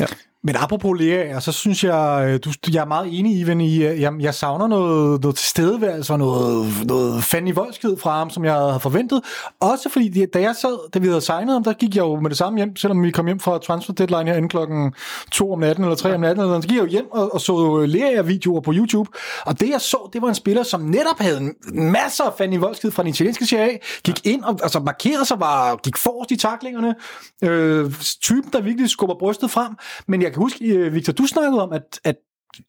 Ja. 0.00 0.06
Men 0.46 0.56
apropos 0.56 1.00
Lea, 1.00 1.40
så 1.40 1.52
synes 1.52 1.84
jeg, 1.84 2.24
øh, 2.28 2.40
du, 2.44 2.50
jeg 2.72 2.80
er 2.80 2.84
meget 2.86 3.18
enig, 3.18 3.38
Ivan, 3.38 3.60
i, 3.60 3.82
øh, 3.84 4.00
jeg, 4.00 4.12
jeg 4.20 4.34
savner 4.34 4.66
noget, 4.66 5.20
noget 5.22 5.36
tilstedeværelse 5.36 6.12
og 6.12 6.18
noget, 6.18 6.66
noget 6.86 7.24
fandme 7.24 7.54
voldsked 7.54 7.96
fra 7.96 8.18
ham, 8.18 8.30
som 8.30 8.44
jeg 8.44 8.54
havde 8.54 8.80
forventet. 8.80 9.20
Også 9.60 9.88
fordi, 9.88 10.26
da 10.26 10.40
jeg 10.40 10.54
sad, 10.60 10.90
da 10.94 10.98
vi 10.98 11.06
havde 11.06 11.20
signet 11.20 11.52
ham, 11.52 11.64
der 11.64 11.72
gik 11.72 11.96
jeg 11.96 12.02
jo 12.02 12.20
med 12.20 12.30
det 12.30 12.38
samme 12.38 12.58
hjem, 12.58 12.76
selvom 12.76 13.02
vi 13.02 13.10
kom 13.10 13.26
hjem 13.26 13.40
fra 13.40 13.58
transfer 13.58 13.92
deadline 13.94 14.24
her 14.30 14.34
inden 14.36 14.48
klokken 14.48 14.92
2 15.32 15.52
om 15.52 15.58
natten 15.58 15.84
eller 15.84 15.96
3 15.96 16.14
om 16.14 16.20
natten, 16.20 16.44
eller 16.44 16.60
så 16.60 16.68
gik 16.68 16.76
jeg 16.76 16.82
jo 16.84 16.88
hjem 16.88 17.06
og, 17.12 17.34
og 17.34 17.40
så 17.40 17.84
Lea-videoer 17.86 18.60
på 18.60 18.72
YouTube. 18.74 19.10
Og 19.46 19.60
det 19.60 19.68
jeg 19.70 19.80
så, 19.80 20.10
det 20.12 20.22
var 20.22 20.28
en 20.28 20.34
spiller, 20.34 20.62
som 20.62 20.80
netop 20.80 21.18
havde 21.18 21.38
en- 21.40 21.54
masser 21.92 22.24
af 22.24 22.32
fandme 22.38 22.58
voldsked 22.60 22.90
fra 22.90 23.02
den 23.02 23.10
italienske 23.10 23.46
Serie 23.46 23.78
gik 24.04 24.26
ind 24.26 24.44
og 24.44 24.58
altså, 24.62 24.80
markerede 24.80 25.24
sig, 25.24 25.40
var, 25.40 25.76
gik 25.76 25.96
forrest 25.96 26.30
i 26.30 26.36
taklingerne. 26.36 26.94
Øh, 27.42 27.92
typen, 28.22 28.52
der 28.52 28.60
virkelig 28.60 28.90
skubber 28.90 29.14
brystet 29.18 29.50
frem. 29.50 29.72
Men 30.08 30.22
jeg 30.22 30.33
kan 30.34 30.42
huske, 30.42 30.64
øh, 30.64 30.94
Victor, 30.94 31.12
du 31.12 31.26
snakkede 31.26 31.62
om, 31.62 31.72
at, 31.72 32.00
at 32.04 32.16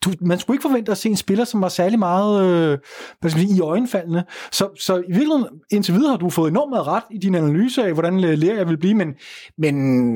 du, 0.05 0.13
man 0.21 0.39
skulle 0.39 0.55
ikke 0.55 0.61
forvente 0.61 0.91
at 0.91 0.97
se 0.97 1.09
en 1.09 1.15
spiller, 1.15 1.45
som 1.45 1.61
var 1.61 1.69
særlig 1.69 1.99
meget 1.99 2.45
øh, 2.45 2.77
hvad 3.19 3.31
skal 3.31 3.39
man 3.39 3.47
sige, 3.47 3.57
i 3.57 3.61
øjenfaldende. 3.61 4.23
Så, 4.51 4.69
så 4.79 4.97
i 4.97 5.07
virkeligheden, 5.07 5.45
indtil 5.71 5.93
videre 5.93 6.09
har 6.09 6.17
du 6.17 6.29
fået 6.29 6.51
enormt 6.51 6.69
meget 6.69 6.87
ret 6.87 7.03
i 7.11 7.17
din 7.17 7.35
analyse 7.35 7.83
af, 7.83 7.93
hvordan 7.93 8.23
øh, 8.23 8.37
lærer 8.37 8.55
jeg 8.55 8.69
vil 8.69 8.77
blive, 8.77 8.93
men, 8.93 9.15
men 9.57 9.75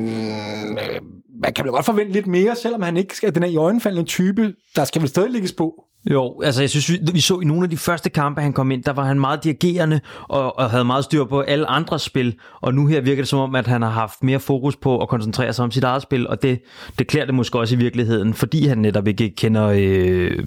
øh, 0.09 1.01
man 1.39 1.53
kan 1.53 1.65
vel 1.65 1.71
godt 1.71 1.85
forvente 1.85 2.13
lidt 2.13 2.27
mere, 2.27 2.55
selvom 2.55 2.81
han 2.81 2.97
ikke 2.97 3.15
er 3.23 3.31
den 3.31 3.43
her 3.43 3.49
i 3.49 3.55
øjenfaldende 3.55 4.05
type, 4.05 4.53
der 4.75 4.85
skal 4.85 5.01
vel 5.01 5.09
stadig 5.09 5.31
lægges 5.31 5.53
på. 5.53 5.83
Jo, 6.11 6.41
altså 6.41 6.61
jeg 6.61 6.69
synes, 6.69 6.91
vi, 6.91 6.99
vi 7.13 7.21
så 7.21 7.39
i 7.39 7.45
nogle 7.45 7.63
af 7.63 7.69
de 7.69 7.77
første 7.77 8.09
kampe, 8.09 8.41
han 8.41 8.53
kom 8.53 8.71
ind, 8.71 8.83
der 8.83 8.93
var 8.93 9.03
han 9.03 9.19
meget 9.19 9.43
dirigerende 9.43 9.99
og, 10.29 10.59
og 10.59 10.69
havde 10.69 10.85
meget 10.85 11.03
styr 11.03 11.25
på 11.25 11.39
alle 11.41 11.67
andres 11.67 12.01
spil. 12.01 12.35
Og 12.61 12.73
nu 12.73 12.87
her 12.87 13.01
virker 13.01 13.21
det 13.21 13.27
som 13.27 13.39
om, 13.39 13.55
at 13.55 13.67
han 13.67 13.81
har 13.81 13.89
haft 13.89 14.23
mere 14.23 14.39
fokus 14.39 14.75
på 14.75 15.01
at 15.01 15.09
koncentrere 15.09 15.53
sig 15.53 15.65
om 15.65 15.71
sit 15.71 15.83
eget 15.83 16.01
spil, 16.01 16.27
og 16.27 16.41
det, 16.41 16.61
det 16.99 17.07
klæder 17.07 17.25
det 17.25 17.35
måske 17.35 17.59
også 17.59 17.75
i 17.75 17.77
virkeligheden, 17.77 18.33
fordi 18.33 18.67
han 18.67 18.77
netop 18.77 19.07
ikke 19.07 19.35
kender 19.35 19.67
øh, 19.75 20.43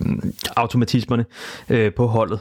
automatismerne 0.57 1.25
øh, 1.69 1.95
på 1.95 2.07
holdet. 2.07 2.41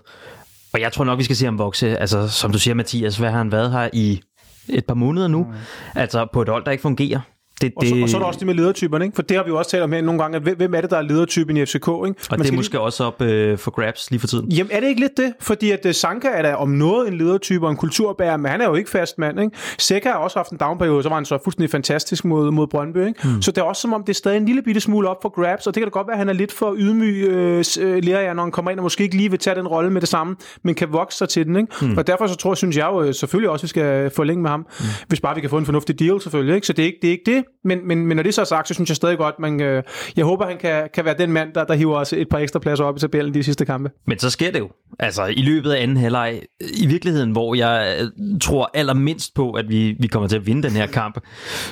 Og 0.73 0.81
jeg 0.81 0.91
tror 0.93 1.03
nok, 1.03 1.19
vi 1.19 1.23
skal 1.23 1.35
se 1.35 1.45
ham 1.45 1.57
vokse. 1.57 1.97
Altså, 1.97 2.27
som 2.27 2.51
du 2.51 2.59
siger, 2.59 2.75
Mathias, 2.75 3.17
hvad 3.17 3.29
har 3.29 3.37
han 3.37 3.51
været 3.51 3.71
her 3.71 3.89
i 3.93 4.21
et 4.69 4.85
par 4.85 4.93
måneder 4.93 5.27
nu? 5.27 5.43
Mm. 5.43 5.53
Altså 5.95 6.27
på 6.33 6.41
et 6.41 6.49
hold, 6.49 6.65
der 6.65 6.71
ikke 6.71 6.81
fungerer. 6.81 7.19
Det, 7.61 7.73
Og 7.75 7.85
så, 7.85 7.95
og 8.03 8.09
så 8.09 8.17
er 8.17 8.19
der 8.21 8.27
også 8.27 8.37
det 8.37 8.47
med 8.47 8.55
ledertyperne, 8.55 9.05
ikke? 9.05 9.15
for 9.15 9.21
det 9.21 9.37
har 9.37 9.43
vi 9.43 9.49
jo 9.49 9.57
også 9.57 9.71
talt 9.71 9.83
om 9.83 9.91
her 9.91 10.01
nogle 10.01 10.21
gange, 10.21 10.35
at 10.37 10.41
hvem- 10.43 10.73
er 10.73 10.81
det, 10.81 10.89
der 10.89 10.97
er 10.97 11.01
ledertypen 11.01 11.57
i 11.57 11.65
FCK? 11.65 11.75
Ikke? 11.75 11.87
Og 11.89 12.05
Man 12.31 12.39
det 12.39 12.49
er 12.49 12.53
måske 12.55 12.79
også 12.79 13.03
op 13.03 13.21
øh, 13.21 13.57
for 13.57 13.71
grabs 13.71 14.11
lige 14.11 14.19
for 14.19 14.27
tiden. 14.27 14.51
Jamen 14.51 14.71
er 14.71 14.79
det 14.79 14.87
ikke 14.87 15.01
lidt 15.01 15.17
det? 15.17 15.33
Fordi 15.39 15.71
at 15.71 15.85
uh, 15.85 15.91
Sanka 15.91 16.27
er 16.27 16.41
da 16.41 16.55
om 16.55 16.69
noget 16.69 17.07
en 17.07 17.17
ledertype 17.17 17.65
og 17.65 17.71
en 17.71 17.77
kulturbærer, 17.77 18.37
men 18.37 18.51
han 18.51 18.61
er 18.61 18.65
jo 18.65 18.75
ikke 18.75 18.89
fast 18.89 19.17
mand. 19.19 19.39
Ikke? 19.39 19.55
Seca 19.79 20.09
har 20.09 20.17
også 20.17 20.39
haft 20.39 20.51
en 20.51 20.57
downperiode, 20.57 21.03
så 21.03 21.09
var 21.09 21.15
han 21.15 21.25
så 21.25 21.37
fuldstændig 21.43 21.69
fantastisk 21.69 22.25
mod, 22.25 22.51
mod 22.51 22.67
Brøndby. 22.67 23.07
Ikke? 23.07 23.27
Mm. 23.27 23.41
Så 23.41 23.51
det 23.51 23.57
er 23.57 23.65
også 23.65 23.81
som 23.81 23.93
om, 23.93 24.03
det 24.03 24.09
er 24.09 24.13
stadig 24.13 24.37
en 24.37 24.45
lille 24.45 24.61
bitte 24.61 24.81
smule 24.81 25.09
op 25.09 25.17
for 25.21 25.29
grabs, 25.29 25.67
og 25.67 25.75
det 25.75 25.81
kan 25.81 25.87
da 25.87 25.91
godt 25.91 26.07
være, 26.07 26.13
at 26.13 26.17
han 26.19 26.29
er 26.29 26.33
lidt 26.33 26.51
for 26.51 26.75
ydmyg, 26.77 27.15
øh, 27.27 27.63
øh, 27.79 28.03
lærer 28.03 28.33
når 28.33 28.43
han 28.43 28.51
kommer 28.51 28.71
ind 28.71 28.79
og 28.79 28.83
måske 28.83 29.03
ikke 29.03 29.17
lige 29.17 29.29
vil 29.29 29.39
tage 29.39 29.55
den 29.55 29.67
rolle 29.67 29.89
med 29.89 30.01
det 30.01 30.09
samme, 30.09 30.35
men 30.63 30.75
kan 30.75 30.87
vokse 30.91 31.17
sig 31.17 31.29
til 31.29 31.45
den. 31.45 31.55
Ikke? 31.55 31.85
Mm. 31.85 31.97
Og 31.97 32.07
derfor 32.07 32.27
så 32.27 32.35
tror 32.35 32.55
synes 32.55 32.77
jeg 32.77 32.87
jo 32.91 33.03
øh, 33.03 33.13
selvfølgelig 33.13 33.49
også, 33.49 33.61
at 33.61 33.63
vi 33.63 33.67
skal 33.67 34.11
forlænge 34.15 34.41
med 34.41 34.49
ham, 34.49 34.59
mm. 34.59 34.85
hvis 35.07 35.21
bare 35.21 35.35
vi 35.35 35.41
kan 35.41 35.49
få 35.49 35.57
en 35.57 35.65
fornuftig 35.65 35.99
deal 35.99 36.21
selvfølgelig. 36.21 36.55
Ikke? 36.55 36.67
Så 36.67 36.73
det 36.73 36.83
er 36.83 36.87
ikke 36.87 36.99
det, 37.01 37.07
er 37.07 37.11
ikke 37.11 37.31
det. 37.35 37.43
Men, 37.63 37.87
men, 37.87 38.05
men 38.05 38.15
når 38.15 38.23
det 38.23 38.33
så 38.33 38.41
er 38.41 38.45
sagt, 38.45 38.67
så 38.67 38.73
synes 38.73 38.89
jeg 38.89 38.95
stadig 38.95 39.17
godt, 39.17 39.39
man, 39.39 39.61
øh, 39.61 39.83
jeg 40.15 40.25
håber, 40.25 40.45
han 40.45 40.57
kan, 40.57 40.89
kan 40.93 41.05
være 41.05 41.15
den 41.17 41.31
mand, 41.31 41.53
der, 41.53 41.63
der 41.63 41.73
hiver 41.73 41.97
os 41.97 42.13
et 42.13 42.29
par 42.29 42.37
ekstra 42.37 42.59
pladser 42.59 42.85
op 42.85 42.97
i 42.97 42.99
tabellen 42.99 43.33
de 43.33 43.43
sidste 43.43 43.65
kampe. 43.65 43.89
Men 44.07 44.19
så 44.19 44.29
sker 44.29 44.51
det 44.51 44.59
jo. 44.59 44.69
Altså 44.99 45.25
i 45.25 45.41
løbet 45.41 45.71
af 45.71 45.83
anden 45.83 45.97
halvleg, 45.97 46.41
i 46.73 46.85
virkeligheden, 46.85 47.31
hvor 47.31 47.55
jeg 47.55 47.97
øh, 48.01 48.09
tror 48.41 48.71
allermindst 48.73 49.33
på, 49.35 49.51
at 49.51 49.69
vi, 49.69 49.95
vi 49.99 50.07
kommer 50.07 50.27
til 50.29 50.35
at 50.35 50.45
vinde 50.45 50.63
den 50.63 50.71
her 50.71 50.87
kamp, 50.87 51.19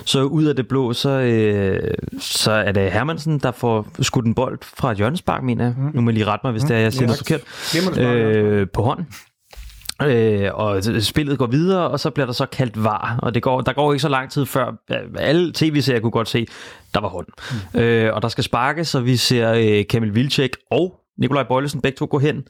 så 0.05 0.23
ud 0.23 0.43
af 0.45 0.55
det 0.55 0.67
blå, 0.67 0.93
så, 0.93 1.09
øh, 1.09 1.93
så 2.19 2.51
er 2.51 2.71
det 2.71 2.91
Hermansen, 2.91 3.39
der 3.39 3.51
får 3.51 3.87
skudt 4.01 4.25
en 4.25 4.33
bold 4.33 4.59
fra 4.61 4.91
et 4.91 4.97
hjørnespark, 4.97 5.43
mener 5.43 5.63
jeg. 5.65 5.73
Nu 5.93 6.01
må 6.01 6.09
jeg 6.09 6.13
lige 6.13 6.25
rette 6.25 6.41
mig, 6.43 6.51
hvis 6.51 6.63
det 6.63 6.75
er, 6.75 6.79
jeg 6.79 6.93
siger 6.93 7.05
noget 7.05 7.17
forkert. 7.17 7.41
Øh, 7.99 8.67
på 8.73 8.81
hånden. 8.81 9.07
Øh, 10.03 10.49
og 10.53 10.83
spillet 10.83 11.37
går 11.37 11.47
videre, 11.47 11.89
og 11.89 11.99
så 11.99 12.09
bliver 12.09 12.25
der 12.25 12.33
så 12.33 12.45
kaldt 12.45 12.83
var, 12.83 13.19
og 13.21 13.33
det 13.33 13.43
går, 13.43 13.61
der 13.61 13.73
går 13.73 13.93
ikke 13.93 14.01
så 14.01 14.09
lang 14.09 14.31
tid 14.31 14.45
før, 14.45 14.71
alle 15.17 15.53
tv-serier 15.53 15.99
kunne 15.99 16.11
godt 16.11 16.29
se, 16.29 16.47
der 16.93 16.99
var 16.99 17.09
hånd. 17.09 17.27
Mm. 17.73 17.79
Øh, 17.79 18.15
og 18.15 18.21
der 18.21 18.27
skal 18.27 18.43
sparkes, 18.43 18.95
og 18.95 19.05
vi 19.05 19.17
ser 19.17 19.53
øh, 19.53 19.87
Kamil 19.87 20.15
Vilcek 20.15 20.51
og 20.71 20.99
Nikolaj 21.19 21.43
Bøjlesen 21.43 21.81
begge 21.81 21.95
to 21.95 22.07
gå 22.09 22.19
hen 22.19 22.43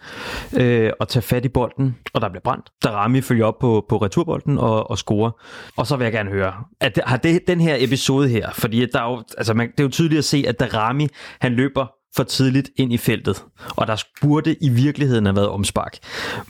øh, 0.59 0.91
og 0.99 1.07
tage 1.07 1.23
fat 1.23 1.45
i 1.45 1.49
bolden, 1.49 1.97
og 2.13 2.21
der 2.21 2.29
bliver 2.29 2.41
brændt. 2.41 2.65
Der 2.83 2.89
Rami 2.89 3.21
følger 3.21 3.45
op 3.45 3.59
på, 3.59 3.85
på 3.89 3.97
returbolden 3.97 4.57
og, 4.57 4.89
og 4.89 4.97
scorer. 4.97 5.31
Og 5.77 5.87
så 5.87 5.95
vil 5.95 6.05
jeg 6.05 6.13
gerne 6.13 6.29
høre, 6.29 6.53
at 6.79 6.99
har 7.05 7.17
det, 7.17 7.47
den 7.47 7.61
her 7.61 7.75
episode 7.79 8.29
her, 8.29 8.49
fordi 8.51 8.85
der 8.85 9.01
er 9.01 9.11
jo, 9.11 9.23
altså 9.37 9.53
man, 9.53 9.71
det 9.71 9.79
er 9.79 9.83
jo 9.83 9.89
tydeligt 9.89 10.19
at 10.19 10.25
se, 10.25 10.43
at 10.47 10.59
Darami, 10.59 11.07
han 11.39 11.51
løber 11.51 11.98
for 12.15 12.23
tidligt 12.23 12.69
ind 12.75 12.93
i 12.93 12.97
feltet, 12.97 13.43
og 13.75 13.87
der 13.87 14.03
burde 14.21 14.55
i 14.61 14.69
virkeligheden 14.69 15.25
have 15.25 15.35
været 15.35 15.49
omspark. 15.49 15.97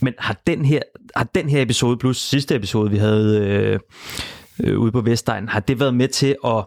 Men 0.01 0.13
har 0.19 0.41
den 0.47 0.65
her, 0.65 0.79
har 1.15 1.23
den 1.23 1.49
her 1.49 1.61
episode, 1.61 1.97
plus 1.97 2.17
sidste 2.17 2.55
episode, 2.55 2.91
vi 2.91 2.97
havde 2.97 3.39
øh, 3.39 3.79
øh, 4.63 4.79
ude 4.79 4.91
på 4.91 5.01
Vestegn, 5.01 5.47
har 5.47 5.59
det 5.59 5.79
været 5.79 5.93
med 5.93 6.07
til 6.07 6.35
at 6.45 6.65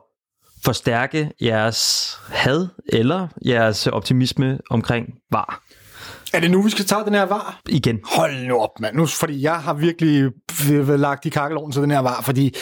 forstærke 0.65 1.31
jeres 1.41 2.13
had 2.29 2.67
eller 2.89 3.29
jeres 3.47 3.87
optimisme 3.87 4.59
omkring 4.71 5.15
var 5.31 5.63
er 6.35 6.41
det 6.41 6.51
nu, 6.51 6.63
vi 6.63 6.71
skal 6.71 6.85
tage 6.85 7.05
den 7.05 7.15
her 7.15 7.27
var? 7.27 7.61
igen? 7.69 8.01
Hold 8.05 8.47
nu 8.49 8.57
op, 8.57 8.81
mand. 8.81 8.97
Nu, 8.97 9.07
fordi 9.07 9.43
jeg 9.43 9.55
har 9.55 9.75
virkelig 9.75 10.31
lagt 10.99 11.27
i 11.27 11.29
kakkeloven 11.29 11.73
til 11.73 11.83
den 11.83 11.91
her 11.91 11.99
var, 11.99 12.21
fordi 12.23 12.55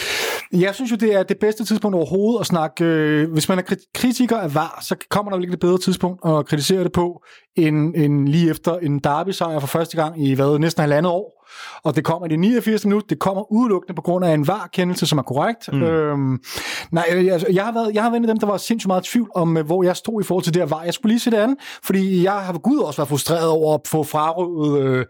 jeg 0.52 0.74
synes 0.74 0.90
jo, 0.90 0.96
det 0.96 1.14
er 1.14 1.22
det 1.22 1.36
bedste 1.40 1.64
tidspunkt 1.64 1.94
overhovedet 1.94 2.40
at 2.40 2.46
snakke... 2.46 2.84
Øh, 2.84 3.32
hvis 3.32 3.48
man 3.48 3.58
er 3.58 3.62
kri- 3.62 3.90
kritiker 3.94 4.36
af 4.36 4.54
var, 4.54 4.78
så 4.82 4.96
kommer 5.10 5.32
der 5.32 5.38
ikke 5.38 5.52
et 5.52 5.60
bedre 5.60 5.78
tidspunkt 5.78 6.20
at 6.28 6.46
kritisere 6.46 6.84
det 6.84 6.92
på, 6.92 7.22
end, 7.56 7.94
end 7.96 8.28
lige 8.28 8.50
efter 8.50 8.78
en 8.78 8.98
derby-sejr 8.98 9.58
for 9.58 9.66
første 9.66 9.96
gang 9.96 10.26
i 10.26 10.34
hvad, 10.34 10.58
næsten 10.58 10.80
halvandet 10.80 11.12
år. 11.12 11.39
Og 11.82 11.96
det 11.96 12.04
kommer 12.04 12.26
i 12.26 12.28
det 12.28 12.38
89. 12.38 12.84
minut. 12.84 13.10
Det 13.10 13.18
kommer 13.18 13.52
udelukkende 13.52 13.94
på 13.94 14.02
grund 14.02 14.24
af 14.24 14.34
en 14.34 14.46
var-kendelse, 14.46 15.06
som 15.06 15.18
er 15.18 15.22
korrekt. 15.22 15.72
Mm. 15.72 15.82
Øhm, 15.82 16.38
nej, 16.92 17.04
jeg, 17.10 17.32
altså, 17.32 17.46
jeg, 17.52 17.64
har 17.64 17.72
været, 17.72 17.94
jeg 17.94 18.02
har 18.02 18.10
været 18.10 18.18
en 18.18 18.24
af 18.24 18.28
dem, 18.34 18.38
der 18.38 18.46
var 18.46 18.56
sindssygt 18.56 18.86
meget 18.88 19.06
i 19.06 19.10
tvivl 19.10 19.30
om, 19.34 19.56
øh, 19.56 19.66
hvor 19.66 19.82
jeg 19.82 19.96
stod 19.96 20.22
i 20.22 20.24
forhold 20.24 20.44
til 20.44 20.54
det 20.54 20.62
her 20.62 20.68
var. 20.68 20.82
Jeg 20.82 20.94
skulle 20.94 21.10
lige 21.10 21.20
se 21.20 21.30
det 21.30 21.36
andet, 21.36 21.58
fordi 21.84 22.24
jeg 22.24 22.32
har 22.32 22.58
Gud 22.58 22.78
også 22.78 23.00
været 23.00 23.08
frustreret 23.08 23.48
over 23.48 23.74
at 23.74 23.80
få 23.86 24.02
frarøvet 24.02 24.82
øh, 24.82 25.06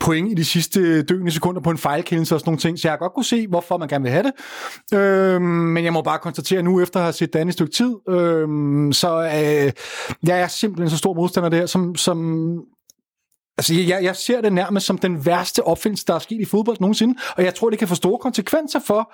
point 0.00 0.30
i 0.30 0.34
de 0.34 0.44
sidste 0.44 1.02
døgende 1.02 1.30
sekunder 1.30 1.60
på 1.60 1.70
en 1.70 1.78
fejlkendelse 1.78 2.34
og 2.34 2.40
sådan 2.40 2.48
nogle 2.48 2.60
ting. 2.60 2.78
Så 2.78 2.88
jeg 2.88 2.92
har 2.92 2.98
godt 2.98 3.12
kunne 3.14 3.24
se, 3.24 3.46
hvorfor 3.48 3.78
man 3.78 3.88
gerne 3.88 4.02
vil 4.02 4.12
have 4.12 4.22
det. 4.22 4.98
Øhm, 4.98 5.42
men 5.42 5.84
jeg 5.84 5.92
må 5.92 6.02
bare 6.02 6.18
konstatere 6.18 6.62
nu, 6.62 6.80
efter 6.80 7.00
at 7.00 7.04
have 7.04 7.12
set 7.12 7.32
det 7.32 7.38
andet 7.38 7.52
stykke 7.52 7.72
tid, 7.72 7.94
øhm, 8.08 8.92
så 8.92 9.22
øh, 9.22 9.72
jeg 10.28 10.40
er 10.40 10.48
simpelthen 10.48 10.90
så 10.90 10.96
stor 10.96 11.14
modstander 11.14 11.48
der, 11.48 11.66
som, 11.66 11.94
som 11.94 12.60
Altså, 13.58 13.74
jeg, 13.74 14.04
jeg 14.04 14.16
ser 14.16 14.40
det 14.40 14.52
nærmest 14.52 14.86
som 14.86 14.98
den 14.98 15.26
værste 15.26 15.62
opfindelse, 15.62 16.04
der 16.06 16.14
er 16.14 16.18
sket 16.18 16.40
i 16.40 16.44
fodbold 16.44 16.76
nogensinde, 16.80 17.14
og 17.36 17.44
jeg 17.44 17.54
tror, 17.54 17.70
det 17.70 17.78
kan 17.78 17.88
få 17.88 17.94
store 17.94 18.18
konsekvenser 18.18 18.80
for 18.86 19.12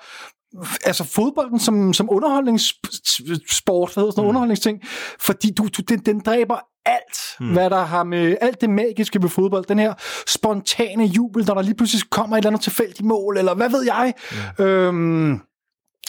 altså 0.85 1.03
fodbolden 1.03 1.59
som, 1.59 1.93
som 1.93 2.09
underholdningssport, 2.11 3.93
hvad 3.93 4.01
hedder 4.01 4.11
sådan 4.11 4.21
noget, 4.21 4.29
underholdningsting, 4.29 4.79
fordi 5.19 5.51
du, 5.57 5.67
du, 5.77 5.81
den, 5.81 5.99
den 5.99 6.19
dræber 6.19 6.57
alt, 6.85 7.17
hmm. 7.39 7.53
hvad 7.53 7.69
der 7.69 7.81
har 7.81 8.03
med 8.03 8.37
alt 8.41 8.61
det 8.61 8.69
magiske 8.69 9.21
ved 9.21 9.29
fodbold, 9.29 9.65
den 9.65 9.79
her 9.79 9.93
spontane 10.27 11.05
jubel, 11.05 11.45
når 11.45 11.53
der 11.53 11.61
lige 11.61 11.75
pludselig 11.75 12.09
kommer 12.09 12.35
et 12.35 12.39
eller 12.39 12.49
andet 12.49 12.61
tilfældigt 12.61 13.05
mål, 13.05 13.37
eller 13.37 13.53
hvad 13.53 13.69
ved 13.69 13.83
jeg. 13.83 14.13
Hmm. 14.57 14.65
Øhm, 14.65 15.41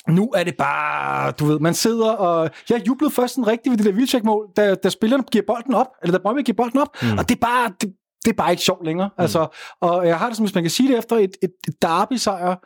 nu 0.08 0.30
er 0.34 0.44
det 0.44 0.54
bare, 0.58 1.30
du 1.30 1.46
ved, 1.46 1.58
man 1.58 1.74
sidder 1.74 2.10
og... 2.10 2.50
Jeg 2.70 2.86
jublede 2.86 3.10
først 3.10 3.34
sådan 3.34 3.46
rigtigt 3.46 3.70
ved 3.70 3.78
det 3.78 3.86
der 3.86 3.92
Vilcek-mål, 3.92 4.48
da, 4.56 4.74
da 4.74 4.88
spillerne 4.88 5.24
giver 5.32 5.44
bolden 5.46 5.74
op, 5.74 5.86
eller 6.02 6.18
da 6.18 6.22
Brøndby 6.22 6.42
giver 6.44 6.56
bolden 6.56 6.80
op, 6.80 6.88
mm. 7.02 7.18
og 7.18 7.28
det 7.28 7.34
er 7.34 7.40
bare... 7.40 7.72
Det, 7.80 7.92
det 8.24 8.30
er 8.30 8.36
bare 8.36 8.50
ikke 8.50 8.62
sjovt 8.62 8.84
længere. 8.84 9.08
Mm. 9.08 9.22
Altså, 9.22 9.46
og 9.80 10.06
jeg 10.06 10.18
har 10.18 10.26
det 10.26 10.36
som, 10.36 10.44
hvis 10.44 10.54
man 10.54 10.64
kan 10.64 10.70
sige 10.70 10.88
det 10.88 10.98
efter 10.98 11.16
et, 11.16 11.36
et, 11.42 11.52
et 11.68 11.82
derby-sejr, 11.82 12.56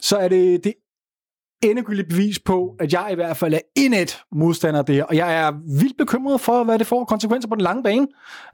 så 0.00 0.16
er 0.16 0.28
det 0.28 0.64
det 0.64 0.72
endegyldigt 1.62 2.08
bevis 2.08 2.38
på, 2.38 2.76
at 2.80 2.92
jeg 2.92 3.08
i 3.12 3.14
hvert 3.14 3.36
fald 3.36 3.54
er 3.54 3.58
indet 3.76 4.22
modstander 4.32 4.82
her. 4.88 5.04
Og 5.04 5.16
jeg 5.16 5.40
er 5.40 5.52
vildt 5.80 5.98
bekymret 5.98 6.40
for, 6.40 6.64
hvad 6.64 6.78
det 6.78 6.86
får 6.86 7.04
konsekvenser 7.04 7.48
på 7.48 7.54
den 7.54 7.62
lange 7.62 7.82
bane. 7.82 8.06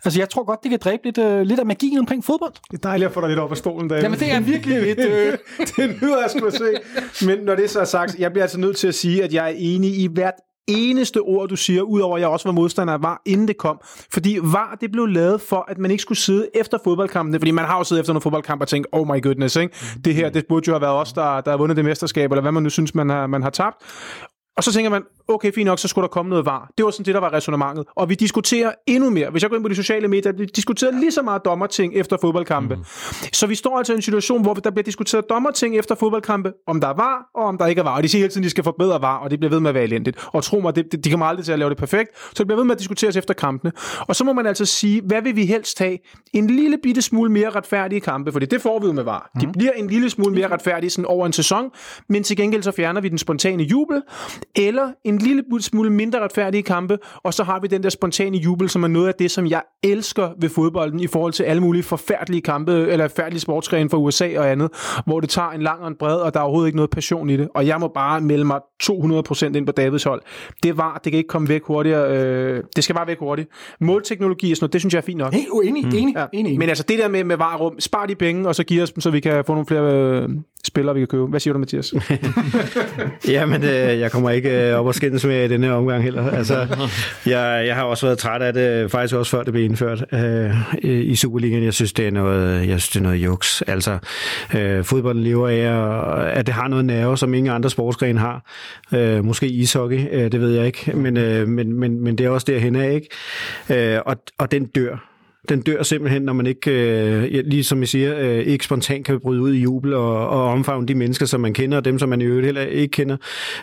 Altså, 0.05 0.21
jeg 0.21 0.31
tror 0.31 0.45
godt, 0.45 0.63
det 0.63 0.71
kan 0.71 0.79
dræbe 0.85 1.05
lidt, 1.05 1.19
uh, 1.19 1.41
lidt 1.41 1.61
af 1.61 1.67
magien 1.67 1.99
omkring 1.99 2.25
fodbold. 2.25 2.53
Det 2.71 2.77
er 2.77 2.89
dejligt 2.89 3.09
at 3.09 3.15
få 3.15 3.21
dig 3.21 3.29
lidt 3.29 3.39
op 3.39 3.51
af 3.51 3.57
stolen, 3.57 3.89
David. 3.89 4.03
Jamen, 4.03 4.19
det 4.19 4.33
er 4.33 4.41
virkelig 4.41 4.77
et... 4.93 4.99
Øh... 4.99 5.39
det 5.59 6.03
nyder 6.03 6.17
jeg 6.17 6.47
at 6.47 6.55
se. 6.55 7.27
Men 7.27 7.39
når 7.39 7.55
det 7.55 7.71
så 7.71 7.81
er 7.81 7.85
sagt, 7.85 8.19
jeg 8.19 8.31
bliver 8.31 8.45
altså 8.45 8.61
nødt 8.61 8.77
til 8.77 8.89
at 8.89 8.95
sige, 8.95 9.25
at 9.25 9.35
jeg 9.35 9.45
er 9.45 9.55
enig 9.57 9.99
i 9.99 10.09
hvert 10.13 10.35
eneste 10.69 11.21
ord, 11.21 11.49
du 11.49 11.57
siger, 11.57 11.83
udover 11.83 12.17
at 12.17 12.21
jeg 12.21 12.29
også 12.29 12.49
var 12.49 12.53
modstander 12.53 12.95
af 12.95 13.03
VAR, 13.03 13.23
inden 13.27 13.49
det 13.49 13.57
kom. 13.57 13.81
Fordi 14.13 14.39
VAR, 14.43 14.77
det 14.81 14.93
blev 14.93 15.07
lavet 15.07 15.41
for, 15.41 15.65
at 15.69 15.79
man 15.79 15.91
ikke 15.91 16.03
skulle 16.03 16.19
sidde 16.19 16.49
efter 16.55 16.79
fodboldkampene, 16.85 17.39
fordi 17.39 17.51
man 17.51 17.65
har 17.65 17.79
jo 17.79 17.85
siddet 17.85 18.01
efter 18.01 18.13
nogle 18.13 18.23
fodboldkampe 18.23 18.65
og 18.65 18.69
tænkt, 18.69 18.89
oh 18.93 19.07
my 19.09 19.23
goodness, 19.23 19.57
ikke? 19.57 19.75
det 20.05 20.15
her, 20.15 20.31
det 20.31 20.47
burde 20.49 20.65
jo 20.69 20.73
have 20.73 20.81
været 20.81 20.95
os, 20.95 21.13
der, 21.13 21.41
der 21.41 21.51
har 21.51 21.59
vundet 21.59 21.77
det 21.77 21.85
mesterskab, 21.85 22.33
eller 22.33 22.43
hvad 22.43 22.53
man 22.53 22.63
nu 22.63 22.71
synes, 22.71 22.95
man 22.95 23.09
har, 23.09 23.27
man 23.27 23.43
har 23.43 23.51
tabt. 23.51 23.77
Og 24.59 24.65
så 24.65 24.73
tænker 24.73 24.91
man, 24.91 25.03
okay, 25.29 25.53
fint 25.53 25.67
nok, 25.67 25.79
så 25.79 25.89
skulle 25.89 26.03
der 26.03 26.09
komme 26.09 26.29
noget 26.29 26.47
var. 26.47 26.71
Det 26.79 26.85
var 26.85 26.91
sådan 26.91 27.05
det, 27.05 27.15
der 27.15 27.21
var 27.21 27.33
resonemanget. 27.33 27.87
Og 27.97 28.09
vi 28.09 28.15
diskuterer 28.15 28.73
endnu 28.87 29.11
mere. 29.11 29.31
Hvis 29.31 29.43
jeg 29.43 29.51
går 29.51 29.57
ind 29.57 29.65
på 29.65 29.69
de 29.69 29.75
sociale 29.75 30.09
medier, 30.09 30.33
vi 30.33 30.45
diskuterer 30.45 30.93
lige 30.93 31.13
så 31.13 31.23
meget 31.23 31.45
dommerting 31.45 31.95
efter 31.95 32.17
fodboldkampe. 32.21 32.75
Mm. 32.77 32.85
Så 33.33 33.47
vi 33.47 33.55
står 33.55 33.79
altså 33.79 33.93
i 33.93 33.97
en 33.97 34.03
situation, 34.03 34.43
hvor 34.43 34.55
der 34.55 34.71
bliver 34.71 34.85
diskuteret 34.85 35.25
dommerting 35.31 35.77
efter 35.77 35.95
fodboldkampe, 35.95 36.53
om 36.67 36.81
der 36.81 36.89
var, 36.89 37.31
og 37.35 37.45
om 37.45 37.59
der 37.59 37.67
ikke 37.67 37.79
er 37.79 37.83
var. 37.83 37.97
Og 37.97 38.03
de 38.03 38.09
siger 38.09 38.23
hele 38.23 38.33
tiden, 38.33 38.45
de 38.45 38.51
skal 38.51 38.65
forbedre 38.65 39.03
var, 39.03 39.17
og 39.17 39.31
det 39.31 39.39
bliver 39.39 39.51
ved 39.51 39.61
med 39.61 39.69
at 39.69 39.75
være 39.75 39.85
elendigt. 39.85 40.29
Og 40.33 40.45
tro 40.45 40.61
mig, 40.61 40.77
det, 40.77 40.93
det, 40.93 41.05
de 41.05 41.11
kommer 41.11 41.27
aldrig 41.27 41.45
til 41.45 41.53
at 41.53 41.59
lave 41.59 41.71
det 41.71 41.79
perfekt, 41.79 42.11
så 42.19 42.35
det 42.39 42.47
bliver 42.47 42.57
ved 42.57 42.65
med 42.65 42.75
at 42.75 42.79
diskuteres 42.79 43.17
efter 43.17 43.35
kampene. 43.35 43.73
Og 44.01 44.17
så 44.17 44.25
må 44.25 44.33
man 44.33 44.47
altså 44.47 44.65
sige, 44.65 45.03
hvad 45.05 45.23
vil 45.23 45.37
vi 45.37 45.47
helst 45.47 45.79
have? 45.79 45.99
En 46.33 46.47
lille 46.47 46.79
bitte 46.83 47.03
smule 47.03 47.33
mere 47.33 47.51
retfærdige 47.51 48.01
kampe, 48.01 48.33
for 48.33 48.39
det 48.39 48.63
får 48.63 48.79
vi 48.81 48.87
jo 48.87 48.93
med 48.93 49.03
var. 49.05 49.31
De 49.41 49.47
bliver 49.53 49.73
en 49.73 49.87
lille 49.87 50.11
smule 50.11 50.35
mere 50.35 50.49
retfærdige 50.49 50.91
sådan 50.91 51.07
over 51.07 51.27
en 51.27 51.33
sæson, 51.33 51.71
men 52.09 52.23
til 52.23 52.37
gengæld 52.37 52.63
så 52.63 52.73
fjerner 52.73 53.01
vi 53.01 53.09
den 53.09 53.19
spontane 53.19 53.63
jubel, 53.63 54.03
eller 54.57 54.91
en 55.05 55.19
lille 55.19 55.43
smule 55.61 55.91
mindre 55.91 56.21
retfærdige 56.21 56.63
kampe, 56.63 56.99
og 57.25 57.35
så 57.35 57.45
har 57.45 57.61
vi 57.61 57.67
den 57.67 57.83
der 57.83 57.89
spontane 57.89 58.37
jubel, 58.37 58.69
som 58.69 58.83
er 58.85 58.89
noget 58.89 59.09
af 59.09 59.15
det, 59.19 59.31
som 59.31 59.47
jeg 59.47 59.63
elsker 59.83 60.29
ved 60.41 60.49
fodbolden 60.49 61.01
i 61.01 61.07
forhold 61.07 61.33
til 61.33 61.43
alle 61.43 61.63
mulige 61.63 61.83
forfærdelige 61.83 62.41
kampe, 62.41 62.73
eller 62.73 63.09
forfærdelige 63.09 63.41
sportsgrene 63.41 63.91
fra 63.91 63.97
USA 63.99 64.39
og 64.39 64.51
andet, 64.51 64.71
hvor 65.07 65.21
det 65.21 65.29
tager 65.31 65.51
en 65.51 65.63
lang 65.63 65.81
og 65.81 65.89
en 65.89 65.95
bred, 65.99 66.17
og 66.17 66.35
der 66.35 66.41
er 66.41 66.45
overhovedet 66.45 66.69
ikke 66.69 66.77
noget 66.77 66.91
passion 66.91 67.31
i 67.31 67.37
det. 67.37 67.49
Og 67.55 67.67
jeg 67.67 67.81
må 67.81 67.89
bare 67.95 68.21
melde 68.21 68.45
mig 68.45 68.61
200% 68.83 69.45
ind 69.45 69.67
på 69.67 69.73
Davids 69.73 70.05
hold. 70.05 70.23
Det 70.63 70.77
var, 70.77 71.01
det 71.05 71.13
kan 71.13 71.19
ikke 71.19 71.29
komme 71.29 71.49
væk 71.49 71.63
hurtigere. 71.65 72.17
Øh, 72.19 72.63
det 72.77 72.85
skal 72.85 72.95
bare 72.97 73.07
væk 73.07 73.19
hurtigt. 73.19 73.49
Målteknologi 73.81 74.51
og 74.51 74.57
sådan 74.57 74.65
noget, 74.65 74.73
det 74.73 74.81
synes 74.81 74.95
jeg 74.95 75.01
er 75.01 75.05
fint 75.05 75.19
nok. 75.19 75.33
Hey, 75.35 75.41
oh, 75.53 75.67
enig, 75.67 75.85
enig, 75.85 76.15
Ja. 76.17 76.25
enig, 76.33 76.47
enig. 76.47 76.59
Men 76.59 76.69
altså 76.69 76.85
det 76.89 76.99
der 76.99 77.09
med, 77.09 77.25
med 77.25 77.37
varerum, 77.37 77.81
spar 77.81 78.07
de 78.07 78.15
penge, 78.15 78.49
og 78.49 78.55
så 78.55 78.65
giv 78.65 78.83
os 78.83 78.91
dem, 78.93 79.01
så 79.01 79.11
vi 79.11 79.21
kan 79.21 79.45
få 79.45 79.53
nogle 79.53 79.67
flere 79.67 79.95
øh, 80.23 80.29
spillere, 80.65 80.95
vi 80.95 81.01
kan 81.01 81.09
købe. 81.09 81.27
Hvad 81.27 81.41
siger 81.41 81.53
du, 81.53 81.59
Mathias? 81.59 81.95
Jamen, 83.35 83.65
øh, 83.65 84.01
jeg 84.01 84.13
kommer 84.13 84.31
ikke 84.31 84.69
øh, 84.71 84.79
op 84.79 84.87
og 84.87 84.95
skændes 84.95 85.25
med 85.25 85.45
i 85.45 85.49
denne 85.49 85.73
omgang 85.73 86.03
heller. 86.03 86.31
Altså, 86.31 86.55
jeg, 87.27 87.65
jeg 87.67 87.75
har 87.75 87.83
også 87.83 88.07
været 88.07 88.19
træt 88.19 88.43
af 88.43 88.53
det, 88.53 88.69
øh, 88.69 88.89
faktisk 88.89 89.15
også 89.15 89.31
før 89.31 89.43
det 89.43 89.53
blev 89.53 89.65
indført 89.65 90.05
øh, 90.13 90.55
i 90.83 91.17
Superligaen. 91.17 91.65
Jeg 91.65 91.75
synes, 91.75 91.93
det 91.93 92.07
er 92.07 92.11
noget, 92.11 92.69
jeg 92.69 92.81
synes, 92.81 92.89
det 92.89 92.97
er 92.97 93.03
noget 93.03 93.17
juks. 93.17 93.63
Altså, 93.63 93.99
øh, 94.57 94.85
fodbolden 94.85 95.25
lever 95.25 95.49
af, 95.49 96.39
at 96.39 96.47
det 96.47 96.55
har 96.55 96.69
noget 96.69 96.85
nerve, 96.85 97.19
som 97.19 97.35
ingen 97.35 97.53
andre 97.55 97.71
sportsgren 97.71 98.19
har. 98.19 98.45
Øh, 98.93 99.25
måske 99.25 99.47
ishockey, 99.47 100.07
øh, 100.13 100.33
det 100.33 100.41
ved 100.41 100.51
jeg 100.53 100.67
ikke, 100.67 100.93
men, 100.97 101.17
øh, 101.17 101.49
men, 101.49 101.73
men, 101.73 102.01
men 102.01 102.19
det 102.19 102.27
er 102.27 102.31
også 102.31 102.45
derhen 102.49 102.77
af, 102.77 102.93
ikke? 102.95 103.95
Øh, 103.95 104.01
og, 104.07 104.17
og 104.39 104.51
den 104.51 104.67
dør 104.67 105.08
den 105.49 105.61
dør 105.61 105.83
simpelthen, 105.83 106.23
når 106.23 106.33
man 106.33 106.47
ikke, 106.47 106.71
øh, 106.71 107.23
ligesom 107.23 107.49
lige 107.49 107.65
som 107.65 107.83
I 107.83 107.87
siger, 107.87 108.19
øh, 108.19 108.39
ikke 108.39 108.65
spontant 108.65 109.07
kan 109.07 109.21
bryde 109.21 109.41
ud 109.41 109.55
i 109.55 109.61
jubel 109.61 109.95
og, 109.95 110.29
og 110.29 110.45
omfavne 110.45 110.87
de 110.87 110.95
mennesker, 110.95 111.27
som 111.27 111.41
man 111.41 111.55
kender, 111.55 111.77
og 111.77 111.85
dem, 111.85 111.99
som 111.99 112.09
man 112.09 112.21
i 112.21 112.25
øvrigt 112.25 112.45
heller 112.45 112.63
ikke 112.63 112.93
kender, 112.93 113.17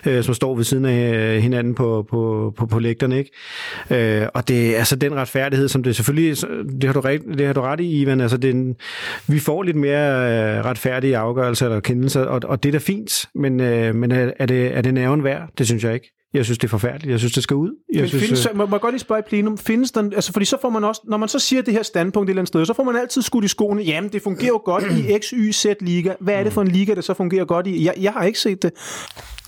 øh, 0.06 0.24
som 0.24 0.34
står 0.34 0.54
ved 0.54 0.64
siden 0.64 0.84
af 0.84 1.14
øh, 1.14 1.42
hinanden 1.42 1.74
på, 1.74 2.06
på, 2.10 2.52
på, 2.56 2.66
på 2.66 2.78
lægterne. 2.78 3.18
Ikke? 3.18 4.22
Øh, 4.22 4.28
og 4.34 4.48
det 4.48 4.74
er 4.74 4.78
altså 4.78 4.96
den 4.96 5.14
retfærdighed, 5.14 5.68
som 5.68 5.82
det 5.82 5.96
selvfølgelig, 5.96 6.36
det 6.80 6.84
har 6.84 6.92
du, 6.92 7.00
ret, 7.00 7.22
det 7.38 7.46
har 7.46 7.52
du 7.52 7.60
ret 7.60 7.80
i, 7.80 8.00
Ivan, 8.00 8.20
altså 8.20 8.36
det 8.36 8.50
en, 8.50 8.76
vi 9.28 9.38
får 9.38 9.62
lidt 9.62 9.76
mere 9.76 10.56
øh, 10.58 10.64
retfærdige 10.64 11.16
afgørelser 11.16 11.66
eller 11.66 11.80
kendelser, 11.80 12.22
og, 12.22 12.40
og 12.44 12.62
det 12.62 12.68
er 12.68 12.72
da 12.72 12.78
fint, 12.78 13.26
men, 13.34 13.60
øh, 13.60 13.94
men 13.94 14.12
er, 14.12 14.30
er, 14.38 14.46
det, 14.46 14.76
er 14.76 14.80
det 14.80 14.94
nerven 14.94 15.24
værd? 15.24 15.48
Det 15.58 15.66
synes 15.66 15.84
jeg 15.84 15.94
ikke. 15.94 16.15
Jeg 16.34 16.44
synes, 16.44 16.58
det 16.58 16.64
er 16.64 16.68
forfærdeligt. 16.68 17.10
Jeg 17.10 17.18
synes, 17.18 17.32
det 17.32 17.42
skal 17.42 17.56
ud. 17.56 17.70
Jeg 17.94 18.00
Men 18.00 18.08
synes, 18.08 18.24
findes, 18.24 18.46
øh, 18.46 18.56
må, 18.56 18.66
må 18.66 18.78
godt 18.78 18.94
lige 18.94 19.00
spørge 19.00 19.18
i 19.18 19.28
plenum, 19.28 19.58
findes 19.58 19.92
der, 19.92 20.02
altså 20.02 20.32
fordi 20.32 20.44
så 20.44 20.56
får 20.60 20.70
man 20.70 20.84
også, 20.84 21.00
når 21.04 21.16
man 21.16 21.28
så 21.28 21.38
siger 21.38 21.62
det 21.62 21.74
her 21.74 21.82
standpunkt 21.82 22.28
et 22.28 22.32
eller 22.32 22.40
andet 22.40 22.48
sted, 22.48 22.66
så 22.66 22.74
får 22.74 22.84
man 22.84 22.96
altid 22.96 23.22
skudt 23.22 23.44
i 23.44 23.48
skoene, 23.48 23.82
jamen 23.82 24.12
det 24.12 24.22
fungerer 24.22 24.48
jo 24.48 24.62
godt 24.64 24.84
i 24.84 25.18
X, 25.18 25.30
Y, 25.30 25.52
Z 25.52 25.66
liga. 25.80 26.14
Hvad 26.20 26.34
er 26.34 26.42
det 26.44 26.52
for 26.52 26.62
en 26.62 26.68
liga, 26.68 26.94
der 26.94 27.00
så 27.00 27.14
fungerer 27.14 27.44
godt 27.44 27.66
i? 27.66 27.84
Jeg, 27.84 27.94
jeg 28.00 28.12
har 28.12 28.24
ikke 28.24 28.40
set 28.40 28.62
det. 28.62 28.72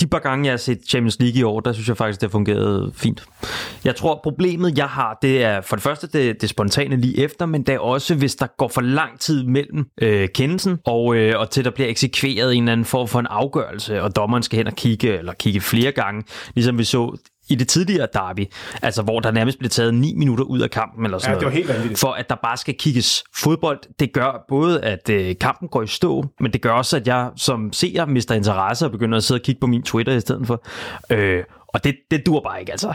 De 0.01 0.07
par 0.07 0.19
gange, 0.19 0.45
jeg 0.45 0.53
har 0.53 0.59
set 0.59 0.81
Champions 0.89 1.17
League 1.21 1.41
i 1.41 1.43
år, 1.43 1.61
der 1.61 1.73
synes 1.73 1.89
jeg 1.89 1.97
faktisk, 1.97 2.21
det 2.21 2.29
har 2.29 2.31
fungeret 2.31 2.93
fint. 2.95 3.25
Jeg 3.85 3.97
tror, 3.97 4.21
problemet, 4.23 4.79
jeg 4.79 4.87
har, 4.87 5.19
det 5.23 5.45
er 5.45 5.61
for 5.61 5.77
det 5.77 5.83
første 5.83 6.07
det, 6.07 6.41
det 6.41 6.49
spontane 6.49 6.97
lige 6.97 7.19
efter, 7.19 7.47
men 7.47 7.63
det 7.63 7.75
er 7.75 7.79
også, 7.79 8.15
hvis 8.15 8.35
der 8.35 8.47
går 8.57 8.69
for 8.69 8.81
lang 8.81 9.21
tid 9.21 9.45
mellem 9.45 9.87
øh, 10.03 10.29
kendelsen 10.35 10.79
og, 10.87 11.17
øh, 11.17 11.41
og 11.41 11.51
til 11.51 11.65
der 11.65 11.71
bliver 11.71 11.89
eksekveret 11.89 12.55
en 12.55 12.63
eller 12.63 12.73
anden 12.73 12.85
form 12.85 13.09
for 13.09 13.21
en 13.21 13.27
afgørelse, 13.27 14.03
og 14.03 14.17
dommeren 14.17 14.43
skal 14.43 14.57
hen 14.57 14.67
og 14.67 14.75
kigge, 14.75 15.19
eller 15.19 15.33
kigge 15.33 15.61
flere 15.61 15.93
gange, 15.93 16.23
ligesom 16.55 16.79
vi 16.79 16.85
så 16.85 17.17
i 17.49 17.55
det 17.55 17.69
tidligere 17.69 18.07
derby, 18.13 18.47
altså 18.83 19.03
hvor 19.03 19.21
der 19.21 19.31
nærmest 19.31 19.59
blev 19.59 19.71
taget 19.71 19.95
9 19.95 20.15
minutter 20.15 20.45
ud 20.45 20.61
af 20.61 20.71
kampen 20.71 21.05
eller 21.05 21.19
sådan 21.19 21.31
Ja, 21.35 21.39
det 21.39 21.45
var 21.45 21.51
noget, 21.51 21.57
helt 21.57 21.69
vanvittigt. 21.69 22.01
for 22.01 22.13
at 22.13 22.29
der 22.29 22.37
bare 22.43 22.57
skal 22.57 22.75
kigges 22.75 23.25
fodbold. 23.37 23.79
Det 24.01 24.13
gør 24.13 24.45
både, 24.49 24.81
at 24.85 25.09
øh, 25.11 25.35
kampen 25.41 25.69
går 25.69 25.83
i 25.83 25.87
stå, 25.87 26.25
men 26.41 26.53
det 26.53 26.63
gør 26.63 26.73
også, 26.73 26.97
at 26.97 27.07
jeg 27.07 27.31
som 27.37 27.73
seer 27.73 28.07
mister 28.07 28.35
interesse 28.35 28.85
og 28.85 28.91
begynder 28.93 29.19
at 29.19 29.25
sidde 29.25 29.39
og 29.39 29.43
kigge 29.43 29.61
på 29.61 29.67
min 29.67 29.83
Twitter 29.83 30.13
i 30.13 30.21
stedet 30.21 30.47
for. 30.47 30.63
Øh, 31.11 31.45
og 31.69 31.85
det, 31.85 31.97
det 32.11 32.27
dur 32.27 32.41
bare 32.41 32.61
ikke, 32.61 32.73
altså. 32.73 32.93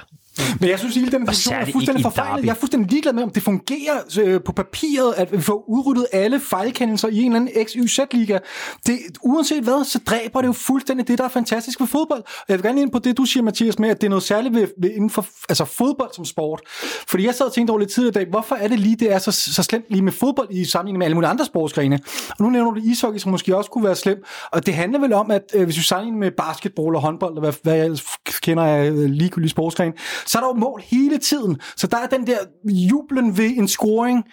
Men 0.60 0.69
jeg 0.69 0.80
synes, 0.80 0.96
at 0.96 1.00
hele 1.00 1.12
den 1.12 1.26
diskussion 1.26 1.56
er 1.56 1.65
fuldstændig 1.72 2.04
forfejlet. 2.04 2.46
Jeg 2.46 2.52
er 2.52 2.56
fuldstændig 2.56 2.91
ligeglad 2.91 3.13
med, 3.13 3.24
om 3.24 3.30
det 3.30 3.43
fungerer 3.43 3.98
øh, 4.19 4.41
på 4.46 4.52
papiret, 4.52 5.13
at 5.17 5.32
vi 5.32 5.41
får 5.41 5.69
udryddet 5.69 6.08
alle 6.12 6.39
fejlkendelser 6.39 7.08
i 7.08 7.22
en 7.22 7.36
eller 7.36 7.52
anden 7.52 7.65
XYZ-liga. 7.65 8.39
Det, 8.86 9.00
uanset 9.22 9.63
hvad, 9.63 9.86
så 9.86 10.00
dræber 10.06 10.41
det 10.41 10.48
jo 10.48 10.54
fuldstændig 10.54 11.08
det, 11.08 11.17
der 11.17 11.24
er 11.24 11.30
fantastisk 11.30 11.80
ved 11.80 11.88
fodbold. 11.88 12.19
Og 12.19 12.46
jeg 12.50 12.58
vil 12.58 12.63
gerne 12.63 12.82
ind 12.82 12.91
på 12.91 13.00
det, 13.00 13.17
du 13.17 13.26
siger, 13.26 13.43
Mathias, 13.43 13.80
med, 13.80 13.89
at 13.89 14.02
det 14.02 14.08
er 14.08 14.10
noget 14.10 14.24
særligt 14.24 14.56
ved, 14.56 14.67
ved 14.82 14.89
inden 14.89 15.10
for 15.10 15.26
altså 15.50 15.65
fodbold 15.65 16.10
som 16.13 16.26
sport. 16.26 16.62
Fordi 17.08 17.26
jeg 17.26 17.36
sad 17.36 17.46
og 17.46 17.54
tænkte 17.54 17.72
over 17.72 17.80
lidt 17.80 17.91
tidligere 17.91 18.22
i 18.22 18.26
dag, 18.26 18.30
hvorfor 18.30 18.56
er 18.56 18.67
det 18.67 18.80
lige, 18.80 18.96
det 18.96 19.13
er 19.13 19.19
så, 19.19 19.32
så 19.32 19.63
slemt 19.63 19.86
lige 19.89 20.02
med 20.02 20.12
fodbold 20.12 20.48
i 20.52 20.65
sammenligning 20.65 20.98
med 20.98 21.06
alle 21.06 21.15
mulige 21.15 21.30
andre 21.30 21.46
sportsgrene? 21.46 22.00
Og 22.30 22.36
nu 22.39 22.50
nævner 22.50 22.72
du 22.72 22.82
ishockey, 22.84 23.19
som 23.19 23.32
måske 23.32 23.58
også 23.58 23.69
kunne 23.69 23.84
være 23.84 23.96
slemt. 23.96 24.19
Og 24.52 24.65
det 24.65 24.74
handler 24.74 25.00
vel 25.00 25.13
om, 25.13 25.32
at 25.32 25.43
øh, 25.54 25.63
hvis 25.63 25.78
vi 25.78 25.84
sammenligner 25.84 26.19
med 26.19 26.32
basketball 26.32 26.96
og 26.96 27.02
håndbold, 27.02 27.34
og 27.34 27.39
hvad, 27.39 27.54
hvad 27.63 27.74
jeg 27.74 27.84
ellers 27.84 28.04
kender 28.41 28.63
af 28.63 28.89
øh, 28.89 29.10
ligegyldige 29.10 29.50
sportsgrene, 29.50 29.93
så 30.26 30.38
er 30.38 30.42
der 30.42 30.48
jo 30.48 30.54
mål 30.54 30.82
hele 30.86 31.18
tiden. 31.18 31.62
Så 31.78 31.88
der 31.88 31.98
er 31.98 32.08
den 32.08 32.28
der 32.28 32.38
jublen 32.66 33.38
ved 33.38 33.50
en 33.58 33.68
scoring, 33.68 34.24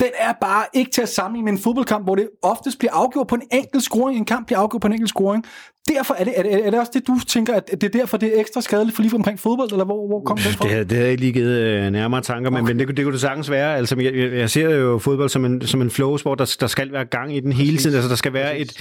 den 0.00 0.10
er 0.18 0.32
bare 0.40 0.66
ikke 0.72 0.90
til 0.90 1.02
at 1.02 1.08
sammenligne 1.08 1.44
med 1.44 1.52
en 1.52 1.58
fodboldkamp, 1.58 2.04
hvor 2.04 2.14
det 2.14 2.28
oftest 2.42 2.78
bliver 2.78 2.92
afgjort 2.92 3.26
på 3.26 3.34
en 3.34 3.42
enkelt 3.52 3.82
scoring. 3.82 4.18
En 4.18 4.24
kamp 4.24 4.46
bliver 4.46 4.58
afgjort 4.58 4.80
på 4.80 4.86
en 4.86 4.92
enkelt 4.92 5.08
scoring. 5.08 5.44
Derfor 5.94 6.14
er 6.18 6.24
det, 6.24 6.32
er 6.36 6.42
det, 6.42 6.66
er 6.66 6.70
det 6.70 6.80
også 6.80 6.92
det, 6.94 7.06
du 7.06 7.18
tænker, 7.28 7.54
at 7.54 7.70
det 7.70 7.84
er 7.84 7.98
derfor, 7.98 8.16
det 8.16 8.36
er 8.36 8.40
ekstra 8.40 8.60
skadeligt 8.60 8.96
for 8.96 9.02
lige 9.02 9.14
omkring 9.14 9.38
fodbold, 9.40 9.72
eller 9.72 9.84
hvor, 9.84 10.06
hvor 10.06 10.20
kommer 10.20 10.44
det 10.44 10.54
fra? 10.56 10.68
Det, 10.68 10.90
det 10.90 10.92
havde 10.92 11.02
jeg 11.04 11.10
ikke 11.10 11.20
lige 11.22 11.32
givet 11.32 11.58
øh, 11.58 11.90
nærmere 11.90 12.20
tanker, 12.20 12.50
men, 12.50 12.64
men 12.64 12.78
det, 12.78 12.86
kunne- 12.86 12.96
det 12.96 13.04
kunne 13.04 13.12
det 13.12 13.20
sagtens 13.20 13.50
være. 13.50 13.76
Altså, 13.76 13.96
jeg, 14.00 14.14
jeg, 14.14 14.50
ser 14.50 14.70
jo 14.70 14.98
fodbold 14.98 15.28
som 15.28 15.44
en, 15.44 15.66
som 15.66 15.82
en 15.82 15.90
flow-sport, 15.90 16.38
der, 16.38 16.56
der 16.60 16.66
skal 16.66 16.92
være 16.92 17.04
gang 17.04 17.36
i 17.36 17.40
den 17.40 17.52
hele 17.52 17.76
tiden. 17.76 17.94
Altså, 17.96 18.08
der 18.10 18.16
skal 18.16 18.32
være 18.32 18.58
et... 18.58 18.72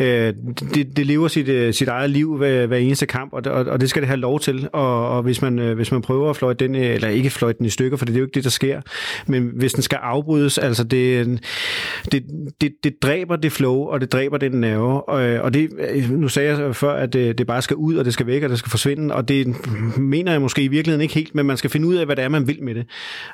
Øh, 0.00 0.34
det, 0.74 0.96
det 0.96 1.06
lever 1.06 1.28
sit, 1.28 1.48
øh, 1.48 1.74
sit 1.74 1.88
eget 1.88 2.10
liv 2.10 2.36
hver, 2.36 2.66
hver 2.66 2.76
eneste 2.76 3.06
kamp, 3.06 3.32
og, 3.32 3.42
og, 3.46 3.64
og 3.64 3.80
det 3.80 3.90
skal 3.90 4.02
det 4.02 4.08
have 4.08 4.20
lov 4.20 4.40
til. 4.40 4.68
Og, 4.72 5.08
og 5.08 5.22
hvis, 5.22 5.42
man, 5.42 5.58
øh, 5.58 5.76
hvis 5.76 5.92
man 5.92 6.02
prøver 6.02 6.30
at 6.30 6.36
fløjte 6.36 6.66
den, 6.66 6.74
øh, 6.74 6.94
eller 6.94 7.08
ikke 7.08 7.30
fløjte 7.30 7.58
den 7.58 7.66
i 7.66 7.70
stykker, 7.70 7.96
for 7.96 8.04
det 8.04 8.14
er 8.14 8.18
jo 8.18 8.24
ikke 8.24 8.34
det, 8.34 8.44
der 8.44 8.50
sker, 8.50 8.80
men 9.26 9.50
hvis 9.54 9.72
den 9.72 9.82
skal 9.82 9.98
afbrydes, 10.02 10.58
altså 10.58 10.84
det, 10.84 11.26
det, 12.12 12.22
det, 12.60 12.72
det 12.84 12.94
dræber 13.02 13.36
det 13.36 13.52
flow, 13.52 13.74
og 13.76 14.00
det 14.00 14.12
dræber 14.12 14.38
den 14.38 14.52
nerve. 14.52 15.08
Og, 15.08 15.40
og 15.42 15.54
det, 15.54 15.68
øh, 15.94 16.10
nu 16.10 16.28
sagde 16.28 16.48
jeg 16.48 16.55
før, 16.72 16.92
at 16.92 17.12
det, 17.12 17.38
det 17.38 17.46
bare 17.46 17.62
skal 17.62 17.76
ud, 17.76 17.96
og 17.96 18.04
det 18.04 18.12
skal 18.12 18.26
væk, 18.26 18.42
og 18.42 18.50
det 18.50 18.58
skal 18.58 18.70
forsvinde, 18.70 19.14
og 19.14 19.28
det 19.28 19.56
mener 19.98 20.32
jeg 20.32 20.40
måske 20.40 20.62
i 20.62 20.68
virkeligheden 20.68 21.02
ikke 21.02 21.14
helt, 21.14 21.34
men 21.34 21.46
man 21.46 21.56
skal 21.56 21.70
finde 21.70 21.86
ud 21.88 21.94
af, 21.94 22.06
hvad 22.06 22.16
det 22.16 22.24
er, 22.24 22.28
man 22.28 22.46
vil 22.46 22.58
med 22.62 22.74
det. 22.74 22.86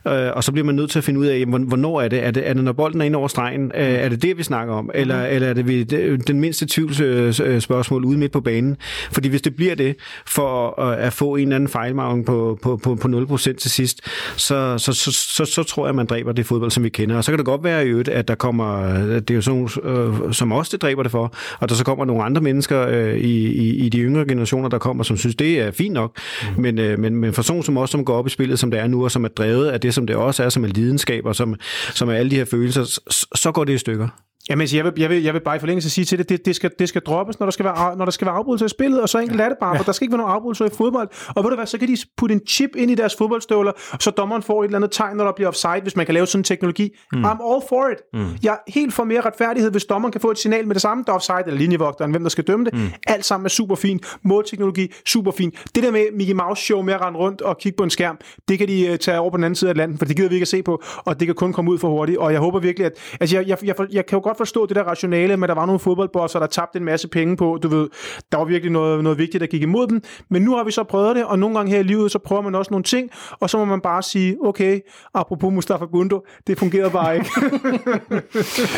Øh, 0.08 0.30
og 0.36 0.44
så 0.44 0.52
bliver 0.52 0.64
man 0.66 0.74
nødt 0.74 0.90
til 0.90 0.98
at 0.98 1.04
finde 1.04 1.20
ud 1.20 1.26
af, 1.26 1.38
jamen, 1.38 1.62
hvornår 1.62 2.00
er 2.00 2.08
det? 2.08 2.24
Er 2.26 2.30
det, 2.30 2.48
er 2.48 2.52
det 2.54 2.64
når 2.64 2.72
bolden 2.72 3.00
er 3.00 3.04
inde 3.04 3.18
over 3.18 3.28
stregen? 3.28 3.72
Øh, 3.74 3.82
er 3.84 4.08
det 4.08 4.22
det, 4.22 4.38
vi 4.38 4.42
snakker 4.42 4.74
om? 4.74 4.90
Eller, 4.94 5.16
Mhm. 5.16 5.26
eller 5.34 5.48
er 5.48 5.54
det 5.54 5.68
vi, 5.68 5.82
det, 5.82 6.28
den 6.28 6.40
mindste 6.40 6.66
tvivls 6.66 7.00
øh, 7.00 7.34
øh, 7.44 7.60
spørgsmål 7.60 8.04
ude 8.04 8.18
midt 8.18 8.32
på 8.32 8.40
banen? 8.40 8.76
Fordi 9.12 9.28
hvis 9.28 9.42
det 9.42 9.56
bliver 9.56 9.74
det, 9.74 9.96
for 10.26 10.80
at, 10.80 10.98
at 10.98 11.12
få 11.12 11.36
en 11.36 11.42
eller 11.42 11.56
anden 11.56 11.68
fejlmargen 11.68 12.24
på, 12.24 12.58
på, 12.62 12.76
på, 12.76 12.94
på 12.94 13.08
0% 13.08 13.36
til 13.36 13.70
sidst, 13.70 14.00
så, 14.36 14.78
så, 14.78 14.92
så, 14.92 15.12
så, 15.12 15.44
så 15.44 15.62
tror 15.62 15.86
jeg, 15.86 15.94
man 15.94 16.06
dræber 16.06 16.32
det 16.32 16.46
fodbold, 16.46 16.70
som 16.70 16.84
vi 16.84 16.88
kender. 16.88 17.16
Og 17.16 17.24
så 17.24 17.32
kan 17.32 17.38
det 17.38 17.46
godt 17.46 17.64
være 17.64 17.86
i 17.86 17.88
øvrigt, 17.88 18.08
at 18.08 18.28
der 18.28 18.34
kommer, 18.34 18.86
det 19.04 19.30
er 19.30 19.34
jo 19.34 19.40
sådan, 19.40 19.68
øh, 19.84 20.32
som 20.32 20.52
os, 20.52 20.68
det 20.68 20.82
dræber 20.82 21.02
det 21.02 21.12
for, 21.12 21.34
og 21.60 21.68
der 21.68 21.74
så 21.74 21.84
kommer 21.84 22.04
nogle 22.04 22.22
andre 22.22 22.40
mennesker 22.40 22.78
øh, 23.02 23.18
i, 23.18 23.46
i, 23.46 23.86
i 23.86 23.88
de 23.88 23.98
yngre 23.98 24.24
generationer, 24.24 24.68
der 24.68 24.78
kommer, 24.78 25.04
som 25.04 25.16
synes, 25.16 25.36
det 25.36 25.60
er 25.60 25.70
fint 25.70 25.94
nok. 25.94 26.18
Mm. 26.56 26.62
Men, 26.62 26.78
øh, 26.78 26.98
men, 26.98 27.16
men 27.16 27.32
for 27.32 27.42
sådan 27.42 27.62
som 27.62 27.76
os, 27.76 27.90
som 27.90 28.04
går 28.04 28.14
op 28.14 28.26
i 28.26 28.30
spillet, 28.30 28.58
som 28.58 28.70
det 28.70 28.80
er 28.80 28.86
nu, 28.86 29.04
og 29.04 29.10
som 29.10 29.24
er 29.24 29.28
drevet 29.28 29.68
af 29.68 29.80
det, 29.80 29.94
som 29.94 30.06
det 30.06 30.16
også 30.16 30.44
er, 30.44 30.48
som 30.48 30.64
er 30.64 30.68
lidenskab, 30.68 31.26
og 31.26 31.36
som, 31.36 31.54
som 31.94 32.08
er 32.08 32.12
alle 32.12 32.30
de 32.30 32.36
her 32.36 32.44
følelser, 32.44 32.84
så, 32.84 33.26
så 33.34 33.52
går 33.52 33.64
det 33.64 33.72
i 33.72 33.78
stykker. 33.78 34.08
Jamen, 34.48 34.60
altså, 34.60 34.76
jeg 34.76 34.84
vil, 34.84 34.92
jeg, 34.96 35.10
vil, 35.10 35.22
jeg 35.22 35.34
vil 35.34 35.40
bare 35.40 35.56
i 35.56 35.58
forlængelse 35.58 35.90
sige 35.90 36.04
til 36.04 36.18
det, 36.18 36.28
det, 36.28 36.44
det, 36.46 36.56
skal, 36.56 36.70
det 36.78 36.88
skal 36.88 37.02
droppes, 37.02 37.40
når 37.40 37.46
der 37.46 37.50
skal 37.50 37.64
være, 37.64 37.96
når 37.96 38.04
der 38.04 38.12
skal 38.12 38.26
være 38.26 38.34
afbrydelse 38.34 38.64
i 38.64 38.68
spillet, 38.68 39.00
og 39.00 39.08
så 39.08 39.18
enkelt 39.18 39.40
er 39.40 39.48
det 39.48 39.58
bare, 39.60 39.76
for 39.76 39.84
der 39.84 39.92
skal 39.92 40.04
ikke 40.04 40.12
være 40.12 40.20
nogen 40.20 40.34
afbrydelser 40.34 40.64
i 40.64 40.68
fodbold. 40.76 41.08
Og 41.36 41.44
ved 41.44 41.50
du 41.50 41.56
hvad, 41.56 41.66
så 41.66 41.78
kan 41.78 41.88
de 41.88 41.96
putte 42.16 42.34
en 42.34 42.40
chip 42.48 42.70
ind 42.76 42.90
i 42.90 42.94
deres 42.94 43.16
fodboldstøvler, 43.16 43.72
så 44.00 44.10
dommeren 44.10 44.42
får 44.42 44.62
et 44.62 44.66
eller 44.66 44.78
andet 44.78 44.90
tegn, 44.90 45.16
når 45.16 45.24
der 45.24 45.32
bliver 45.32 45.48
offside, 45.48 45.80
hvis 45.82 45.96
man 45.96 46.06
kan 46.06 46.14
lave 46.14 46.26
sådan 46.26 46.40
en 46.40 46.44
teknologi. 46.44 46.90
Mm. 47.12 47.24
I'm 47.24 47.52
all 47.52 47.62
for 47.68 47.88
it. 47.92 47.98
Mm. 48.12 48.26
Jeg 48.42 48.52
er 48.52 48.72
helt 48.72 48.94
for 48.94 49.04
mere 49.04 49.20
retfærdighed, 49.20 49.70
hvis 49.70 49.84
dommeren 49.84 50.12
kan 50.12 50.20
få 50.20 50.30
et 50.30 50.38
signal 50.38 50.66
med 50.66 50.74
det 50.74 50.82
samme, 50.82 51.04
der 51.06 51.12
er 51.12 51.16
offside, 51.16 51.42
eller 51.46 51.58
linjevogteren, 51.58 52.10
hvem 52.10 52.22
der 52.22 52.30
skal 52.30 52.44
dømme 52.44 52.64
det. 52.64 52.74
Mm. 52.74 52.88
Alt 53.06 53.24
sammen 53.24 53.44
er 53.44 53.50
super 53.50 53.74
fint. 53.74 54.16
Målteknologi, 54.22 54.92
super 55.06 55.30
fint. 55.30 55.54
Det 55.74 55.82
der 55.82 55.90
med 55.90 56.06
Mickey 56.16 56.34
Mouse 56.34 56.62
show 56.62 56.82
med 56.82 56.94
at 56.94 57.00
rende 57.00 57.18
rundt 57.18 57.40
og 57.40 57.58
kigge 57.58 57.76
på 57.76 57.84
en 57.84 57.90
skærm, 57.90 58.18
det 58.48 58.58
kan 58.58 58.68
de 58.68 58.90
uh, 58.90 58.96
tage 58.96 59.18
over 59.18 59.30
på 59.30 59.36
den 59.36 59.44
anden 59.44 59.56
side 59.56 59.70
af 59.70 59.76
landet, 59.76 59.98
for 59.98 60.04
det 60.04 60.16
gider 60.16 60.28
vi 60.28 60.34
ikke 60.34 60.44
at 60.44 60.48
se 60.48 60.62
på, 60.62 60.82
og 60.96 61.20
det 61.20 61.28
kan 61.28 61.34
kun 61.34 61.52
komme 61.52 61.70
ud 61.70 61.78
for 61.78 61.88
hurtigt. 61.88 62.18
Og 62.18 62.32
jeg 62.32 62.40
håber 62.40 62.60
virkelig, 62.60 62.86
at 62.86 62.92
altså 63.20 63.36
jeg, 63.36 63.48
jeg, 63.48 63.58
jeg, 63.64 63.74
jeg 63.92 64.06
kan 64.06 64.16
jo 64.16 64.22
godt 64.22 64.31
forstå 64.36 64.66
det 64.66 64.76
der 64.76 64.82
rationale, 64.82 65.36
men 65.36 65.48
der 65.48 65.54
var 65.54 65.66
nogle 65.66 65.80
fodboldbosser, 65.80 66.38
der 66.38 66.46
tabte 66.46 66.78
en 66.78 66.84
masse 66.84 67.08
penge 67.08 67.36
på, 67.36 67.58
du 67.62 67.68
ved, 67.68 67.88
der 68.32 68.38
var 68.38 68.44
virkelig 68.44 68.72
noget, 68.72 69.02
noget 69.02 69.18
vigtigt, 69.18 69.40
der 69.40 69.46
gik 69.46 69.62
imod 69.62 69.86
dem. 69.86 70.02
Men 70.30 70.42
nu 70.42 70.56
har 70.56 70.64
vi 70.64 70.70
så 70.70 70.84
prøvet 70.84 71.16
det, 71.16 71.24
og 71.24 71.38
nogle 71.38 71.56
gange 71.56 71.72
her 71.72 71.80
i 71.80 71.82
livet, 71.82 72.12
så 72.12 72.18
prøver 72.18 72.42
man 72.42 72.54
også 72.54 72.70
nogle 72.70 72.84
ting, 72.84 73.10
og 73.40 73.50
så 73.50 73.58
må 73.58 73.64
man 73.64 73.80
bare 73.80 74.02
sige, 74.02 74.36
okay, 74.44 74.80
apropos 75.14 75.52
Mustafa 75.52 75.84
Gundo, 75.84 76.20
det 76.46 76.58
fungerede 76.58 76.90
bare 76.90 77.16
ikke. 77.16 77.30
Men 77.40 78.20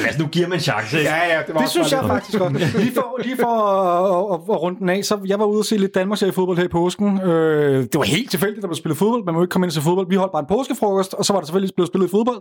altså, 0.07 0.23
nu 0.23 0.29
giver 0.29 0.49
man 0.49 0.57
en 0.59 0.61
chance. 0.61 0.99
ikke? 0.99 1.11
ja, 1.11 1.43
det 1.47 1.55
var 1.55 1.61
Det 1.61 1.71
synes 1.71 1.93
jeg 1.93 2.05
faktisk 2.07 2.39
godt. 2.39 2.53
Lige 2.53 2.95
for, 2.95 3.23
lige 3.23 3.37
for 3.37 3.47
at, 3.47 4.35
at, 4.35 4.55
at 4.55 4.63
runde 4.63 4.79
den 4.79 4.89
af, 4.89 5.05
så 5.05 5.19
jeg 5.27 5.39
var 5.39 5.45
ude 5.45 5.59
og 5.59 5.65
se 5.65 5.77
lidt 5.77 5.95
Danmarks 5.95 6.23
i 6.23 6.33
fodbold 6.33 6.59
her 6.59 6.65
i 6.65 6.69
påsken. 6.69 7.21
Øh, 7.21 7.83
det 7.83 7.95
var 7.95 8.03
helt 8.03 8.31
tilfældigt, 8.31 8.63
der 8.63 8.69
blev 8.69 8.77
spillet 8.77 8.99
fodbold. 8.99 9.25
Man 9.25 9.35
må 9.35 9.43
ikke 9.43 9.53
komme 9.53 9.67
ind 9.67 9.71
til 9.71 9.83
fodbold. 9.83 10.09
Vi 10.09 10.17
holdt 10.17 10.33
bare 10.33 10.41
en 10.41 10.49
påskefrokost, 10.49 11.15
og 11.15 11.25
så 11.25 11.33
var 11.33 11.41
der 11.41 11.47
selvfølgelig 11.47 11.75
blevet 11.77 11.89
spillet 11.89 12.11
fodbold. 12.11 12.41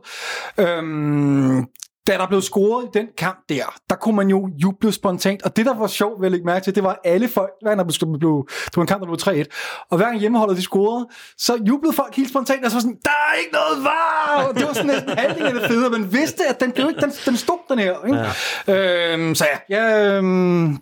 Øh, 0.60 1.64
da 2.08 2.14
der 2.14 2.28
blev 2.28 2.42
scoret 2.42 2.86
i 2.86 2.88
den 2.94 3.08
kamp 3.18 3.40
der, 3.50 3.64
der 3.90 3.96
kunne 3.96 4.16
man 4.16 4.28
jo 4.28 4.50
juble 4.64 4.92
spontant. 4.92 5.44
Og 5.44 5.56
det, 5.56 5.66
der 5.66 5.74
var 5.74 5.88
sjovt 5.88 6.22
ved 6.22 6.26
at 6.26 6.32
lægge 6.32 6.46
mærke 6.46 6.64
til, 6.64 6.76
det 6.76 6.84
var 6.84 6.90
at 6.90 7.00
alle 7.04 7.28
folk, 7.28 7.52
hver 7.62 7.70
gang 7.70 7.80
der 7.80 7.86
blev, 7.86 8.20
blev, 8.20 8.48
det 8.66 8.78
var 8.78 8.82
en 8.82 8.88
kamp, 8.88 9.02
der 9.02 9.34
blev 9.34 9.44
3-1, 9.46 9.86
og 9.92 9.98
hver 9.98 10.06
gang 10.06 10.20
hjemmeholdet 10.20 10.58
de 10.58 10.62
scorede, 10.62 11.08
så 11.38 11.60
jublede 11.68 11.94
folk 11.94 12.16
helt 12.16 12.30
spontant, 12.30 12.66
og 12.66 12.72
så 12.72 12.76
var 12.76 12.82
sådan, 12.82 12.98
der 13.04 13.10
er 13.10 13.38
ikke 13.40 13.52
noget 13.52 13.84
var! 13.84 14.52
Det 14.52 14.68
var 14.68 14.74
sådan 14.74 14.88
næsten 14.88 15.18
halvdelen 15.18 15.48
af 15.48 15.54
det 15.54 15.64
fede, 15.68 15.86
og 15.86 15.92
man 15.92 16.14
vidste, 16.14 16.44
at 16.50 16.60
den, 16.60 16.72
blev 16.72 16.90
ikke, 16.90 17.02
den, 17.02 17.12
den 17.26 17.38
stod 17.38 17.60
den 17.70 17.80
her. 17.80 18.06
Ikke? 18.06 18.20
Ja. 18.68 19.14
Øhm, 19.14 19.36
så 19.36 19.46
ja, 19.70 19.78
jeg, 19.78 20.14
øhm, 20.14 20.78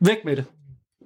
væk 0.00 0.18
med 0.24 0.36
det. 0.36 0.44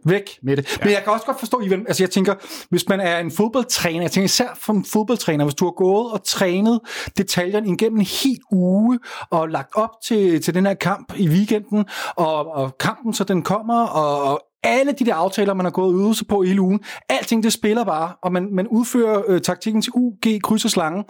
Væk 0.04 0.38
med 0.42 0.56
det. 0.56 0.78
Ja. 0.78 0.84
Men 0.84 0.92
jeg 0.92 1.02
kan 1.04 1.12
også 1.12 1.26
godt 1.26 1.38
forstå, 1.38 1.60
Ivan, 1.60 1.84
altså 1.88 2.02
jeg 2.02 2.10
tænker, 2.10 2.34
hvis 2.70 2.88
man 2.88 3.00
er 3.00 3.18
en 3.18 3.30
fodboldtræner, 3.30 4.00
jeg 4.00 4.10
tænker 4.10 4.24
især 4.24 4.70
en 4.70 4.84
fodboldtræner, 4.84 5.44
hvis 5.44 5.54
du 5.54 5.64
har 5.64 5.72
gået 5.72 6.12
og 6.12 6.24
trænet 6.24 6.80
detaljerne 7.16 7.68
igennem 7.68 7.98
en 7.98 8.06
hel 8.22 8.38
uge, 8.52 8.98
og 9.30 9.48
lagt 9.48 9.70
op 9.74 9.90
til, 10.04 10.42
til 10.42 10.54
den 10.54 10.66
her 10.66 10.74
kamp 10.74 11.12
i 11.16 11.28
weekenden, 11.28 11.84
og, 12.16 12.54
og 12.54 12.78
kampen 12.78 13.14
så 13.14 13.24
den 13.24 13.42
kommer, 13.42 13.86
og, 13.86 14.22
og 14.22 14.42
alle 14.62 14.92
de 14.92 15.04
der 15.04 15.14
aftaler, 15.14 15.54
man 15.54 15.66
har 15.66 15.70
gået 15.70 15.94
ude 15.94 16.14
sig 16.14 16.26
på 16.26 16.42
hele 16.42 16.60
ugen, 16.60 16.80
alting 17.08 17.42
det 17.42 17.52
spiller 17.52 17.84
bare, 17.84 18.12
og 18.22 18.32
man, 18.32 18.48
man 18.52 18.68
udfører 18.68 19.22
øh, 19.26 19.40
taktikken 19.40 19.82
til 19.82 19.92
UG, 19.94 20.42
kryds 20.42 20.64
og 20.64 20.70
slange, 20.70 21.04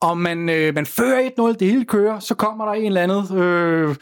og 0.00 0.18
man, 0.18 0.48
øh, 0.48 0.74
man 0.74 0.86
fører 0.86 1.30
1-0, 1.52 1.56
det 1.60 1.68
hele 1.68 1.84
kører, 1.84 2.18
så 2.18 2.34
kommer 2.34 2.64
der 2.64 2.72
en 2.72 2.86
eller 2.86 3.02
anden 3.02 3.38
øh, 3.38 3.94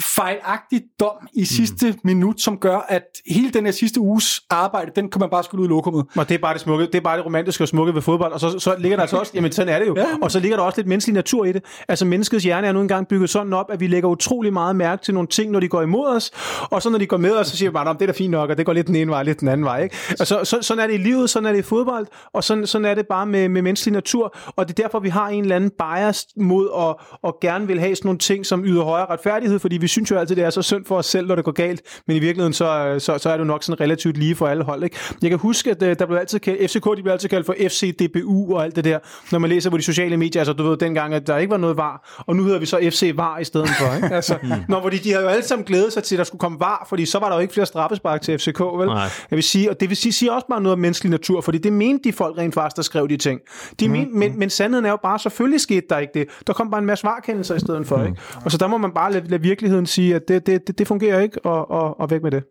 fejlagtig 0.00 0.82
dom 1.00 1.28
i 1.34 1.44
sidste 1.44 1.90
mm. 1.90 1.98
minut, 2.04 2.40
som 2.40 2.58
gør, 2.58 2.86
at 2.88 3.02
hele 3.26 3.50
den 3.50 3.64
her 3.64 3.72
sidste 3.72 4.00
uges 4.00 4.40
arbejde, 4.50 4.90
den 4.96 5.10
kan 5.10 5.20
man 5.20 5.30
bare 5.30 5.44
skulle 5.44 5.62
ud 5.62 5.66
i 5.66 5.70
lokummet. 5.70 6.04
Og 6.16 6.28
det 6.28 6.34
er 6.34 6.38
bare 6.38 6.52
det 6.52 6.60
smukke, 6.60 6.86
det 6.86 6.94
er 6.94 7.00
bare 7.00 7.16
det 7.16 7.26
romantiske 7.26 7.64
og 7.64 7.68
smukke 7.68 7.94
ved 7.94 8.02
fodbold, 8.02 8.32
og 8.32 8.40
så, 8.40 8.58
så 8.58 8.74
ligger 8.78 8.96
der 8.96 9.02
altså 9.02 9.16
også, 9.16 9.32
jamen 9.34 9.52
sådan 9.52 9.74
er 9.74 9.78
det 9.78 9.86
jo, 9.86 9.94
ja. 9.96 10.06
og 10.22 10.30
så 10.30 10.40
ligger 10.40 10.56
der 10.56 10.64
også 10.64 10.78
lidt 10.78 10.88
menneskelig 10.88 11.14
natur 11.14 11.44
i 11.44 11.52
det. 11.52 11.64
Altså 11.88 12.04
menneskets 12.04 12.44
hjerne 12.44 12.66
er 12.66 12.72
nu 12.72 12.80
engang 12.80 13.08
bygget 13.08 13.30
sådan 13.30 13.52
op, 13.52 13.70
at 13.70 13.80
vi 13.80 13.86
lægger 13.86 14.08
utrolig 14.08 14.52
meget 14.52 14.76
mærke 14.76 15.02
til 15.02 15.14
nogle 15.14 15.28
ting, 15.28 15.50
når 15.50 15.60
de 15.60 15.68
går 15.68 15.82
imod 15.82 16.08
os, 16.08 16.30
og 16.70 16.82
så 16.82 16.90
når 16.90 16.98
de 16.98 17.06
går 17.06 17.16
med 17.16 17.32
os, 17.32 17.46
så 17.46 17.56
siger 17.56 17.70
vi 17.70 17.72
bare, 17.72 17.94
det 17.94 18.02
er 18.02 18.06
da 18.06 18.12
fint 18.12 18.30
nok, 18.30 18.50
og 18.50 18.58
det 18.58 18.66
går 18.66 18.72
lidt 18.72 18.86
den 18.86 18.96
ene 18.96 19.10
vej, 19.10 19.22
lidt 19.22 19.40
den 19.40 19.48
anden 19.48 19.64
vej. 19.64 19.82
Ikke? 19.82 19.96
Og 20.20 20.26
så, 20.26 20.44
så, 20.44 20.58
sådan 20.62 20.82
er 20.82 20.86
det 20.86 20.94
i 20.94 21.02
livet, 21.02 21.30
sådan 21.30 21.46
er 21.46 21.52
det 21.52 21.58
i 21.58 21.62
fodbold, 21.62 22.06
og 22.32 22.44
sådan, 22.44 22.66
sådan 22.66 22.84
er 22.84 22.94
det 22.94 23.06
bare 23.06 23.26
med, 23.26 23.48
med 23.48 23.62
menneskelig 23.62 23.92
natur, 23.92 24.36
og 24.56 24.68
det 24.68 24.78
er 24.78 24.82
derfor, 24.82 24.98
vi 24.98 25.08
har 25.08 25.27
en 25.28 25.42
eller 25.42 25.56
anden 25.56 25.70
bias 25.70 26.26
mod 26.36 26.68
at, 26.78 27.18
at 27.24 27.40
gerne 27.40 27.66
vil 27.66 27.80
have 27.80 27.96
sådan 27.96 28.08
nogle 28.08 28.18
ting, 28.18 28.46
som 28.46 28.64
yder 28.64 28.82
højere 28.82 29.06
retfærdighed, 29.06 29.58
fordi 29.58 29.76
vi 29.76 29.88
synes 29.88 30.10
jo 30.10 30.18
altid, 30.18 30.36
det 30.36 30.44
er 30.44 30.50
så 30.50 30.62
synd 30.62 30.84
for 30.84 30.96
os 30.96 31.06
selv, 31.06 31.26
når 31.26 31.34
det 31.34 31.44
går 31.44 31.52
galt, 31.52 31.82
men 32.06 32.16
i 32.16 32.18
virkeligheden, 32.18 32.52
så, 32.52 32.96
så, 32.98 33.18
så 33.18 33.30
er 33.30 33.36
det 33.36 33.46
nok 33.46 33.64
sådan 33.64 33.80
relativt 33.80 34.16
lige 34.16 34.34
for 34.34 34.46
alle 34.46 34.64
hold. 34.64 34.84
Ikke? 34.84 34.96
Jeg 35.22 35.30
kan 35.30 35.38
huske, 35.38 35.70
at 35.70 35.82
øh, 35.82 35.98
der 35.98 36.06
blev 36.06 36.18
altid 36.18 36.38
kaldt, 36.38 36.70
FCK 36.70 36.84
de 36.96 37.02
blev 37.02 37.12
altid 37.12 37.28
kaldt 37.28 37.46
for 37.46 37.54
FCDBU 37.68 38.54
og 38.54 38.64
alt 38.64 38.76
det 38.76 38.84
der, 38.84 38.98
når 39.32 39.38
man 39.38 39.50
læser 39.50 39.70
på 39.70 39.76
de 39.76 39.82
sociale 39.82 40.16
medier, 40.16 40.40
altså 40.40 40.52
du 40.52 40.62
ved 40.62 40.76
dengang, 40.76 41.14
at 41.14 41.26
der 41.26 41.36
ikke 41.36 41.50
var 41.50 41.56
noget 41.56 41.76
var, 41.76 42.22
og 42.26 42.36
nu 42.36 42.44
hedder 42.44 42.58
vi 42.58 42.66
så 42.66 42.78
FC 42.90 43.12
VAR 43.14 43.38
i 43.38 43.44
stedet 43.44 43.68
for. 43.68 43.94
Ikke? 43.94 44.08
Altså, 44.18 44.36
når, 44.68 44.82
fordi 44.82 44.98
de 44.98 45.12
har 45.12 45.20
jo 45.20 45.28
alle 45.28 45.44
sammen 45.44 45.64
glædet 45.64 45.92
sig 45.92 46.02
til, 46.02 46.14
at 46.14 46.18
der 46.18 46.24
skulle 46.24 46.40
komme 46.40 46.60
VAR, 46.60 46.86
fordi 46.88 47.06
så 47.06 47.18
var 47.18 47.28
der 47.28 47.34
jo 47.34 47.40
ikke 47.40 47.54
flere 47.54 47.66
straffespark 47.66 48.22
til 48.22 48.38
FCK, 48.38 48.60
vel? 48.60 48.86
Nej. 48.86 48.96
Jeg 49.30 49.36
vil 49.36 49.42
sige, 49.42 49.70
og 49.70 49.80
det 49.80 49.88
vil 49.88 49.96
sige, 49.96 50.12
siger 50.12 50.32
også 50.32 50.46
bare 50.46 50.60
noget 50.60 50.72
om 50.72 50.78
menneskelig 50.78 51.10
natur, 51.10 51.40
fordi 51.40 51.58
det 51.58 51.72
mente 51.72 52.04
de 52.04 52.12
folk 52.12 52.38
rent 52.38 52.54
faktisk, 52.54 52.76
der 52.76 52.82
skrev 52.82 53.08
de 53.08 53.16
ting. 53.16 53.40
De 53.80 53.88
mm. 53.88 53.92
men, 53.92 54.18
men, 54.18 54.38
men 54.38 54.50
sandheden 54.50 54.84
er 54.84 54.90
jo 54.90 54.98
bare, 55.02 55.17
selvfølgelig 55.18 55.60
skete 55.60 55.86
der 55.90 55.98
ikke 55.98 56.12
det. 56.14 56.28
Der 56.46 56.52
kom 56.52 56.70
bare 56.70 56.80
en 56.80 56.86
masse 56.86 57.00
svarkendelser 57.00 57.54
i 57.54 57.58
stedet 57.58 57.86
for. 57.86 57.96
Mm. 57.96 58.06
Ikke? 58.06 58.18
Og 58.44 58.50
så 58.50 58.58
der 58.58 58.66
må 58.66 58.78
man 58.78 58.92
bare 58.92 59.12
lade, 59.12 59.28
lade 59.28 59.42
virkeligheden 59.42 59.86
sige, 59.86 60.14
at 60.14 60.28
det, 60.28 60.46
det, 60.46 60.66
det, 60.66 60.78
det 60.78 60.86
fungerer 60.86 61.20
ikke, 61.20 61.44
og, 61.44 61.70
og, 61.70 62.00
og 62.00 62.10
væk 62.10 62.22
med 62.22 62.30
det. 62.30 62.44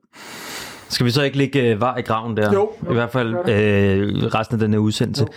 Skal 0.89 1.05
vi 1.05 1.11
så 1.11 1.21
ikke 1.21 1.37
lægge 1.37 1.61
øh, 1.61 1.81
var 1.81 1.97
i 1.97 2.01
graven 2.01 2.37
der? 2.37 2.53
Jo. 2.53 2.71
I 2.89 2.93
hvert 2.93 3.11
fald 3.11 3.49
øh, 3.49 4.23
resten 4.23 4.55
af 4.55 4.59
den 4.59 4.71
her 4.71 4.79
udsendelse. 4.79 5.23
Jo. 5.23 5.27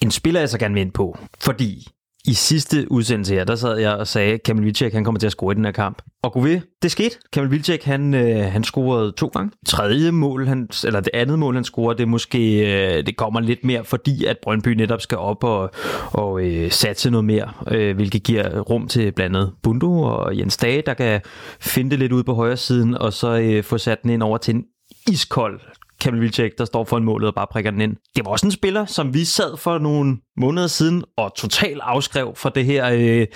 En 0.00 0.10
spiller, 0.10 0.40
jeg 0.40 0.48
så 0.48 0.58
gerne 0.58 0.74
vil 0.74 0.80
ind 0.80 0.92
på, 0.92 1.18
fordi 1.40 1.88
i 2.26 2.34
sidste 2.34 2.92
udsendelse 2.92 3.34
her, 3.34 3.44
der 3.44 3.54
sad 3.54 3.78
jeg 3.78 3.92
og 3.92 4.06
sagde, 4.06 4.34
at 4.34 4.42
Kamil 4.42 4.64
Vilcek, 4.64 4.92
han 4.92 5.04
kommer 5.04 5.18
til 5.18 5.26
at 5.26 5.32
score 5.32 5.52
i 5.52 5.54
den 5.54 5.64
her 5.64 5.72
kamp. 5.72 6.02
Og 6.22 6.32
gå 6.32 6.40
ved, 6.40 6.60
det 6.82 6.90
skete. 6.90 7.16
Kamil 7.32 7.50
Vilcek, 7.50 7.84
han, 7.84 8.14
øh, 8.14 8.52
han 8.52 8.64
scorede 8.64 9.12
to 9.12 9.26
gange. 9.26 9.50
Tredje 9.66 10.12
mål, 10.12 10.46
han, 10.46 10.68
eller 10.84 11.00
det 11.00 11.10
andet 11.14 11.38
mål, 11.38 11.54
han 11.54 11.64
scorer, 11.64 11.94
det 11.94 12.08
måske, 12.08 12.60
øh, 12.60 13.06
det 13.06 13.16
kommer 13.16 13.40
lidt 13.40 13.64
mere, 13.64 13.84
fordi 13.84 14.24
at 14.24 14.36
Brøndby 14.42 14.68
netop 14.68 15.00
skal 15.00 15.18
op 15.18 15.44
og, 15.44 15.70
og 16.12 16.42
øh, 16.46 16.70
satse 16.70 17.10
noget 17.10 17.24
mere, 17.24 17.52
øh, 17.70 17.94
hvilket 17.94 18.22
giver 18.22 18.60
rum 18.60 18.88
til 18.88 19.12
blandt 19.12 19.36
andet 19.36 19.52
Bundo 19.62 20.02
og 20.02 20.38
Jens 20.38 20.56
Dage, 20.56 20.82
der 20.86 20.94
kan 20.94 21.20
finde 21.60 21.90
det 21.90 21.98
lidt 21.98 22.12
ud 22.12 22.22
på 22.22 22.34
højre 22.34 22.56
siden, 22.56 22.94
og 22.94 23.12
så 23.12 23.38
øh, 23.38 23.64
få 23.64 23.78
sat 23.78 24.02
den 24.02 24.10
ind 24.10 24.22
over 24.22 24.38
til 24.38 24.54
en 24.54 24.64
iskold 25.08 25.60
Kamil 26.00 26.20
Vilcek, 26.20 26.58
der 26.58 26.64
står 26.64 26.84
foran 26.84 27.04
målet 27.04 27.28
og 27.28 27.34
bare 27.34 27.46
prikker 27.50 27.70
den 27.70 27.80
ind. 27.80 27.96
Det 28.16 28.24
var 28.24 28.30
også 28.30 28.46
en 28.46 28.52
spiller, 28.52 28.86
som 28.86 29.14
vi 29.14 29.24
sad 29.24 29.56
for 29.56 29.78
nogle 29.78 30.16
måneder 30.36 30.66
siden 30.66 31.04
og 31.16 31.34
totalt 31.36 31.80
afskrev 31.82 32.32
for 32.36 32.48
det 32.48 32.64
her, 32.64 32.90
øh, 32.92 33.26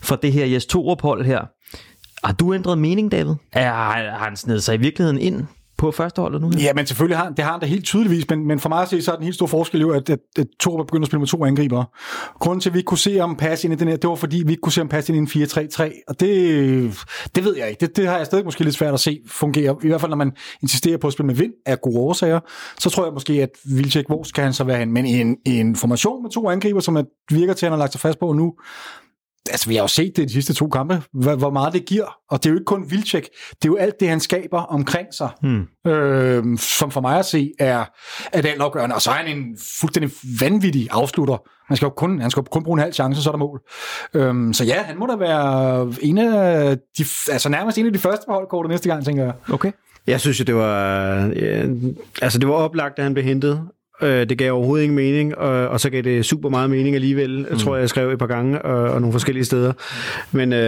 for 0.00 0.16
det 0.16 0.32
her 0.32 0.46
Jes 0.46 0.74
ophold 0.74 1.24
her. 1.24 1.40
Har 2.26 2.32
du 2.32 2.54
ændret 2.54 2.78
mening, 2.78 3.12
David? 3.12 3.34
Er, 3.52 3.72
har 3.72 4.24
han 4.24 4.36
snedet 4.36 4.62
sig 4.62 4.74
i 4.74 4.78
virkeligheden 4.78 5.20
ind 5.20 5.46
på 5.78 5.90
førsteholdet 5.90 6.40
nu? 6.40 6.50
Her? 6.50 6.60
Ja, 6.60 6.72
men 6.74 6.86
selvfølgelig 6.86 7.18
har 7.18 7.28
det 7.28 7.44
har 7.44 7.52
han 7.52 7.60
da 7.60 7.66
helt 7.66 7.84
tydeligvis, 7.84 8.30
men, 8.30 8.46
men 8.46 8.60
for 8.60 8.68
mig 8.68 8.82
at 8.82 8.88
se, 8.88 9.02
så 9.02 9.12
er 9.12 9.16
den 9.16 9.24
helt 9.24 9.34
store 9.34 9.48
forskel 9.48 9.80
jo, 9.80 9.90
at, 9.90 10.10
at, 10.10 10.18
at 10.38 10.46
Torup 10.60 10.80
er 10.80 10.84
begyndt 10.84 11.02
at 11.02 11.06
spille 11.06 11.20
med 11.20 11.26
to 11.26 11.44
angriber. 11.44 11.84
Grunden 12.38 12.60
til, 12.60 12.70
at 12.70 12.74
vi 12.74 12.78
ikke 12.78 12.86
kunne 12.86 12.98
se 12.98 13.20
om 13.20 13.36
passe 13.36 13.66
ind 13.66 13.74
i 13.74 13.76
den 13.76 13.88
her, 13.88 13.96
det 13.96 14.10
var 14.10 14.16
fordi, 14.16 14.42
vi 14.46 14.52
ikke 14.52 14.60
kunne 14.60 14.72
se 14.72 14.80
om 14.80 14.88
passe 14.88 15.14
ind 15.14 15.34
i 15.34 15.38
en 15.38 15.44
4-3-3, 15.44 16.04
og 16.08 16.20
det, 16.20 17.06
det 17.34 17.44
ved 17.44 17.56
jeg 17.56 17.68
ikke. 17.68 17.80
Det, 17.80 17.96
det 17.96 18.06
har 18.06 18.16
jeg 18.16 18.26
stadig 18.26 18.44
måske 18.44 18.64
lidt 18.64 18.74
svært 18.74 18.94
at 18.94 19.00
se 19.00 19.20
fungere. 19.26 19.76
I 19.82 19.88
hvert 19.88 20.00
fald, 20.00 20.10
når 20.10 20.16
man 20.16 20.32
insisterer 20.62 20.98
på 20.98 21.06
at 21.06 21.12
spille 21.12 21.26
med 21.26 21.34
vind 21.34 21.52
af 21.66 21.80
gode 21.80 21.98
årsager, 21.98 22.40
så 22.78 22.90
tror 22.90 23.04
jeg 23.04 23.12
måske, 23.12 23.32
at 23.32 23.50
Vilcek, 23.64 24.06
hvor 24.06 24.22
skal 24.22 24.44
han 24.44 24.52
så 24.52 24.64
være 24.64 24.78
hen? 24.78 24.92
Men 24.92 25.06
i 25.06 25.20
en, 25.20 25.36
i 25.46 25.60
en 25.60 25.76
formation 25.76 26.22
med 26.22 26.30
to 26.30 26.50
angriber, 26.50 26.80
som 26.80 26.96
at 26.96 27.06
virker 27.30 27.54
til, 27.54 27.66
at 27.66 27.70
han 27.70 27.78
har 27.78 27.84
lagt 27.84 27.92
sig 27.92 28.00
fast 28.00 28.18
på 28.18 28.32
nu, 28.32 28.54
altså 29.50 29.68
vi 29.68 29.74
har 29.74 29.82
jo 29.82 29.88
set 29.88 30.16
det 30.16 30.28
de 30.28 30.32
sidste 30.32 30.54
to 30.54 30.68
kampe, 30.68 31.02
hvor, 31.12 31.34
hvor 31.34 31.50
meget 31.50 31.72
det 31.72 31.84
giver. 31.84 32.18
Og 32.30 32.42
det 32.42 32.46
er 32.46 32.50
jo 32.50 32.56
ikke 32.56 32.64
kun 32.64 32.90
Vilcek, 32.90 33.28
det 33.50 33.64
er 33.64 33.68
jo 33.68 33.76
alt 33.76 34.00
det, 34.00 34.08
han 34.08 34.20
skaber 34.20 34.60
omkring 34.60 35.06
sig, 35.14 35.30
hmm. 35.42 35.92
øh, 35.92 36.58
som 36.58 36.90
for 36.90 37.00
mig 37.00 37.18
at 37.18 37.26
se 37.26 37.52
er, 37.58 37.84
er 38.32 38.40
det 38.40 38.48
altafgørende. 38.48 38.94
Og 38.94 39.02
så 39.02 39.10
er 39.10 39.14
han 39.14 39.38
en 39.38 39.58
fuldstændig 39.80 40.10
vanvittig 40.40 40.88
afslutter. 40.90 41.36
Man 41.70 41.76
skal 41.76 41.86
jo 41.86 41.90
kun, 41.90 42.20
han 42.20 42.30
skal 42.30 42.40
jo 42.40 42.48
kun 42.50 42.64
bruge 42.64 42.76
en 42.76 42.82
halv 42.82 42.92
chance, 42.92 43.22
så 43.22 43.30
er 43.30 43.32
der 43.32 43.38
mål. 43.38 43.60
Øhm, 44.14 44.52
så 44.52 44.64
ja, 44.64 44.82
han 44.82 44.98
må 44.98 45.06
da 45.06 45.16
være 45.16 45.92
en 46.02 46.18
af 46.18 46.76
de, 46.98 47.04
altså 47.32 47.48
nærmest 47.48 47.78
en 47.78 47.86
af 47.86 47.92
de 47.92 47.98
første 47.98 48.24
på 48.26 48.32
holdkortet 48.32 48.70
næste 48.70 48.88
gang, 48.88 49.04
tænker 49.04 49.24
jeg. 49.24 49.34
Okay. 49.52 49.72
Jeg 50.06 50.20
synes 50.20 50.40
jo, 50.40 50.44
det 50.44 50.54
var, 50.54 51.16
ja, 51.36 51.66
altså 52.22 52.38
det 52.38 52.48
var 52.48 52.54
oplagt, 52.54 52.98
at 52.98 53.04
han 53.04 53.14
blev 53.14 53.24
hentet. 53.24 53.68
Øh, 54.02 54.28
det 54.28 54.38
gav 54.38 54.52
overhovedet 54.52 54.84
ingen 54.84 54.96
mening, 54.96 55.38
og, 55.38 55.68
og 55.68 55.80
så 55.80 55.90
gav 55.90 56.02
det 56.02 56.24
super 56.24 56.48
meget 56.48 56.70
mening 56.70 56.94
alligevel, 56.94 57.46
mm. 57.50 57.58
tror 57.58 57.74
jeg, 57.74 57.80
jeg 57.80 57.88
skrev 57.88 58.10
et 58.10 58.18
par 58.18 58.26
gange, 58.26 58.62
og, 58.62 58.92
og 58.92 59.00
nogle 59.00 59.12
forskellige 59.12 59.44
steder. 59.44 59.72
Men 60.32 60.52
øh, 60.52 60.58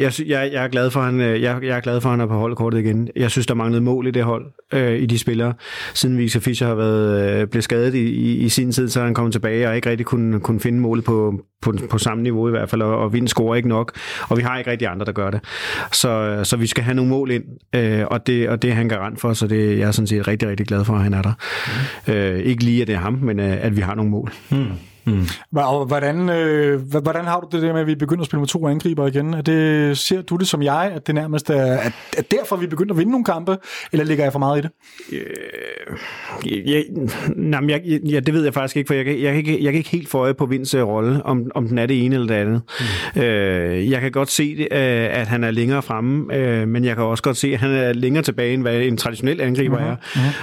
jeg, 0.00 0.12
jeg, 0.26 0.50
jeg, 0.52 0.64
er 0.64 0.68
glad 0.68 0.90
for, 0.90 1.00
han, 1.00 1.20
jeg, 1.20 1.58
jeg 1.62 1.76
er 1.76 1.80
glad 1.80 2.00
for, 2.00 2.08
at 2.08 2.12
han 2.12 2.20
er 2.20 2.26
på 2.26 2.38
holdkortet 2.38 2.78
igen. 2.78 3.08
Jeg 3.16 3.30
synes, 3.30 3.46
der 3.46 3.54
manglede 3.54 3.82
mål 3.82 4.06
i 4.06 4.10
det 4.10 4.22
hold, 4.22 4.46
øh, 4.74 4.98
i 4.98 5.06
de 5.06 5.18
spillere. 5.18 5.54
Siden 5.94 6.18
Victor 6.18 6.40
Fischer 6.40 6.66
har 6.66 6.74
været, 6.74 7.40
øh, 7.40 7.46
blevet 7.46 7.64
skadet 7.64 7.94
i, 7.94 8.08
i, 8.08 8.36
i 8.36 8.48
sin 8.48 8.72
tid, 8.72 8.88
så 8.88 9.00
er 9.00 9.04
han 9.04 9.14
kommet 9.14 9.32
tilbage, 9.32 9.68
og 9.68 9.76
ikke 9.76 9.90
rigtig 9.90 10.06
kunne, 10.06 10.40
kunne 10.40 10.60
finde 10.60 10.80
målet 10.80 11.04
på, 11.04 11.34
på, 11.62 11.74
på 11.90 11.98
samme 11.98 12.22
niveau 12.22 12.48
i 12.48 12.50
hvert 12.50 12.70
fald, 12.70 12.82
og, 12.82 12.98
og 12.98 13.12
Vind 13.12 13.28
scorer 13.28 13.56
ikke 13.56 13.68
nok, 13.68 13.92
og 14.28 14.36
vi 14.36 14.42
har 14.42 14.58
ikke 14.58 14.70
rigtig 14.70 14.88
andre, 14.88 15.06
der 15.06 15.12
gør 15.12 15.30
det. 15.30 15.40
Så, 15.92 16.40
så 16.44 16.56
vi 16.56 16.66
skal 16.66 16.84
have 16.84 16.94
nogle 16.94 17.10
mål 17.10 17.30
ind, 17.30 17.44
øh, 17.74 18.04
og, 18.06 18.26
det, 18.26 18.48
og 18.48 18.62
det 18.62 18.70
er 18.70 18.74
han 18.74 18.88
garant 18.88 19.20
for, 19.20 19.32
så 19.32 19.46
det, 19.46 19.78
jeg 19.78 19.88
er 19.88 19.92
sådan 19.92 20.06
set 20.06 20.28
rigtig, 20.28 20.48
rigtig 20.48 20.66
glad 20.66 20.84
for, 20.84 20.94
at 20.94 21.02
han 21.02 21.14
er 21.14 21.22
der. 21.22 21.32
Mm. 22.06 22.12
Øh, 22.12 22.38
ikke 22.38 22.64
lige, 22.64 22.82
at 22.82 22.88
det 22.88 22.94
er 22.94 23.00
ham, 23.00 23.12
men 23.12 23.40
øh, 23.40 23.64
at 23.64 23.76
vi 23.76 23.80
har 23.80 23.94
nogle 23.94 24.10
mål. 24.10 24.32
Mm. 24.50 24.66
Mm. 25.08 25.58
Og 25.58 25.86
hvordan, 25.86 26.28
øh, 26.28 26.80
hvordan 26.80 27.24
har 27.24 27.40
du 27.40 27.48
det 27.52 27.62
der 27.62 27.72
med, 27.72 27.80
at 27.80 27.86
vi 27.86 27.94
begynder 27.94 28.22
at 28.22 28.26
spille 28.26 28.40
med 28.40 28.48
to 28.48 28.68
angriber 28.68 29.06
igen? 29.06 29.34
Er 29.34 29.42
det, 29.42 29.98
ser 29.98 30.22
du 30.22 30.36
det 30.36 30.48
som 30.48 30.62
jeg, 30.62 30.92
at 30.94 31.06
det 31.06 31.14
nærmest 31.14 31.50
er 31.50 31.76
at, 31.76 31.92
at 32.16 32.30
derfor, 32.30 32.56
vi 32.56 32.66
begynder 32.66 32.94
at 32.94 32.98
vinde 32.98 33.10
nogle 33.10 33.24
kampe, 33.24 33.56
eller 33.92 34.04
ligger 34.04 34.24
jeg 34.24 34.32
for 34.32 34.38
meget 34.38 34.58
i 34.58 34.62
det? 34.62 34.70
Øh, 35.12 36.72
jeg, 36.72 36.84
nej, 37.36 37.60
jeg, 37.68 37.82
ja, 37.84 38.20
det 38.20 38.34
ved 38.34 38.44
jeg 38.44 38.54
faktisk 38.54 38.76
ikke, 38.76 38.86
for 38.86 38.94
jeg, 38.94 39.06
jeg, 39.06 39.18
jeg, 39.18 39.30
kan, 39.30 39.36
ikke, 39.36 39.64
jeg 39.64 39.72
kan 39.72 39.78
ikke 39.78 39.90
helt 39.90 40.08
få 40.08 40.18
øje 40.18 40.34
på 40.34 40.46
Vinds 40.46 40.76
rolle, 40.76 41.22
om, 41.26 41.50
om 41.54 41.68
den 41.68 41.78
er 41.78 41.86
det 41.86 42.04
ene 42.04 42.14
eller 42.14 42.26
det 42.26 42.34
andet. 42.34 42.62
Mm. 43.14 43.20
Øh, 43.20 43.90
jeg 43.90 44.00
kan 44.00 44.12
godt 44.12 44.30
se, 44.30 44.56
det, 44.56 44.68
øh, 44.72 45.20
at 45.20 45.26
han 45.26 45.44
er 45.44 45.50
længere 45.50 45.82
fremme, 45.82 46.34
øh, 46.34 46.68
men 46.68 46.84
jeg 46.84 46.96
kan 46.96 47.04
også 47.04 47.22
godt 47.22 47.36
se, 47.36 47.52
at 47.52 47.58
han 47.58 47.70
er 47.70 47.92
længere 47.92 48.22
tilbage, 48.22 48.54
end 48.54 48.62
hvad 48.62 48.80
en 48.80 48.96
traditionel 48.96 49.40
angriber 49.40 49.78
mm-hmm. 49.78 49.90
er. 49.90 49.96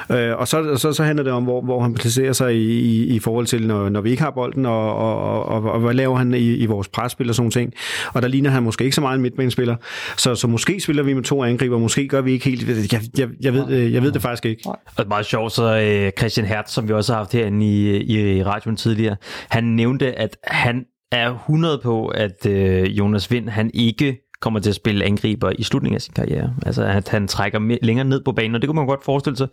Mm-hmm. 0.10 0.32
Øh, 0.32 0.40
og 0.40 0.48
så, 0.48 0.76
så, 0.76 0.94
så 0.94 1.04
handler 1.04 1.24
det 1.24 1.34
om, 1.34 1.44
hvor, 1.44 1.62
hvor 1.62 1.82
han 1.82 1.94
placerer 1.94 2.34
sig 2.34 2.56
i, 2.56 2.80
i, 2.80 3.16
i 3.16 3.20
forhold 3.20 3.46
til, 3.46 3.68
når, 3.68 3.90
når 3.90 4.02
vi 4.02 4.10
ikke 4.10 4.24
har 4.24 4.32
bold 4.32 4.55
bolden, 4.56 4.66
og, 4.66 4.96
og, 4.96 5.46
og, 5.46 5.72
og 5.72 5.80
hvad 5.80 5.94
laver 5.94 6.18
han 6.18 6.34
i, 6.34 6.56
i 6.56 6.66
vores 6.66 6.88
presspil 6.88 7.30
og 7.30 7.36
sådan 7.36 7.52
ting. 7.52 7.74
Og 8.14 8.22
der 8.22 8.28
ligner 8.28 8.50
han 8.50 8.64
måske 8.64 8.84
ikke 8.84 8.96
så 8.96 9.02
meget 9.02 9.16
en 9.16 9.22
midtbanespiller. 9.22 9.76
Så, 10.18 10.36
så 10.36 10.48
måske 10.48 10.80
spiller 10.80 11.04
vi 11.04 11.14
med 11.14 11.24
to 11.24 11.44
angriber, 11.44 11.80
måske 11.80 12.08
gør 12.08 12.22
vi 12.22 12.32
ikke 12.32 12.46
helt. 12.46 12.94
Jeg, 12.94 13.02
jeg, 13.18 13.30
jeg, 13.42 13.54
ved, 13.54 13.70
øh, 13.70 13.94
jeg 13.94 14.02
ved 14.02 14.12
det 14.12 14.22
faktisk 14.22 14.46
ikke. 14.46 14.62
Og 14.66 14.80
det 14.98 15.04
er 15.04 15.08
meget 15.08 15.26
sjovt, 15.26 15.52
så 15.52 15.80
øh, 15.80 16.12
Christian 16.18 16.48
Hertz, 16.48 16.72
som 16.72 16.88
vi 16.88 16.94
også 16.94 17.14
har 17.14 17.18
haft 17.18 17.34
herinde 17.34 17.66
i, 17.66 18.38
i 18.38 18.44
radioen 18.44 18.78
tidligere, 18.78 19.16
han 19.50 19.64
nævnte, 19.64 20.20
at 20.20 20.38
han 20.44 20.86
er 21.12 21.32
100 21.32 21.80
på, 21.84 22.08
at 22.08 22.46
øh, 22.46 22.98
Jonas 22.98 23.32
Vind, 23.32 23.50
han 23.50 23.72
ikke 23.74 24.25
kommer 24.46 24.60
til 24.60 24.70
at 24.70 24.76
spille 24.76 25.06
angriber 25.06 25.52
i 25.60 25.64
slutningen 25.64 25.96
af 25.96 26.02
sin 26.02 26.14
karriere. 26.14 26.54
Altså 26.66 26.84
at 26.84 27.10
han 27.10 27.28
trækker 27.28 27.60
mere, 27.60 27.80
længere 27.82 28.08
ned 28.08 28.22
på 28.22 28.32
banen, 28.32 28.56
og 28.56 28.62
det 28.62 28.68
kunne 28.68 28.76
man 28.76 28.88
godt 28.88 29.04
forestille 29.04 29.38
sig. 29.38 29.48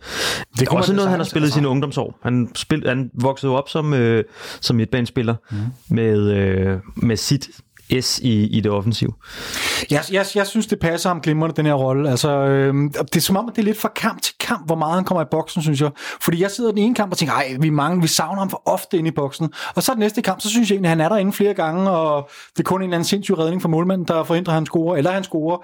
Det 0.59 0.67
er 0.67 0.71
også 0.71 0.93
noget, 0.93 1.09
han 1.09 1.19
har 1.19 1.23
spillet 1.23 1.49
i 1.49 1.51
sine 1.51 1.67
ungdomsår. 1.67 2.19
Han, 2.23 2.51
spil, 2.55 2.83
han 2.87 3.11
voksede 3.13 3.57
op 3.57 3.69
som, 3.69 3.93
øh, 3.93 4.23
som 4.61 4.75
midtbanespiller 4.75 5.35
mm. 5.51 5.57
med, 5.89 6.31
øh, 6.31 6.79
med 6.95 7.17
sit 7.17 7.49
S 8.01 8.19
i, 8.19 8.43
i 8.43 8.59
det 8.59 8.71
offensiv. 8.71 9.13
Jeg, 9.91 10.03
jeg, 10.11 10.25
jeg 10.35 10.47
synes, 10.47 10.67
det 10.67 10.79
passer 10.79 11.09
ham 11.09 11.21
glimrende, 11.21 11.55
den 11.55 11.65
her 11.65 11.73
rolle. 11.73 12.09
Altså, 12.09 12.29
øh, 12.29 12.73
det 12.83 13.15
er 13.15 13.19
som 13.19 13.37
om, 13.37 13.49
at 13.49 13.55
det 13.55 13.61
er 13.61 13.65
lidt 13.65 13.79
fra 13.79 13.91
kamp 13.95 14.21
til 14.21 14.33
kamp, 14.39 14.65
hvor 14.65 14.75
meget 14.75 14.95
han 14.95 15.03
kommer 15.03 15.21
i 15.21 15.27
boksen, 15.31 15.61
synes 15.61 15.81
jeg. 15.81 15.91
Fordi 16.21 16.41
jeg 16.41 16.51
sidder 16.51 16.69
i 16.69 16.73
den 16.73 16.83
ene 16.83 16.95
kamp 16.95 17.11
og 17.11 17.17
tænker, 17.17 17.33
ej, 17.33 17.55
vi, 17.59 17.69
mange, 17.69 18.01
vi 18.01 18.07
savner 18.07 18.39
ham 18.39 18.49
for 18.49 18.61
ofte 18.65 18.97
inde 18.97 19.07
i 19.07 19.11
boksen. 19.11 19.53
Og 19.75 19.83
så 19.83 19.91
den 19.91 19.99
næste 19.99 20.21
kamp, 20.21 20.41
så 20.41 20.49
synes 20.49 20.69
jeg 20.69 20.75
egentlig, 20.75 20.91
at 20.91 20.97
han 20.97 21.01
er 21.05 21.09
derinde 21.09 21.33
flere 21.33 21.53
gange, 21.53 21.89
og 21.89 22.29
det 22.53 22.59
er 22.59 22.63
kun 22.63 22.81
en 22.81 22.83
eller 22.83 22.95
anden 22.95 23.07
sindssyg 23.07 23.37
redning 23.37 23.61
for 23.61 23.69
målmanden, 23.69 24.07
der 24.07 24.23
forhindrer, 24.23 24.51
at 24.51 24.55
han 24.55 24.65
scorer, 24.65 24.97
eller 24.97 25.11
han 25.11 25.23
scorer. 25.23 25.57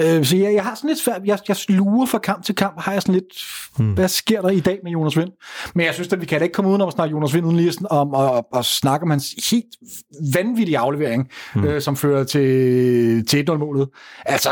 Øh, 0.00 0.24
så 0.24 0.36
jeg, 0.36 0.54
jeg 0.54 0.64
har 0.64 0.74
sådan 0.74 0.88
lidt 0.88 0.98
svært, 0.98 1.20
jeg, 1.24 1.38
jeg 1.48 1.56
sluger 1.56 2.06
fra 2.06 2.18
kamp 2.18 2.44
til 2.44 2.54
kamp, 2.54 2.80
har 2.80 2.92
jeg 2.92 3.02
sådan 3.02 3.14
lidt, 3.14 3.44
hmm. 3.76 3.92
hvad 3.92 4.08
sker 4.08 4.42
der 4.42 4.48
i 4.48 4.60
dag 4.60 4.78
med 4.82 4.92
Jonas 4.92 5.16
Vind? 5.16 5.30
Men 5.74 5.86
jeg 5.86 5.94
synes, 5.94 6.12
at 6.12 6.20
vi 6.20 6.26
kan 6.26 6.38
da 6.38 6.44
ikke 6.44 6.54
komme 6.54 6.70
uden 6.70 6.82
om 6.82 6.88
at 6.88 6.94
snakke 6.94 7.12
Jonas 7.12 7.34
Vind, 7.34 7.46
uden 7.46 7.56
lige 7.56 7.90
om 7.90 8.14
at, 8.14 8.44
at 8.54 8.64
snakke 8.64 9.04
om 9.04 9.10
hans 9.10 9.34
helt 9.50 9.66
vanvittige 10.34 10.78
aflevering. 10.78 11.28
Hmm 11.54 11.59
mm. 11.60 11.68
øh, 11.68 11.82
som 11.82 11.96
fører 11.96 12.24
til, 12.24 13.26
til 13.26 13.50
1-0-målet. 13.50 13.88
Altså, 14.26 14.50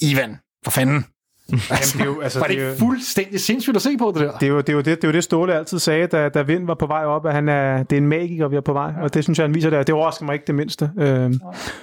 Ivan, 0.00 0.36
for 0.64 0.70
fanden. 0.70 1.06
Altså, 1.52 1.98
det 1.98 2.00
er 2.00 2.04
jo- 2.04 2.20
altså, 2.20 2.38
var 2.38 2.46
det 2.46 2.56
det 2.56 2.64
er 2.64 2.68
jo- 2.70 2.76
fuldstændig 2.76 3.40
sindssygt 3.40 3.76
at 3.76 3.82
se 3.82 3.96
på 3.98 4.12
det 4.14 4.20
der? 4.22 4.32
Det 4.32 4.42
er, 4.42 4.46
jo, 4.50 4.56
det, 4.58 4.68
er 4.68 4.72
jo 4.72 4.78
det, 4.78 4.86
det 4.86 5.04
er 5.04 5.08
jo 5.08 5.12
det, 5.12 5.24
Ståle 5.24 5.54
altid 5.54 5.78
sagde, 5.78 6.06
da, 6.06 6.28
da 6.28 6.42
Vind 6.42 6.66
var 6.66 6.74
på 6.74 6.86
vej 6.86 7.04
op, 7.04 7.26
at 7.26 7.34
han 7.34 7.48
er, 7.48 7.82
det 7.82 7.92
er 7.92 7.96
en 8.00 8.06
magiker, 8.08 8.48
vi 8.48 8.56
er 8.56 8.60
på 8.60 8.72
vej. 8.72 8.92
Og 9.02 9.14
det 9.14 9.24
synes 9.24 9.38
jeg, 9.38 9.44
han 9.46 9.54
viser 9.54 9.70
der. 9.70 9.82
Det 9.82 9.94
overrasker 9.94 10.24
mig 10.24 10.32
ikke 10.32 10.44
det 10.46 10.54
mindste. 10.54 10.90
Øhm, 10.98 11.40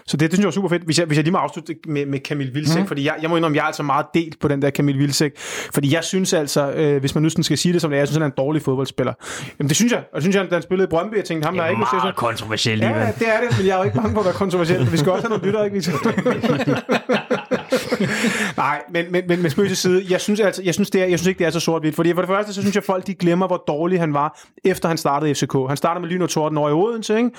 så 0.07 0.17
det, 0.17 0.19
det 0.19 0.31
synes 0.33 0.39
jeg 0.39 0.47
er 0.47 0.51
super 0.51 0.69
fedt. 0.69 0.83
Hvis 0.83 0.99
jeg, 0.99 1.05
hvis 1.07 1.17
jeg 1.17 1.23
lige 1.23 1.31
må 1.31 1.37
afslutte 1.37 1.75
med, 1.87 2.05
med 2.05 2.19
Camille 2.19 2.53
Vilsek, 2.53 2.81
mm. 2.81 2.87
fordi 2.87 3.05
jeg, 3.05 3.15
jeg 3.21 3.29
må 3.29 3.35
indrømme, 3.37 3.55
jeg 3.55 3.61
er 3.61 3.65
altså 3.67 3.83
meget 3.83 4.05
delt 4.13 4.39
på 4.39 4.47
den 4.47 4.61
der 4.61 4.69
Camille 4.69 4.99
Vilsek. 4.99 5.31
Fordi 5.73 5.93
jeg 5.95 6.03
synes 6.03 6.33
altså, 6.33 6.71
øh, 6.71 6.99
hvis 6.99 7.15
man 7.15 7.23
nu 7.23 7.29
sådan 7.29 7.43
skal 7.43 7.57
sige 7.57 7.73
det 7.73 7.81
som 7.81 7.91
det 7.91 7.97
er, 7.97 8.01
jeg 8.01 8.07
synes, 8.07 8.15
han 8.15 8.21
er 8.21 8.25
en 8.25 8.33
dårlig 8.37 8.61
fodboldspiller. 8.61 9.13
Jamen 9.59 9.67
det 9.67 9.75
synes 9.77 9.91
jeg. 9.91 9.99
Og 9.99 10.15
det 10.15 10.23
synes 10.23 10.35
jeg, 10.35 10.45
da 10.49 10.55
han 10.55 10.61
spillede 10.61 10.87
i 10.87 10.89
Brøndby, 10.89 11.15
jeg 11.15 11.25
tænkte, 11.25 11.45
ham 11.45 11.55
der 11.55 11.63
er 11.63 11.69
ikke 11.69 11.83
Meget 11.93 12.15
kontroversielt 12.15 12.81
Ja, 12.81 12.87
alligevel. 12.87 13.13
ja, 13.19 13.25
det 13.25 13.35
er 13.45 13.49
det, 13.49 13.57
men 13.57 13.67
jeg 13.67 13.73
er 13.73 13.77
jo 13.77 13.83
ikke 13.83 13.95
bange 13.95 14.11
for 14.13 14.19
at 14.19 14.25
være 14.25 14.33
kontroversiel. 14.33 14.91
Vi 14.91 14.97
skal 14.97 15.11
også 15.11 15.27
have 15.27 15.39
nogle 15.39 15.45
lyttere, 15.45 15.65
ikke? 15.65 15.81
Nej, 18.57 18.81
men, 18.89 19.11
men, 19.11 19.23
men, 19.27 19.41
med 19.41 19.49
spøg 19.49 19.67
til 19.67 19.77
side, 19.77 20.05
jeg 20.09 20.21
synes, 20.21 20.39
altså, 20.39 20.63
jeg, 20.63 20.73
synes, 20.73 20.89
det 20.89 21.01
er, 21.01 21.05
jeg 21.05 21.19
synes 21.19 21.27
ikke, 21.27 21.39
det 21.39 21.47
er 21.47 21.51
så 21.51 21.59
sort-hvidt. 21.59 21.95
Fordi 21.95 22.13
for 22.13 22.21
det 22.21 22.29
første, 22.29 22.53
så 22.53 22.61
synes 22.61 22.75
jeg, 22.75 22.83
folk 22.83 23.07
de 23.07 23.13
glemmer, 23.13 23.47
hvor 23.47 23.63
dårlig 23.67 23.99
han 23.99 24.13
var, 24.13 24.39
efter 24.65 24.87
han 24.87 24.97
startede 24.97 25.31
i 25.31 25.33
FCK. 25.33 25.53
Han 25.67 25.77
startede 25.77 26.01
med 26.01 26.09
Lyn 26.09 26.21
og 26.21 26.29
Torden 26.29 26.57
over 26.57 26.69
i 26.69 26.73
Odense, 26.73 27.17
ikke? 27.17 27.29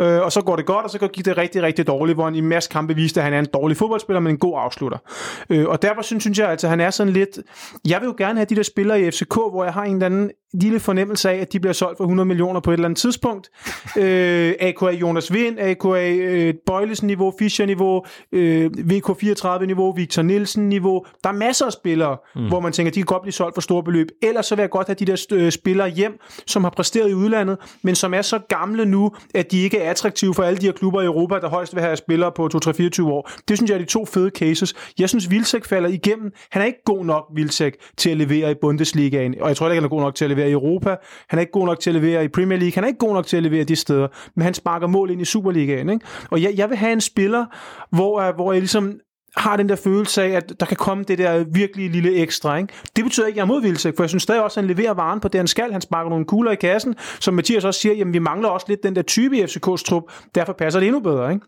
Øh, 0.00 0.20
og 0.20 0.32
så 0.32 0.40
går 0.40 0.56
det 0.56 0.66
godt, 0.66 0.84
og 0.84 0.90
så 0.90 0.98
går 0.98 1.06
det 1.06 1.38
rigtig, 1.38 1.62
rigtig 1.62 1.86
dårligt, 1.86 2.16
hvor 2.16 2.24
han 2.24 2.34
i 2.34 2.40
masser 2.40 2.64
masse 2.64 2.70
kampe 2.70 2.94
viste, 2.94 3.20
at 3.20 3.24
han 3.24 3.32
er 3.32 3.38
en 3.38 3.46
dårlig 3.54 3.76
fodboldspiller, 3.76 4.20
men 4.20 4.30
en 4.30 4.38
god 4.38 4.54
afslutter. 4.56 4.98
Øh, 5.50 5.68
og 5.68 5.82
derfor 5.82 6.02
synes, 6.02 6.22
synes 6.22 6.38
jeg, 6.38 6.48
altså, 6.48 6.68
han 6.68 6.80
er 6.80 6.90
sådan 6.90 7.12
lidt... 7.12 7.38
Jeg 7.88 8.00
vil 8.00 8.06
jo 8.06 8.14
gerne 8.18 8.38
have 8.38 8.46
de 8.46 8.56
der 8.56 8.62
spillere 8.62 9.00
i 9.00 9.10
FCK, 9.10 9.34
hvor 9.34 9.64
jeg 9.64 9.72
har 9.72 9.84
en 9.84 9.92
eller 9.92 10.06
anden 10.06 10.30
lille 10.54 10.80
fornemmelse 10.80 11.30
af, 11.30 11.36
at 11.36 11.52
de 11.52 11.60
bliver 11.60 11.72
solgt 11.72 11.96
for 11.96 12.04
100 12.04 12.26
millioner 12.26 12.60
på 12.60 12.70
et 12.70 12.74
eller 12.74 12.84
andet 12.84 12.98
tidspunkt. 12.98 13.50
Øh, 13.98 14.54
AKA 14.60 14.90
Jonas 14.90 15.32
Vind, 15.32 15.58
AKA 15.58 16.14
øh, 16.14 16.54
Bøjlesen-niveau, 16.66 17.32
Fischer-niveau, 17.38 18.04
øh, 18.32 18.70
VK34-niveau, 18.70 19.96
Victor 20.04 20.22
Nielsen-niveau. 20.22 21.06
Der 21.24 21.30
er 21.30 21.34
masser 21.34 21.66
af 21.66 21.72
spillere, 21.72 22.16
mm. 22.34 22.48
hvor 22.48 22.60
man 22.60 22.72
tænker, 22.72 22.92
de 22.92 23.00
kan 23.00 23.06
godt 23.06 23.22
blive 23.22 23.32
solgt 23.32 23.56
for 23.56 23.60
store 23.60 23.82
beløb. 23.82 24.08
Ellers 24.22 24.46
så 24.46 24.54
vil 24.54 24.62
jeg 24.62 24.70
godt 24.70 24.86
have 24.86 24.94
de 24.94 25.04
der 25.04 25.26
øh, 25.32 25.52
spillere 25.52 25.88
hjem, 25.88 26.20
som 26.46 26.64
har 26.64 26.70
præsteret 26.70 27.10
i 27.10 27.14
udlandet, 27.14 27.58
men 27.82 27.94
som 27.94 28.14
er 28.14 28.22
så 28.22 28.38
gamle 28.48 28.84
nu, 28.84 29.10
at 29.34 29.52
de 29.52 29.62
ikke 29.62 29.78
er 29.78 29.90
attraktive 29.90 30.34
for 30.34 30.42
alle 30.42 30.58
de 30.58 30.66
her 30.66 30.72
klubber 30.72 31.02
i 31.02 31.04
Europa, 31.04 31.34
der 31.34 31.48
højst 31.48 31.74
vil 31.74 31.82
have 31.82 31.96
spillere 31.96 32.32
på 32.32 32.48
2-3-24 32.54 33.02
år. 33.02 33.30
Det 33.48 33.58
synes 33.58 33.70
jeg 33.70 33.74
er 33.74 33.78
de 33.78 33.84
to 33.84 34.06
fede 34.06 34.30
cases. 34.30 34.74
Jeg 34.98 35.08
synes, 35.08 35.30
Vilcek 35.30 35.64
falder 35.64 35.88
igennem. 35.88 36.32
Han 36.50 36.62
er 36.62 36.66
ikke 36.66 36.82
god 36.84 37.04
nok, 37.04 37.24
Vilcek, 37.34 37.74
til 37.96 38.10
at 38.10 38.16
levere 38.16 38.50
i 38.50 38.54
Bundesligaen, 38.60 39.34
og 39.40 39.48
jeg 39.48 39.56
tror 39.56 39.66
ikke, 39.66 39.74
han 39.74 39.84
er 39.84 39.88
god 39.88 40.00
nok 40.00 40.14
til 40.14 40.24
at 40.24 40.30
levere 40.30 40.48
i 40.48 40.52
Europa. 40.52 40.96
Han 41.28 41.38
er 41.38 41.40
ikke 41.40 41.52
god 41.52 41.66
nok 41.66 41.80
til 41.80 41.90
at 41.90 41.94
levere 41.94 42.24
i 42.24 42.28
Premier 42.28 42.58
League. 42.58 42.74
Han 42.74 42.84
er 42.84 42.88
ikke 42.88 42.98
god 42.98 43.14
nok 43.14 43.26
til 43.26 43.36
at 43.36 43.42
levere 43.42 43.64
de 43.64 43.76
steder, 43.76 44.08
men 44.36 44.42
han 44.42 44.54
sparker 44.54 44.86
mål 44.86 45.10
ind 45.10 45.20
i 45.20 45.24
Superligaen. 45.24 45.88
Ikke? 45.88 46.06
Og 46.30 46.42
jeg, 46.42 46.52
jeg 46.56 46.68
vil 46.68 46.76
have 46.76 46.92
en 46.92 47.00
spiller, 47.00 47.46
hvor, 47.90 48.20
øh, 48.20 48.34
hvor 48.34 48.52
jeg 48.52 48.60
ligesom 48.60 49.00
har 49.36 49.56
den 49.56 49.68
der 49.68 49.76
følelse 49.76 50.22
af, 50.22 50.28
at 50.28 50.52
der 50.60 50.66
kan 50.66 50.76
komme 50.76 51.04
det 51.04 51.18
der 51.18 51.44
virkelig 51.52 51.90
lille 51.90 52.14
ekstra. 52.14 52.56
Ikke? 52.56 52.72
Det 52.96 53.04
betyder 53.04 53.26
ikke, 53.26 53.34
at 53.34 53.36
jeg 53.36 53.42
er 53.42 53.46
mod 53.46 53.62
Vilcek, 53.62 53.96
for 53.96 54.02
jeg 54.02 54.08
synes 54.08 54.22
stadig 54.22 54.42
også, 54.42 54.60
at 54.60 54.66
han 54.66 54.76
leverer 54.76 54.94
varen 54.94 55.20
på 55.20 55.28
det, 55.28 55.38
han 55.38 55.46
skal. 55.46 55.72
Han 55.72 55.80
sparker 55.80 56.10
nogle 56.10 56.24
kugler 56.24 56.50
i 56.50 56.54
kassen, 56.54 56.94
som 57.20 57.34
Mathias 57.34 57.64
også 57.64 57.80
siger, 57.80 57.94
jamen 57.94 58.14
vi 58.14 58.18
mangler 58.18 58.48
også 58.48 58.66
lidt 58.68 58.82
den 58.82 58.96
der 58.96 59.02
type 59.02 59.38
i 59.38 59.44
FCK's 59.44 59.84
trup, 59.84 60.02
derfor 60.34 60.52
passer 60.52 60.80
det 60.80 60.86
endnu 60.86 61.00
bedre. 61.00 61.32
Ikke? 61.32 61.46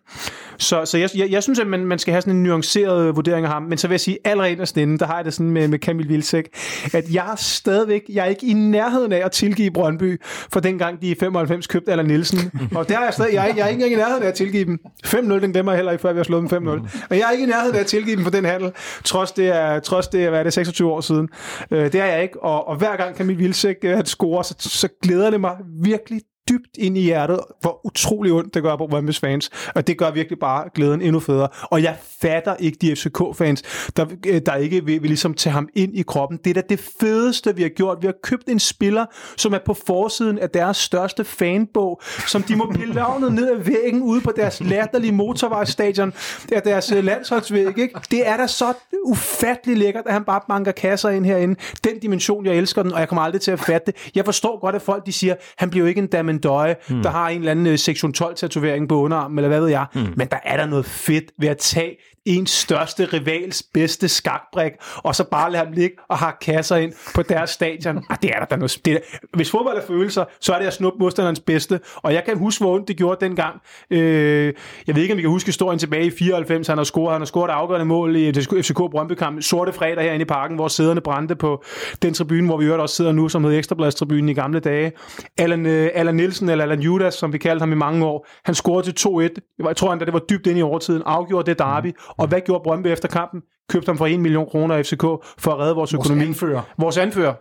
Så, 0.59 0.85
så 0.85 0.99
jeg, 0.99 1.11
jeg, 1.17 1.31
jeg 1.31 1.43
synes, 1.43 1.59
at 1.59 1.67
man, 1.67 1.87
man 1.87 1.99
skal 1.99 2.13
have 2.13 2.23
sådan 2.23 2.37
en 2.37 2.43
nuanceret 2.43 3.09
øh, 3.09 3.17
vurdering 3.17 3.47
af 3.47 3.53
ham, 3.53 3.63
men 3.63 3.79
så 3.79 3.89
vil 3.89 3.93
jeg 3.93 4.01
sige, 4.01 4.19
allerede 4.25 4.61
af 4.61 4.77
inde, 4.77 4.99
der 4.99 5.07
har 5.07 5.17
jeg 5.17 5.25
det 5.25 5.35
sådan 5.35 5.51
med, 5.51 5.69
med 5.69 5.79
Kamil 5.79 6.09
Vilcek, 6.09 6.49
at 6.93 7.05
jeg 7.13 7.33
er 7.33 7.37
stadigvæk, 7.37 8.03
jeg 8.09 8.25
er 8.25 8.29
ikke 8.29 8.47
i 8.47 8.53
nærheden 8.53 9.13
af 9.13 9.23
at 9.25 9.33
tilgive 9.33 9.71
Brøndby, 9.71 10.23
for 10.53 10.61
dengang 10.61 11.03
de 11.03 11.07
i 11.07 11.15
95 11.15 11.67
købte 11.67 11.91
Allan 11.91 12.07
Nielsen, 12.07 12.51
og 12.75 12.89
der 12.89 12.99
er 12.99 13.05
jeg 13.05 13.15
stadig, 13.15 13.35
jeg, 13.35 13.51
er, 13.51 13.55
jeg 13.55 13.65
er 13.65 13.69
ikke 13.69 13.85
engang 13.85 13.93
i 13.93 13.97
nærheden 13.97 14.23
af 14.23 14.29
at 14.29 14.35
tilgive 14.35 14.65
dem. 14.65 14.79
5-0, 15.07 15.19
den 15.19 15.53
glemmer 15.53 15.73
jeg 15.73 15.77
heller 15.77 15.93
ikke, 15.93 16.03
før 16.03 16.13
vi 16.13 16.19
har 16.19 16.25
slået 16.25 16.51
dem 16.51 16.69
5-0. 16.69 16.71
Men 17.11 17.19
jeg 17.19 17.27
er 17.27 17.31
ikke 17.31 17.45
i 17.45 17.47
nærheden 17.47 17.76
af 17.77 17.83
jeg 17.83 17.87
tilgive 17.87 18.17
dem 18.17 18.25
for 18.25 18.31
den 18.31 18.45
handel, 18.45 18.73
trods 19.05 19.33
det 19.33 19.49
er, 19.49 19.81
trods 19.81 20.09
det 20.09 20.25
er, 20.25 20.31
hvad 20.31 20.39
er 20.39 20.43
det, 20.43 20.53
26 20.53 20.93
år 20.93 21.01
siden. 21.01 21.29
Øh, 21.71 21.93
det 21.93 21.95
er 21.95 22.07
jeg 22.07 22.23
ikke, 22.23 22.43
og, 22.43 22.69
og 22.69 22.77
hver 22.77 22.97
gang 22.97 23.17
Kamil 23.17 23.39
Vilcek 23.39 23.77
øh, 23.85 23.97
han 23.97 24.07
scorer, 24.07 24.43
så, 24.43 24.55
så 24.59 24.89
glæder 25.03 25.31
det 25.31 25.41
mig 25.41 25.57
virkelig 25.83 26.21
dybt 26.49 26.77
ind 26.79 26.99
i 26.99 27.01
hjertet, 27.01 27.41
hvor 27.61 27.81
utrolig 27.85 28.33
ondt 28.33 28.55
det 28.55 28.63
gør 28.63 28.77
på 28.77 28.85
Brøndby's 28.85 29.21
fans. 29.21 29.51
Og 29.75 29.87
det 29.87 29.99
gør 29.99 30.11
virkelig 30.11 30.39
bare 30.39 30.69
glæden 30.75 31.03
endnu 31.03 31.21
federe. 31.21 31.49
Og 31.63 31.83
jeg 31.83 31.97
fatter 32.21 32.57
ikke 32.57 32.79
de 32.81 32.97
FCK-fans, 32.97 33.63
der, 33.97 34.07
øh, 34.27 34.41
der 34.47 34.55
ikke 34.55 34.85
vil, 34.85 35.03
vil 35.03 35.11
ligesom 35.11 35.35
tage 35.35 35.53
ham 35.53 35.69
ind 35.75 35.97
i 35.99 36.03
kroppen. 36.03 36.39
Det 36.45 36.51
er 36.51 36.55
da 36.55 36.63
det 36.69 36.81
fedeste, 37.01 37.57
vi 37.57 37.63
har 37.63 37.69
gjort. 37.69 37.99
Vi 38.01 38.07
har 38.07 38.15
købt 38.23 38.49
en 38.49 38.59
spiller, 38.59 39.07
som 39.37 39.53
er 39.53 39.59
på 39.67 39.75
forsiden 39.87 40.39
af 40.39 40.51
deres 40.51 40.77
største 40.77 41.25
fanbog, 41.25 42.01
som 42.27 42.43
de 42.43 42.57
må 42.57 42.73
pille 42.73 42.95
navnet 42.95 43.33
ned 43.33 43.51
ad 43.51 43.57
væggen 43.57 44.03
ude 44.03 44.21
på 44.21 44.33
deres 44.37 44.61
latterlige 44.61 45.13
motorvejsstadion 45.13 46.13
af 46.53 46.63
deres 46.63 46.93
øh, 46.93 47.05
landsholdsvæg. 47.05 47.79
Ikke? 47.79 47.91
Det 48.11 48.29
er 48.29 48.37
da 48.37 48.47
så 48.47 48.73
ufattelig 49.05 49.77
lækkert, 49.77 50.05
at 50.07 50.13
han 50.13 50.25
bare 50.25 50.41
banker 50.49 50.73
kasser 50.73 51.09
ind 51.09 51.27
herinde. 51.27 51.57
Den 51.85 51.99
dimension, 51.99 52.47
jeg 52.47 52.55
elsker 52.55 52.83
den, 52.83 52.93
og 52.93 53.01
jeg 53.01 53.09
kommer 53.09 53.23
aldrig 53.23 53.41
til 53.41 53.51
at 53.51 53.61
fatte 53.61 53.93
det. 53.93 54.11
Jeg 54.15 54.25
forstår 54.25 54.61
godt, 54.61 54.75
at 54.75 54.83
folk 54.83 55.07
de 55.07 55.13
siger, 55.13 55.35
han 55.59 55.71
bliver 55.71 55.85
jo 55.85 55.89
ikke 55.89 55.99
en 55.99 56.07
Damon 56.39 56.57
Døje, 56.57 56.77
mm. 56.91 57.03
der 57.03 57.11
har 57.11 57.29
en 57.29 57.39
eller 57.39 57.51
anden 57.51 57.67
øh, 57.67 57.79
sektion 57.79 58.15
12-tatovering 58.19 58.89
på 58.89 59.01
underarmen, 59.01 59.39
eller 59.39 59.49
hvad 59.49 59.61
ved 59.61 59.69
jeg. 59.69 59.87
Mm. 59.95 60.01
Men 60.17 60.29
der 60.31 60.39
er 60.45 60.57
der 60.57 60.67
noget 60.67 60.87
fedt 60.87 61.25
ved 61.39 61.49
at 61.49 61.59
tage 61.59 61.97
ens 62.27 62.51
største 62.51 63.05
rivals 63.05 63.63
bedste 63.75 64.09
skakbrik, 64.09 64.73
og 64.97 65.15
så 65.15 65.25
bare 65.25 65.53
lade 65.53 65.65
ham 65.65 65.73
ligge 65.73 65.97
og 66.09 66.19
have 66.19 66.33
kasser 66.41 66.77
ind 66.77 66.93
på 67.15 67.23
deres 67.23 67.51
stadion. 67.51 68.05
Ah, 68.11 68.17
det 68.23 68.31
er 68.31 68.39
der, 68.39 68.45
der 68.47 68.57
noget, 68.57 68.81
det 68.85 68.93
er, 68.93 68.99
hvis 69.35 69.51
fodbold 69.51 69.77
er 69.77 69.87
følelser, 69.87 70.25
så 70.41 70.55
er 70.55 70.59
det 70.59 70.67
at 70.67 70.73
snuppe 70.73 70.99
modstanderens 70.99 71.41
bedste, 71.41 71.81
og 71.97 72.15
jeg 72.15 72.25
kan 72.25 72.39
huske, 72.39 72.65
hvor 72.65 72.75
ondt 72.75 72.89
det 72.89 72.97
gjorde 72.97 73.25
dengang. 73.25 73.61
Øh, 73.91 74.55
jeg 74.87 74.95
ved 74.95 75.03
ikke, 75.03 75.15
om 75.15 75.17
vi 75.17 75.23
kan 75.23 75.31
huske 75.31 75.49
historien 75.49 75.79
tilbage 75.79 76.07
i 76.07 76.11
94, 76.11 76.67
han 76.67 76.77
har 76.77 76.85
scoret, 76.85 77.13
han 77.13 77.21
har 77.21 77.27
scoret 77.27 77.51
afgørende 77.51 77.87
mål 77.87 78.17
i 78.17 78.33
FCK 78.33 78.77
Brøndby-kamp, 78.77 79.43
sorte 79.43 79.73
fredag 79.73 80.05
herinde 80.05 80.23
i 80.23 80.27
parken, 80.27 80.57
hvor 80.57 80.69
sæderne 80.69 81.01
brændte 81.01 81.37
på 81.37 81.65
den 82.03 82.15
tribune, 82.15 82.47
hvor 82.47 82.57
vi 82.57 82.65
øvrigt 82.65 82.83
også 82.83 82.95
sidder 82.95 83.13
nu, 83.13 83.29
som 83.29 83.45
hed 83.45 83.53
Ekstrabladstribunen 83.53 84.29
i 84.29 84.35
gamle 84.35 84.61
dage. 84.61 84.93
Allan, 85.39 85.67
øh, 85.67 85.91
Allan 85.95 86.15
Nielsen, 86.15 86.49
eller 86.49 86.63
Allan 86.65 86.81
Judas, 86.81 87.15
som 87.15 87.33
vi 87.33 87.39
kaldte 87.39 87.63
ham 87.63 87.73
i 87.73 87.75
mange 87.75 88.07
år, 88.07 88.27
han 88.45 88.55
scorede 88.55 88.93
til 88.93 89.09
2-1. 89.09 89.65
Jeg 89.67 89.77
tror, 89.77 89.91
han, 89.91 90.01
det 90.01 90.13
var 90.13 90.19
dybt 90.19 90.47
ind 90.47 90.59
i 90.59 90.63
overtiden, 90.63 91.03
afgjorde 91.07 91.51
det 91.51 91.59
derby, 91.59 91.93
og 92.19 92.27
hvad 92.29 92.41
gjorde 92.41 92.63
Brøndby 92.65 92.87
efter 92.87 93.09
kampen? 93.09 93.41
Købte 93.71 93.87
ham 93.87 93.99
for 93.99 94.07
1 94.07 94.21
million 94.21 94.47
kroner 94.47 94.75
af 94.75 94.87
FCK 94.87 95.03
for 95.39 95.51
at 95.51 95.59
redde 95.59 95.75
vores 95.75 95.95
økonomi. 95.95 96.25
anfører. 96.25 96.63
Vores 96.79 96.99
anfører. 96.99 97.35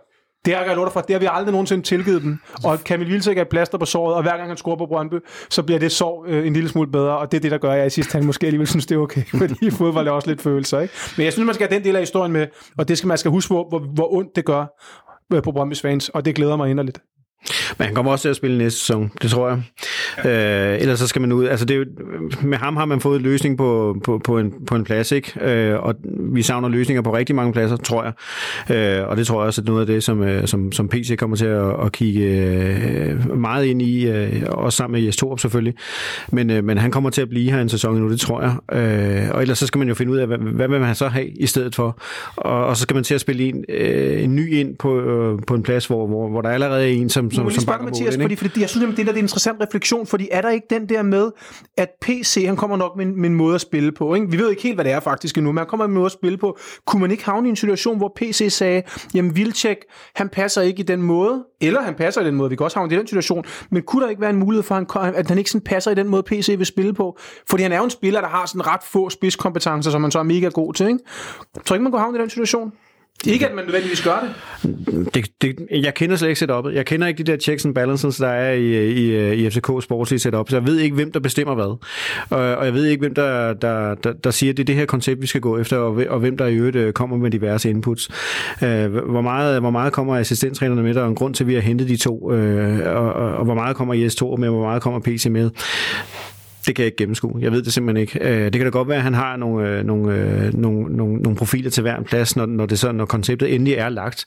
Det 0.44 0.54
har 0.54 0.64
jeg 0.64 0.76
lov 0.76 0.90
for. 0.90 1.00
Det 1.00 1.14
har 1.14 1.20
vi 1.20 1.28
aldrig 1.30 1.52
nogensinde 1.52 1.82
tilgivet 1.82 2.22
dem. 2.22 2.38
Og 2.64 2.78
Kamil 2.84 3.08
Vilcek 3.08 3.38
er 3.38 3.44
plaster 3.44 3.78
på 3.78 3.84
såret, 3.84 4.16
og 4.16 4.22
hver 4.22 4.36
gang 4.36 4.48
han 4.48 4.56
scorer 4.56 4.76
på 4.76 4.86
Brøndby, 4.86 5.14
så 5.50 5.62
bliver 5.62 5.78
det 5.78 5.92
sår 5.92 6.24
øh, 6.28 6.46
en 6.46 6.52
lille 6.52 6.68
smule 6.68 6.90
bedre, 6.90 7.18
og 7.18 7.32
det 7.32 7.38
er 7.38 7.40
det, 7.40 7.50
der 7.50 7.58
gør, 7.58 7.72
at 7.72 7.78
jeg 7.78 7.86
i 7.86 7.90
sidste 7.90 8.16
han 8.16 8.26
måske 8.26 8.46
alligevel 8.46 8.66
synes, 8.66 8.86
det 8.86 8.94
er 8.94 8.98
okay, 8.98 9.22
fordi 9.40 9.70
fodbold 9.70 10.08
er 10.08 10.12
også 10.12 10.28
lidt 10.28 10.42
følelser. 10.42 10.80
Ikke? 10.80 10.94
Men 11.16 11.24
jeg 11.24 11.32
synes, 11.32 11.46
man 11.46 11.54
skal 11.54 11.68
have 11.68 11.78
den 11.78 11.84
del 11.84 11.96
af 11.96 12.02
historien 12.02 12.32
med, 12.32 12.46
og 12.78 12.88
det 12.88 12.98
skal 12.98 13.08
man 13.08 13.18
skal 13.18 13.30
huske 13.30 13.48
på, 13.48 13.66
hvor, 13.68 13.78
hvor 13.78 14.12
ondt 14.12 14.36
det 14.36 14.44
gør 14.44 14.64
øh, 15.32 15.42
på 15.42 15.50
Brøndby's 15.50 15.80
fans, 15.82 16.08
og 16.08 16.24
det 16.24 16.34
glæder 16.34 16.56
mig 16.56 16.70
inderligt. 16.70 17.00
Men 17.78 17.86
han 17.86 17.94
kommer 17.94 18.12
også 18.12 18.22
til 18.22 18.28
at 18.28 18.36
spille 18.36 18.58
næste 18.58 18.80
sæson, 18.80 19.10
det 19.22 19.30
tror 19.30 19.48
jeg. 19.48 19.62
Øh, 20.24 20.80
ellers 20.80 20.98
så 20.98 21.06
skal 21.06 21.20
man 21.20 21.32
ud. 21.32 21.46
Altså 21.46 21.66
det 21.66 21.74
er 21.74 21.78
jo, 21.78 21.84
med 22.42 22.58
ham 22.58 22.76
har 22.76 22.84
man 22.84 23.00
fået 23.00 23.22
løsning 23.22 23.58
på, 23.58 23.96
på, 24.04 24.20
på, 24.24 24.38
en, 24.38 24.52
på 24.66 24.74
en 24.74 24.84
plads, 24.84 25.12
ikke? 25.12 25.32
Øh, 25.40 25.82
og 25.82 25.94
vi 26.32 26.42
savner 26.42 26.68
løsninger 26.68 27.02
på 27.02 27.16
rigtig 27.16 27.34
mange 27.34 27.52
pladser, 27.52 27.76
tror 27.76 28.04
jeg. 28.04 28.12
Øh, 28.76 29.08
og 29.08 29.16
det 29.16 29.26
tror 29.26 29.40
jeg 29.40 29.46
også 29.46 29.60
er 29.60 29.64
noget 29.64 29.80
af 29.80 29.86
det, 29.86 30.04
som, 30.04 30.22
øh, 30.22 30.46
som, 30.46 30.72
som 30.72 30.88
PC 30.88 31.16
kommer 31.16 31.36
til 31.36 31.46
at, 31.46 31.84
at 31.84 31.92
kigge 31.92 32.20
øh, 32.20 33.36
meget 33.38 33.64
ind 33.66 33.82
i, 33.82 34.06
øh, 34.06 34.42
også 34.48 34.76
sammen 34.76 35.00
med 35.00 35.06
Jes 35.06 35.16
Torup 35.16 35.40
selvfølgelig. 35.40 35.74
Men, 36.32 36.64
men 36.64 36.78
han 36.78 36.90
kommer 36.90 37.10
til 37.10 37.22
at 37.22 37.28
blive 37.28 37.50
her 37.50 37.60
en 37.60 37.68
sæson 37.68 37.96
nu, 37.96 38.10
det 38.10 38.20
tror 38.20 38.42
jeg. 38.42 38.78
Øh, 38.78 39.30
og 39.30 39.42
ellers 39.42 39.58
så 39.58 39.66
skal 39.66 39.78
man 39.78 39.88
jo 39.88 39.94
finde 39.94 40.12
ud 40.12 40.18
af, 40.18 40.26
hvad, 40.26 40.38
hvad 40.38 40.68
vil 40.68 40.80
man 40.80 40.94
så 40.94 41.08
have 41.08 41.28
i 41.28 41.46
stedet 41.46 41.74
for. 41.74 42.00
Og, 42.36 42.66
og 42.66 42.76
så 42.76 42.82
skal 42.82 42.94
man 42.94 43.04
til 43.04 43.14
at 43.14 43.20
spille 43.20 43.44
en, 43.44 43.64
en 44.24 44.36
ny 44.36 44.54
ind 44.54 44.76
på, 44.76 45.02
på 45.46 45.54
en 45.54 45.62
plads, 45.62 45.86
hvor, 45.86 46.06
hvor, 46.06 46.28
hvor 46.28 46.42
der 46.42 46.48
allerede 46.48 46.84
er 46.84 46.88
en, 46.88 47.08
som, 47.08 47.30
som, 47.36 47.44
Må 47.44 47.50
som 47.50 47.64
bakker 47.64 47.84
Mathias, 47.84 48.16
mål, 48.16 48.22
fordi, 48.22 48.32
ikke? 48.32 48.40
fordi 48.40 48.60
jeg 48.60 48.70
synes, 48.70 48.84
at 48.84 48.96
det 48.96 48.96
der 48.96 49.04
det 49.04 49.18
er 49.18 49.22
en 49.22 49.24
interessant 49.24 49.60
refleksion, 49.60 50.06
fordi 50.06 50.28
er 50.32 50.42
der 50.42 50.50
ikke 50.50 50.66
den 50.70 50.88
der 50.88 51.02
med, 51.02 51.30
at 51.76 51.88
PC, 52.00 52.44
han 52.46 52.56
kommer 52.56 52.76
nok 52.76 52.96
med 52.96 53.06
en, 53.06 53.20
med 53.20 53.30
en 53.30 53.34
måde 53.36 53.54
at 53.54 53.60
spille 53.60 53.92
på, 53.92 54.14
ikke? 54.14 54.30
vi 54.30 54.38
ved 54.38 54.50
ikke 54.50 54.62
helt, 54.62 54.74
hvad 54.74 54.84
det 54.84 54.92
er 54.92 55.00
faktisk 55.00 55.36
endnu, 55.36 55.52
men 55.52 55.58
han 55.58 55.66
kommer 55.66 55.86
med 55.86 55.90
en 55.90 55.94
måde 55.94 56.06
at 56.06 56.12
spille 56.12 56.38
på. 56.38 56.58
Kunne 56.86 57.00
man 57.00 57.10
ikke 57.10 57.24
havne 57.24 57.48
i 57.48 57.50
en 57.50 57.56
situation, 57.56 57.96
hvor 57.96 58.12
PC 58.16 58.46
sagde, 58.52 58.82
jamen 59.14 59.36
Vilcek, 59.36 59.78
han 60.14 60.28
passer 60.28 60.62
ikke 60.62 60.80
i 60.80 60.82
den 60.82 61.02
måde, 61.02 61.44
eller 61.60 61.82
han 61.82 61.94
passer 61.94 62.20
i 62.20 62.24
den 62.24 62.34
måde, 62.34 62.50
vi 62.50 62.56
kan 62.56 62.64
også 62.64 62.78
havne 62.78 62.94
i 62.94 62.98
den 62.98 63.06
situation, 63.06 63.44
men 63.70 63.82
kunne 63.82 64.02
der 64.02 64.10
ikke 64.10 64.20
være 64.20 64.30
en 64.30 64.36
mulighed 64.36 64.62
for, 64.62 64.74
at 64.74 64.86
han, 65.04 65.14
at 65.14 65.28
han 65.28 65.38
ikke 65.38 65.50
sådan 65.50 65.64
passer 65.64 65.90
i 65.90 65.94
den 65.94 66.08
måde, 66.08 66.22
PC 66.22 66.54
vil 66.58 66.66
spille 66.66 66.94
på? 66.94 67.18
Fordi 67.48 67.62
han 67.62 67.72
er 67.72 67.76
jo 67.76 67.84
en 67.84 67.90
spiller, 67.90 68.20
der 68.20 68.28
har 68.28 68.46
sådan 68.46 68.66
ret 68.66 68.82
få 68.82 69.10
spidskompetencer, 69.10 69.90
som 69.90 70.00
man 70.00 70.10
så 70.10 70.18
er 70.18 70.22
mega 70.22 70.48
god 70.48 70.74
til, 70.74 70.86
ikke? 70.86 70.98
Tror 71.64 71.76
ikke, 71.76 71.82
man 71.82 71.92
kunne 71.92 72.02
havne 72.02 72.18
i 72.18 72.20
den 72.20 72.30
situation? 72.30 72.72
Ikke, 73.24 73.48
at 73.48 73.54
man 73.54 73.64
nødvendigvis 73.64 74.02
gør 74.02 74.26
det. 74.26 75.14
Det, 75.14 75.26
det, 75.42 75.56
jeg 75.70 75.94
kender 75.94 76.16
slet 76.16 76.28
ikke 76.28 76.44
setup'et. 76.44 76.68
Jeg 76.72 76.86
kender 76.86 77.06
ikke 77.06 77.22
de 77.22 77.32
der 77.32 77.38
checks 77.38 77.64
and 77.64 77.74
balances, 77.74 78.16
der 78.16 78.28
er 78.28 78.52
i, 78.52 78.90
i, 78.92 79.34
i 79.34 79.50
FCK 79.50 79.70
sportslige 79.82 80.20
setup, 80.20 80.50
så 80.50 80.56
jeg 80.56 80.66
ved 80.66 80.78
ikke, 80.78 80.94
hvem 80.94 81.12
der 81.12 81.20
bestemmer 81.20 81.54
hvad. 81.54 81.78
Og, 82.30 82.56
og 82.56 82.64
jeg 82.64 82.74
ved 82.74 82.84
ikke, 82.84 83.00
hvem 83.00 83.14
der, 83.14 83.52
der, 83.52 83.94
der, 83.94 84.12
der 84.12 84.30
siger, 84.30 84.52
at 84.52 84.56
det 84.56 84.62
er 84.62 84.66
det 84.66 84.74
her 84.74 84.86
koncept, 84.86 85.22
vi 85.22 85.26
skal 85.26 85.40
gå 85.40 85.58
efter, 85.58 85.76
og, 85.76 86.02
og 86.08 86.20
hvem 86.20 86.36
der 86.36 86.46
i 86.46 86.54
øvrigt 86.54 86.76
øh, 86.76 86.92
kommer 86.92 87.16
med 87.16 87.30
diverse 87.30 87.70
inputs. 87.70 88.08
Øh, 88.62 88.94
hvor, 88.94 89.20
meget, 89.20 89.60
hvor 89.60 89.70
meget 89.70 89.92
kommer 89.92 90.16
assistenttrænerne 90.16 90.82
med, 90.82 90.94
der 90.94 91.02
er 91.02 91.08
en 91.08 91.14
grund 91.14 91.34
til, 91.34 91.44
at 91.44 91.48
vi 91.48 91.54
har 91.54 91.60
hentet 91.60 91.88
de 91.88 91.96
to, 91.96 92.32
øh, 92.32 92.96
og, 92.96 93.12
og, 93.12 93.36
og 93.36 93.44
hvor 93.44 93.54
meget 93.54 93.76
kommer 93.76 93.94
IS2 93.94 94.40
med, 94.40 94.48
hvor 94.48 94.62
meget 94.62 94.82
kommer 94.82 95.00
PC 95.00 95.26
med 95.30 95.50
det 96.66 96.76
kan 96.76 96.82
jeg 96.82 96.86
ikke 96.86 96.96
gennemskue. 96.96 97.32
Jeg 97.40 97.52
ved 97.52 97.62
det 97.62 97.72
simpelthen 97.72 98.00
ikke. 98.00 98.18
Øh, 98.20 98.44
det 98.44 98.52
kan 98.52 98.62
da 98.62 98.68
godt 98.68 98.88
være, 98.88 98.96
at 98.96 99.02
han 99.02 99.14
har 99.14 99.36
nogle, 99.36 99.68
øh, 99.68 99.84
nogle, 99.84 100.14
øh, 100.14 100.54
nogle, 100.54 100.96
nogle, 100.96 101.16
nogle 101.16 101.36
profiler 101.36 101.70
til 101.70 101.82
hver 101.82 101.96
en 101.96 102.04
plads, 102.04 102.36
når, 102.36 102.46
når, 102.46 102.66
det 102.66 102.78
så, 102.78 102.92
når 102.92 103.04
konceptet 103.04 103.54
endelig 103.54 103.74
er 103.74 103.88
lagt. 103.88 104.26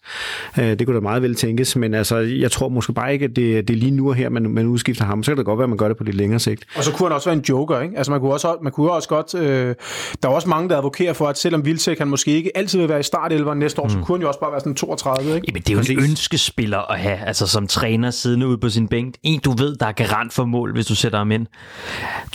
Øh, 0.60 0.66
det 0.66 0.86
kunne 0.86 0.96
da 0.96 1.02
meget 1.02 1.22
vel 1.22 1.36
tænkes, 1.36 1.76
men 1.76 1.94
altså, 1.94 2.18
jeg 2.18 2.52
tror 2.52 2.70
måske 2.70 2.94
bare 2.94 3.14
ikke, 3.14 3.26
at 3.26 3.36
det, 3.36 3.68
det 3.68 3.74
er 3.74 3.78
lige 3.78 3.92
nu 3.92 4.10
og 4.10 4.16
her, 4.16 4.30
man, 4.30 4.50
man 4.50 4.66
udskifter 4.66 5.06
ham. 5.06 5.24
Så 5.24 5.32
kan 5.32 5.38
det 5.38 5.46
godt 5.46 5.58
være, 5.58 5.64
at 5.64 5.70
man 5.70 5.78
gør 5.78 5.88
det 5.88 5.98
på 5.98 6.04
lidt 6.04 6.16
længere 6.16 6.40
sigt. 6.40 6.66
Og 6.76 6.84
så 6.84 6.92
kunne 6.92 7.08
han 7.10 7.16
også 7.16 7.30
være 7.30 7.38
en 7.38 7.46
joker, 7.50 7.80
ikke? 7.80 7.98
Altså 7.98 8.12
man 8.12 8.22
kunne 8.22 8.34
også, 8.34 8.58
man 8.64 8.72
kunne 8.72 8.92
også 8.92 9.10
godt... 9.10 9.36
Øh, 9.36 9.76
der 10.24 10.30
er 10.30 10.34
også 10.34 10.50
mange, 10.50 10.70
der 10.70 10.78
advokerer 10.78 11.14
for, 11.14 11.28
at 11.28 11.38
selvom 11.38 11.66
Vildtæk 11.66 11.98
han 11.98 12.08
måske 12.08 12.32
ikke 12.32 12.58
altid 12.58 12.80
vil 12.80 12.90
være 12.90 13.00
i 13.00 13.04
startelveren 13.04 13.60
næste 13.60 13.82
år, 13.82 13.86
mm. 13.86 13.90
så 13.90 13.98
kunne 14.04 14.18
han 14.18 14.22
jo 14.22 14.28
også 14.28 14.40
bare 14.40 14.52
være 14.52 14.60
sådan 14.60 14.76
32, 14.76 15.36
ikke? 15.36 15.48
Jamen, 15.48 15.62
det 15.62 15.70
er 15.70 15.94
jo 15.94 16.02
en 16.04 16.10
ønskespiller 16.10 16.92
at 16.92 17.00
have, 17.00 17.18
altså 17.18 17.48
som 17.48 17.68
træner 17.68 18.12
siddende 18.12 18.48
ude 18.48 18.58
på 18.58 18.70
sin 18.70 18.88
bænk. 18.88 19.16
En, 19.24 19.40
du 19.40 19.52
ved, 19.52 19.76
der 19.76 19.86
er 19.86 19.92
garant 19.92 20.34
for 20.34 20.46
mål, 20.46 20.74
hvis 20.74 20.86
du 20.86 20.96
sætter 20.96 21.18
ham 21.18 21.32
ind. 21.32 21.48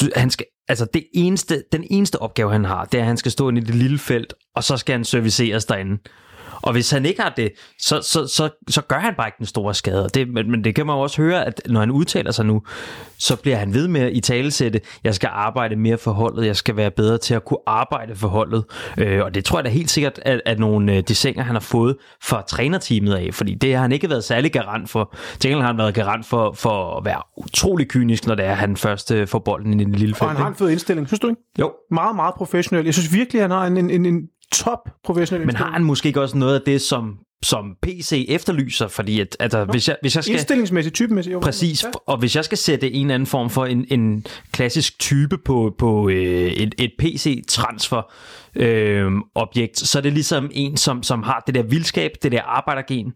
Du, 0.01 0.07
han 0.17 0.31
skal, 0.31 0.47
altså 0.69 0.87
det 0.95 1.07
eneste, 1.15 1.65
den 1.73 1.85
eneste 1.91 2.19
opgave, 2.19 2.53
han 2.53 2.65
har, 2.65 2.85
det 2.85 2.99
er, 2.99 3.03
at 3.03 3.07
han 3.07 3.17
skal 3.17 3.33
stå 3.33 3.49
ind 3.49 3.59
i 3.59 3.61
det 3.61 3.75
lille 3.75 3.99
felt, 3.99 4.35
og 4.55 4.65
så 4.65 4.77
skal 4.77 4.93
han 4.93 5.05
serviceres 5.05 5.65
derinde. 5.65 5.99
Og 6.65 6.73
hvis 6.73 6.91
han 6.91 7.07
ikke 7.07 7.23
har 7.23 7.33
det, 7.37 7.53
så, 7.79 8.01
så, 8.03 8.27
så, 8.27 8.51
så 8.69 8.81
gør 8.83 8.99
han 8.99 9.15
bare 9.17 9.29
ikke 9.29 9.39
den 9.39 9.47
store 9.47 9.75
skade. 9.75 10.09
Det, 10.15 10.29
men, 10.29 10.51
men 10.51 10.65
det 10.65 10.75
kan 10.75 10.87
man 10.87 10.97
jo 10.97 11.01
også 11.01 11.23
høre, 11.23 11.47
at 11.47 11.63
når 11.67 11.81
han 11.81 11.91
udtaler 11.91 12.33
sig 12.33 12.47
nu, 12.47 12.63
så 13.19 13.37
bliver 13.37 13.57
han 13.57 13.75
ved 13.75 13.89
med 13.89 14.01
at 14.01 14.13
i 14.13 14.21
talesætte, 14.21 14.81
jeg 15.05 15.15
skal 15.15 15.31
arbejde 15.33 15.77
mere 15.77 15.99
for 15.99 16.13
holdet, 16.13 16.47
jeg 16.47 16.57
skal 16.57 16.77
være 16.77 16.91
bedre 16.91 17.19
til 17.19 17.35
at 17.35 17.45
kunne 17.45 17.59
arbejde 17.67 18.17
for 18.17 18.29
holdet. 18.29 18.65
Øh, 18.99 19.25
og 19.25 19.35
det 19.35 19.45
tror 19.45 19.59
jeg 19.59 19.65
da 19.65 19.71
helt 19.71 19.91
sikkert, 19.91 20.21
at, 20.23 20.41
at 20.47 20.59
nogle 20.59 20.97
øh, 20.97 21.03
desinger, 21.09 21.43
han 21.43 21.55
har 21.55 21.61
fået 21.61 21.97
fra 22.23 22.43
trænerteamet 22.43 23.15
af, 23.15 23.29
fordi 23.33 23.55
det 23.55 23.75
har 23.75 23.83
han 23.83 23.93
ikke 23.93 24.11
været 24.11 24.25
særlig 24.25 24.53
garant 24.53 24.91
for. 24.91 25.15
Til 25.39 25.55
har 25.55 25.67
han 25.67 25.79
været 25.79 25.95
garant 25.95 26.27
for, 26.27 26.53
for 26.53 26.97
at 26.97 27.05
være 27.05 27.23
utrolig 27.37 27.89
kynisk, 27.89 28.27
når 28.27 28.35
det 28.35 28.45
er, 28.45 28.55
han 28.55 28.77
først 28.77 29.11
øh, 29.11 29.29
får 29.29 29.39
bolden 29.39 29.81
i 29.81 29.85
den 29.85 29.93
lille 29.93 30.15
felt. 30.15 30.23
Og 30.23 30.29
han 30.29 30.37
har 30.37 30.49
en 30.49 30.55
fed 30.55 30.71
indstilling, 30.71 31.07
synes 31.07 31.21
du 31.21 31.29
ikke? 31.29 31.43
Jo. 31.59 31.73
Meget, 31.91 32.17
meget 32.17 32.35
professionel. 32.35 32.85
Jeg 32.85 32.95
synes 32.95 33.13
virkelig, 33.13 33.43
han 33.43 33.51
har 33.51 33.67
en, 33.67 33.77
en, 33.77 33.91
en, 33.91 34.07
en 34.07 34.23
top 34.53 34.91
professionel 35.05 35.47
Men 35.47 35.57
har 35.57 35.71
han 35.71 35.85
måske 35.85 36.07
ikke 36.07 36.21
også 36.21 36.37
noget 36.37 36.55
af 36.55 36.61
det, 36.67 36.83
som, 36.83 37.19
som 37.45 37.77
PC 37.83 38.27
efterlyser? 38.29 38.89
Fordi 38.89 39.21
at, 39.21 39.37
altså, 39.41 39.65
hvis, 39.65 39.89
jeg, 39.89 39.97
hvis 40.01 40.17
jeg 40.17 40.25
skal... 40.25 40.33
Indstillingsmæssigt, 40.33 40.95
typemæssigt. 40.95 41.33
Jo. 41.33 41.41
Præcis, 41.41 41.85
ja. 41.85 41.89
og 42.07 42.19
hvis 42.19 42.37
jeg 42.37 42.45
skal 42.45 42.59
sætte 42.59 42.93
en 42.93 43.07
eller 43.07 43.15
anden 43.15 43.27
form 43.27 43.51
for 43.51 43.67
en, 43.67 43.87
en 43.91 44.27
klassisk 44.53 44.99
type 44.99 45.39
på, 45.39 45.75
på 45.79 46.09
øh, 46.09 46.53
et, 46.53 46.75
et 46.79 46.93
PC-transfer 46.99 48.13
øh, 48.57 49.13
objekt, 49.35 49.79
så 49.79 49.99
er 49.99 50.03
det 50.03 50.13
ligesom 50.13 50.51
en, 50.53 50.77
som, 50.77 51.03
som 51.03 51.23
har 51.23 51.43
det 51.47 51.55
der 51.55 51.63
vildskab, 51.63 52.11
det 52.23 52.33
der 52.33 52.43
arbejdergen, 52.43 53.13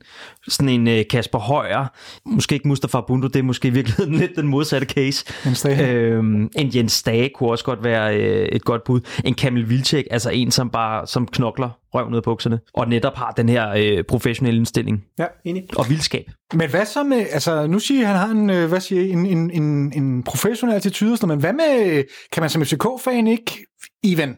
sådan 0.48 0.68
en 0.68 0.88
øh, 0.88 1.04
Kasper 1.10 1.38
Højer, 1.38 1.86
måske 2.24 2.54
ikke 2.54 2.68
Mustafa 2.68 3.00
Bundu, 3.00 3.26
det 3.26 3.36
er 3.36 3.42
måske 3.42 3.68
i 3.68 3.70
virkeligheden 3.70 4.14
lidt 4.20 4.36
den 4.36 4.46
modsatte 4.46 4.86
case. 4.86 5.24
Jens. 5.46 5.66
Øh, 5.66 6.18
en 6.56 6.70
Jens 6.74 7.02
Dage 7.02 7.30
kunne 7.34 7.50
også 7.50 7.64
godt 7.64 7.84
være 7.84 8.16
øh, 8.16 8.48
et 8.48 8.64
godt 8.64 8.84
bud. 8.84 9.00
En 9.24 9.34
Kamil 9.34 9.70
Vilcek, 9.70 10.06
altså 10.10 10.30
en, 10.30 10.50
som 10.50 10.70
bare 10.70 11.06
som 11.06 11.26
knokler 11.26 11.70
røv 11.95 12.09
ned 12.09 12.16
af 12.16 12.22
bukserne, 12.22 12.61
og 12.74 12.89
netop 12.89 13.14
har 13.16 13.30
den 13.30 13.49
her 13.49 13.68
øh, 13.76 14.05
professionelle 14.09 14.59
indstilling 14.59 15.05
Ja, 15.18 15.26
enig. 15.45 15.66
og 15.76 15.89
vildskab. 15.89 16.30
Men 16.55 16.70
hvad 16.70 16.86
så 16.86 17.03
med, 17.03 17.26
altså 17.32 17.66
nu 17.66 17.78
siger 17.78 18.07
han 18.07 18.16
har 18.16 18.28
en, 18.28 18.51
øh, 18.51 18.68
hvad 18.68 18.80
siger 18.80 19.12
en, 19.12 19.26
en, 19.26 19.51
en, 19.51 19.93
en 19.97 20.22
professionel 20.22 20.74
attitude, 20.76 21.16
sådan 21.16 21.28
men 21.28 21.41
hvad 21.41 21.53
med, 21.53 22.05
kan 22.32 22.41
man 22.41 22.51
som 22.51 22.64
FCK-fan 22.64 23.26
ikke, 23.26 23.66
Ivan, 24.03 24.36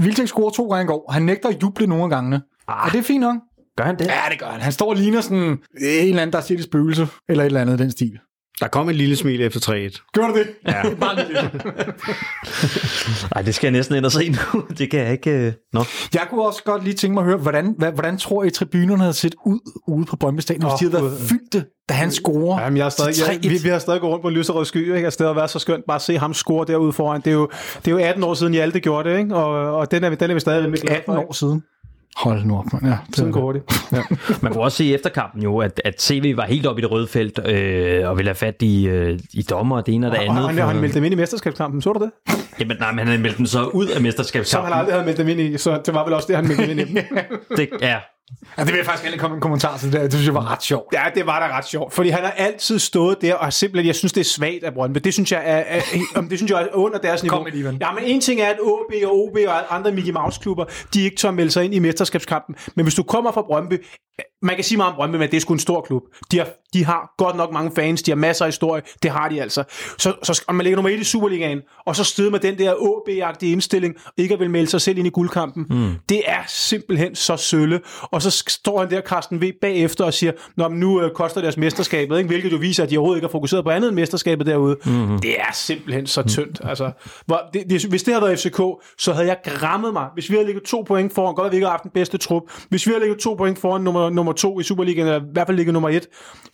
Vildtæk 0.00 0.26
scorer 0.26 0.50
to 0.50 0.68
gange 0.68 0.84
i 0.84 0.86
går, 0.86 1.12
han 1.12 1.22
nægter 1.22 1.48
at 1.48 1.62
juble 1.62 1.86
nogle 1.86 2.04
af 2.04 2.10
gangene. 2.10 2.42
Ah. 2.68 2.86
Er 2.88 2.90
det 2.92 3.04
fint 3.04 3.20
nok? 3.20 3.36
Gør 3.76 3.84
han 3.84 3.98
det? 3.98 4.06
Ja, 4.06 4.20
det 4.30 4.38
gør 4.40 4.46
han. 4.46 4.60
Han 4.60 4.72
står 4.72 4.90
og 4.90 4.96
ligner 4.96 5.20
sådan 5.20 5.38
en 5.38 5.58
eller 5.80 6.22
anden, 6.22 6.32
der 6.32 6.38
har 6.38 6.44
set 6.46 6.58
et 6.58 6.64
spøgelse, 6.64 7.06
eller 7.28 7.42
et 7.44 7.46
eller 7.46 7.60
andet 7.60 7.78
den 7.78 7.90
stil. 7.90 8.18
Der 8.60 8.68
kom 8.68 8.88
et 8.88 8.94
lille 8.96 9.16
smil 9.16 9.40
efter 9.42 9.60
3-1. 9.60 10.10
Gør 10.14 10.26
du 10.28 10.34
det? 10.38 10.46
Ja. 10.68 10.82
Bare 11.00 11.16
lige 11.16 11.28
det. 11.42 11.64
Nej, 13.34 13.42
det 13.42 13.54
skal 13.54 13.66
jeg 13.66 13.72
næsten 13.72 13.96
ind 13.96 14.04
og 14.04 14.12
se 14.12 14.28
nu. 14.28 14.62
Det 14.78 14.90
kan 14.90 15.00
jeg 15.00 15.12
ikke... 15.12 15.30
øh, 15.30 15.52
Nå. 15.72 15.84
Jeg 16.14 16.22
kunne 16.30 16.42
også 16.46 16.62
godt 16.64 16.84
lige 16.84 16.94
tænke 16.94 17.14
mig 17.14 17.20
at 17.20 17.26
høre, 17.26 17.36
hvordan, 17.36 17.74
hvad, 17.78 17.92
hvordan 17.92 18.18
tror 18.18 18.44
I, 18.44 18.50
tribunerne 18.50 18.98
havde 19.02 19.12
set 19.12 19.34
ud 19.46 19.58
ude 19.88 20.04
på 20.06 20.16
Brøndby 20.16 20.40
Stadion, 20.40 20.70
hvis 20.70 20.78
de 20.78 20.90
havde 20.90 21.04
været 21.04 21.18
fyldte, 21.20 21.64
da 21.88 21.94
han 21.94 22.10
scorer 22.10 22.60
Jamen, 22.62 22.76
jeg 22.76 22.84
er 22.84 22.88
stadig, 22.88 23.14
jeg, 23.28 23.38
vi, 23.50 23.56
3-1? 23.56 23.62
vi 23.62 23.68
har 23.68 23.78
stadig 23.78 24.00
gået 24.00 24.10
rundt 24.12 24.22
på 24.22 24.28
en 24.28 24.34
lyserød 24.34 24.64
sky, 24.64 24.94
ikke? 24.94 25.04
Altså, 25.04 25.18
det 25.18 25.26
har 25.26 25.34
været 25.34 25.50
så 25.50 25.58
skønt 25.58 25.84
bare 25.88 25.94
at 25.96 26.02
se 26.02 26.18
ham 26.18 26.34
score 26.34 26.66
derude 26.66 26.92
foran. 26.92 27.20
Det 27.20 27.30
er 27.30 27.34
jo, 27.34 27.48
det 27.84 27.86
er 27.88 27.90
jo 27.92 27.98
18 27.98 28.24
år 28.24 28.34
siden, 28.34 28.52
Hjalte 28.52 28.80
gjorde 28.80 29.10
det, 29.10 29.18
ikke? 29.18 29.34
Og, 29.36 29.76
og 29.76 29.90
den, 29.90 30.04
er, 30.04 30.10
vi- 30.10 30.16
den 30.16 30.30
er 30.30 30.34
vi 30.34 30.40
stadig 30.40 30.70
med 30.70 30.78
18 30.90 31.16
år 31.16 31.32
siden. 31.32 31.62
Hold 32.16 32.44
nu 32.44 32.56
op, 32.58 32.64
man. 32.72 32.90
Ja, 32.90 32.98
Sådan 33.12 33.32
går 33.32 33.52
det. 33.52 33.62
Ja. 33.92 34.02
Man 34.42 34.52
kunne 34.52 34.64
også 34.64 34.76
se 34.76 34.84
i 34.84 34.94
efterkampen 34.94 35.42
jo, 35.42 35.58
at, 35.58 35.80
at 35.84 36.02
CV 36.02 36.36
var 36.36 36.44
helt 36.44 36.66
oppe 36.66 36.80
i 36.80 36.82
det 36.82 36.90
røde 36.90 37.06
felt, 37.06 37.38
øh, 37.46 38.08
og 38.08 38.16
ville 38.16 38.28
have 38.28 38.34
fat 38.34 38.62
i, 38.62 38.86
øh, 38.88 39.18
i 39.32 39.42
dommer 39.42 39.76
og 39.76 39.86
det 39.86 39.94
ene 39.94 40.06
og 40.06 40.10
det 40.10 40.18
Og 40.18 40.24
andet. 40.24 40.44
han, 40.54 40.58
han 40.68 40.76
meldte 40.80 40.94
dem 40.94 41.04
ind 41.04 41.14
i 41.14 41.16
mesterskabskampen, 41.16 41.82
så 41.82 41.92
du 41.92 42.04
det? 42.04 42.10
Jamen, 42.60 42.76
nej, 42.80 42.90
men 42.90 42.98
han 42.98 43.06
havde 43.06 43.22
meldt 43.22 43.38
dem 43.38 43.46
så 43.46 43.64
ud 43.64 43.84
af 43.84 43.88
Som 43.88 43.94
han 43.94 44.02
mesterskabskampen. 44.02 44.72
aldrig 44.72 44.94
havde 44.94 45.04
meldt 45.04 45.18
dem 45.18 45.28
ind 45.28 45.40
i, 45.40 45.58
så 45.58 45.80
det 45.86 45.94
var 45.94 46.04
vel 46.04 46.12
også 46.14 46.26
det, 46.28 46.36
han 46.36 46.48
meldte 46.48 46.62
dem 46.68 46.78
ind 46.78 46.80
i. 46.98 47.00
Det, 47.56 47.68
ja, 47.80 47.96
Ja, 48.58 48.62
det 48.64 48.72
vil 48.72 48.76
jeg 48.76 48.86
faktisk 48.86 49.04
gerne 49.04 49.18
komme 49.18 49.34
en 49.34 49.40
kommentar 49.40 49.76
til 49.76 49.92
det 49.92 50.00
der. 50.00 50.02
Det 50.02 50.12
synes 50.12 50.26
jeg 50.26 50.34
var 50.34 50.52
ret 50.52 50.62
sjovt. 50.62 50.86
Ja, 50.92 51.04
det 51.14 51.26
var 51.26 51.40
da 51.40 51.56
ret 51.56 51.64
sjovt, 51.64 51.92
fordi 51.92 52.08
han 52.08 52.24
har 52.24 52.30
altid 52.30 52.78
stået 52.78 53.22
der 53.22 53.34
og 53.34 53.52
simpelthen, 53.52 53.86
jeg 53.86 53.94
synes, 53.94 54.12
det 54.12 54.20
er 54.20 54.24
svagt 54.24 54.64
af 54.64 54.74
Brøndby. 54.74 54.98
Det 54.98 55.12
synes 55.12 55.32
jeg 55.32 55.42
er, 55.44 55.56
er, 55.56 55.80
er 56.14 56.20
det 56.20 56.38
synes 56.38 56.50
jeg 56.50 56.62
er 56.62 56.68
under 56.72 56.98
deres 56.98 57.22
niveau. 57.22 57.44
det, 57.44 57.54
Ivan. 57.54 57.76
Ja, 57.80 57.92
men 57.92 58.04
en 58.04 58.20
ting 58.20 58.40
er, 58.40 58.46
at 58.46 58.60
OB 58.60 58.92
og 59.06 59.16
OB 59.16 59.36
og 59.48 59.74
andre 59.76 59.92
Mickey 59.92 60.12
Mouse 60.12 60.40
klubber, 60.42 60.64
de 60.94 61.02
ikke 61.02 61.16
tør 61.16 61.30
melde 61.30 61.50
sig 61.50 61.64
ind 61.64 61.74
i 61.74 61.78
mesterskabskampen. 61.78 62.56
Men 62.76 62.84
hvis 62.84 62.94
du 62.94 63.02
kommer 63.02 63.32
fra 63.32 63.42
Brøndby, 63.42 63.84
man 64.44 64.54
kan 64.54 64.64
sige 64.64 64.76
meget 64.76 64.90
om 64.90 64.96
Brøndby, 64.96 65.16
men 65.16 65.30
det 65.30 65.36
er 65.36 65.40
sgu 65.40 65.52
en 65.52 65.58
stor 65.58 65.80
klub. 65.80 66.02
De 66.30 66.38
har, 66.38 66.48
de 66.74 66.84
har 66.84 67.14
godt 67.18 67.36
nok 67.36 67.52
mange 67.52 67.72
fans, 67.74 68.02
de 68.02 68.10
har 68.10 68.16
masser 68.16 68.44
af 68.44 68.48
historie, 68.48 68.82
det 69.02 69.10
har 69.10 69.28
de 69.28 69.42
altså. 69.42 69.64
Så, 69.98 70.12
så 70.22 70.44
man 70.48 70.64
ligger 70.64 70.76
nummer 70.76 70.90
et 70.90 71.00
i 71.00 71.04
Superligaen, 71.04 71.60
og 71.86 71.96
så 71.96 72.04
støder 72.04 72.30
med 72.30 72.40
den 72.40 72.58
der 72.58 72.74
OB-agtige 72.74 73.52
indstilling, 73.52 73.94
ikke 74.16 74.34
at 74.34 74.40
vil 74.40 74.50
melde 74.50 74.70
sig 74.70 74.80
selv 74.80 74.98
ind 74.98 75.06
i 75.06 75.10
guldkampen, 75.10 75.66
mm. 75.70 75.94
det 76.08 76.22
er 76.26 76.42
simpelthen 76.48 77.14
så 77.14 77.36
sølle. 77.36 77.80
Og 78.02 78.22
så 78.22 78.42
står 78.48 78.80
han 78.80 78.90
der, 78.90 79.00
Carsten 79.00 79.42
V, 79.42 79.52
bagefter 79.60 80.04
og 80.04 80.14
siger, 80.14 80.32
Nå, 80.56 80.68
men 80.68 80.80
nu 80.80 81.02
øh, 81.02 81.10
koster 81.10 81.40
deres 81.40 81.56
mesterskabet, 81.56 82.18
ikke? 82.18 82.28
hvilket 82.28 82.52
jo 82.52 82.56
viser, 82.56 82.82
at 82.82 82.90
de 82.90 82.98
overhovedet 82.98 83.18
ikke 83.18 83.26
har 83.26 83.32
fokuseret 83.32 83.64
på 83.64 83.70
andet 83.70 83.88
end 83.88 83.94
mesterskabet 83.94 84.46
derude. 84.46 84.76
Mm-hmm. 84.84 85.18
Det 85.18 85.40
er 85.40 85.52
simpelthen 85.52 86.06
så 86.06 86.22
tyndt. 86.22 86.60
Altså, 86.64 86.92
hvor, 87.26 87.40
det, 87.54 87.64
det, 87.70 87.84
hvis 87.84 88.02
det 88.02 88.14
havde 88.14 88.26
været 88.26 88.38
FCK, 88.38 88.60
så 88.98 89.12
havde 89.12 89.26
jeg 89.26 89.36
grammet 89.44 89.92
mig. 89.92 90.06
Hvis 90.14 90.30
vi 90.30 90.34
havde 90.34 90.46
ligget 90.46 90.64
to 90.64 90.82
point 90.82 91.14
foran, 91.14 91.34
godt 91.34 91.46
at 91.46 91.52
vi 91.52 91.56
ikke 91.56 91.66
har 91.66 91.70
haft 91.70 91.82
den 91.82 91.90
bedste 91.90 92.18
trup, 92.18 92.42
hvis 92.68 92.86
vi 92.86 92.92
havde 92.92 93.00
ligget 93.04 93.18
to 93.18 93.34
point 93.34 93.58
foran 93.58 93.80
nummer, 93.80 94.10
nummer 94.10 94.32
to 94.34 94.60
i 94.60 94.62
Superligaen, 94.62 95.06
eller 95.08 95.20
i 95.20 95.24
hvert 95.32 95.46
fald 95.46 95.56
ligget 95.56 95.72
nummer 95.72 95.88
et, 95.88 96.06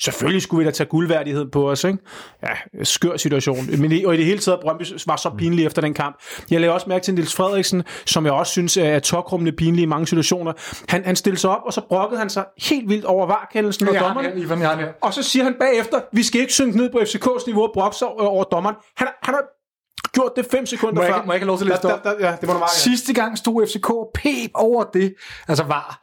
selvfølgelig 0.02 0.42
skulle 0.42 0.58
vi 0.58 0.64
da 0.64 0.70
tage 0.70 0.88
guldværdigheden 0.88 1.50
på 1.50 1.70
os. 1.70 1.84
Ikke? 1.84 1.98
Ja, 2.42 2.84
skør 2.84 3.16
situation. 3.16 3.66
Men 3.78 3.92
i, 3.92 4.04
og 4.04 4.14
i 4.14 4.16
det 4.16 4.24
hele 4.26 4.38
taget, 4.38 4.60
Brøndby 4.62 4.82
var 5.06 5.16
så 5.16 5.30
pinlig 5.38 5.66
efter 5.66 5.82
den 5.82 5.94
kamp. 5.94 6.16
Jeg 6.50 6.60
lagde 6.60 6.74
også 6.74 6.88
mærke 6.88 7.04
til 7.04 7.14
Nils 7.14 7.34
Frederiksen, 7.34 7.84
som 8.06 8.24
jeg 8.24 8.32
også 8.32 8.52
synes 8.52 8.76
er 8.76 8.98
tokrummende 8.98 9.52
pinlig 9.52 9.82
i 9.82 9.86
mange 9.86 10.06
situationer. 10.06 10.52
Han, 10.88 11.04
han 11.04 11.16
stillede 11.16 11.40
sig 11.40 11.50
op, 11.50 11.62
og 11.66 11.72
så 11.72 11.80
brokkede 11.88 12.18
han 12.20 12.30
sig 12.30 12.44
helt 12.62 12.88
vildt 12.88 13.04
over 13.04 13.26
varkendelsen 13.26 13.88
og 13.88 13.94
den 13.94 14.00
her, 14.02 14.44
Ivan, 14.44 14.58
den 14.58 14.66
her. 14.66 14.92
Og 15.00 15.14
så 15.14 15.22
siger 15.22 15.44
han 15.44 15.54
bagefter, 15.60 16.00
vi 16.12 16.22
skal 16.22 16.40
ikke 16.40 16.52
synke 16.52 16.76
ned 16.76 16.90
på 16.90 16.98
FCK's 16.98 17.42
niveau 17.46 17.62
og 17.62 17.70
brokke 17.74 17.96
sig 17.96 18.08
over 18.08 18.22
over 18.26 18.44
dommeren. 18.44 18.76
Han, 18.96 19.06
har- 19.06 19.18
han 19.22 19.34
har 19.34 19.42
gjort 20.14 20.32
det 20.36 20.46
5 20.50 20.66
sekunder 20.66 20.94
Må 20.94 21.02
jeg 21.02 21.14
før. 21.14 21.22
må 21.26 21.32
jeg 21.32 21.36
ikke 21.36 21.44
have 21.44 21.46
lov 21.46 21.58
til 21.58 21.64
at 21.64 21.68
læse 21.68 21.82
det 21.82 22.04
der- 22.04 22.26
Ja, 22.30 22.36
det 22.40 22.46
må 22.48 22.52
du 22.52 22.58
meget 22.58 22.70
gerne. 22.70 22.96
Sidste 22.96 23.12
gang 23.12 23.38
stod 23.38 23.66
FCK 23.66 23.90
pep 24.14 24.50
over 24.54 24.84
det, 24.84 25.14
altså 25.48 25.64
var. 25.64 26.00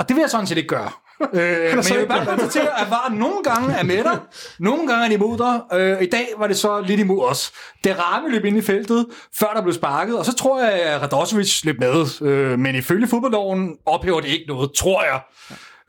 Og 0.00 0.08
det 0.08 0.16
vil 0.16 0.20
jeg 0.20 0.30
sådan 0.30 0.46
set 0.46 0.56
ikke 0.56 0.68
gøre. 0.68 0.90
Øh, 1.34 1.76
men 1.76 1.84
jeg 1.90 1.98
vil 1.98 2.06
bare 2.08 2.26
konstatere, 2.26 2.80
at 2.80 2.90
var 2.90 3.12
nogle 3.14 3.42
gange 3.44 3.74
er 3.74 3.82
med 3.82 4.04
dig, 4.04 4.18
nogle 4.58 4.86
gange 4.86 5.04
er 5.04 5.08
de 5.08 5.14
imod 5.14 5.38
dig. 5.38 5.78
Øh, 5.78 6.02
I 6.02 6.06
dag 6.06 6.26
var 6.38 6.46
det 6.46 6.56
så 6.56 6.80
lidt 6.80 7.00
imod 7.00 7.24
os. 7.24 7.52
Det 7.84 7.98
ramme 7.98 8.28
løb 8.28 8.44
ind 8.44 8.56
i 8.56 8.60
feltet, 8.60 9.06
før 9.38 9.52
der 9.54 9.62
blev 9.62 9.74
sparket, 9.74 10.18
og 10.18 10.24
så 10.24 10.34
tror 10.34 10.60
jeg, 10.60 10.72
at 10.72 11.02
Radosevic 11.02 11.64
løb 11.64 11.80
med. 11.80 12.22
Øh, 12.22 12.58
men 12.58 12.74
ifølge 12.74 13.06
fodboldloven 13.06 13.76
ophæver 13.86 14.20
det 14.20 14.28
ikke 14.28 14.44
noget, 14.48 14.72
tror 14.72 15.02
jeg. 15.02 15.20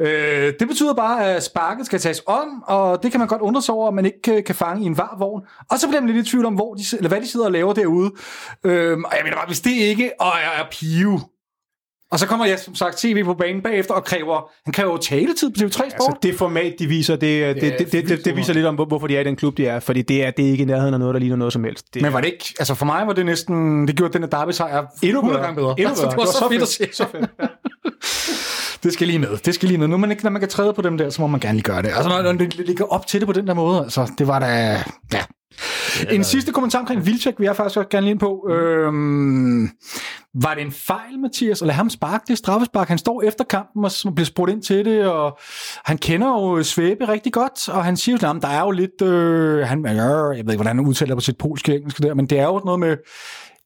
Øh, 0.01 0.53
det 0.59 0.68
betyder 0.68 0.93
bare, 0.93 1.26
at 1.26 1.43
sparket 1.43 1.86
skal 1.86 1.99
tages 1.99 2.22
om, 2.26 2.64
og 2.68 3.03
det 3.03 3.12
kan 3.12 3.20
man 3.20 3.28
godt 3.28 3.41
undre 3.41 3.62
sig 3.62 3.76
over, 3.76 3.88
at 3.88 3.93
man 3.93 4.05
ikke 4.05 4.22
kan, 4.22 4.43
kan 4.43 4.55
fange 4.55 4.84
i 4.84 4.86
en 4.86 4.97
varvogn. 4.97 5.41
Og 5.70 5.80
så 5.80 5.88
bliver 5.88 6.01
man 6.01 6.09
lidt 6.09 6.28
i 6.28 6.30
tvivl 6.30 6.45
om, 6.45 6.53
hvor 6.53 6.74
de, 6.74 6.84
eller 6.97 7.09
hvad 7.09 7.22
de 7.22 7.28
sidder 7.28 7.45
og 7.45 7.51
laver 7.51 7.74
derude. 7.74 8.12
Øh, 8.64 8.97
og 8.97 9.14
jeg 9.18 9.22
mener 9.24 9.38
bare, 9.38 9.47
hvis 9.47 9.62
det 9.62 9.72
ikke 9.72 10.12
og 10.20 10.28
er, 10.28 10.62
er 10.62 10.68
pive, 10.72 11.22
og 12.12 12.20
så 12.20 12.28
kommer 12.28 12.45
jeg 12.45 12.59
som 12.59 12.76
sagt 12.76 12.97
TV 12.97 13.24
på 13.24 13.34
banen 13.34 13.62
bagefter 13.62 13.93
og 13.93 14.03
kræver, 14.03 14.49
han 14.66 14.74
kræver 14.74 14.91
jo 14.91 14.97
taletid 14.97 15.49
på 15.49 15.55
TV3 15.59 15.70
Sport. 15.72 15.84
Altså, 15.93 16.16
det 16.24 16.36
format, 16.36 16.74
de 16.80 16.88
viser, 16.88 17.16
det, 17.16 17.55
det, 17.55 17.62
det, 17.80 17.91
det, 17.91 18.09
det, 18.09 18.26
det 18.26 18.36
viser 18.36 18.53
lidt 18.53 18.66
om, 18.66 18.76
hvor- 18.76 18.86
hvorfor 18.86 19.07
de 19.07 19.18
er 19.18 19.22
i 19.22 19.24
den 19.24 19.36
klub, 19.36 19.57
de 19.57 19.68
er. 19.68 19.80
Fordi 19.80 20.01
det 20.01 20.26
er, 20.26 20.32
det 20.32 20.45
er 20.47 20.49
ikke 20.51 20.62
i 20.62 20.66
nærheden 20.66 20.93
af 20.93 20.99
noget, 20.99 21.14
der 21.14 21.20
ligner 21.20 21.36
noget 21.36 21.53
som 21.53 21.64
helst. 21.64 21.93
Det 21.93 22.01
men 22.01 22.14
var 22.14 22.22
det 22.22 22.28
ikke, 22.28 22.53
altså 22.59 22.76
for 22.76 22.86
mig 22.86 23.07
var 23.07 23.14
det 23.14 23.26
næsten, 23.26 23.88
det 23.88 23.95
gjorde 23.95 24.14
den 24.14 24.22
der 24.22 24.28
derby 24.28 24.51
sejr 24.51 24.86
endnu 25.03 25.20
100 25.20 25.22
bedre. 25.38 25.41
gange 25.45 25.55
bedre. 25.55 25.70
Endnu 25.78 25.88
altså, 25.89 26.03
bedre. 26.03 26.12
det 26.12 26.18
var 26.18 26.26
så 26.26 26.47
fedt 26.49 26.62
at 26.62 26.68
se. 26.68 26.88
Så 26.93 27.05
fedt. 27.12 27.30
Ja. 27.41 27.47
Det 28.84 28.93
skal 28.93 29.07
lige 29.07 29.20
med. 29.20 29.38
Det 29.45 29.55
skal 29.55 29.68
lige 29.68 29.78
med. 29.78 29.88
Nu 29.88 29.97
man 29.97 30.12
ikke, 30.12 30.24
når 30.24 30.32
man 30.32 30.39
kan 30.41 30.49
træde 30.49 30.74
på 30.74 30.82
dem 30.82 30.97
der, 30.97 31.09
så 31.09 31.22
må 31.22 31.28
man 31.28 31.39
gerne 31.39 31.53
lige 31.53 31.64
gøre 31.64 31.82
det. 31.82 31.88
Altså, 31.88 32.09
når, 32.09 32.22
når 32.22 32.32
det 32.34 32.55
ligger 32.68 32.86
op 32.86 33.07
til 33.07 33.20
det 33.20 33.28
på 33.28 33.34
den 33.34 33.47
der 33.47 33.53
måde, 33.53 33.80
altså, 33.80 34.12
det 34.18 34.28
var 34.28 34.39
da... 34.39 34.47
Ja. 35.14 35.24
En 36.12 36.24
sidste 36.24 36.52
kommentar 36.52 36.80
omkring 36.80 37.06
Vilcek 37.06 37.36
vil 37.38 37.45
jeg 37.45 37.56
faktisk 37.56 37.78
også 37.78 37.89
gerne 37.89 38.06
lige 38.06 38.12
ind 38.12 38.20
på. 38.20 38.47
Øhm, 38.49 39.70
var 40.34 40.54
det 40.54 40.64
en 40.64 40.72
fejl, 40.72 41.20
Mathias, 41.20 41.62
at 41.62 41.66
lade 41.66 41.78
ham 41.78 41.89
sparke 41.89 42.24
det 42.28 42.38
straffespark? 42.38 42.88
Han 42.88 42.97
står 42.97 43.22
efter 43.22 43.43
kampen 43.43 43.86
og 43.86 43.91
bliver 44.16 44.26
spurgt 44.26 44.52
ind 44.52 44.64
til 44.64 44.86
det, 44.86 45.06
og 45.06 45.39
han 45.86 45.97
kender 45.97 46.28
jo 46.28 46.64
Svæbe 46.64 47.08
rigtig 47.08 47.34
godt, 47.34 47.70
og 47.70 47.86
han 47.86 47.97
siger 47.97 48.18
jo 48.22 48.30
at 48.30 48.41
der 48.41 48.47
er 48.47 48.62
jo 48.62 48.72
lidt... 48.72 49.02
Øh, 49.02 49.68
han, 49.68 49.86
øh, 49.88 49.95
jeg 49.95 50.32
ved 50.32 50.38
ikke, 50.38 50.56
hvordan 50.56 50.78
han 50.78 50.86
udtaler 50.88 51.16
på 51.16 51.22
sit 51.22 51.38
polske 51.38 51.76
engelsk 51.76 52.04
der, 52.04 52.14
men 52.14 52.26
det 52.26 52.39
er 52.39 52.45
jo 52.45 52.62
noget 52.66 52.80
med... 52.80 52.97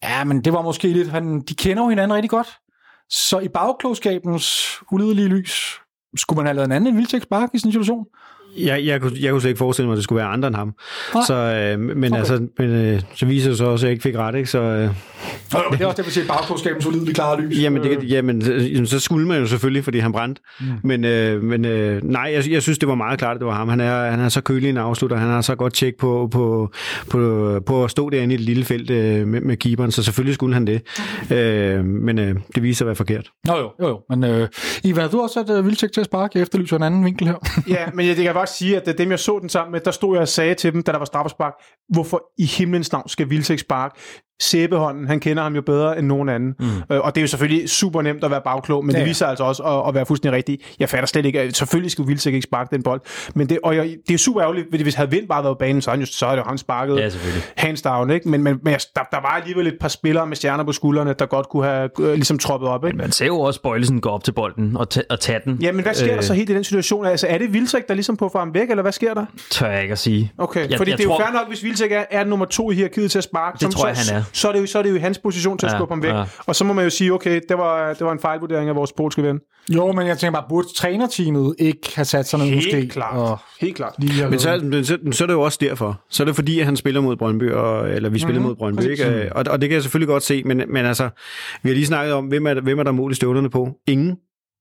Ja, 0.04 0.24
men 0.24 0.42
det 0.42 0.54
var 0.54 0.62
måske 0.62 0.88
lidt... 0.88 1.10
Han, 1.10 1.42
de 1.42 1.56
kender 1.56 1.84
jo 1.84 1.90
hinanden 1.90 2.16
rigtig 2.16 2.30
godt. 2.30 2.58
Så 3.10 3.40
i 3.40 3.48
bagklogskabens 3.48 4.78
ulidelige 4.92 5.28
lys, 5.28 5.82
skulle 6.18 6.38
man 6.38 6.46
have 6.46 6.56
lavet 6.56 6.66
en 6.66 6.72
anden 6.72 6.98
Vilcek 6.98 7.24
spark 7.24 7.50
i 7.54 7.60
sådan 7.60 7.70
en 7.70 7.72
situation? 7.72 8.06
Jeg, 8.58 8.86
jeg, 8.86 9.02
kunne, 9.02 9.12
jeg 9.22 9.32
kunne 9.32 9.42
slet 9.42 9.50
ikke 9.50 9.58
forestille 9.58 9.88
mig, 9.88 9.94
at 9.94 9.98
det 9.98 10.04
skulle 10.04 10.18
være 10.18 10.28
andre 10.28 10.48
end 10.48 10.56
ham. 10.56 10.74
Så, 11.28 11.34
øh, 11.34 11.80
men 11.80 12.04
okay. 12.04 12.20
altså, 12.20 12.48
men, 12.60 12.70
øh, 12.70 13.02
så 13.16 13.26
viser 13.26 13.50
det 13.50 13.58
så 13.58 13.66
også, 13.66 13.86
at 13.86 13.88
jeg 13.88 13.92
ikke 13.92 14.04
fik 14.04 14.16
ret. 14.16 14.36
Ikke? 14.36 14.50
Så, 14.50 14.60
øh, 14.60 14.90
Nå, 15.54 15.60
det 15.72 15.82
er 15.82 15.86
også 15.86 15.98
det, 15.98 16.06
vi 16.06 16.12
siger, 16.12 16.28
bagklogskabens 16.28 16.86
ulidelige 16.86 17.14
klare 17.14 17.42
lys. 17.42 17.62
jamen, 17.62 17.84
det, 17.84 18.10
jamen, 18.10 18.52
øh, 18.52 18.88
så 18.88 19.00
skulle 19.00 19.28
man 19.28 19.40
jo 19.40 19.48
selvfølgelig, 19.48 19.84
fordi 19.84 20.00
han 20.00 20.12
brændte. 20.12 20.42
Mm. 20.60 20.66
Men, 20.84 21.06
øh, 21.06 21.44
men 21.44 21.66
øh, 21.66 22.04
nej, 22.04 22.32
jeg, 22.34 22.50
jeg 22.50 22.62
synes, 22.62 22.80
det 22.80 22.90
var 22.90 22.96
meget 22.96 23.20
klart, 23.20 23.36
at 23.36 23.40
det 23.40 23.48
var 23.48 23.54
ham. 23.54 23.70
Han 23.70 23.80
er, 23.80 24.10
han 24.12 24.20
er 24.20 24.30
så 24.30 24.42
kølig 24.42 24.70
en 24.70 24.78
afslutter. 24.78 25.18
Han 25.18 25.30
har 25.30 25.42
så 25.42 25.56
godt 25.56 25.74
tjek 25.74 25.98
på, 25.98 26.28
på, 26.32 26.72
på, 27.10 27.60
på 27.66 27.84
at 27.84 27.92
stå 27.92 28.10
derinde 28.10 28.36
i 28.36 28.38
et 28.38 28.42
lille 28.42 28.66
felt 28.66 28.90
øh, 28.90 29.28
med, 29.28 29.42
med 29.42 29.58
keeperen, 29.58 29.92
så 29.92 30.04
selvfølgelig 30.04 30.36
skulle 30.36 30.54
han 30.54 30.68
det. 30.68 30.82
Øh, 31.32 31.86
men 31.86 32.20
øh, 32.20 32.36
det 32.56 32.64
viser 32.64 32.78
sig 32.78 32.86
at 32.86 32.88
være 32.88 32.96
forkert. 32.96 33.32
Nå 33.48 33.58
jo, 33.58 33.72
jo, 33.82 33.88
jo. 33.88 34.00
Men 34.10 34.24
øh, 34.24 34.48
Ivan, 34.84 35.02
har 35.02 35.10
du 35.10 35.22
også 35.22 35.44
sat 35.48 35.60
uh, 35.60 35.66
Vilcek 35.66 35.92
til 35.92 36.02
at 36.02 36.06
sparke? 36.06 36.32
Jeg 36.36 36.42
efterlyser 36.42 36.76
en 36.76 36.84
anden 36.84 37.06
vinkel 37.06 37.28
her. 37.28 37.62
Ja, 37.68 37.86
men 37.94 38.08
jeg, 38.08 38.16
det 38.16 38.24
kan 38.26 38.34
jeg 38.46 38.50
sige, 38.50 38.78
at 38.78 38.98
dem, 38.98 39.12
jeg 39.12 39.20
så 39.20 39.40
den 39.40 39.50
sammen 39.50 39.72
med, 39.72 39.80
der 39.80 39.92
stod 39.92 40.16
jeg 40.16 40.22
og 40.22 40.28
sagde 40.28 40.56
til 40.56 40.74
dem, 40.74 40.84
da 40.84 40.92
der 40.92 40.98
var 40.98 41.06
straffespark, 41.06 41.54
hvorfor 41.90 42.32
i 42.38 42.46
himlens 42.46 42.92
navn 42.92 43.10
skal 43.10 43.30
Vilcek 43.30 43.60
spark? 43.60 44.00
Sæbehånden, 44.42 45.08
han 45.08 45.20
kender 45.20 45.44
ham 45.44 45.56
jo 45.56 45.62
bedre 45.62 46.00
end 46.00 46.08
nogen 46.08 46.30
anden. 46.30 46.56
Mm. 46.60 46.66
Øh, 46.96 47.00
og 47.02 47.16
det 47.16 47.22
er 47.22 47.24
jo 47.24 47.28
selvfølgelig 47.28 47.70
super 47.70 48.02
nemt 48.02 48.24
at 48.24 48.32
være 48.32 48.42
bagklog, 48.46 48.86
men 48.86 48.92
ja, 48.92 48.98
ja. 48.98 49.04
det 49.04 49.10
viser 49.10 49.28
altså 49.28 49.44
også 49.44 49.64
at, 49.64 49.88
at 49.88 49.96
være 49.96 50.06
fuldstændig 50.06 50.38
rigtigt. 50.38 50.62
Jeg 50.80 50.90
fatter 50.90 51.06
slet 51.08 51.26
ikke, 51.26 51.52
selvfølgelig 51.54 51.92
skulle 51.92 52.08
Vilcek 52.08 52.34
ikke 52.34 52.44
sparke 52.44 52.76
den 52.76 52.84
bold. 52.84 53.02
Men 53.36 53.50
det, 53.50 53.60
og 53.64 53.76
jeg, 53.76 53.96
det 54.08 54.14
er 54.14 54.18
super 54.18 54.42
ærgerligt, 54.42 54.68
fordi 54.72 54.84
hvis 54.84 54.96
havde 54.96 55.12
Vind 55.12 55.28
bare 55.28 55.44
været 55.44 55.56
på 55.56 55.60
banen, 55.60 55.82
så, 55.82 55.90
han 55.92 56.00
jo, 56.00 56.06
så 56.06 56.28
havde 56.28 56.42
han 56.48 56.58
sparket 56.58 56.98
Ja, 56.98 57.10
hands 57.58 57.82
down. 57.82 58.10
Ikke? 58.10 58.30
Men, 58.30 58.44
men, 58.44 58.60
men 58.64 58.74
der, 58.74 59.02
der, 59.12 59.22
var 59.22 59.28
alligevel 59.42 59.68
et 59.68 59.78
par 59.82 59.88
spillere 59.88 60.28
med 60.28 60.36
stjerner 60.36 60.64
på 60.64 60.72
skuldrene, 60.72 61.14
der 61.20 61.26
godt 61.26 61.50
kunne 61.50 61.66
have 61.66 61.90
øh, 62.00 62.14
ligesom 62.14 62.40
troppet 62.40 62.70
op. 62.70 62.86
Ikke? 62.86 62.98
Man 62.98 63.12
ser 63.12 63.26
jo 63.26 63.40
også 63.40 63.62
Bøjlesen 63.62 64.02
gå 64.02 64.10
op 64.10 64.24
til 64.24 64.32
bolden 64.32 64.78
og, 64.78 64.90
ta- 64.90 65.02
og 65.10 65.20
tage 65.20 65.40
den. 65.46 65.58
Ja, 65.62 65.72
men 65.72 65.84
hvad 65.84 65.94
sker 65.94 66.10
øh, 66.10 66.16
der 66.16 66.22
så 66.22 66.34
helt 66.34 66.50
i 66.50 66.54
den 66.54 66.64
situation? 66.64 67.06
Altså, 67.06 67.28
er 67.28 67.38
det 67.38 67.54
Vilcek, 67.54 67.88
der 67.88 67.94
ligesom 67.94 68.18
på 68.18 68.32
ham 68.36 68.54
væk, 68.54 68.70
eller 68.70 68.82
hvad 68.82 68.92
sker 68.92 69.14
der? 69.14 69.26
Tør 69.52 69.70
jeg 69.70 69.82
ikke 69.82 69.92
at 69.92 70.00
sige. 70.00 70.32
Okay, 70.38 70.70
Jeg- 70.70 70.78
fordi 70.78 70.92
jeg 70.92 70.98
det 70.98 71.04
er 71.04 71.08
tror- 71.08 71.20
jo 71.20 71.26
fair 71.26 71.34
nok, 71.34 71.48
hvis 71.48 71.64
Vilcek 71.64 71.92
er, 71.92 72.04
er 72.12 72.24
nummer 72.24 72.46
to 72.46 72.72
i 72.72 72.76
hierarkiet 72.76 73.12
til 73.12 73.18
at 73.18 73.24
sparke. 73.24 73.58
Det 73.66 73.72
tror 73.72 73.88
jeg, 73.88 73.98
så, 73.98 74.14
han 74.14 74.22
er. 74.22 74.25
Så 74.34 74.48
er, 74.48 74.52
det 74.52 74.62
jo, 74.62 74.66
så 74.66 74.80
er 74.80 74.84
det 74.84 74.90
jo 74.90 74.96
i 74.96 75.00
hans 75.00 75.18
position 75.18 75.58
til 75.58 75.66
at 75.66 75.72
Ja, 75.72 75.78
skubbe 75.78 75.92
ham 75.92 76.04
væk. 76.04 76.10
ja. 76.12 76.24
Og 76.46 76.56
så 76.56 76.64
må 76.64 76.74
man 76.74 76.84
jo 76.84 76.90
sige, 76.90 77.14
okay, 77.14 77.42
det 77.50 77.58
var, 77.58 77.94
det 77.94 78.06
var 78.06 78.12
en 78.12 78.20
fejlvurdering 78.20 78.70
af 78.70 78.76
vores 78.76 78.92
polske 78.94 79.24
ven. 79.24 79.40
jo, 79.74 79.92
men 79.92 80.08
jeg 80.08 80.18
tænker 80.18 80.40
bare, 80.40 80.50
burde 80.50 80.68
trænerteamet 80.76 81.56
ikke 81.60 81.92
have 81.96 82.06
sat 82.06 82.28
sig 82.28 82.40
ned 82.40 82.56
måske? 82.56 82.76
Helt 82.76 82.92
klart. 82.92 83.18
Og 83.18 83.40
Helt 83.62 83.76
klart. 83.76 83.94
lige 83.98 84.30
Men 84.30 84.40
så, 84.40 84.60
men 84.64 84.86
så, 84.86 84.98
så 85.12 85.24
er 85.24 85.28
det 85.28 85.34
jo 85.34 85.42
også 85.42 85.58
derfor. 85.62 86.02
Så 86.10 86.24
er 86.24 86.26
det 86.26 86.36
fordi, 86.36 86.60
at 86.60 86.66
han 86.66 86.76
spiller 86.78 87.02
mod 87.02 87.16
Brøndby, 87.16 87.52
og, 87.52 87.90
eller 87.90 88.10
vi 88.10 88.20
spiller 88.20 88.40
Mhm, 88.42 88.48
mod 88.48 88.56
Brøndby. 88.56 88.78
præcis. 88.82 89.00
Ikke? 89.00 89.34
Og, 89.36 89.46
og 89.50 89.62
det 89.62 89.70
kan 89.70 89.74
jeg 89.74 89.82
selvfølgelig 89.84 90.08
godt 90.08 90.24
se, 90.24 90.44
men, 90.44 90.62
men 90.68 90.86
altså, 90.86 91.10
vi 91.64 91.70
har 91.70 91.74
lige 91.74 91.86
snakket 91.86 92.14
om, 92.14 92.26
hvem 92.26 92.48
er, 92.48 92.62
hvem 92.62 92.80
er 92.80 92.84
der 92.84 92.92
mål 92.92 93.12
i 93.12 93.16
støvlerne 93.16 93.50
på? 93.50 93.70
Ingen. 93.88 94.16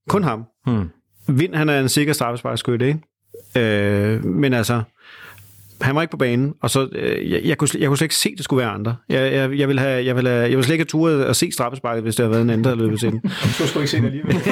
Kun 0.09 0.25
ham. 0.25 0.45
Hmm. 0.67 0.89
Vind, 1.29 1.55
han 1.55 1.69
er 1.69 1.81
en 1.81 1.89
sikker 1.89 2.13
straffesparkskytte, 2.13 2.87
ikke? 2.87 3.01
Øh, 3.59 4.25
men 4.25 4.53
altså, 4.55 4.83
han 5.85 5.95
var 5.95 6.03
ikke 6.03 6.11
på 6.11 6.17
banen, 6.17 6.55
og 6.63 6.71
så, 6.71 6.89
øh, 6.93 7.31
jeg, 7.31 7.41
jeg, 7.45 7.59
kunne, 7.59 7.69
jeg 7.79 7.89
kunne 7.89 7.97
slet 7.97 8.05
ikke 8.05 8.15
se, 8.15 8.29
at 8.29 8.37
det 8.37 8.45
skulle 8.45 8.61
være 8.61 8.75
andre. 8.75 8.97
Jeg, 9.09 9.33
jeg, 9.33 9.59
jeg, 9.59 9.69
ville 9.69 9.81
have, 9.81 10.05
jeg, 10.05 10.17
ville 10.17 10.31
have, 10.31 10.43
jeg 10.43 10.51
ville 10.51 10.65
slet 10.65 10.75
ikke 10.75 10.83
have 10.83 10.87
turet 10.87 11.25
at 11.25 11.37
se 11.37 11.53
straffesparket, 11.53 12.03
hvis 12.03 12.17
det 12.17 12.23
havde 12.23 12.31
været 12.31 12.43
en 12.43 12.51
anden, 12.51 12.65
der 12.65 12.71
havde 12.71 12.83
løbet 12.83 13.01
til 13.01 13.11
den. 13.11 13.21
Du 13.59 13.67
skulle 13.67 13.83
ikke 13.83 13.91
se 13.91 13.97
det 13.97 14.07
alligevel. 14.07 14.35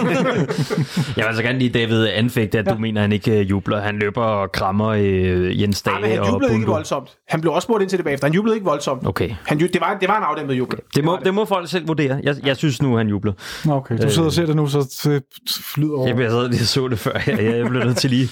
Jeg 1.17 1.25
vil 1.25 1.29
altså 1.29 1.43
gerne 1.43 1.59
lige 1.59 1.71
David 1.71 2.09
anfægte, 2.09 2.59
at 2.59 2.67
ja. 2.67 2.73
du 2.73 2.79
mener, 2.79 3.01
at 3.01 3.03
han 3.03 3.13
ikke 3.13 3.39
øh, 3.39 3.51
jubler. 3.51 3.81
Han 3.81 3.99
løber 3.99 4.23
og 4.23 4.53
krammer 4.53 4.89
øh, 4.89 5.61
Jens 5.61 5.83
Dage 5.83 6.01
men 6.01 6.11
han 6.11 6.19
og 6.19 6.29
jublede 6.29 6.53
ikke 6.53 6.65
Bundu. 6.65 6.73
voldsomt. 6.73 7.09
Han 7.29 7.41
blev 7.41 7.53
også 7.53 7.67
spurgt 7.67 7.83
ind 7.83 7.91
til 7.91 7.99
det 7.99 8.05
bagefter. 8.05 8.27
Han 8.27 8.35
jublede 8.35 8.57
ikke 8.57 8.65
voldsomt. 8.65 9.07
Okay. 9.07 9.31
Han, 9.47 9.59
det, 9.59 9.77
var, 9.81 9.97
det 10.01 10.09
var 10.09 10.19
en 10.19 10.25
afdæmpet 10.25 10.55
jubel. 10.55 10.79
Det 10.95 11.05
må, 11.05 11.11
var 11.11 11.19
det 11.19 11.35
må 11.35 11.45
folk 11.45 11.71
selv 11.71 11.89
vurdere. 11.89 12.21
Jeg, 12.23 12.37
jeg 12.45 12.57
synes 12.57 12.83
nu, 12.83 12.97
han 12.97 13.09
jubler. 13.09 13.33
Nå, 13.65 13.73
Okay, 13.83 13.97
du 14.03 14.11
sidder 14.11 14.27
og 14.27 14.33
ser 14.33 14.47
det 14.47 14.57
nu, 14.57 14.67
så 14.67 15.01
det 15.05 15.23
flyder 15.75 15.97
over. 15.97 16.09
Jeg, 16.09 16.19
jeg 16.19 16.31
sad 16.31 16.49
lige 16.49 16.61
og 16.63 16.67
så 16.67 16.89
det 16.89 16.99
før. 16.99 17.13
Jeg, 17.27 17.45
jeg 17.45 17.67
blev 17.67 17.85
nødt 17.85 17.97
til 17.97 18.11
lige 18.11 18.29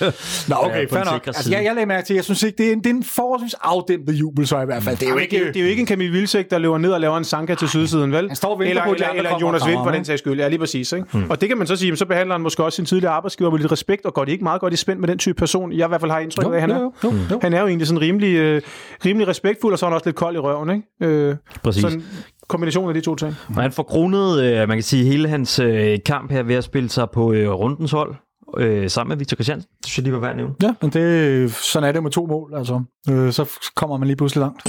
Nå, 0.48 0.56
okay, 0.58 0.88
fair 0.88 1.04
nok. 1.04 1.26
Altså, 1.26 1.50
jeg, 1.50 1.64
jeg 1.64 1.74
lagde 1.74 1.86
mærke 1.86 2.06
til, 2.06 2.14
jeg 2.14 2.24
synes 2.24 2.42
ikke, 2.42 2.58
det 2.58 2.68
er 2.68 2.72
en, 2.72 2.84
det 2.90 2.96
er 2.96 2.98
en 2.98 3.04
forholdsvis 3.04 3.54
afdæmpet 3.54 4.12
jubel, 4.12 4.46
så 4.46 4.60
i 4.60 4.64
hvert 4.64 4.82
fald. 4.82 4.96
Det 4.96 5.06
er 5.06 5.10
jo 5.10 5.16
ikke... 5.16 5.46
det 5.46 5.56
er 5.56 5.60
jo 5.60 5.66
ikke 5.66 5.80
en 5.80 5.86
Camille 5.86 6.12
Vilcek, 6.12 6.50
der 6.50 6.58
løber 6.58 6.78
ned 6.78 6.92
og 6.92 7.00
laver 7.00 7.16
en 7.16 7.24
sanka 7.24 7.54
til 7.54 7.68
sydsiden, 7.68 8.12
vel? 8.12 8.28
Han 8.28 8.36
står 8.36 8.54
og 8.54 8.66
eller, 8.66 8.84
på, 8.84 8.92
eller, 8.92 9.08
eller 9.08 9.38
Jonas 9.40 9.66
Vind 9.66 9.78
for 9.84 9.90
den 9.90 10.04
sags 10.04 10.18
skyld. 10.18 10.40
Ja, 10.40 10.48
lige 10.48 10.58
præcis. 10.58 10.92
Ikke? 10.92 11.06
Hmm. 11.12 11.30
Og 11.30 11.40
det 11.40 11.48
kan 11.48 11.58
man 11.58 11.66
så 11.66 11.76
sige, 11.76 11.96
så 11.96 12.06
behandler 12.06 12.34
han 12.34 12.42
måske 12.42 12.64
også 12.64 12.76
sin 12.76 12.84
tidligere 12.84 13.12
arbejdsgiver 13.12 13.50
med 13.50 13.58
lidt 13.58 13.72
respekt, 13.72 14.06
og 14.06 14.14
går 14.14 14.24
de 14.24 14.32
ikke 14.32 14.44
meget 14.44 14.60
godt 14.60 14.72
i 14.72 14.76
spænd 14.76 14.98
med 14.98 15.08
den 15.08 15.18
type 15.18 15.34
person, 15.34 15.72
jeg 15.72 15.86
i 15.86 15.88
hvert 15.88 16.00
fald 16.00 16.10
har 16.10 16.18
indtryk 16.18 16.54
af, 16.54 16.60
han 16.60 16.70
er. 16.70 16.80
jo, 16.80 16.92
jo, 17.04 17.12
jo. 17.30 17.38
Han 17.42 17.52
er 17.52 17.60
jo 17.60 17.66
egentlig 17.66 17.86
sådan 17.86 18.00
rimelig, 18.00 18.36
øh, 18.36 18.62
rimelig 19.04 19.28
respektfuld, 19.28 19.72
og 19.72 19.78
så 19.78 19.86
er 19.86 19.90
han 19.90 19.94
også 19.94 20.06
lidt 20.06 20.16
kold 20.16 20.36
i 20.36 20.38
røven. 20.38 20.70
Ikke? 20.70 21.14
Øh, 21.14 21.36
Præcis. 21.62 21.82
sådan 21.82 21.98
en 21.98 22.04
kombination 22.48 22.88
af 22.88 22.94
de 22.94 23.00
to 23.00 23.14
ting. 23.14 23.36
Og 23.56 23.62
han 23.62 23.72
får 23.72 23.82
kronet, 23.82 24.42
øh, 24.42 24.68
man 24.68 24.76
kan 24.76 24.82
sige, 24.82 25.04
hele 25.04 25.28
hans 25.28 25.58
øh, 25.58 25.98
kamp 26.06 26.32
her 26.32 26.42
ved 26.42 26.54
at 26.54 26.64
spille 26.64 26.88
sig 26.88 27.10
på 27.10 27.32
øh, 27.32 27.50
rundens 27.50 27.90
hold. 27.90 28.14
Øh, 28.58 28.90
sammen 28.90 29.08
med 29.08 29.16
Victor 29.16 29.34
Christiansen. 29.34 29.70
Det 29.78 29.86
synes 29.86 29.98
jeg 29.98 30.02
lige 30.02 30.12
var 30.12 30.20
værd 30.20 30.30
at 30.30 30.36
nævne. 30.36 30.54
Ja, 30.62 30.74
men 30.82 30.90
det, 30.90 31.54
sådan 31.54 31.88
er 31.88 31.92
det 31.92 32.02
med 32.02 32.10
to 32.10 32.26
mål, 32.26 32.52
altså. 32.56 32.82
Øh, 33.10 33.32
så 33.32 33.50
kommer 33.76 33.96
man 33.96 34.06
lige 34.06 34.16
pludselig 34.16 34.40
langt. 34.40 34.66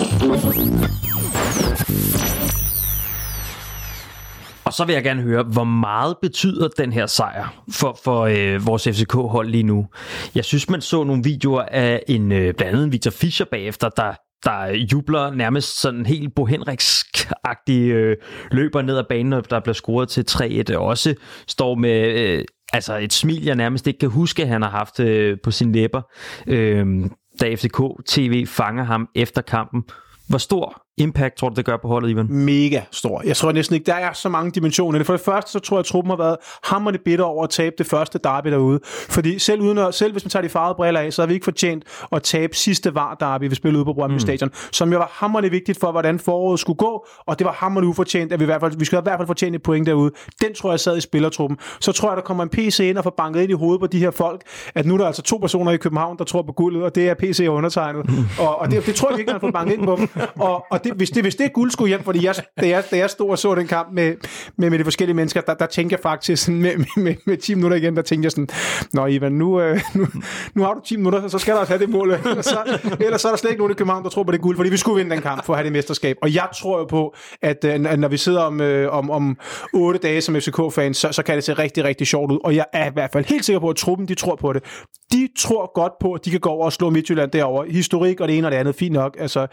Og 4.66 4.74
så 4.74 4.86
vil 4.86 4.94
jeg 4.94 5.04
gerne 5.04 5.22
høre, 5.22 5.44
hvor 5.44 5.64
meget 5.64 6.16
betyder 6.22 6.68
den 6.68 6.94
her 6.94 7.06
sejr 7.06 7.64
for, 7.72 8.00
for 8.04 8.22
øh, 8.22 8.68
vores 8.68 8.84
FCK-hold 8.84 9.50
lige 9.50 9.64
nu? 9.64 9.88
Jeg 10.36 10.46
synes, 10.46 10.70
man 10.70 10.82
så 10.82 11.04
nogle 11.04 11.24
videoer 11.24 11.62
af 11.62 12.04
en 12.08 12.32
øh, 12.32 12.54
blandt 12.54 12.62
andet 12.62 12.84
en 12.84 12.92
Victor 12.92 13.12
Fischer 13.12 13.46
bagefter, 13.52 13.90
der 13.90 14.14
der 14.44 14.66
jubler 14.92 15.34
nærmest 15.34 15.80
sådan 15.82 16.06
helt 16.06 16.36
Bo 16.36 16.48
Henriks-agtig 16.48 17.72
øh, 17.72 18.18
løber 18.52 18.82
ned 18.82 18.98
ad 18.98 19.04
banen, 19.10 19.44
der 19.50 19.60
bliver 19.60 19.74
scoret 19.74 20.10
til 20.10 20.26
3-1. 20.70 20.76
Også 20.76 21.16
står 21.48 21.76
med 21.76 22.20
øh, 22.20 22.46
altså 22.74 22.98
et 22.98 23.14
smil, 23.14 23.44
jeg 23.44 23.56
nærmest 23.56 23.88
ikke 23.88 24.00
kan 24.00 24.10
huske, 24.10 24.46
han 24.46 24.62
har 24.62 24.70
haft 24.70 25.00
øh, 25.00 25.38
på 25.44 25.52
sine 25.52 25.74
læber, 25.74 26.02
øh, 26.48 27.10
da 27.42 27.56
FCK 27.56 27.82
TV 28.06 28.48
fanger 28.48 28.84
ham 28.84 29.10
efter 29.16 29.42
kampen. 29.42 29.84
Hvor 30.30 30.38
stor 30.38 30.84
impact 30.98 31.38
tror 31.38 31.50
du, 31.50 31.56
det 31.56 31.66
gør 31.66 31.78
på 31.78 31.88
holdet, 31.88 32.10
Ivan? 32.10 32.28
mega 32.30 32.82
stor. 32.92 33.22
Jeg 33.26 33.38
tror 33.38 33.52
næsten 33.52 33.74
ikke, 33.74 33.86
der 33.86 33.94
er 33.94 34.14
så 34.14 34.30
mange 34.30 34.52
dimensioner. 34.52 35.04
For 35.04 35.14
det 35.14 35.22
første, 35.22 35.52
så 35.52 35.60
tror 35.60 35.78
jeg, 35.78 35.80
at 35.80 35.86
truppen 35.86 36.10
har 36.10 36.18
været 36.18 36.36
hammerne 36.64 36.98
bitter 37.06 37.26
over 37.26 37.44
at 37.44 37.50
tabe 37.50 37.76
det 37.78 37.86
første 37.86 38.20
derby 38.24 38.48
derude. 38.48 38.80
Fordi 38.84 39.40
selv, 39.40 39.62
uden 39.62 39.78
at, 39.78 39.94
selv 39.94 40.12
hvis 40.12 40.26
man 40.26 40.30
tager 40.30 40.44
de 40.44 40.50
farvede 40.50 40.76
briller 40.76 41.00
af, 41.00 41.14
så 41.14 41.22
har 41.22 41.28
vi 41.28 41.34
ikke 41.34 41.44
fortjent 41.44 41.84
at 42.12 42.24
tabe 42.24 42.56
sidste 42.56 42.96
var 42.96 43.16
derby, 43.20 43.50
vi 43.50 43.56
spillede 43.56 43.78
ude 43.78 43.86
på 43.86 43.94
Brøndby 43.94 44.14
mm. 44.14 44.20
Stadion, 44.20 44.52
som 44.72 44.92
jo 44.92 44.98
var 44.98 45.10
hammerne 45.14 45.50
vigtigt 45.50 45.80
for, 45.80 45.92
hvordan 45.92 46.20
foråret 46.20 46.60
skulle 46.60 46.78
gå, 46.78 47.06
og 47.26 47.40
det 47.40 47.46
var 47.46 47.54
hammerne 47.54 47.88
ufortjent, 47.88 48.34
at 48.34 48.40
vi, 48.40 48.44
i 48.44 48.46
hvert 48.46 48.62
fald, 48.62 48.78
vi 48.78 48.86
skulle 48.86 49.02
i 49.02 49.04
hvert 49.04 49.20
fald 49.20 49.28
fortjene 49.28 49.56
et 49.56 49.64
point 49.64 49.88
derude. 49.88 50.12
Den 50.42 50.56
tror 50.56 50.70
jeg 50.70 50.80
sad 50.80 50.98
i 50.98 51.02
spillertruppen. 51.02 51.58
Så 51.80 51.92
tror 51.92 52.10
jeg, 52.10 52.18
der 52.18 52.24
kommer 52.24 52.44
en 52.44 52.50
PC 52.50 52.80
ind 52.80 52.98
og 52.98 53.04
får 53.04 53.14
banket 53.18 53.42
ind 53.42 53.52
i 53.52 53.54
hovedet 53.54 53.80
på 53.80 53.88
de 53.88 54.00
her 54.00 54.12
folk, 54.12 54.42
at 54.76 54.86
nu 54.86 54.94
er 54.94 54.98
der 54.98 55.06
altså 55.06 55.22
to 55.22 55.38
personer 55.38 55.72
i 55.72 55.78
København, 55.78 56.18
der 56.18 56.24
tror 56.24 56.42
på 56.42 56.52
guldet, 56.52 56.84
og 56.84 56.96
det 56.96 57.10
er 57.10 57.14
PC 57.14 57.46
og 57.48 57.56
undertegnet. 57.56 58.10
Og, 58.40 58.60
og 58.60 58.72
det, 58.72 58.86
det, 58.86 58.96
tror 58.96 59.10
jeg 59.10 59.18
han 59.18 59.30
har 59.30 59.40
fået 59.40 59.54
banket 59.54 59.74
ind 59.74 59.86
på 59.86 59.96
dem. 59.96 60.10
Og, 60.40 60.66
og 60.72 60.81
det, 60.84 60.94
hvis, 60.94 61.10
det, 61.10 61.24
hvis 61.24 61.36
det 61.36 61.54
guld 61.54 61.72
skulle 61.72 61.90
hjem, 61.90 62.04
fordi 62.04 62.26
jeg, 62.26 62.36
da, 62.62 62.68
jeg, 62.68 62.84
da 62.92 62.98
jeg 62.98 63.10
stod 63.10 63.30
og 63.30 63.40
så 63.40 63.56
den 63.56 63.68
kamp 63.68 63.94
med, 63.94 64.16
med, 64.58 64.70
med 64.70 64.80
de 64.80 64.84
forskellige 64.84 65.16
mennesker, 65.16 65.42
der, 65.42 65.54
der 65.54 65.66
tænkte 65.66 65.94
jeg 65.94 66.00
faktisk 66.00 66.44
sådan, 66.44 66.62
med, 66.62 66.76
med, 66.98 67.16
med 67.26 67.38
10 67.38 67.56
minutter 67.56 67.78
igen, 67.78 67.96
der 67.96 68.02
tænkte 68.02 68.26
jeg 68.26 68.32
sådan, 68.32 68.50
Nå 68.94 69.06
Ivan, 69.06 69.32
nu, 69.32 69.62
øh, 69.62 69.82
nu, 69.96 70.08
nu 70.54 70.64
har 70.64 70.74
du 70.74 70.82
10 70.86 70.98
minutter, 70.98 71.28
så 71.28 71.38
skal 71.38 71.54
der 71.54 71.60
også 71.60 71.74
have 71.74 71.80
det 71.80 71.90
mål. 71.90 72.12
Ellers 72.12 72.46
så, 72.46 72.80
ellers 73.06 73.22
så 73.22 73.28
er 73.28 73.32
der 73.32 73.38
slet 73.38 73.52
ikke 73.52 73.62
nogen 73.62 73.72
i 73.72 73.76
København, 73.76 74.04
der 74.04 74.10
tror 74.10 74.24
på 74.24 74.32
det 74.32 74.42
guld, 74.42 74.56
fordi 74.58 74.70
vi 74.70 74.78
skulle 74.78 74.98
vinde 74.98 75.16
den 75.16 75.22
kamp 75.22 75.46
for 75.46 75.54
at 75.54 75.58
have 75.58 75.66
det 75.66 75.74
mesterskab. 75.74 76.18
Og 76.22 76.36
jeg 76.36 76.48
tror 76.60 76.80
jo 76.80 76.86
på, 76.86 77.16
at 77.42 77.66
øh, 77.66 77.80
når 77.80 78.08
vi 78.08 78.18
sidder 78.18 78.42
om, 78.42 78.62
øh, 78.62 78.94
om, 78.94 79.12
om 79.12 79.38
8 79.74 80.00
dage 80.00 80.22
som 80.22 80.36
FCK-fans, 80.36 80.98
så, 80.98 81.12
så 81.12 81.24
kan 81.24 81.36
det 81.36 81.44
se 81.44 81.54
rigtig, 81.54 81.84
rigtig 81.84 82.08
sjovt 82.08 82.32
ud. 82.32 82.40
Og 82.44 82.56
jeg 82.56 82.66
er 82.74 82.90
i 82.90 82.94
hvert 82.94 83.10
fald 83.14 83.26
helt 83.26 83.46
sikker 83.46 83.60
på, 83.60 83.70
at 83.70 83.76
truppen, 83.76 84.08
de 84.08 84.16
tror 84.16 84.36
på 84.36 84.54
det. 84.54 84.64
De 85.12 85.30
tror 85.40 85.74
godt 85.74 85.94
på, 86.02 86.14
at 86.14 86.26
de 86.26 86.32
kan 86.32 86.40
gå 86.40 86.50
over 86.50 86.66
og 86.66 86.74
slå 86.74 86.90
Midtjylland 86.90 87.32
derovre. 87.32 87.72
Historik 87.72 88.20
og 88.20 88.28
det 88.28 88.38
ene 88.38 88.48
og 88.48 88.52
det 88.52 88.58
andet, 88.58 88.76
fint 88.76 88.94
nok. 88.94 89.18
Altså, 89.20 89.48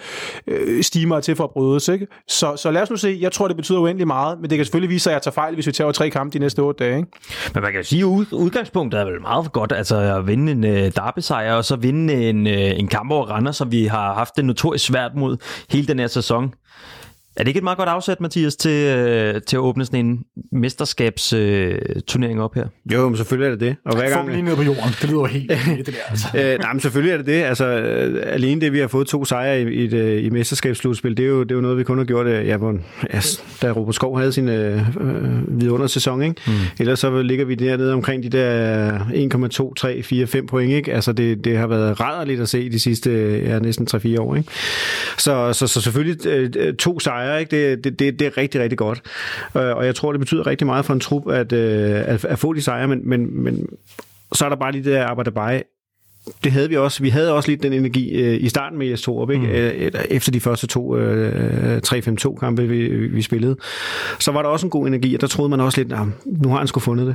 øh, 0.46 0.82
stimer 0.82 1.17
er 1.18 1.22
til 1.22 1.36
for 1.36 1.44
at 1.44 1.50
brydes, 1.50 1.88
ikke? 1.88 2.06
Så, 2.28 2.56
så 2.56 2.70
lad 2.70 2.82
os 2.82 2.90
nu 2.90 2.96
se. 2.96 3.18
Jeg 3.20 3.32
tror, 3.32 3.48
det 3.48 3.56
betyder 3.56 3.78
uendelig 3.78 4.06
meget, 4.06 4.40
men 4.40 4.50
det 4.50 4.58
kan 4.58 4.64
selvfølgelig 4.64 4.90
vise 4.90 5.02
sig, 5.02 5.10
at 5.10 5.14
jeg 5.14 5.22
tager 5.22 5.32
fejl, 5.32 5.54
hvis 5.54 5.66
vi 5.66 5.72
tager 5.72 5.92
tre 5.92 6.10
kampe 6.10 6.32
de 6.34 6.38
næste 6.38 6.60
otte 6.60 6.84
dage, 6.84 6.96
ikke? 6.96 7.08
Men 7.54 7.62
man 7.62 7.72
kan 7.72 7.80
jo 7.80 7.86
sige, 7.86 8.00
at 8.00 8.32
udgangspunktet 8.32 9.00
er 9.00 9.04
vel 9.04 9.20
meget 9.20 9.52
godt, 9.52 9.72
altså 9.72 9.96
at 9.96 10.26
vinde 10.26 10.52
en 10.52 10.64
øh, 10.64 10.92
derby-sejr, 10.96 11.54
og 11.54 11.64
så 11.64 11.76
vinde 11.76 12.28
en, 12.28 12.46
øh, 12.46 12.78
en 12.78 12.88
kamp 12.88 13.10
over 13.12 13.26
Randers, 13.26 13.56
som 13.56 13.72
vi 13.72 13.84
har 13.84 14.14
haft 14.14 14.36
det 14.36 14.44
notorisk 14.44 14.86
svært 14.86 15.10
mod 15.14 15.36
hele 15.70 15.86
den 15.86 15.98
her 15.98 16.06
sæson. 16.06 16.54
Er 17.38 17.42
det 17.42 17.48
ikke 17.48 17.58
et 17.58 17.64
meget 17.64 17.78
godt 17.78 17.88
afsæt, 17.88 18.20
Mathias, 18.20 18.56
til, 18.56 18.70
øh, 18.70 19.40
til 19.46 19.56
at 19.56 19.60
åbne 19.60 19.84
sådan 19.84 20.06
en 20.06 20.24
mesterskabsturnering 20.52 22.42
op 22.42 22.54
her? 22.54 22.66
Jo, 22.92 23.08
men 23.08 23.16
selvfølgelig 23.16 23.46
er 23.46 23.50
det 23.50 23.60
det. 23.60 23.76
Og 23.84 23.96
hver 23.96 24.08
Få 24.08 24.14
gang, 24.14 24.26
dem 24.26 24.34
lige 24.34 24.44
ned 24.44 24.56
på 24.56 24.62
jorden. 24.62 24.94
Det 25.02 25.10
lyder 25.10 25.26
helt 25.26 25.50
det 25.86 25.86
der. 25.86 25.92
Altså. 26.10 26.26
Øh, 26.34 26.58
nej, 26.58 26.72
men 26.72 26.80
selvfølgelig 26.80 27.12
er 27.12 27.16
det 27.16 27.26
det. 27.26 27.42
Altså, 27.42 27.66
øh, 27.66 28.22
alene 28.26 28.60
det, 28.60 28.72
vi 28.72 28.78
har 28.78 28.88
fået 28.88 29.06
to 29.06 29.24
sejre 29.24 29.62
i, 29.62 29.64
i, 29.64 29.84
et, 29.84 29.92
øh, 29.92 30.24
i 30.24 30.30
mesterskabsslutspil, 30.30 31.16
det 31.16 31.24
er, 31.24 31.28
jo, 31.28 31.42
det 31.42 31.50
er 31.50 31.54
jo 31.54 31.60
noget, 31.60 31.78
vi 31.78 31.84
kun 31.84 31.98
har 31.98 32.04
gjort, 32.04 32.26
øh, 32.26 32.46
ja, 32.46 32.56
hvor, 32.56 32.74
ja, 33.12 33.20
da 33.62 33.70
Robert 33.70 33.94
Skov 33.94 34.18
havde 34.18 34.32
sin 34.32 34.48
øh, 34.48 35.00
øh, 35.00 35.60
vidundersæson. 35.60 36.22
Ikke? 36.22 36.42
Mm. 36.46 36.52
Ellers 36.80 36.98
så 36.98 37.22
ligger 37.22 37.44
vi 37.44 37.54
dernede 37.54 37.92
omkring 37.92 38.22
de 38.22 38.28
der 38.28 38.98
1,2, 39.68 39.74
3, 39.74 40.02
4, 40.02 40.26
5 40.26 40.46
point. 40.46 40.72
Ikke? 40.72 40.92
Altså, 40.92 41.12
det, 41.12 41.44
det 41.44 41.58
har 41.58 41.66
været 41.66 42.00
rædderligt 42.00 42.40
at 42.40 42.48
se 42.48 42.70
de 42.70 42.80
sidste 42.80 43.10
ja, 43.38 43.58
næsten 43.58 43.88
3-4 43.94 44.20
år. 44.20 44.36
Ikke? 44.36 44.48
Så, 45.18 45.52
så, 45.52 45.66
så 45.66 45.80
selvfølgelig 45.80 46.26
øh, 46.26 46.74
to 46.74 47.00
sejre, 47.00 47.27
ikke? 47.36 47.70
Det, 47.70 47.84
det, 47.84 47.98
det, 47.98 48.18
det 48.18 48.26
er 48.26 48.38
rigtig, 48.38 48.60
rigtig 48.60 48.78
godt. 48.78 49.02
Øh, 49.56 49.76
og 49.76 49.86
jeg 49.86 49.94
tror, 49.94 50.12
det 50.12 50.20
betyder 50.20 50.46
rigtig 50.46 50.66
meget 50.66 50.84
for 50.84 50.94
en 50.94 51.00
trup 51.00 51.28
at, 51.28 51.52
øh, 51.52 52.08
at, 52.08 52.24
at 52.24 52.38
få 52.38 52.52
de 52.52 52.62
sejre, 52.62 52.88
men, 52.88 53.08
men, 53.08 53.42
men 53.42 53.66
så 54.32 54.44
er 54.44 54.48
der 54.48 54.56
bare 54.56 54.72
lige 54.72 54.84
det 54.84 54.92
der 54.92 55.06
arbejde 55.06 55.30
bare 55.30 55.62
det 56.44 56.52
havde 56.52 56.68
vi 56.68 56.76
også. 56.76 57.02
Vi 57.02 57.08
havde 57.08 57.32
også 57.32 57.50
lidt 57.50 57.62
den 57.62 57.72
energi 57.72 58.10
øh, 58.10 58.44
i 58.44 58.48
starten 58.48 58.78
med 58.78 58.86
Jes 58.86 59.02
Torup, 59.02 59.30
ikke? 59.30 59.46
Mm. 59.46 59.52
Øh, 59.52 59.90
efter 60.10 60.32
de 60.32 60.40
første 60.40 60.66
to 60.66 60.96
øh, 60.96 61.80
3-5-2 61.86 62.38
kampe, 62.38 62.68
vi, 62.68 62.88
vi 62.88 63.22
spillede. 63.22 63.56
Så 64.18 64.32
var 64.32 64.42
der 64.42 64.48
også 64.48 64.66
en 64.66 64.70
god 64.70 64.86
energi, 64.86 65.14
og 65.14 65.20
der 65.20 65.26
troede 65.26 65.48
man 65.48 65.60
også 65.60 65.80
lidt, 65.80 65.88
nah, 65.88 66.06
nu 66.26 66.48
har 66.48 66.58
han 66.58 66.66
sgu 66.66 66.80
fundet 66.80 67.06
det. 67.06 67.14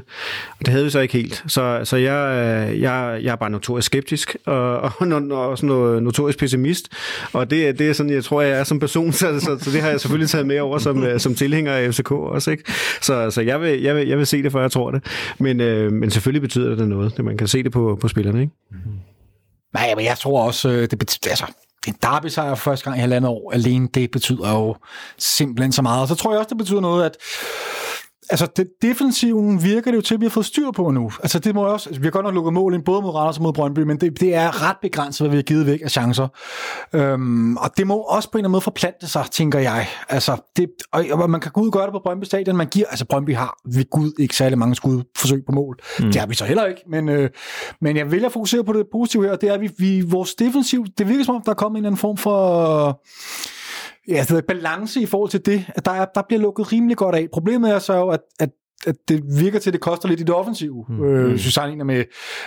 Og 0.59 0.66
det 0.66 0.68
havde 0.68 0.84
vi 0.84 0.89
så 0.89 0.99
ikke 0.99 1.14
helt. 1.14 1.43
Så, 1.47 1.80
så 1.84 1.97
jeg, 1.97 2.70
jeg, 2.80 3.20
jeg 3.24 3.32
er 3.32 3.36
bare 3.36 3.49
notorisk 3.49 3.86
skeptisk, 3.86 4.36
og, 4.45 4.80
og, 4.82 4.93
og 5.32 5.47
også 5.49 5.66
notorisk 6.01 6.39
pessimist. 6.39 6.89
Og 7.34 7.51
det, 7.51 7.80
det 7.80 7.89
er 7.89 7.93
sådan, 7.93 8.11
jeg 8.11 8.24
tror, 8.24 8.41
jeg 8.41 8.59
er 8.59 8.64
som 8.64 8.80
person, 8.80 9.11
så, 9.11 9.39
så, 9.39 9.57
så 9.59 9.72
det 9.72 9.82
har 9.82 9.89
jeg 9.89 10.01
selvfølgelig 10.01 10.30
taget 10.30 10.47
med 10.47 10.59
over 10.59 10.78
som, 10.78 11.03
øh, 11.03 11.20
som 11.20 11.36
tilhænger 11.36 11.74
af 11.74 11.93
FCK 11.93 12.11
også. 12.11 12.51
Ikke? 12.51 12.64
Så, 13.01 13.32
så 13.32 13.41
jeg, 13.41 13.61
vil, 13.61 13.82
jeg, 13.82 13.95
vil, 13.95 14.07
jeg 14.07 14.18
vil 14.18 14.28
se 14.28 14.43
det, 14.43 14.51
før 14.51 14.61
jeg 14.61 14.72
tror 14.72 14.91
det. 14.91 15.03
Men, 15.39 15.61
øh, 15.61 15.91
men 15.91 16.09
selvfølgelig 16.09 16.41
betyder 16.41 16.76
det 16.76 16.88
noget. 16.88 17.24
Man 17.24 17.38
kan 17.38 17.47
se 17.47 17.64
det 17.64 17.72
på, 17.72 17.97
på 18.01 18.07
spillerne. 18.07 18.41
Ikke? 18.41 18.53
Mm. 18.72 18.78
Nej, 19.74 19.96
men 19.96 20.06
jeg 20.06 20.18
tror 20.18 20.44
også, 20.44 20.70
øh, 20.70 20.90
det 20.92 21.00
betyder, 21.00 21.30
altså, 21.30 21.46
en 21.88 21.96
derby 22.02 22.28
sejr 22.28 22.56
for 22.56 22.64
første 22.64 22.84
gang 22.84 22.98
i 22.98 23.00
halvandet 23.00 23.30
år 23.30 23.52
alene, 23.52 23.88
det 23.94 24.12
betyder 24.12 24.52
jo 24.52 24.76
simpelthen 25.18 25.72
så 25.72 25.82
meget. 25.82 26.02
Og 26.02 26.08
så 26.08 26.16
tror 26.16 26.32
jeg 26.32 26.40
også, 26.40 26.50
det 26.50 26.58
betyder 26.58 26.82
noget, 26.82 27.06
at 27.06 27.18
altså 28.34 28.48
det, 28.58 28.68
defensiven 28.82 29.64
virker 29.64 29.92
det 29.92 29.98
jo 29.98 30.02
til, 30.02 30.14
at 30.14 30.22
vi 30.22 30.26
har 30.26 30.30
fået 30.30 30.46
styr 30.46 30.72
på 30.72 30.92
nu. 30.92 31.12
Altså 31.24 31.40
det 31.40 31.56
må 31.56 31.64
også, 31.64 31.90
altså, 31.90 32.02
vi 32.02 32.06
har 32.06 32.12
godt 32.12 32.26
nok 32.26 32.34
lukket 32.34 32.54
mål 32.54 32.74
ind, 32.74 32.84
både 32.84 33.02
mod 33.02 33.16
Randers 33.16 33.38
og 33.38 33.44
mod 33.44 33.54
Brøndby, 33.54 33.80
men 33.80 33.98
det, 34.02 34.20
det 34.20 34.36
er 34.36 34.70
ret 34.70 34.78
begrænset, 34.82 35.22
hvad 35.22 35.30
vi 35.30 35.36
har 35.36 35.44
givet 35.44 35.66
væk 35.66 35.80
af 35.84 35.92
chancer. 35.92 36.28
Øhm, 36.94 37.58
og 37.58 37.78
det 37.78 37.88
må 37.88 37.96
også 37.96 38.32
på 38.32 38.38
en 38.38 38.40
eller 38.40 38.48
anden 38.48 38.52
måde 38.52 38.62
forplante 38.62 39.08
sig, 39.08 39.26
tænker 39.32 39.60
jeg. 39.60 39.88
Altså 40.10 40.38
det, 40.58 40.70
og, 40.92 41.06
og 41.12 41.30
man 41.30 41.42
kan 41.42 41.52
gå 41.52 41.62
ud 41.62 41.68
og 41.68 41.74
gøre 41.74 41.84
det 41.84 41.92
på 41.92 42.02
Brøndby 42.04 42.24
Stadion, 42.24 42.56
man 42.56 42.68
giver, 42.68 42.86
altså 42.88 43.06
Brøndby 43.06 43.36
har 43.36 43.58
ved 43.66 43.90
Gud 43.90 44.12
ikke 44.20 44.36
særlig 44.36 44.58
mange 44.58 44.76
skud 44.76 45.04
forsøg 45.18 45.44
på 45.46 45.52
mål. 45.52 45.80
Mm. 46.00 46.06
Det 46.06 46.16
har 46.16 46.28
vi 46.28 46.36
så 46.36 46.46
heller 46.46 46.66
ikke, 46.66 46.82
men, 46.88 47.10
øh, 47.10 47.30
men 47.82 47.98
jeg 47.98 48.12
vælger 48.12 48.26
at 48.26 48.34
fokusere 48.34 48.64
på 48.64 48.74
det 48.74 48.86
positive 48.92 49.24
her, 49.24 49.32
og 49.32 49.42
det 49.42 49.50
er, 49.50 49.54
at 49.54 49.62
vi, 49.62 49.70
vi 49.78 50.02
vores 50.02 50.36
defensiv, 50.36 50.86
det 50.98 51.10
virker 51.10 51.24
som 51.24 51.36
om, 51.36 51.42
der 51.46 51.52
er 51.52 51.56
kommet 51.56 51.78
en 51.78 51.86
eller 51.86 51.90
anden 51.90 52.00
form 52.00 52.18
for 52.18 53.02
ja, 54.08 54.26
det 54.28 54.32
er 54.32 54.41
balance 54.41 55.01
i 55.01 55.06
forhold 55.06 55.30
til 55.30 55.45
det, 55.45 55.66
at 55.76 55.86
der, 55.86 55.91
er, 55.91 56.06
der 56.06 56.22
bliver 56.28 56.41
lukket 56.41 56.72
rimelig 56.72 56.97
godt 56.97 57.16
af. 57.16 57.28
Problemet 57.34 57.72
er 57.72 57.80
så 57.80 57.93
jo, 57.93 58.10
at, 58.10 58.20
at 58.39 58.49
at 58.88 58.96
det 59.08 59.24
virker 59.40 59.60
til, 59.60 59.70
at 59.70 59.74
det 59.74 59.82
koster 59.82 60.10
lidt 60.10 60.20
i 60.20 60.24
det 60.24 60.36
offensive. 60.36 60.86
Mm. 60.90 61.04
Øh, 61.04 61.30
hvis 61.30 61.46
vi 61.46 61.52
sammenligner 61.52 61.86
med, 61.86 62.04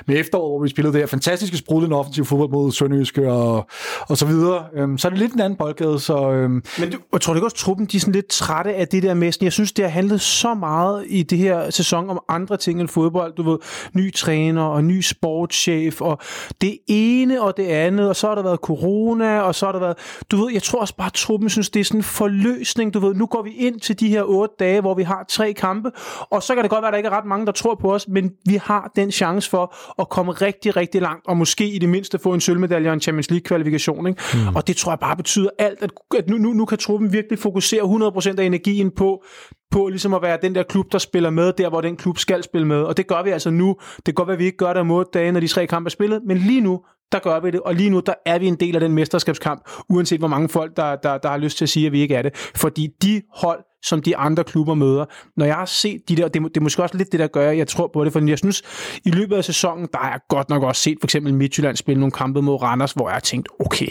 med 0.07 0.17
efteråret, 0.17 0.51
hvor 0.51 0.63
vi 0.63 0.69
spillede 0.69 0.93
det 0.93 1.03
her 1.03 1.07
fantastiske 1.07 1.57
sprudlende 1.57 1.97
offensiv 1.97 2.25
fodbold 2.25 2.51
mod 2.51 2.73
Sønderjyske 2.73 3.33
og, 3.33 3.67
og 4.09 4.19
så 4.19 4.27
videre, 4.27 4.65
øhm, 4.77 4.99
så 4.99 5.09
er 5.09 5.11
det 5.11 5.19
lidt 5.19 5.33
en 5.33 5.41
anden 5.41 5.57
boldgade. 5.57 6.01
Så, 6.01 6.31
øhm. 6.31 6.63
Men 6.79 6.91
du, 6.91 6.99
jeg 7.13 7.21
tror 7.21 7.35
ikke 7.35 7.47
også, 7.47 7.57
truppen 7.57 7.87
de 7.87 7.97
er 7.97 8.01
sådan 8.01 8.15
lidt 8.15 8.29
trætte 8.29 8.75
af 8.75 8.89
det 8.89 9.03
der 9.03 9.15
med, 9.15 9.33
jeg 9.41 9.53
synes, 9.53 9.73
det 9.73 9.85
har 9.85 9.93
handlet 9.93 10.21
så 10.21 10.55
meget 10.55 11.05
i 11.09 11.23
det 11.23 11.39
her 11.39 11.71
sæson 11.71 12.11
om 12.11 12.21
andre 12.29 12.57
ting 12.57 12.81
end 12.81 12.89
fodbold. 12.89 13.35
Du 13.35 13.51
ved, 13.51 13.59
ny 13.95 14.15
træner 14.15 14.63
og 14.63 14.85
ny 14.85 15.01
sportschef 15.01 16.01
og 16.01 16.19
det 16.61 16.79
ene 16.87 17.43
og 17.43 17.57
det 17.57 17.67
andet, 17.67 18.09
og 18.09 18.17
så 18.17 18.29
har 18.29 18.35
der 18.35 18.43
været 18.43 18.59
corona, 18.59 19.41
og 19.41 19.55
så 19.55 19.67
har 19.67 19.73
der 19.73 19.81
været, 19.81 19.97
du 20.31 20.37
ved, 20.37 20.53
jeg 20.53 20.63
tror 20.63 20.81
også 20.81 20.97
bare, 20.97 21.07
at 21.07 21.13
truppen 21.13 21.51
synes, 21.51 21.71
det 21.71 21.81
er 21.81 21.85
sådan 21.85 22.01
en 22.01 22.05
forløsning. 22.05 22.95
Du 22.95 22.99
ved, 22.99 23.15
nu 23.15 23.27
går 23.27 23.43
vi 23.43 23.51
ind 23.51 23.81
til 23.81 24.01
de 24.01 24.09
her 24.09 24.23
otte 24.23 24.55
dage, 24.59 24.81
hvor 24.81 24.95
vi 24.95 25.03
har 25.03 25.25
tre 25.29 25.53
kampe, 25.53 25.91
og 26.31 26.43
så 26.43 26.55
kan 26.55 26.63
det 26.63 26.71
godt 26.71 26.83
være, 26.83 26.89
at 26.89 26.93
der 26.93 26.97
ikke 26.97 27.07
er 27.07 27.19
ret 27.19 27.27
mange, 27.27 27.47
der 27.47 27.53
tror 27.53 27.75
på 27.75 27.95
os, 27.95 28.09
men 28.09 28.33
vi 28.47 28.61
har 28.63 28.91
den 28.97 29.11
chance 29.11 29.51
for 29.51 29.75
at 29.99 30.09
komme 30.09 30.33
rigtig, 30.33 30.77
rigtig 30.77 31.01
langt, 31.03 31.27
og 31.27 31.37
måske 31.37 31.69
i 31.69 31.79
det 31.79 31.89
mindste 31.89 32.19
få 32.19 32.35
en 32.35 32.41
sølvmedalje 32.41 32.89
og 32.89 32.95
en 32.95 33.01
Champions 33.01 33.31
League-kvalifikation. 33.31 34.07
Ikke? 34.07 34.23
Mm. 34.35 34.57
Og 34.57 34.67
det 34.67 34.77
tror 34.77 34.93
jeg 34.93 34.99
bare 34.99 35.17
betyder 35.17 35.51
alt, 35.59 35.83
at, 35.83 35.91
at 36.19 36.29
nu, 36.29 36.37
nu, 36.37 36.53
nu 36.53 36.65
kan 36.65 36.79
truppen 36.79 37.13
virkelig 37.13 37.39
fokusere 37.39 37.83
100% 37.83 38.41
af 38.41 38.45
energien 38.45 38.91
på, 38.91 39.25
på 39.71 39.89
ligesom 39.89 40.15
at 40.15 40.23
være 40.23 40.39
den 40.43 40.55
der 40.55 40.63
klub, 40.63 40.93
der 40.93 40.99
spiller 40.99 41.31
med, 41.31 41.53
der 41.53 41.69
hvor 41.69 41.81
den 41.81 41.97
klub 41.97 42.19
skal 42.19 42.43
spille 42.43 42.67
med. 42.67 42.83
Og 42.83 42.97
det 42.97 43.07
gør 43.07 43.23
vi 43.23 43.31
altså 43.31 43.51
nu. 43.51 43.77
Det 43.97 44.05
kan 44.05 44.15
godt 44.15 44.29
være, 44.29 44.35
at 44.35 44.41
vi 44.41 44.45
ikke 44.45 44.59
gør 44.59 44.73
det 44.73 44.81
om 44.81 44.91
otte 44.91 45.11
dage, 45.15 45.33
når 45.33 45.41
de 45.41 45.49
tre 45.49 45.67
kampe 45.67 45.89
er 45.89 45.91
spillet, 45.91 46.21
men 46.27 46.37
lige 46.37 46.61
nu, 46.61 46.81
der 47.13 47.19
gør 47.19 47.41
vi 47.41 47.51
det, 47.51 47.61
og 47.61 47.75
lige 47.75 47.91
nu, 47.91 48.01
der 48.01 48.15
er 48.27 48.39
vi 48.39 48.47
en 48.47 48.55
del 48.55 48.75
af 48.75 48.81
den 48.81 48.93
mesterskabskamp, 48.93 49.69
uanset 49.89 50.19
hvor 50.19 50.29
mange 50.29 50.49
folk, 50.49 50.77
der, 50.77 50.97
der, 50.97 51.19
der 51.19 51.29
har 51.29 51.37
lyst 51.37 51.59
til 51.59 51.65
at 51.65 51.69
sige, 51.69 51.87
at 51.87 51.93
vi 51.93 52.01
ikke 52.01 52.15
er 52.15 52.23
det. 52.23 52.37
Fordi 52.37 52.89
de 53.03 53.23
hold, 53.35 53.61
som 53.87 54.03
de 54.03 54.17
andre 54.17 54.45
klubber 54.45 54.75
møder. 54.75 55.05
Når 55.37 55.47
jeg 55.47 55.55
har 55.55 55.65
set 55.65 56.09
de 56.09 56.17
der, 56.17 56.29
det, 56.29 56.43
det 56.43 56.57
er 56.57 56.61
måske 56.61 56.83
også 56.83 56.97
lidt 56.97 57.13
det, 57.13 57.21
der 57.21 57.27
gør, 57.27 57.51
jeg 57.51 57.69
tror 57.69 57.91
på 57.93 58.05
det, 58.05 58.13
for 58.13 58.29
jeg 58.29 58.39
synes, 58.39 58.63
i 59.05 59.11
løbet 59.11 59.37
af 59.37 59.45
sæsonen, 59.45 59.89
der 59.93 59.99
har 59.99 60.11
jeg 60.11 60.21
godt 60.29 60.49
nok 60.49 60.63
også 60.63 60.83
set 60.83 60.99
for 61.01 61.07
eksempel 61.07 61.35
Midtjylland 61.35 61.77
spille 61.77 62.01
nogle 62.01 62.13
kampe 62.13 62.43
mod 62.43 62.63
Randers, 62.63 62.93
hvor 62.93 63.09
jeg 63.09 63.15
har 63.15 63.21
tænkt, 63.21 63.49
okay, 63.61 63.91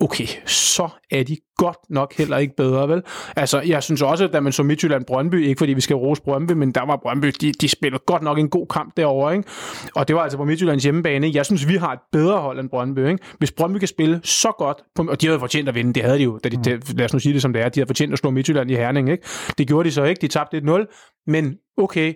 okay, 0.00 0.26
så 0.46 0.88
er 1.10 1.22
de 1.22 1.36
godt 1.56 1.78
nok 1.90 2.14
heller 2.14 2.38
ikke 2.38 2.56
bedre, 2.56 2.88
vel? 2.88 3.02
Altså, 3.36 3.60
jeg 3.60 3.82
synes 3.82 4.02
også, 4.02 4.24
at 4.24 4.32
da 4.32 4.40
man 4.40 4.52
så 4.52 4.62
Midtjylland-Brøndby, 4.62 5.34
ikke 5.34 5.58
fordi 5.58 5.72
vi 5.72 5.80
skal 5.80 5.96
rose 5.96 6.22
Brøndby, 6.22 6.52
men 6.52 6.72
der 6.72 6.86
var 6.86 6.96
Brøndby, 7.02 7.32
de, 7.40 7.52
de 7.52 7.68
spillede 7.68 8.02
godt 8.06 8.22
nok 8.22 8.38
en 8.38 8.48
god 8.48 8.66
kamp 8.66 8.96
derovre, 8.96 9.36
ikke? 9.36 9.48
Og 9.94 10.08
det 10.08 10.16
var 10.16 10.22
altså 10.22 10.38
på 10.38 10.44
Midtjyllands 10.44 10.82
hjemmebane. 10.82 11.30
Jeg 11.34 11.46
synes, 11.46 11.68
vi 11.68 11.76
har 11.76 11.92
et 11.92 11.98
bedre 12.12 12.40
hold 12.40 12.60
end 12.60 12.70
Brøndby, 12.70 13.08
ikke? 13.08 13.18
Hvis 13.38 13.52
Brøndby 13.52 13.78
kan 13.78 13.88
spille 13.88 14.20
så 14.24 14.52
godt, 14.58 14.82
på, 14.94 15.06
og 15.10 15.20
de 15.20 15.26
havde 15.26 15.40
fortjent 15.40 15.68
at 15.68 15.74
vinde, 15.74 15.92
det 15.92 16.02
havde 16.02 16.18
de 16.18 16.24
jo, 16.24 16.38
da 16.44 16.48
de, 16.48 16.56
mm. 16.56 16.82
lad 16.96 17.04
os 17.04 17.12
nu 17.12 17.18
sige 17.18 17.32
det 17.32 17.42
som 17.42 17.52
det 17.52 17.62
er, 17.62 17.68
de 17.68 17.80
havde 17.80 17.88
fortjent 17.88 18.12
at 18.12 18.18
slå 18.18 18.30
Midtjylland 18.30 18.70
i 18.70 18.74
Herning, 18.74 19.10
ikke? 19.10 19.26
Det 19.58 19.68
gjorde 19.68 19.88
de 19.88 19.92
så 19.92 20.04
ikke, 20.04 20.20
de 20.20 20.28
tabte 20.28 20.58
1-0, 20.58 21.22
men 21.26 21.56
okay, 21.78 22.14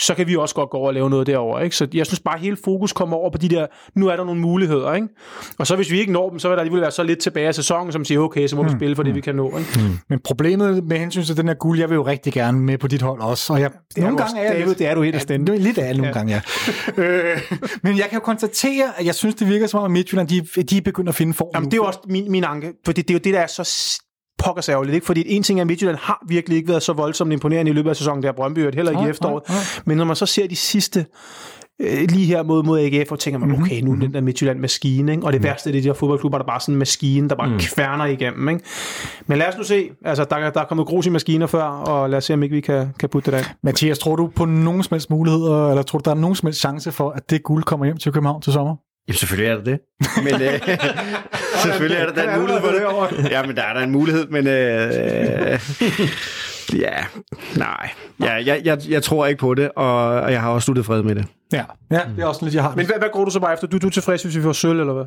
så 0.00 0.14
kan 0.14 0.28
vi 0.28 0.36
også 0.36 0.54
godt 0.54 0.70
gå 0.70 0.78
over 0.78 0.88
og 0.88 0.94
lave 0.94 1.10
noget 1.10 1.26
derover. 1.26 1.60
Ikke? 1.60 1.76
Så 1.76 1.88
jeg 1.94 2.06
synes 2.06 2.20
bare, 2.20 2.34
at 2.34 2.40
hele 2.40 2.56
fokus 2.64 2.92
kommer 2.92 3.16
over 3.16 3.30
på 3.30 3.38
de 3.38 3.48
der, 3.48 3.66
nu 3.94 4.08
er 4.08 4.16
der 4.16 4.24
nogle 4.24 4.40
muligheder. 4.40 4.94
Ikke? 4.94 5.08
Og 5.58 5.66
så 5.66 5.76
hvis 5.76 5.90
vi 5.90 6.00
ikke 6.00 6.12
når 6.12 6.30
dem, 6.30 6.38
så 6.38 6.48
vil 6.48 6.54
der 6.54 6.60
alligevel 6.60 6.80
være 6.80 6.90
så 6.90 7.02
lidt 7.02 7.18
tilbage 7.18 7.48
af 7.48 7.54
sæsonen, 7.54 7.92
som 7.92 8.04
siger, 8.04 8.20
okay, 8.20 8.46
så 8.46 8.56
må 8.56 8.62
mm. 8.62 8.68
vi 8.68 8.74
spille 8.74 8.96
for 8.96 9.02
det, 9.02 9.14
vi 9.14 9.20
kan 9.20 9.34
nå. 9.34 9.58
Ikke? 9.58 9.70
Mm. 9.76 9.98
Men 10.08 10.20
problemet 10.24 10.84
med 10.84 10.98
hensyn 10.98 11.22
til 11.22 11.36
den 11.36 11.48
her 11.48 11.54
guld, 11.54 11.78
jeg 11.78 11.88
vil 11.88 11.94
jo 11.94 12.06
rigtig 12.06 12.32
gerne 12.32 12.58
med 12.58 12.78
på 12.78 12.88
dit 12.88 13.02
hold 13.02 13.20
også. 13.20 13.52
Og 13.52 13.60
jeg, 13.60 13.70
det 13.94 14.02
nogle 14.02 14.18
gange 14.18 14.40
er 14.40 14.52
jeg 14.52 14.66
lidt, 14.66 14.78
det 14.78 14.86
er 14.86 14.94
du 14.94 15.02
helt 15.02 15.30
ja, 15.30 15.34
er 15.34 15.58
lidt 15.58 15.78
af 15.78 15.96
nogle 15.96 16.06
ja. 16.06 16.12
gange, 16.12 16.42
ja. 16.96 17.02
øh, 17.02 17.52
men 17.82 17.98
jeg 17.98 18.04
kan 18.04 18.14
jo 18.14 18.20
konstatere, 18.20 18.84
at 18.96 19.06
jeg 19.06 19.14
synes, 19.14 19.34
det 19.34 19.48
virker 19.48 19.66
som 19.66 19.80
om, 19.80 19.84
at 19.84 19.90
Midtjylland, 19.90 20.28
de, 20.28 20.62
de 20.62 20.76
er 20.76 20.80
begyndt 20.80 21.08
at 21.08 21.14
finde 21.14 21.34
form. 21.34 21.50
Jamen, 21.54 21.70
det 21.70 21.74
er 21.74 21.76
jo 21.76 21.84
også 21.84 22.00
min, 22.08 22.30
min 22.30 22.44
anke, 22.44 22.72
for 22.84 22.92
det, 22.92 23.08
det 23.08 23.14
er 23.14 23.18
jo 23.18 23.20
det, 23.24 23.34
der 23.34 23.40
er 23.40 23.46
så 23.46 23.64
pokkers 24.38 24.68
ærgerligt, 24.68 24.94
ikke? 24.94 25.06
Fordi 25.06 25.24
en 25.26 25.42
ting 25.42 25.58
er, 25.58 25.62
at 25.62 25.66
Midtjylland 25.66 25.98
har 26.00 26.24
virkelig 26.28 26.56
ikke 26.56 26.68
været 26.68 26.82
så 26.82 26.92
voldsomt 26.92 27.32
imponerende 27.32 27.70
i 27.70 27.74
løbet 27.74 27.90
af 27.90 27.96
sæsonen, 27.96 28.22
der 28.22 28.32
Brøndby 28.32 28.74
heller 28.74 28.90
ikke 28.90 29.04
i 29.06 29.10
efteråret. 29.10 29.42
Ja, 29.48 29.54
ja. 29.54 29.60
Men 29.84 29.96
når 29.96 30.04
man 30.04 30.16
så 30.16 30.26
ser 30.26 30.46
de 30.46 30.56
sidste 30.56 31.06
øh, 31.80 32.00
lige 32.10 32.26
her 32.26 32.42
mod, 32.42 32.62
mod 32.62 32.80
AGF, 32.80 33.12
og 33.12 33.18
tænker 33.18 33.38
man, 33.38 33.48
mhm, 33.48 33.62
okay, 33.62 33.80
nu 33.80 33.92
er 33.92 33.96
den 33.96 34.14
der 34.14 34.20
Midtjylland-maskine, 34.20 35.12
ikke? 35.12 35.26
og 35.26 35.32
det 35.32 35.40
mm. 35.40 35.44
værste 35.44 35.72
det 35.72 35.78
er 35.78 35.82
de 35.82 35.88
her 35.88 35.94
fodboldklubber, 35.94 36.38
der 36.38 36.44
bare 36.44 36.60
sådan 36.60 36.74
en 36.74 36.78
maskine, 36.78 37.28
der 37.28 37.34
bare 37.34 37.48
mm. 37.48 37.58
kværner 37.58 38.04
igennem. 38.04 38.48
Ikke? 38.48 38.64
Men 39.26 39.38
lad 39.38 39.46
os 39.48 39.56
nu 39.58 39.64
se, 39.64 39.90
altså 40.04 40.24
der, 40.24 40.50
der 40.50 40.60
er 40.60 40.64
kommet 40.64 40.86
grus 40.86 41.06
i 41.06 41.10
maskiner 41.10 41.46
før, 41.46 41.62
og 41.62 42.10
lad 42.10 42.18
os 42.18 42.24
se, 42.24 42.34
om 42.34 42.42
ikke 42.42 42.54
vi 42.54 42.60
kan, 42.60 42.88
kan 42.98 43.08
putte 43.08 43.30
det 43.30 43.38
der. 43.38 43.44
Mathias, 43.62 43.98
tror 43.98 44.16
du 44.16 44.30
på 44.36 44.44
nogen 44.44 44.82
som 44.82 44.94
helst 44.94 45.10
muligheder, 45.10 45.68
eller 45.68 45.82
tror 45.82 45.98
du, 45.98 46.02
der 46.10 46.16
er 46.16 46.20
nogen 46.20 46.36
som 46.36 46.46
helst 46.46 46.60
chance 46.60 46.92
for, 46.92 47.10
at 47.10 47.30
det 47.30 47.42
guld 47.42 47.64
kommer 47.64 47.86
hjem 47.86 47.96
til 47.96 48.12
København 48.12 48.42
til 48.42 48.52
sommer? 48.52 48.76
Jamen 49.08 49.16
selvfølgelig 49.16 49.50
er 49.50 49.56
der 49.56 49.64
det. 49.64 49.78
Men 50.24 50.34
øh, 50.42 50.60
selvfølgelig 51.62 51.98
er 51.98 52.06
der, 52.06 52.12
der 52.12 52.34
en 52.34 52.40
mulighed 52.40 52.60
for 52.60 53.06
det. 53.16 53.30
Ja, 53.30 53.46
men 53.46 53.56
der 53.56 53.62
er 53.62 53.72
der 53.74 53.80
en 53.80 53.90
mulighed, 53.90 54.26
men 54.26 54.46
øh, 54.46 55.60
ja, 56.80 57.04
nej. 57.56 57.90
Ja, 58.20 58.32
jeg, 58.32 58.60
jeg, 58.64 58.78
jeg 58.88 59.02
tror 59.02 59.26
ikke 59.26 59.40
på 59.40 59.54
det, 59.54 59.70
og, 59.76 60.06
og 60.06 60.32
jeg 60.32 60.40
har 60.40 60.50
også 60.50 60.64
sluttet 60.64 60.86
fred 60.86 61.02
med 61.02 61.14
det. 61.14 61.26
Ja, 61.52 61.64
ja 61.90 62.00
det 62.16 62.22
er 62.22 62.26
også 62.26 62.44
lidt, 62.44 62.54
jeg 62.54 62.62
har. 62.62 62.74
Men 62.76 62.86
hvad, 62.86 62.96
hvad 62.98 63.08
går 63.12 63.24
du 63.24 63.30
så 63.30 63.40
bare 63.40 63.52
efter? 63.52 63.66
Du, 63.66 63.78
du 63.78 63.86
er 63.86 63.90
tilfreds, 63.90 64.22
hvis 64.22 64.36
vi 64.36 64.42
får 64.42 64.52
sølv, 64.52 64.80
eller 64.80 64.92
hvad? 64.92 65.04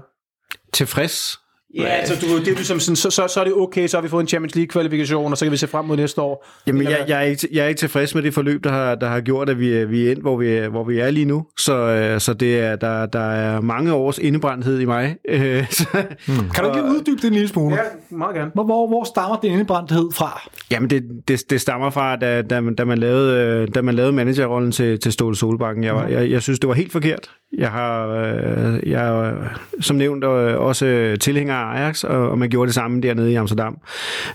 Tilfreds? 0.73 1.39
Ja, 1.75 1.83
altså 1.85 2.27
du, 2.27 2.39
det 2.39 2.47
er 2.47 2.55
ligesom 2.55 2.79
sådan, 2.79 2.95
så, 2.95 3.09
så, 3.09 3.27
så 3.27 3.39
er 3.39 3.43
det 3.43 3.53
okay, 3.53 3.87
så 3.87 3.97
har 3.97 4.01
vi 4.01 4.07
fået 4.07 4.21
en 4.21 4.27
Champions 4.27 4.55
League-kvalifikation, 4.55 5.31
og 5.31 5.37
så 5.37 5.45
kan 5.45 5.51
vi 5.51 5.57
se 5.57 5.67
frem 5.67 5.85
mod 5.85 5.97
næste 5.97 6.21
år. 6.21 6.47
Jamen, 6.67 6.83
jeg, 6.83 7.05
jeg, 7.07 7.17
er 7.17 7.21
ikke, 7.21 7.47
jeg 7.51 7.63
er 7.63 7.67
ikke 7.67 7.79
tilfreds 7.79 8.15
med 8.15 8.23
det 8.23 8.33
forløb, 8.33 8.63
der 8.63 8.69
har, 8.69 8.95
der 8.95 9.07
har 9.07 9.21
gjort, 9.21 9.49
at 9.49 9.59
vi, 9.59 9.85
vi 9.85 10.07
er 10.07 10.11
endt, 10.11 10.21
hvor 10.21 10.37
vi, 10.37 10.59
hvor 10.59 10.83
vi 10.83 10.99
er 10.99 11.11
lige 11.11 11.25
nu. 11.25 11.45
Så, 11.59 11.73
øh, 11.73 12.19
så 12.19 12.33
det 12.33 12.59
er, 12.59 12.75
der, 12.75 13.05
der 13.05 13.31
er 13.31 13.61
mange 13.61 13.93
års 13.93 14.17
indebrændthed 14.17 14.79
i 14.79 14.85
mig. 14.85 15.15
hmm. 15.29 16.49
Kan 16.53 16.63
du 16.63 16.69
ikke 16.69 16.83
uddybe 16.83 17.17
det 17.17 17.25
en 17.25 17.33
lille 17.33 17.47
smule? 17.47 17.75
Ja, 17.75 17.81
meget 18.09 18.35
gerne. 18.35 18.51
Hvor, 18.53 18.63
hvor, 18.63 18.87
hvor 18.87 19.03
stammer 19.03 19.35
den 19.35 19.51
indebrændthed 19.51 20.11
fra? 20.13 20.49
Jamen, 20.71 20.89
det, 20.89 21.03
det, 21.27 21.49
det 21.49 21.61
stammer 21.61 21.89
fra, 21.89 22.15
da, 22.15 22.41
da, 22.41 22.61
da, 22.77 22.85
man 22.85 22.97
lavede, 22.97 23.67
da 23.67 23.81
man 23.81 23.95
lavede 23.95 24.13
managerrollen 24.13 24.71
til, 24.71 24.99
til 24.99 25.11
Ståle 25.11 25.35
Solbakken. 25.35 25.83
Jeg, 25.83 25.95
var, 25.95 26.07
jeg, 26.07 26.31
jeg 26.31 26.41
synes, 26.41 26.59
det 26.59 26.67
var 26.67 26.73
helt 26.75 26.91
forkert. 26.91 27.29
Jeg 27.57 27.71
har, 27.71 28.07
øh, 28.07 28.89
jeg 28.89 29.33
som 29.79 29.95
nævnt 29.95 30.23
også 30.23 31.17
tilhænger 31.21 31.54
af 31.55 31.77
Ajax, 31.77 32.03
og, 32.03 32.29
og 32.29 32.37
man 32.37 32.49
gjorde 32.49 32.67
det 32.67 32.75
samme 32.75 33.01
dernede 33.01 33.31
i 33.31 33.35
Amsterdam 33.35 33.77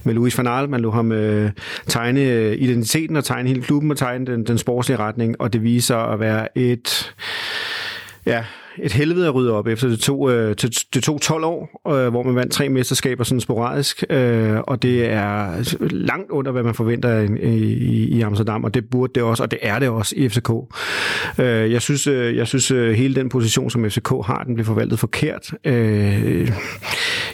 med 0.05 0.15
Louis 0.15 0.39
van 0.39 0.47
Gaal. 0.47 0.69
Man 0.69 0.81
lå 0.81 0.91
ham 0.91 1.13
øh, 1.13 1.51
tegne 1.87 2.21
øh, 2.21 2.57
identiteten 2.59 3.17
og 3.17 3.25
tegne 3.25 3.49
hele 3.49 3.63
klubben 3.63 3.91
og 3.91 3.97
tegne 3.97 4.27
den, 4.27 4.45
den 4.45 4.59
sportslige 4.59 4.99
retning, 4.99 5.41
og 5.41 5.53
det 5.53 5.63
viser 5.63 5.97
at 5.97 6.21
være 6.21 6.59
et 6.59 7.15
ja, 8.27 8.45
et 8.83 8.93
helvede 8.93 9.27
at 9.27 9.35
rydde 9.35 9.53
op 9.53 9.67
efter. 9.67 9.89
Det 9.89 10.01
tog, 10.01 10.31
øh, 10.31 10.49
det, 10.49 10.85
det 10.95 11.03
tog 11.03 11.21
12 11.21 11.45
år, 11.45 11.81
øh, 11.89 12.09
hvor 12.09 12.23
man 12.23 12.35
vandt 12.35 12.53
tre 12.53 12.69
mesterskaber 12.69 13.25
sådan 13.25 13.41
sporadisk, 13.41 14.05
øh, 14.11 14.59
og 14.59 14.83
det 14.83 15.05
er 15.05 15.55
langt 15.91 16.31
under, 16.31 16.53
hvad 16.53 16.63
man 16.63 16.75
forventer 16.75 17.19
i, 17.19 17.49
i, 17.53 18.09
i 18.09 18.21
Amsterdam, 18.21 18.65
og 18.65 18.75
det 18.75 18.91
burde 18.91 19.13
det 19.15 19.23
også, 19.23 19.43
og 19.43 19.51
det 19.51 19.59
er 19.63 19.79
det 19.79 19.89
også 19.89 20.15
i 20.17 20.29
FCK. 20.29 20.51
Øh, 21.39 21.73
jeg 21.73 21.83
synes, 21.83 22.07
øh, 22.07 22.37
jeg 22.37 22.47
synes 22.47 22.71
øh, 22.71 22.95
hele 22.95 23.15
den 23.15 23.29
position, 23.29 23.71
som 23.71 23.91
FCK 23.91 24.09
har, 24.09 24.43
den 24.47 24.55
bliver 24.55 24.67
forvaltet 24.67 24.99
forkert. 24.99 25.53
Øh, 25.65 26.53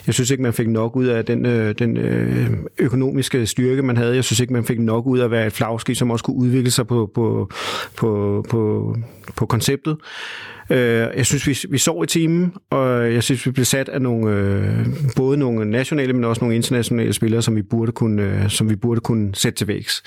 jeg 0.07 0.13
synes 0.13 0.31
ikke, 0.31 0.43
man 0.43 0.53
fik 0.53 0.69
nok 0.69 0.95
ud 0.95 1.05
af 1.05 1.25
den, 1.25 1.45
øh, 1.45 1.75
den 1.79 1.97
øh, 1.97 2.49
økonomiske 2.79 3.45
styrke, 3.45 3.81
man 3.81 3.97
havde. 3.97 4.15
Jeg 4.15 4.23
synes 4.23 4.39
ikke, 4.39 4.53
man 4.53 4.65
fik 4.65 4.79
nok 4.79 5.05
ud 5.05 5.19
af 5.19 5.25
at 5.25 5.31
være 5.31 5.47
et 5.47 5.53
flagskib, 5.53 5.95
som 5.95 6.11
også 6.11 6.25
kunne 6.25 6.37
udvikle 6.37 6.71
sig 6.71 6.87
på, 6.87 7.11
på, 7.15 7.49
på, 7.95 8.45
på, 8.49 8.95
på 9.35 9.45
konceptet. 9.45 9.97
Øh, 10.69 11.07
jeg 11.17 11.25
synes, 11.25 11.47
vi, 11.47 11.57
vi 11.69 11.77
sov 11.77 12.03
i 12.03 12.07
timen, 12.07 12.53
og 12.69 13.13
jeg 13.13 13.23
synes, 13.23 13.45
vi 13.45 13.51
blev 13.51 13.65
sat 13.65 13.89
af 13.89 14.01
nogle, 14.01 14.31
øh, 14.31 14.85
både 15.15 15.37
nogle 15.37 15.65
nationale, 15.65 16.13
men 16.13 16.23
også 16.23 16.41
nogle 16.41 16.55
internationale 16.55 17.13
spillere, 17.13 17.41
som 17.41 17.55
vi 17.55 17.61
burde 17.61 17.91
kunne, 17.91 18.21
øh, 18.23 18.49
som 18.49 18.69
vi 18.69 18.75
burde 18.75 19.01
kunne 19.01 19.35
sætte 19.35 19.57
til 19.57 19.67
vægs. 19.67 20.03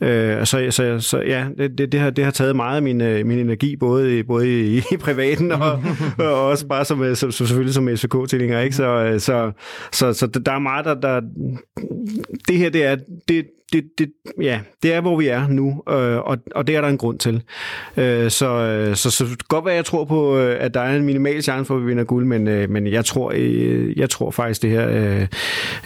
Øh, 0.00 0.46
så, 0.46 0.66
så, 0.70 1.00
så 1.00 1.20
ja, 1.20 1.46
det, 1.58 1.78
det, 1.78 1.92
det, 1.92 2.00
har, 2.00 2.10
det 2.10 2.24
har 2.24 2.30
taget 2.30 2.56
meget 2.56 2.76
af 2.76 2.82
min, 2.82 3.00
øh, 3.00 3.26
min 3.26 3.38
energi, 3.38 3.76
både, 3.76 4.24
både 4.24 4.60
i, 4.60 4.82
i 4.92 4.96
privaten 5.00 5.52
og, 5.52 5.82
og 6.18 6.46
også 6.46 6.66
bare 6.66 6.84
som, 6.84 7.14
som, 7.14 7.32
som 7.32 7.46
selvfølgelig 7.46 7.74
som 7.74 7.96
SVK-tilhænger. 7.96 8.60
Ikke? 8.60 8.76
Så, 8.76 9.18
så, 9.28 9.52
så, 9.92 10.12
så 10.12 10.26
der 10.26 10.52
er 10.52 10.58
meget, 10.58 10.84
der, 10.84 10.94
der... 10.94 11.20
Det 12.48 12.58
her, 12.58 12.70
det 12.70 12.84
er, 12.84 12.96
det, 13.28 13.46
det, 13.72 13.84
det, 13.98 14.12
ja, 14.40 14.60
det 14.82 14.94
er, 14.94 15.00
hvor 15.00 15.16
vi 15.16 15.26
er 15.26 15.48
nu, 15.48 15.82
øh, 15.88 16.16
og, 16.18 16.38
og 16.54 16.66
det 16.66 16.76
er 16.76 16.80
der 16.80 16.88
en 16.88 16.98
grund 16.98 17.18
til. 17.18 17.42
Øh, 17.96 18.30
så, 18.30 18.46
øh, 18.46 18.96
så, 18.96 19.10
så 19.10 19.24
godt 19.48 19.64
være, 19.64 19.74
jeg 19.74 19.84
tror 19.84 20.04
på, 20.04 20.38
øh, 20.38 20.56
at 20.60 20.74
der 20.74 20.80
er 20.80 20.96
en 20.96 21.04
minimal 21.04 21.42
chance 21.42 21.64
for, 21.64 21.76
at 21.76 21.82
vi 21.82 21.86
vinder 21.86 22.04
guld, 22.04 22.24
men, 22.24 22.48
øh, 22.48 22.70
men 22.70 22.86
jeg, 22.86 23.04
tror, 23.04 23.32
øh, 23.34 23.98
jeg 23.98 24.10
tror 24.10 24.30
faktisk, 24.30 24.62
det 24.62 24.70
her, 24.70 24.88
øh, 24.88 25.26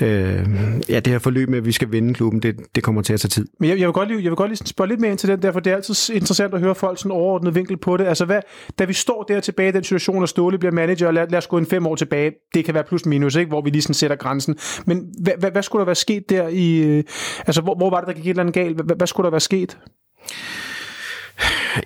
øh, 0.00 0.46
ja, 0.88 1.00
det 1.00 1.06
her 1.06 1.18
forløb 1.18 1.48
med, 1.48 1.58
at 1.58 1.64
vi 1.64 1.72
skal 1.72 1.92
vinde 1.92 2.14
klubben, 2.14 2.42
det, 2.42 2.56
det 2.74 2.82
kommer 2.82 3.02
til 3.02 3.12
at 3.12 3.20
tage 3.20 3.28
tid. 3.28 3.46
Men 3.60 3.70
jeg, 3.70 3.78
jeg 3.78 3.86
vil 3.86 3.92
godt 3.92 4.08
lige, 4.08 4.22
jeg 4.22 4.30
vil 4.30 4.36
godt 4.36 4.50
lige 4.50 4.66
spørge 4.66 4.88
lidt 4.88 5.00
mere 5.00 5.10
ind 5.10 5.18
til 5.18 5.28
den 5.28 5.42
der, 5.42 5.52
for 5.52 5.60
det 5.60 5.70
er 5.70 5.76
altid 5.76 6.14
interessant 6.14 6.54
at 6.54 6.60
høre 6.60 6.74
folk 6.74 6.98
sådan 6.98 7.12
overordnet 7.12 7.54
vinkel 7.54 7.76
på 7.76 7.96
det. 7.96 8.04
Altså, 8.04 8.24
hvad, 8.24 8.40
da 8.78 8.84
vi 8.84 8.92
står 8.92 9.22
der 9.22 9.40
tilbage 9.40 9.68
i 9.68 9.72
den 9.72 9.84
situation, 9.84 10.22
og 10.22 10.28
Ståle 10.28 10.58
bliver 10.58 10.72
manager, 10.72 11.06
og 11.06 11.14
lad, 11.14 11.28
lad 11.28 11.38
os 11.38 11.46
gå 11.46 11.58
en 11.58 11.66
fem 11.66 11.86
år 11.86 11.96
tilbage, 11.96 12.32
det 12.54 12.64
kan 12.64 12.74
være 12.74 12.84
plus 12.84 13.06
minus, 13.06 13.36
ikke? 13.36 13.48
hvor 13.48 13.60
vi 13.60 13.70
lige 13.70 13.82
sådan 13.82 13.94
sætter 13.94 14.16
grænsen. 14.16 14.56
Men 14.86 15.06
hvad, 15.22 15.32
hvad, 15.38 15.50
hvad 15.50 15.62
skulle 15.62 15.80
der 15.80 15.86
være 15.86 15.94
sket 15.94 16.30
der 16.30 16.48
i... 16.48 16.78
Øh, 16.78 17.04
altså, 17.46 17.60
hvor, 17.60 17.71
hvor 17.74 17.90
hvor 17.90 17.90
var 17.90 18.00
det, 18.00 18.06
der 18.06 18.12
gik 18.14 18.26
et 18.26 18.30
eller 18.30 18.42
andet 18.42 18.54
galt? 18.54 18.80
Hvad, 18.80 18.96
hvad 18.96 19.06
skulle 19.06 19.24
der 19.24 19.30
være 19.30 19.40
sket? 19.40 19.78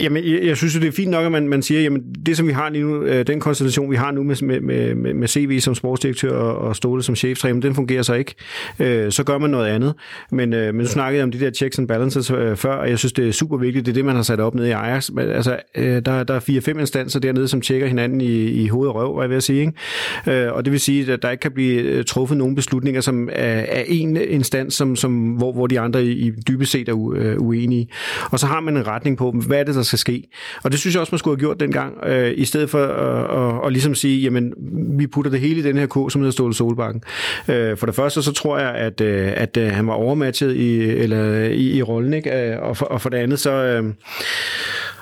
Jamen, 0.01 0.25
jeg, 0.25 0.43
jeg 0.43 0.57
synes 0.57 0.75
jo, 0.75 0.81
det 0.81 0.89
er 0.89 0.93
fint 0.93 1.11
nok, 1.11 1.25
at 1.25 1.33
man, 1.33 1.49
man 1.49 1.63
siger, 1.63 1.81
jamen, 1.81 2.03
det 2.27 2.37
som 2.37 2.47
vi 2.47 2.53
har 2.53 2.69
lige 2.69 2.85
nu, 2.85 3.03
øh, 3.03 3.27
den 3.27 3.41
konstellation, 3.41 3.91
vi 3.91 3.97
har 3.97 4.11
nu 4.11 4.23
med, 4.23 4.43
med, 4.43 4.61
med, 4.95 5.15
med 5.15 5.29
CV 5.29 5.61
som 5.61 5.75
sportsdirektør 5.75 6.33
og, 6.33 6.59
og 6.59 6.77
Ståle 6.77 7.03
som 7.03 7.17
cheftræner, 7.17 7.61
den 7.61 7.75
fungerer 7.75 8.03
så 8.03 8.15
ikke. 8.15 8.35
Øh, 8.79 9.13
så 9.13 9.25
gør 9.25 9.39
man 9.39 9.51
noget 9.51 9.67
andet. 9.67 9.95
Men, 10.31 10.53
øh, 10.53 10.75
men 10.75 10.85
du 10.85 10.91
snakkede 10.91 11.23
om 11.23 11.31
de 11.31 11.41
der 11.41 11.51
checks 11.51 11.79
and 11.79 11.89
balances 11.89 12.31
øh, 12.31 12.57
før, 12.57 12.75
og 12.75 12.91
jeg 12.91 12.99
synes, 12.99 13.13
det 13.13 13.29
er 13.29 13.33
super 13.33 13.57
vigtigt. 13.57 13.87
Det 13.87 13.93
er 13.93 13.95
det, 13.95 14.05
man 14.05 14.17
har 14.17 14.23
sat 14.23 14.41
op 14.41 14.55
nede 14.55 14.69
i 14.69 14.71
Ajax. 14.71 15.11
Men, 15.11 15.29
altså, 15.29 15.57
øh, 15.75 16.03
der, 16.07 16.25
der 16.25 16.35
er 16.35 16.41
fire-fem 16.41 16.79
instanser 16.79 17.21
dernede, 17.21 17.49
som 17.49 17.61
tjekker 17.61 17.87
hinanden 17.87 18.21
i, 18.21 18.45
i 18.45 18.69
hoved 18.69 18.89
og 18.89 18.95
røv, 18.95 19.17
var 19.17 19.23
jeg 19.23 19.31
ved 19.31 19.37
at 19.37 19.43
sige. 19.43 19.61
Ikke? 19.61 20.47
Øh, 20.47 20.53
og 20.53 20.65
det 20.65 20.73
vil 20.73 20.81
sige, 20.81 21.13
at 21.13 21.23
der 21.23 21.31
ikke 21.31 21.43
kan 21.43 21.53
blive 21.53 21.83
øh, 21.83 22.05
truffet 22.05 22.39
nogle 22.39 22.55
beslutninger, 22.55 23.01
som 23.01 23.29
er, 23.33 23.65
er 23.69 23.85
en 23.87 24.17
instans, 24.17 24.75
som, 24.75 24.97
som, 24.97 25.13
hvor, 25.13 25.53
hvor 25.53 25.67
de 25.67 25.81
andre 25.81 26.05
i, 26.05 26.11
i 26.11 26.31
dybest 26.31 26.73
set 26.73 26.89
er 26.89 26.93
u, 26.93 27.15
øh, 27.15 27.41
uenige. 27.41 27.89
Og 28.31 28.39
så 28.39 28.47
har 28.47 28.61
man 28.61 28.77
en 28.77 28.87
retning 28.87 29.17
på, 29.17 29.31
hvad 29.47 29.61
er 29.61 29.65
det, 29.65 29.75
der 29.81 29.85
skal 29.85 29.99
ske. 29.99 30.23
Og 30.63 30.73
det 30.73 30.81
synes 30.81 30.95
jeg 30.95 31.01
også, 31.01 31.11
man 31.13 31.19
skulle 31.19 31.37
have 31.37 31.41
gjort 31.41 31.61
dengang, 31.61 32.05
øh, 32.05 32.33
i 32.37 32.45
stedet 32.45 32.71
for 32.71 32.85
at, 32.85 33.57
at, 33.57 33.67
at 33.67 33.73
ligesom 33.73 33.95
sige, 33.95 34.23
jamen, 34.23 34.53
vi 34.99 35.07
putter 35.07 35.31
det 35.31 35.41
hele 35.41 35.61
i 35.61 35.63
den 35.63 35.77
her 35.77 35.87
ko, 35.87 36.09
som 36.09 36.21
hedder 36.21 36.33
Ståle 36.33 36.55
Solbakken. 36.55 37.03
Øh, 37.49 37.77
for 37.77 37.87
det 37.87 37.95
første, 37.95 38.23
så 38.23 38.33
tror 38.33 38.59
jeg, 38.59 38.75
at, 38.75 39.01
øh, 39.01 39.33
at 39.37 39.57
øh, 39.57 39.71
han 39.71 39.87
var 39.87 39.95
overmatchet 39.95 40.57
i, 40.57 40.81
eller, 40.81 41.45
i, 41.45 41.77
i 41.77 41.83
rollen, 41.83 42.15
ikke? 42.15 42.51
Øh, 42.51 42.63
og, 42.63 42.77
for, 42.77 42.87
og 42.87 43.01
for 43.01 43.09
det 43.09 43.19
andet, 43.19 43.41
så... 43.41 43.53
Øh, 43.53 43.85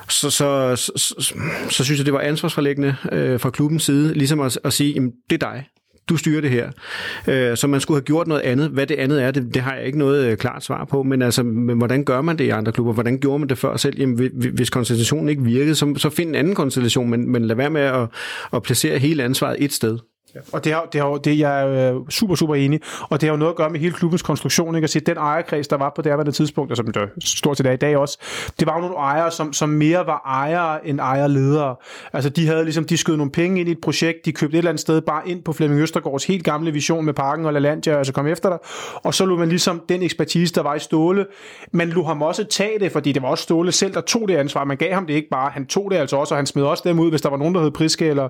så, 0.08 0.30
så, 0.30 0.76
så, 0.76 0.92
så, 0.96 1.34
så 1.70 1.84
synes 1.84 1.98
jeg, 1.98 2.06
det 2.06 2.14
var 2.14 2.20
ansvarsforlæggende 2.20 2.96
øh, 3.12 3.40
fra 3.40 3.50
klubbens 3.50 3.82
side, 3.82 4.14
ligesom 4.14 4.40
at, 4.40 4.58
at 4.64 4.72
sige, 4.72 4.92
jamen, 4.92 5.12
det 5.30 5.42
er 5.42 5.50
dig 5.50 5.64
du 6.08 6.16
styrer 6.16 6.40
det 6.40 6.50
her. 6.50 6.70
Øh, 7.28 7.56
så 7.56 7.66
man 7.66 7.80
skulle 7.80 7.96
have 7.96 8.04
gjort 8.04 8.26
noget 8.26 8.40
andet. 8.40 8.68
Hvad 8.68 8.86
det 8.86 8.94
andet 8.94 9.22
er, 9.22 9.30
det, 9.30 9.54
det 9.54 9.62
har 9.62 9.74
jeg 9.74 9.86
ikke 9.86 9.98
noget 9.98 10.26
øh, 10.26 10.36
klart 10.36 10.64
svar 10.64 10.84
på, 10.84 11.02
men 11.02 11.22
altså, 11.22 11.42
men 11.42 11.78
hvordan 11.78 12.04
gør 12.04 12.20
man 12.20 12.38
det 12.38 12.44
i 12.44 12.48
andre 12.48 12.72
klubber? 12.72 12.92
Hvordan 12.92 13.18
gjorde 13.18 13.38
man 13.38 13.48
det 13.48 13.58
før 13.58 13.76
selv? 13.76 13.98
Jamen, 13.98 14.30
hvis 14.54 14.70
konstellationen 14.70 15.28
ikke 15.28 15.42
virkede, 15.42 15.74
så, 15.74 15.94
så 15.96 16.10
find 16.10 16.28
en 16.28 16.34
anden 16.34 16.54
konstellation, 16.54 17.10
men, 17.10 17.32
men 17.32 17.44
lad 17.44 17.56
være 17.56 17.70
med 17.70 17.80
at, 17.80 18.08
at 18.52 18.62
placere 18.62 18.98
hele 18.98 19.22
ansvaret 19.22 19.56
et 19.58 19.72
sted. 19.72 19.98
Og 20.52 20.64
det, 20.64 20.72
har, 20.72 20.88
det, 20.92 21.00
har, 21.00 21.16
det 21.16 21.38
jeg 21.38 21.86
er 21.88 22.00
super, 22.10 22.34
super 22.34 22.54
enig. 22.54 22.80
Og 23.00 23.20
det 23.20 23.28
har 23.28 23.34
jo 23.34 23.38
noget 23.38 23.52
at 23.52 23.56
gøre 23.56 23.70
med 23.70 23.80
hele 23.80 23.92
klubbens 23.92 24.22
konstruktion. 24.22 24.74
Ikke? 24.74 24.84
At 24.84 24.90
sige, 24.90 25.02
den 25.06 25.16
ejerkreds, 25.16 25.68
der 25.68 25.76
var 25.76 25.92
på 25.96 26.02
det 26.02 26.12
her 26.12 26.30
tidspunkt, 26.30 26.70
og 26.70 26.76
som 26.76 26.86
det 26.86 27.10
stort 27.24 27.56
til 27.56 27.64
dag 27.64 27.74
i 27.74 27.76
dag 27.76 27.96
også, 27.96 28.18
det 28.58 28.66
var 28.66 28.74
jo 28.74 28.80
nogle 28.80 28.96
ejere, 28.96 29.30
som, 29.30 29.52
som 29.52 29.68
mere 29.68 30.06
var 30.06 30.22
ejere 30.26 30.86
end 30.86 31.00
ejerledere. 31.00 31.76
Altså 32.12 32.30
de 32.30 32.46
havde 32.46 32.64
ligesom, 32.64 32.84
de 32.84 32.96
skød 32.96 33.16
nogle 33.16 33.32
penge 33.32 33.60
ind 33.60 33.68
i 33.68 33.72
et 33.72 33.80
projekt, 33.82 34.24
de 34.24 34.32
købte 34.32 34.54
et 34.54 34.58
eller 34.58 34.70
andet 34.70 34.80
sted 34.80 35.00
bare 35.00 35.28
ind 35.28 35.42
på 35.42 35.52
Flemming 35.52 35.80
Østergaards 35.80 36.24
helt 36.24 36.44
gamle 36.44 36.72
vision 36.72 37.04
med 37.04 37.14
parken 37.14 37.46
og 37.46 37.52
LaLandia, 37.52 37.96
og 37.96 38.06
så 38.06 38.12
kom 38.12 38.26
efter 38.26 38.48
dig. 38.48 38.58
Og 38.94 39.14
så 39.14 39.24
lå 39.24 39.36
man 39.36 39.48
ligesom 39.48 39.82
den 39.88 40.02
ekspertise, 40.02 40.54
der 40.54 40.62
var 40.62 40.74
i 40.74 40.78
Ståle, 40.78 41.26
man 41.72 41.88
lå 41.88 42.04
ham 42.04 42.22
også 42.22 42.44
tage 42.44 42.78
det, 42.78 42.92
fordi 42.92 43.12
det 43.12 43.22
var 43.22 43.28
også 43.28 43.42
Ståle 43.42 43.72
selv, 43.72 43.94
der 43.94 44.00
tog 44.00 44.28
det 44.28 44.36
ansvar. 44.36 44.64
Man 44.64 44.76
gav 44.76 44.94
ham 44.94 45.06
det 45.06 45.14
ikke 45.14 45.28
bare, 45.30 45.50
han 45.50 45.66
tog 45.66 45.90
det 45.90 45.96
altså 45.96 46.16
også, 46.16 46.34
og 46.34 46.38
han 46.38 46.46
smed 46.46 46.62
også 46.62 46.82
dem 46.86 46.98
ud, 46.98 47.10
hvis 47.10 47.22
der 47.22 47.30
var 47.30 47.36
nogen, 47.36 47.54
der 47.54 47.62
hed 47.62 47.70
Priske 47.70 48.06
eller 48.06 48.28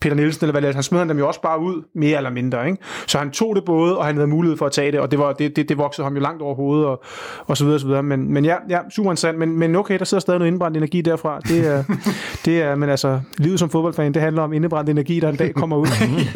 Peter 0.00 0.16
Nielsen, 0.16 0.44
eller 0.44 0.52
hvad 0.52 0.62
det 0.62 0.68
er, 0.68 0.74
han 0.74 0.82
smed 0.82 1.00
dem 1.00 1.18
jo 1.18 1.26
også 1.28 1.40
bare 1.40 1.60
ud, 1.60 1.82
mere 1.94 2.16
eller 2.16 2.30
mindre. 2.30 2.66
Ikke? 2.66 2.82
Så 3.06 3.18
han 3.18 3.30
tog 3.30 3.56
det 3.56 3.64
både, 3.64 3.98
og 3.98 4.04
han 4.04 4.14
havde 4.14 4.26
mulighed 4.28 4.56
for 4.56 4.66
at 4.66 4.72
tage 4.72 4.92
det, 4.92 5.00
og 5.00 5.10
det, 5.10 5.18
var, 5.18 5.32
det, 5.32 5.56
det, 5.56 5.68
det 5.68 5.78
voksede 5.78 6.04
ham 6.04 6.14
jo 6.14 6.20
langt 6.20 6.42
over 6.42 6.54
hovedet, 6.54 6.86
og, 6.86 7.02
og 7.46 7.56
så 7.56 7.64
videre, 7.64 7.76
og 7.76 7.80
så 7.80 7.86
videre. 7.86 8.02
Men, 8.02 8.32
men 8.32 8.44
ja, 8.44 8.56
ja, 8.68 8.78
super 8.90 9.10
interessant. 9.10 9.38
Men, 9.38 9.58
men 9.58 9.76
okay, 9.76 9.98
der 9.98 10.04
sidder 10.04 10.20
stadig 10.20 10.38
noget 10.38 10.52
indbrændt 10.52 10.76
energi 10.76 11.00
derfra. 11.00 11.40
Det 11.40 11.66
er, 11.66 11.84
det 12.44 12.62
er, 12.62 12.74
men 12.74 12.88
altså, 12.88 13.20
livet 13.38 13.58
som 13.58 13.70
fodboldfan, 13.70 14.14
det 14.14 14.22
handler 14.22 14.42
om 14.42 14.52
indbrændt 14.52 14.90
energi, 14.90 15.20
der 15.20 15.28
en 15.28 15.36
dag 15.36 15.54
kommer 15.54 15.76
ud. 15.76 15.86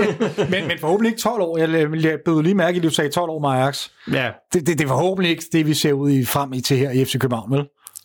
men, 0.50 0.68
men 0.68 0.78
forhåbentlig 0.80 1.10
ikke 1.10 1.20
12 1.20 1.42
år. 1.42 1.58
Jeg, 1.58 2.04
jeg 2.04 2.18
bød 2.24 2.42
lige 2.42 2.54
mærke, 2.54 2.76
at 2.76 2.82
du 2.82 2.90
sagde 2.90 3.10
12 3.10 3.30
år 3.30 3.40
med 3.40 3.48
Ajax. 3.48 3.88
Ja. 4.12 4.30
Det, 4.52 4.66
det, 4.66 4.78
det 4.78 4.84
er 4.84 4.88
forhåbentlig 4.88 5.30
ikke 5.30 5.44
det, 5.52 5.66
vi 5.66 5.74
ser 5.74 5.92
ud 5.92 6.10
i 6.10 6.24
frem 6.24 6.52
i 6.52 6.60
til 6.60 6.76
her 6.76 6.90
i 6.90 7.04
FC 7.04 7.18
København, 7.18 7.52
vel? 7.52 7.64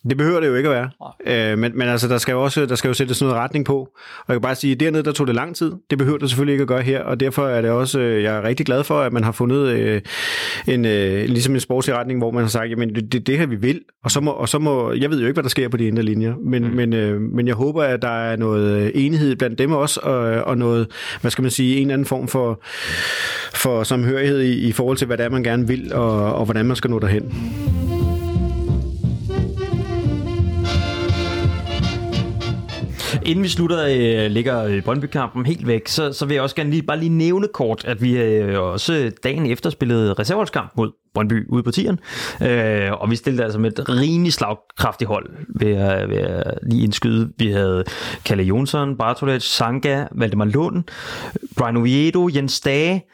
Det 0.10 0.18
behøver 0.18 0.40
det 0.40 0.48
jo 0.48 0.56
ikke 0.56 0.70
at 0.70 0.76
være. 0.76 1.52
Øh, 1.52 1.58
men, 1.58 1.72
men 1.78 1.88
altså, 1.88 2.08
der 2.08 2.18
skal 2.18 2.32
jo 2.32 2.44
også 2.44 2.66
der 2.66 2.76
skal 2.76 2.88
jo 2.88 2.94
sættes 2.94 3.22
noget 3.22 3.36
retning 3.36 3.66
på. 3.66 3.78
Og 4.20 4.26
jeg 4.28 4.36
kan 4.36 4.42
bare 4.42 4.56
sige, 4.56 4.74
at 4.74 4.80
dernede, 4.80 5.04
der 5.04 5.12
tog 5.12 5.28
det 5.28 5.36
lang 5.36 5.56
tid. 5.56 5.72
Det 5.90 5.98
behøver 5.98 6.18
det 6.18 6.30
selvfølgelig 6.30 6.54
ikke 6.54 6.62
at 6.62 6.68
gøre 6.68 6.82
her, 6.82 7.04
og 7.04 7.20
derfor 7.20 7.48
er 7.48 7.62
det 7.62 7.72
også, 7.72 8.00
øh, 8.00 8.24
jeg 8.24 8.38
er 8.38 8.44
rigtig 8.44 8.66
glad 8.66 8.84
for, 8.84 9.02
at 9.02 9.14
man 9.14 9.24
har 9.24 9.32
fundet 9.32 9.68
øh, 9.68 10.02
en, 10.68 10.86
øh, 10.86 11.26
ligesom 11.26 11.54
en 11.54 11.60
sportslig 11.60 11.96
retning, 11.96 12.20
hvor 12.20 12.32
man 12.32 12.44
har 12.44 12.50
sagt, 12.50 12.70
jamen 12.70 12.96
det, 12.96 13.14
det, 13.14 13.28
det 13.28 13.38
her 13.38 13.46
vi 13.46 13.56
vil, 13.56 13.82
og 14.04 14.12
så, 14.12 14.22
må, 14.22 14.32
og 14.32 14.50
så 14.50 14.60
må, 14.60 14.92
jeg 14.92 15.10
ved 15.10 15.20
jo 15.20 15.28
ikke, 15.28 15.36
hvad 15.36 15.44
der 15.44 15.50
sker 15.50 15.70
på 15.70 15.78
de 15.78 15.88
indre 15.88 16.04
linjer, 16.04 16.34
men, 16.46 16.64
mm. 16.64 16.76
men, 16.76 16.94
øh, 16.94 17.22
men 17.22 17.48
jeg 17.48 17.56
håber, 17.56 17.84
at 17.84 18.02
der 18.02 18.22
er 18.22 18.36
noget 18.36 18.92
enighed 19.06 19.36
blandt 19.36 19.60
dem 19.60 19.72
også, 19.72 20.00
og, 20.04 20.20
og 20.44 20.58
noget, 20.58 20.88
hvad 21.22 21.32
skal 21.32 21.42
man 21.42 21.52
sige, 21.52 21.76
en 21.76 21.82
eller 21.82 21.94
anden 21.94 22.06
form 22.06 22.28
for, 22.28 22.62
for 23.54 23.84
samhørighed 23.84 24.42
i, 24.42 24.68
i 24.68 24.72
forhold 24.72 24.98
til, 24.98 25.08
hvad 25.08 25.18
det 25.18 25.26
er, 25.26 25.30
man 25.30 25.44
gerne 25.44 25.68
vil, 25.68 25.94
og, 25.94 26.36
og 26.36 26.46
hvordan 26.46 26.66
man 26.66 26.76
skal 26.76 26.90
nå 26.90 27.00
derhen. 27.00 27.34
Inden 33.26 33.44
vi 33.44 33.48
slutter, 33.48 33.86
øh, 33.86 34.32
ligger 34.32 34.64
øh, 34.64 34.84
Brøndby-kampen 34.84 35.46
helt 35.46 35.68
væk, 35.68 35.88
så, 35.88 36.14
så 36.14 36.26
vil 36.26 36.34
jeg 36.34 36.44
også 36.44 36.56
gerne 36.56 36.70
lige, 36.70 36.84
bare 36.84 37.00
lige 37.00 37.10
nævne 37.10 37.48
kort, 37.54 37.86
at 37.86 38.02
vi 38.02 38.18
øh, 38.18 38.62
også 38.62 39.12
dagen 39.24 39.46
efter 39.46 39.70
spillede 39.70 40.14
reservholdskamp 40.14 40.72
mod 40.78 40.92
Brøndby 41.14 41.50
ude 41.50 41.64
på 41.64 41.72
tieren. 41.72 42.00
Øh, 42.42 42.92
og 42.92 43.10
vi 43.10 43.16
stillede 43.16 43.44
altså 43.44 43.60
med 43.60 43.80
et 43.80 43.90
rimelig 43.90 44.34
slagkraftigt 44.34 45.08
hold, 45.08 45.30
ved 45.60 45.76
at, 45.76 46.10
ved 46.10 46.18
at 46.18 46.60
lige 46.64 46.84
indskyde. 46.84 47.32
Vi 47.38 47.52
havde 47.52 47.84
Kalle 48.26 48.44
Jonsson, 48.44 48.98
Bartolec, 48.98 49.44
Sanka, 49.44 50.06
Valdemar 50.12 50.46
Lund, 50.46 50.84
Brian 51.58 51.78
Oviedo, 51.78 52.30
Jens 52.36 52.62
Dage, 52.62 53.06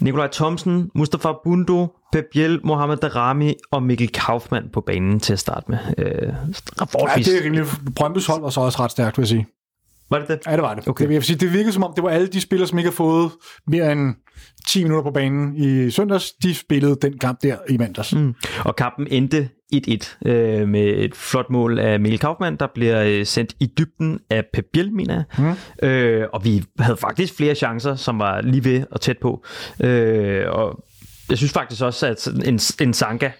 Nikolaj 0.00 0.28
Thomsen, 0.32 0.90
Mustafa 0.94 1.32
Bundo, 1.44 1.96
Pep 2.12 2.24
Biel, 2.32 2.60
Mohamed 2.64 2.96
Darami 2.96 3.54
og 3.70 3.82
Mikkel 3.82 4.08
Kaufmann 4.08 4.68
på 4.72 4.80
banen 4.80 5.20
til 5.20 5.32
at 5.32 5.38
starte 5.38 5.70
med. 5.70 5.78
Øh, 5.98 6.06
ja, 6.06 7.22
det 7.24 7.40
er 7.40 7.44
rimelig. 7.44 7.64
Brøndbys 7.96 8.26
hold 8.26 8.42
var 8.42 8.50
så 8.50 8.60
også 8.60 8.82
ret 8.82 8.90
stærkt, 8.90 9.18
vil 9.18 9.22
jeg 9.22 9.28
sige. 9.28 9.46
Var 10.10 10.18
det 10.18 10.28
det? 10.28 10.38
Ja, 10.46 10.52
det 10.52 10.62
var 10.62 10.74
det. 10.74 10.88
Okay. 10.88 11.04
Det, 11.04 11.10
jeg 11.10 11.16
vil 11.16 11.24
sige, 11.24 11.36
det 11.36 11.52
virkede 11.52 11.72
som 11.72 11.82
om, 11.82 11.92
det 11.96 12.04
var 12.04 12.10
alle 12.10 12.26
de 12.26 12.40
spillere, 12.40 12.68
som 12.68 12.78
ikke 12.78 12.90
har 12.90 12.94
fået 12.94 13.30
mere 13.66 13.92
end 13.92 14.14
10 14.66 14.82
minutter 14.82 15.02
på 15.02 15.10
banen 15.10 15.56
i 15.56 15.90
søndags, 15.90 16.32
de 16.32 16.54
spillede 16.54 16.96
den 17.02 17.18
kamp 17.18 17.42
der 17.42 17.56
i 17.68 17.76
mandags. 17.76 18.14
Mm. 18.14 18.34
Og 18.64 18.76
kampen 18.76 19.06
endte 19.10 19.48
1-1 19.74 20.28
øh, 20.28 20.68
med 20.68 20.84
et 20.86 21.14
flot 21.14 21.50
mål 21.50 21.78
af 21.78 22.00
Mikkel 22.00 22.18
Kaufmann, 22.18 22.56
der 22.56 22.66
bliver 22.74 23.04
øh, 23.04 23.26
sendt 23.26 23.54
i 23.60 23.66
dybden 23.78 24.20
af 24.30 24.44
Pep 24.52 24.64
Biel, 24.72 24.92
mener 24.92 25.14
jeg. 25.14 25.24
Mm. 25.82 25.88
Øh, 25.88 26.26
og 26.32 26.44
vi 26.44 26.64
havde 26.78 26.96
faktisk 26.96 27.36
flere 27.36 27.54
chancer, 27.54 27.94
som 27.94 28.18
var 28.18 28.40
lige 28.40 28.64
ved 28.64 28.84
og 28.90 29.00
tæt 29.00 29.18
på. 29.18 29.44
Øh, 29.80 30.44
og 30.48 30.84
jeg 31.30 31.38
synes 31.38 31.52
faktisk 31.52 31.82
også, 31.82 32.06
at 32.06 32.28
en, 32.46 32.60
en 32.80 32.94
Sanka 32.94 33.30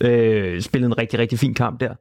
øh, 0.00 0.62
spillede 0.62 0.86
en 0.86 0.98
rigtig, 0.98 1.18
rigtig 1.18 1.38
fin 1.38 1.54
kamp 1.54 1.80
der. 1.80 1.94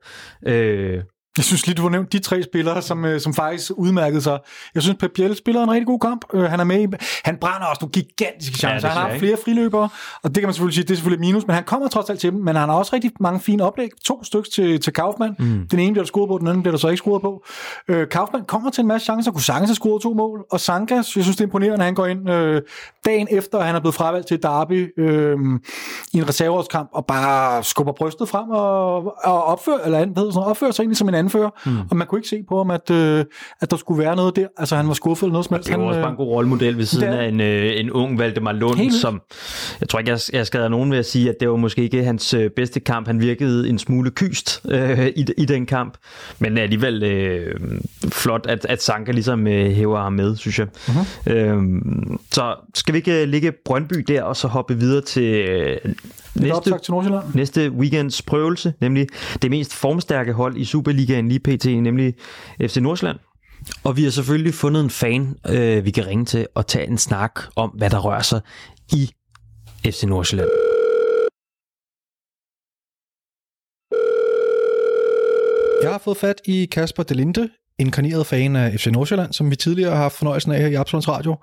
Øh, 0.48 1.04
Jeg 1.38 1.46
synes 1.46 1.68
lige, 1.68 1.76
du 1.76 1.82
har 1.82 1.90
nævnt 1.90 2.14
de 2.14 2.20
tre 2.20 2.44
spillere, 2.44 2.82
som, 2.82 3.06
øh, 3.06 3.22
som 3.22 3.34
faktisk 3.34 3.72
udmærkede 3.76 4.22
sig. 4.22 4.40
Jeg 4.76 4.84
synes, 4.84 4.98
Pep 5.00 5.12
Biel 5.16 5.36
spiller 5.36 5.64
en 5.64 5.72
rigtig 5.72 5.88
god 5.88 6.00
kamp. 6.00 6.26
Øh, 6.34 6.44
han 6.44 6.60
er 6.60 6.64
med 6.64 6.82
i, 6.82 6.88
Han 7.26 7.38
brænder 7.38 7.68
også 7.68 7.80
nogle 7.82 7.92
gigantiske 7.92 8.58
chancer. 8.58 8.88
Ja, 8.88 8.94
han 8.94 9.12
har 9.12 9.18
flere 9.20 9.38
friløbere, 9.46 9.90
og 10.24 10.30
det 10.30 10.38
kan 10.38 10.44
man 10.48 10.54
selvfølgelig 10.54 10.76
sige, 10.76 10.84
det 10.84 10.92
er 10.92 10.96
selvfølgelig 10.96 11.20
minus, 11.20 11.48
men 11.48 11.54
han 11.56 11.64
kommer 11.64 11.88
trods 11.88 12.10
alt 12.10 12.20
til 12.20 12.32
dem. 12.32 12.40
Men 12.40 12.56
han 12.56 12.70
har 12.70 12.76
også 12.76 12.94
rigtig 12.94 13.12
mange 13.20 13.40
fine 13.40 13.64
oplæg. 13.64 13.90
To 14.06 14.24
stykker 14.24 14.50
til, 14.50 14.80
til 14.82 14.94
Kaufmann. 14.94 15.36
Mm. 15.40 15.68
Den 15.72 15.80
ene 15.80 15.94
bliver 15.94 16.04
der 16.04 16.08
scoret 16.08 16.28
på, 16.28 16.38
den 16.38 16.48
anden 16.48 16.64
bliver 16.64 16.72
der 16.72 16.80
så 16.80 16.88
ikke 16.88 16.98
scoret 16.98 17.22
på. 17.22 17.46
Øh, 17.88 18.10
Kaufmann 18.10 18.46
kommer 18.46 18.70
til 18.70 18.82
en 18.82 18.88
masse 18.88 19.06
chancer, 19.06 19.32
kunne 19.32 19.42
sagtens 19.42 19.70
have 19.70 19.76
scoret 19.76 20.02
to 20.02 20.14
mål. 20.14 20.46
Og 20.52 20.60
Sankas, 20.60 21.16
jeg 21.16 21.24
synes, 21.24 21.38
det 21.38 21.44
er 21.44 21.48
imponerende, 21.48 21.86
han 21.86 21.96
går 21.96 22.06
ind 22.06 22.30
øh, 22.30 22.62
dagen 23.06 23.28
efter, 23.32 23.58
at 23.58 23.66
han 23.66 23.76
er 23.76 23.80
blevet 23.80 23.96
fravalgt 23.96 24.28
til 24.28 24.44
Derby 24.44 24.94
øh, 25.00 25.38
i 26.14 26.18
en 26.18 26.30
reserveårskamp, 26.30 26.90
og 26.94 27.06
bare 27.06 27.64
skubber 27.64 27.94
brystet 27.94 28.30
frem 28.30 28.50
og, 28.50 28.96
og 29.24 29.44
opfører, 29.44 29.86
eller 29.86 30.00
andet, 30.00 30.38
opfører 30.38 30.72
sig 30.72 30.84
egentlig 30.84 30.98
som 30.98 31.10
en 31.10 31.16
anfører. 31.26 31.50
Mm. 31.66 31.78
Og 31.90 31.98
man 31.98 32.08
kunne 32.08 32.20
ikke 32.20 32.30
se 32.30 32.44
på 32.50 32.58
ham, 32.58 32.72
at, 32.72 32.92
øh, 32.92 33.26
at 33.62 33.72
der 33.72 33.78
skulle 33.78 34.04
være 34.04 34.16
noget 34.16 34.36
der. 34.36 34.48
Altså, 34.58 34.76
han 34.76 34.88
var 34.88 34.94
skuffet 34.94 35.24
eller 35.24 35.32
noget 35.32 35.46
som 35.46 35.54
helst. 35.54 35.68
Det 35.68 35.76
er 35.76 35.80
Han, 35.80 35.88
også 35.88 36.02
bare 36.02 36.10
en 36.12 36.16
god 36.18 36.28
rollemodel 36.28 36.78
ved 36.78 36.86
siden 36.86 37.08
det 37.08 37.16
er- 37.16 37.22
af 37.22 37.28
en, 37.28 37.42
øh, 37.42 37.80
en 37.80 37.92
ung 37.92 38.20
Valdemar 38.20 38.52
Lund, 38.52 38.78
Helt 38.78 38.94
som 38.94 39.22
jeg 39.82 39.90
tror 39.90 40.00
ikke, 40.00 40.12
jeg, 40.12 40.20
jeg 40.34 40.48
skader 40.48 40.68
nogen 40.68 40.92
ved 40.92 40.98
at 40.98 41.06
sige, 41.06 41.30
at 41.30 41.36
det 41.40 41.50
var 41.50 41.56
måske 41.56 41.82
ikke 41.84 42.04
hans 42.04 42.34
øh, 42.34 42.50
bedste 42.50 42.80
kamp. 42.80 43.08
Han 43.08 43.20
virkede 43.20 43.70
en 43.70 43.80
smule 43.80 44.12
kyst 44.12 44.62
øh, 44.70 45.08
i, 45.08 45.26
i 45.38 45.46
den 45.46 45.66
kamp, 45.66 45.98
men 46.40 46.58
alligevel 46.58 47.04
øh, 47.04 47.56
flot, 48.12 48.46
at, 48.50 48.66
at 48.70 48.84
Sanka 48.84 49.12
ligesom 49.12 49.48
øh, 49.48 49.72
hæver 49.72 50.02
ham 50.02 50.14
med, 50.14 50.36
synes 50.36 50.60
jeg. 50.60 50.68
Uh-huh. 50.88 51.32
Øh, 51.32 51.64
så 52.32 52.56
skal 52.76 52.94
vi 52.94 52.98
ikke 52.98 53.22
øh, 53.22 53.28
ligge 53.28 53.52
Brøndby 53.66 53.96
der, 54.08 54.24
og 54.24 54.36
så 54.36 54.48
hoppe 54.48 54.80
videre 54.80 55.02
til 55.02 55.50
øh, 55.50 55.78
næste, 56.36 56.80
til 56.84 56.92
Nordsjælland. 56.92 57.24
næste 57.34 57.72
weekends 57.72 58.22
prøvelse, 58.22 58.74
nemlig 58.82 59.08
det 59.42 59.52
mest 59.52 59.74
formstærke 59.74 60.34
hold 60.34 60.58
i 60.58 60.66
Superligaen 60.66 61.30
lige 61.30 61.40
pt., 61.40 61.66
nemlig 61.66 62.14
FC 62.62 62.78
Nordsjælland. 62.78 63.20
Og 63.84 63.98
vi 63.98 64.04
har 64.04 64.10
selvfølgelig 64.10 64.54
fundet 64.54 64.84
en 64.84 64.90
fan, 64.90 65.36
øh, 65.50 65.86
vi 65.86 65.92
kan 65.92 66.08
ringe 66.08 66.26
til 66.26 66.48
og 66.56 66.68
tage 66.68 66.88
en 66.88 66.98
snak 66.98 67.40
om, 67.56 67.70
hvad 67.70 67.90
der 67.90 68.00
rører 68.00 68.22
sig 68.22 68.42
i 68.94 69.12
FC 69.86 70.04
Nordsjælland. 70.04 70.50
Jeg 75.84 75.92
har 75.92 76.02
fået 76.04 76.18
fat 76.18 76.42
i 76.46 76.66
Kasper 76.66 77.04
Delinde, 77.04 77.50
inkarneret 77.80 78.28
fan 78.28 78.56
af 78.56 78.80
FC 78.80 78.88
Nordsjælland, 78.88 79.34
som 79.34 79.52
vi 79.52 79.56
tidligere 79.56 79.92
har 79.92 80.02
haft 80.02 80.16
fornøjelsen 80.16 80.52
af 80.52 80.60
her 80.60 80.68
i 80.68 80.74
Absalons 80.74 81.08
Radio. 81.08 81.36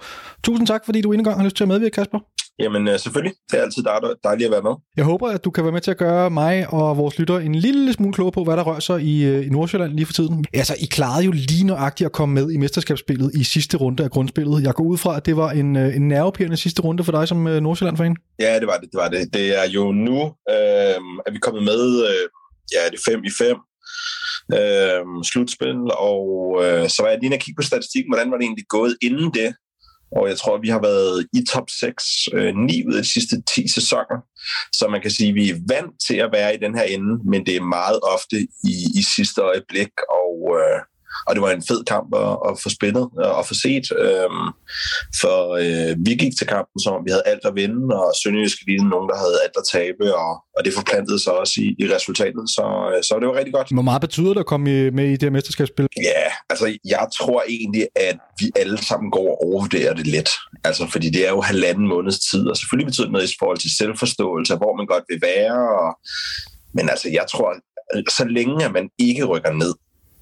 Tusind 0.45 0.66
tak, 0.66 0.84
fordi 0.84 1.01
du 1.01 1.12
endnu 1.12 1.24
gang 1.24 1.36
har 1.36 1.45
lyst 1.45 1.57
til 1.57 1.64
at 1.64 1.68
medvirke, 1.68 1.95
Kasper. 1.95 2.18
Jamen 2.59 2.88
øh, 2.88 2.98
selvfølgelig. 2.98 3.34
Det 3.50 3.59
er 3.59 3.62
altid 3.62 3.82
dejligt, 4.24 4.46
at 4.46 4.50
være 4.50 4.62
med. 4.62 4.74
Jeg 4.96 5.05
håber, 5.05 5.28
at 5.28 5.44
du 5.44 5.50
kan 5.50 5.64
være 5.64 5.72
med 5.72 5.80
til 5.80 5.90
at 5.90 5.96
gøre 5.96 6.30
mig 6.30 6.68
og 6.68 6.96
vores 6.96 7.18
lyttere 7.18 7.44
en 7.44 7.55
lille 7.55 7.92
smule 7.92 8.12
klogere 8.12 8.32
på, 8.32 8.44
hvad 8.44 8.57
der 8.57 8.62
rører 8.62 8.80
sig 8.80 9.03
i, 9.03 9.24
øh, 9.24 9.46
i 9.46 9.48
Nordsjælland 9.48 9.92
lige 9.92 10.07
for 10.07 10.12
tiden. 10.12 10.44
Altså, 10.55 10.74
I 10.80 10.84
klarede 10.84 11.24
jo 11.24 11.30
lige 11.30 11.66
nøjagtigt 11.66 12.07
at 12.07 12.12
komme 12.12 12.34
med 12.34 12.50
i 12.50 12.57
mesterskabsspillet 12.57 13.30
i 13.34 13.44
sidste 13.44 13.76
runde 13.76 14.05
af 14.05 14.11
grundspillet. 14.11 14.62
Jeg 14.62 14.74
går 14.74 14.84
ud 14.84 14.98
fra, 14.98 15.16
at 15.16 15.26
det 15.26 15.36
var 15.36 15.50
en, 15.50 15.76
øh, 15.76 15.96
en 15.96 16.09
nervepirrende 16.09 16.57
sidste 16.57 16.82
runde 16.82 17.05
for 17.05 17.12
dig 17.12 17.28
som 17.28 17.46
øh, 17.46 17.61
Nordsjælland-fan. 17.61 18.16
Ja, 18.40 18.61
det 18.61 18.66
var 18.66 18.76
det. 18.76 18.88
Det, 18.92 18.98
var 18.98 19.09
det. 19.09 19.34
det 19.34 19.62
er 19.62 19.68
jo 19.68 19.92
nu, 19.92 20.18
øh, 20.50 20.96
at 21.26 21.32
vi 21.32 21.36
er 21.36 21.46
kommet 21.46 21.62
med 21.62 21.82
øh, 22.09 22.28
ja, 22.74 22.90
det 22.90 23.00
fem 23.09 23.24
i 23.24 23.30
fem 23.38 23.57
øh, 24.59 25.03
slutspil, 25.30 25.80
og 26.09 26.24
øh, 26.64 26.88
så 26.88 26.98
var 27.03 27.09
jeg 27.11 27.18
lige 27.22 27.34
og 27.34 27.40
kigge 27.40 27.59
på 27.61 27.66
statistikken, 27.70 28.11
hvordan 28.12 28.30
var 28.30 28.36
det 28.36 28.44
egentlig 28.44 28.68
gået 28.68 28.96
inden 29.03 29.30
det, 29.38 29.50
og 30.17 30.29
jeg 30.29 30.39
tror, 30.39 30.61
vi 30.61 30.69
har 30.69 30.81
været 30.81 31.27
i 31.33 31.45
top 31.45 31.71
6 31.71 32.29
øh, 32.33 32.55
9 32.55 32.87
ud 32.89 32.95
af 32.95 33.03
de 33.03 33.09
sidste 33.09 33.43
10 33.55 33.69
sæsoner. 33.69 34.19
Så 34.73 34.89
man 34.89 35.03
kan 35.03 35.11
sige, 35.11 35.29
at 35.29 35.35
vi 35.35 35.51
er 35.51 35.59
vant 35.69 35.95
til 36.07 36.17
at 36.17 36.33
være 36.33 36.55
i 36.55 36.59
den 36.59 36.75
her 36.79 36.83
ende, 36.83 37.31
men 37.31 37.47
det 37.47 37.57
er 37.57 37.75
meget 37.79 38.01
ofte 38.15 38.37
i, 38.65 38.75
i 39.01 39.03
sidste 39.17 39.41
øjeblik, 39.41 39.93
og, 40.11 40.37
øh, 40.59 40.81
og 41.27 41.31
det 41.35 41.43
var 41.43 41.51
en 41.51 41.64
fed 41.70 41.85
kamp 41.93 42.09
at, 42.25 42.33
at 42.49 42.53
få 42.62 42.68
spillet 42.79 43.05
og 43.27 43.39
at 43.41 43.47
få 43.51 43.55
set. 43.64 43.87
Øh, 44.05 44.31
for 45.20 45.37
øh, 45.62 45.93
vi 46.07 46.12
gik 46.23 46.33
til 46.39 46.47
kampen, 46.57 46.79
som 46.85 46.93
om 46.97 47.03
vi 47.07 47.11
havde 47.14 47.27
alt 47.33 47.45
at 47.51 47.55
vinde, 47.61 47.83
og 48.03 48.09
Sønderjysk 48.23 48.59
lignede 48.66 48.89
nogen, 48.95 49.09
der 49.12 49.16
havde 49.25 49.37
alt 49.45 49.57
at 49.62 49.66
tabe, 49.77 50.05
og, 50.25 50.33
og 50.57 50.61
det 50.64 50.73
forplantede 50.81 51.18
sig 51.25 51.33
også 51.43 51.55
i, 51.64 51.66
i 51.83 51.85
resultatet, 51.95 52.45
så, 52.57 52.64
øh, 52.93 52.99
så 53.07 53.12
det 53.20 53.27
var 53.29 53.35
rigtig 53.41 53.55
godt. 53.59 53.68
Hvor 53.79 53.89
meget 53.91 54.01
betyder 54.07 54.33
det 54.35 54.41
at 54.41 54.51
komme 54.53 54.66
i- 54.77 54.91
med 54.91 55.07
i 55.09 55.12
det 55.18 55.23
her 55.23 55.31
mesterskabsspil? 55.31 55.87
Ja, 56.11 56.25
altså 56.51 56.66
jeg 56.95 57.05
tror 57.18 57.41
egentlig, 57.49 57.85
at 57.97 58.18
vi 58.41 58.47
alle 58.57 58.79
sammen 58.89 59.11
går 59.11 59.29
og 59.35 59.39
overvurderer 59.47 59.95
det 59.95 60.07
lidt. 60.07 60.31
Altså 60.64 60.87
fordi 60.93 61.11
det 61.11 61.27
er 61.27 61.31
jo 61.31 61.41
halvanden 61.41 61.87
måneds 61.89 62.18
tid, 62.31 62.45
og 62.51 62.57
selvfølgelig 62.57 62.87
betyder 62.87 63.07
det 63.07 63.12
noget 63.12 63.31
i 63.31 63.37
forhold 63.39 63.59
til 63.59 63.77
selvforståelse, 63.77 64.55
hvor 64.57 64.77
man 64.77 64.87
godt 64.87 65.05
vil 65.09 65.20
være. 65.23 65.59
Og... 65.83 65.91
Men 66.75 66.89
altså 66.91 67.09
jeg 67.18 67.25
tror, 67.33 67.49
så 68.18 68.25
længe 68.25 68.64
at 68.64 68.73
man 68.73 68.89
ikke 68.99 69.25
rykker 69.25 69.53
ned, 69.53 69.75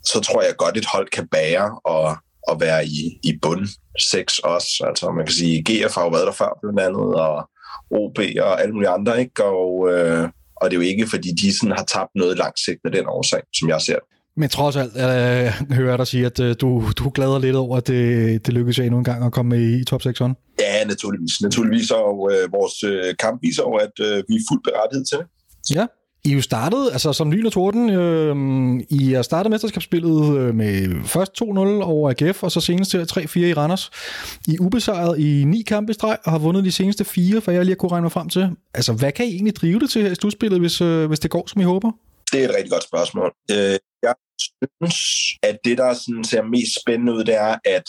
så 0.05 0.20
tror 0.20 0.42
jeg 0.42 0.55
godt, 0.57 0.76
et 0.76 0.86
hold 0.86 1.09
kan 1.09 1.28
bære 1.28 1.78
og, 1.84 2.16
og 2.48 2.61
være 2.61 2.86
i, 2.86 3.20
i 3.24 3.38
bund 3.42 3.66
6 3.98 4.38
også. 4.38 4.84
Altså 4.86 5.11
man 5.11 5.26
kan 5.26 5.34
sige, 5.34 5.64
GF 5.68 5.94
har 5.94 6.03
jo 6.03 6.09
været 6.09 6.26
der 6.26 6.32
før 6.32 6.59
blandt 6.62 6.80
andet, 6.80 7.14
og 7.14 7.51
OB 7.90 8.18
og 8.40 8.62
alle 8.62 8.74
mulige 8.74 8.88
andre, 8.88 9.20
ikke? 9.20 9.44
Og, 9.44 9.92
øh, 9.92 10.28
og 10.57 10.70
det 10.70 10.76
er 10.76 10.80
jo 10.82 10.88
ikke, 10.88 11.07
fordi 11.07 11.28
de 11.30 11.59
sådan 11.59 11.76
har 11.76 11.84
tabt 11.84 12.11
noget 12.14 12.38
langt 12.38 12.61
sigt 12.64 12.78
med 12.84 12.92
den 12.92 13.05
årsag, 13.07 13.42
som 13.59 13.68
jeg 13.68 13.80
ser 13.80 13.94
det. 13.94 14.05
Men 14.36 14.48
trods 14.48 14.76
alt 14.76 14.96
øh, 14.96 15.74
hører 15.76 15.90
jeg 15.90 15.98
dig 15.98 16.07
sige, 16.07 16.26
at 16.26 16.40
øh, 16.40 16.55
du, 16.61 16.90
du 16.98 17.09
glæder 17.09 17.38
lidt 17.38 17.57
over, 17.57 17.76
at 17.76 17.86
det, 17.86 18.46
det 18.46 18.55
lykkedes 18.55 18.78
jer 18.78 18.84
endnu 18.84 18.98
en 18.98 19.05
gang 19.05 19.24
at 19.24 19.32
komme 19.32 19.48
med 19.48 19.61
i, 19.61 19.80
i 19.80 19.84
top 19.84 20.03
6 20.03 20.20
-ånden. 20.20 20.57
Ja, 20.61 20.84
naturligvis. 20.84 21.40
Naturligvis, 21.40 21.90
og 21.90 22.30
øh, 22.32 22.53
vores 22.53 22.82
øh, 22.82 23.14
kamp 23.18 23.42
viser 23.42 23.62
jo, 23.62 23.74
at 23.74 23.94
øh, 24.01 24.16
vi 24.28 24.34
er 24.34 24.44
fuldt 24.51 24.64
berettiget 24.64 25.05
til 25.09 25.18
det. 25.18 25.26
Ja. 25.76 25.86
I 26.24 26.32
jo 26.34 26.42
startet, 26.42 26.88
altså 26.92 27.12
som 27.12 27.32
lyn 27.32 27.46
og 27.46 27.52
torden, 27.52 27.90
øh, 27.90 28.36
I 28.90 29.12
har 29.12 29.22
startet 29.22 29.50
mesterskabsspillet 29.50 30.38
øh, 30.38 30.54
med 30.54 31.04
først 31.04 31.32
2-0 31.42 31.46
over 31.82 32.10
AGF, 32.10 32.42
og 32.42 32.52
så 32.52 32.60
senest 32.60 32.90
til 32.90 33.06
3-4 33.12 33.38
i 33.38 33.54
Randers. 33.54 33.90
I 34.48 34.54
er 34.54 34.56
ubesejret 34.60 35.18
i 35.18 35.44
ni 35.44 35.62
kampe 35.62 35.90
i 35.90 35.94
streg, 35.94 36.18
og 36.24 36.32
har 36.32 36.38
vundet 36.38 36.64
de 36.64 36.72
seneste 36.72 37.04
fire, 37.04 37.40
for 37.40 37.52
jeg 37.52 37.64
lige 37.64 37.70
har 37.74 37.76
kunne 37.76 37.90
regne 37.92 38.02
mig 38.02 38.12
frem 38.12 38.28
til. 38.28 38.50
Altså, 38.74 38.92
hvad 38.92 39.12
kan 39.12 39.26
I 39.26 39.28
egentlig 39.28 39.56
drive 39.56 39.78
det 39.80 39.90
til 39.90 40.02
her 40.02 40.10
i 40.10 40.14
slutspillet, 40.14 40.60
hvis, 40.60 40.80
øh, 40.80 41.06
hvis 41.08 41.20
det 41.20 41.30
går, 41.30 41.44
som 41.46 41.60
I 41.60 41.64
håber? 41.64 41.90
Det 42.32 42.40
er 42.44 42.48
et 42.48 42.54
rigtig 42.56 42.70
godt 42.70 42.84
spørgsmål. 42.84 43.32
Øh, 43.50 43.76
jeg 44.02 44.14
synes, 44.82 44.98
at 45.42 45.58
det, 45.64 45.78
der 45.78 45.94
sådan 45.94 46.24
ser 46.24 46.42
mest 46.42 46.72
spændende 46.82 47.12
ud, 47.14 47.24
det 47.24 47.34
er, 47.34 47.54
at 47.64 47.82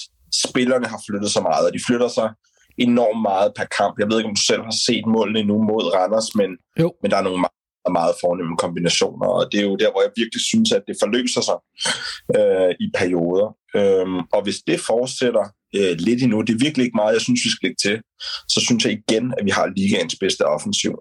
spillerne 0.47 0.85
har 0.87 1.01
flyttet 1.09 1.31
sig 1.31 1.41
meget, 1.43 1.67
og 1.67 1.73
de 1.73 1.79
flytter 1.87 2.07
sig 2.07 2.29
enormt 2.77 3.21
meget 3.21 3.51
per 3.57 3.65
kamp. 3.79 3.93
Jeg 3.99 4.07
ved 4.09 4.17
ikke, 4.17 4.29
om 4.29 4.35
du 4.35 4.41
selv 4.51 4.61
har 4.69 4.75
set 4.87 5.03
målene 5.15 5.39
endnu 5.39 5.57
mod 5.71 5.83
Randers, 5.95 6.29
men, 6.35 6.49
Jo. 6.79 6.87
men 7.01 7.11
der 7.11 7.17
er 7.17 7.21
nogle 7.29 7.39
meget, 7.45 7.57
meget 7.89 8.15
fornemme 8.21 8.57
kombinationer, 8.57 9.27
og 9.27 9.51
det 9.51 9.59
er 9.59 9.63
jo 9.63 9.75
der, 9.75 9.91
hvor 9.91 10.01
jeg 10.01 10.11
virkelig 10.15 10.41
synes, 10.41 10.71
at 10.71 10.83
det 10.87 10.95
forløser 11.03 11.41
sig 11.49 11.59
øh, 12.37 12.71
i 12.79 12.87
perioder. 12.99 13.49
Øhm, 13.79 14.19
og 14.35 14.43
hvis 14.43 14.59
det 14.67 14.79
fortsætter 14.79 15.45
øh, 15.75 15.93
lidt 16.07 16.23
endnu, 16.23 16.41
det 16.41 16.53
er 16.53 16.65
virkelig 16.65 16.83
ikke 16.85 16.99
meget, 17.01 17.13
jeg 17.13 17.21
synes, 17.21 17.45
vi 17.45 17.49
skal 17.49 17.67
lægge 17.67 17.81
til, 17.87 18.01
så 18.53 18.59
synes 18.65 18.85
jeg 18.85 18.93
igen, 18.93 19.33
at 19.37 19.45
vi 19.45 19.51
har 19.57 19.73
ligaens 19.75 20.15
bedste 20.19 20.43
offensiv. 20.55 20.93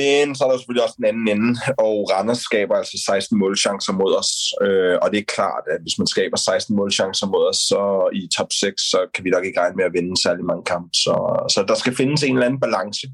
Men 0.00 0.34
så 0.34 0.44
er 0.44 0.48
der 0.50 0.58
selvfølgelig 0.58 0.84
også 0.84 0.98
den 0.98 1.10
anden 1.10 1.28
ende, 1.28 1.50
og 1.78 1.96
Randers 2.12 2.38
skaber 2.38 2.74
altså 2.76 2.96
16 3.06 3.38
målchancer 3.38 3.92
mod 3.92 4.12
os. 4.20 4.32
Øh, 4.66 4.98
og 5.02 5.10
det 5.10 5.18
er 5.18 5.32
klart, 5.36 5.64
at 5.74 5.80
hvis 5.82 5.98
man 5.98 6.06
skaber 6.06 6.36
16 6.36 6.76
målchancer 6.76 7.26
mod 7.26 7.44
os, 7.50 7.56
så 7.56 7.82
i 8.12 8.28
top 8.36 8.52
6, 8.52 8.82
så 8.82 8.98
kan 9.14 9.24
vi 9.24 9.30
nok 9.30 9.44
ikke 9.44 9.60
regne 9.60 9.76
med 9.76 9.84
at 9.84 9.92
vinde 9.92 10.22
særlig 10.22 10.44
mange 10.44 10.64
kampe. 10.72 10.90
Så, 11.04 11.14
så 11.54 11.64
der 11.68 11.74
skal 11.74 11.96
findes 11.96 12.22
en 12.22 12.34
eller 12.34 12.46
anden 12.46 12.60
balance. 12.60 13.06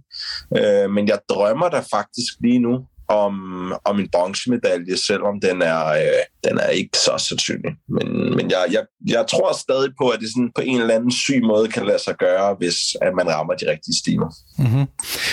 Øh, 0.58 0.90
men 0.90 1.08
jeg 1.08 1.18
drømmer 1.28 1.68
der 1.68 1.82
faktisk 1.96 2.32
lige 2.40 2.60
nu 2.66 2.74
om, 3.08 3.34
om 3.84 4.00
en 4.00 4.08
bronzemedalje, 4.12 4.96
selvom 4.96 5.40
den 5.40 5.62
er, 5.62 5.86
øh, 5.86 6.50
den 6.50 6.58
er 6.58 6.68
ikke 6.68 6.98
så 6.98 7.24
sandsynlig. 7.28 7.72
Men, 7.88 8.36
men 8.36 8.50
jeg, 8.50 8.64
jeg, 8.72 8.82
jeg 9.06 9.24
tror 9.30 9.58
stadig 9.58 9.90
på, 10.00 10.08
at 10.08 10.20
det 10.20 10.28
sådan 10.28 10.50
på 10.56 10.62
en 10.64 10.80
eller 10.80 10.94
anden 10.94 11.10
syg 11.10 11.40
måde 11.42 11.68
kan 11.68 11.86
lade 11.86 11.98
sig 12.04 12.14
gøre, 12.18 12.54
hvis 12.58 12.76
at 13.02 13.12
man 13.16 13.28
rammer 13.34 13.54
de 13.54 13.70
rigtige 13.70 13.96
stimer. 14.02 14.28
Mm-hmm. 14.58 14.86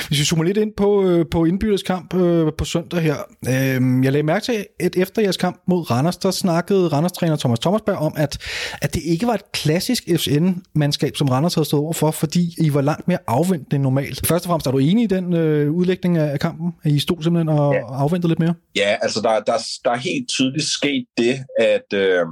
Hvis 0.07 0.19
vi 0.19 0.25
zoomer 0.25 0.43
lidt 0.43 0.57
ind 0.57 0.71
på, 0.77 1.03
øh, 1.03 1.25
på 1.31 1.45
indbytterskamp 1.45 2.13
øh, 2.13 2.51
på 2.57 2.65
søndag 2.65 3.01
her. 3.01 3.15
Øh, 3.47 4.03
jeg 4.03 4.11
lagde 4.11 4.23
mærke 4.23 4.45
til, 4.45 4.65
at 4.79 4.95
efter 4.95 5.21
jeres 5.21 5.37
kamp 5.37 5.61
mod 5.67 5.91
Randers, 5.91 6.17
der 6.17 6.31
snakkede 6.31 6.87
Randers-træner 6.87 7.35
Thomas 7.35 7.59
Thomasberg 7.59 7.97
om, 7.97 8.13
at, 8.17 8.37
at 8.81 8.93
det 8.93 9.01
ikke 9.05 9.27
var 9.27 9.33
et 9.33 9.51
klassisk 9.51 10.03
FCN-mandskab, 10.09 11.15
som 11.15 11.29
Randers 11.29 11.53
havde 11.53 11.65
stået 11.65 11.83
over 11.83 11.93
for, 11.93 12.11
fordi 12.11 12.55
I 12.57 12.73
var 12.73 12.81
langt 12.81 13.07
mere 13.07 13.19
afventende 13.27 13.75
end 13.75 13.83
normalt. 13.83 14.27
Først 14.27 14.45
og 14.45 14.49
fremmest, 14.49 14.67
er 14.67 14.71
du 14.71 14.77
enig 14.77 15.03
i 15.03 15.07
den 15.07 15.33
øh, 15.33 15.71
udlægning 15.71 16.17
af, 16.17 16.31
af 16.31 16.39
kampen? 16.39 16.71
At 16.83 16.91
I 16.91 16.99
stod 16.99 17.23
simpelthen 17.23 17.49
og, 17.49 17.64
Ja. 17.73 17.83
og 17.85 18.01
afventede 18.01 18.31
lidt 18.31 18.39
mere? 18.39 18.55
Ja, 18.75 18.97
altså 19.01 19.21
der, 19.21 19.39
der, 19.39 19.57
der 19.83 19.91
er 19.91 19.95
helt 19.95 20.29
tydeligt 20.29 20.65
sket 20.65 21.05
det, 21.17 21.35
at, 21.59 21.89
øh, 21.93 22.25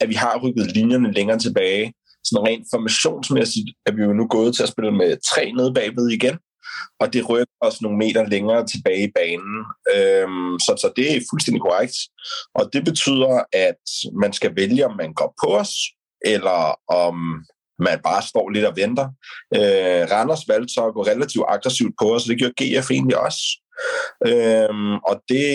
at 0.00 0.08
vi 0.08 0.14
har 0.14 0.40
rykket 0.42 0.76
linjerne 0.76 1.12
længere 1.12 1.38
tilbage. 1.38 1.92
Sådan 2.24 2.46
rent 2.46 2.66
formationsmæssigt 2.72 3.68
er 3.86 3.92
vi 3.92 4.02
jo 4.02 4.12
nu 4.12 4.26
gået 4.26 4.54
til 4.54 4.62
at 4.62 4.68
spille 4.68 4.92
med 4.92 5.16
tre 5.34 5.52
nede 5.52 5.74
bagved 5.74 6.08
igen, 6.08 6.38
og 7.00 7.12
det 7.12 7.28
rykker 7.30 7.58
os 7.60 7.82
nogle 7.82 7.98
meter 7.98 8.28
længere 8.28 8.66
tilbage 8.66 9.04
i 9.08 9.12
banen. 9.14 9.54
Øhm, 9.94 10.58
så, 10.58 10.72
så 10.82 10.92
det 10.96 11.16
er 11.16 11.28
fuldstændig 11.30 11.62
korrekt. 11.62 11.96
Og 12.54 12.70
det 12.72 12.84
betyder, 12.84 13.34
at 13.52 13.82
man 14.22 14.32
skal 14.32 14.56
vælge, 14.56 14.86
om 14.86 14.96
man 14.96 15.12
går 15.14 15.34
på 15.42 15.48
os, 15.62 15.72
eller 16.24 16.60
om 17.04 17.16
man 17.78 17.98
bare 18.08 18.22
står 18.22 18.50
lidt 18.50 18.66
og 18.70 18.76
venter. 18.76 19.06
Øh, 19.56 20.02
Randers 20.12 20.48
valgte 20.48 20.74
så 20.74 20.82
at 20.86 20.94
gå 20.94 21.02
relativt 21.02 21.44
aggressivt 21.48 21.94
på 22.00 22.14
os, 22.14 22.24
og 22.24 22.28
det 22.28 22.38
gjorde 22.38 22.58
GF 22.60 22.90
egentlig 22.90 23.18
også. 23.18 23.42
Øhm, 24.30 24.94
og 25.08 25.14
det, 25.30 25.46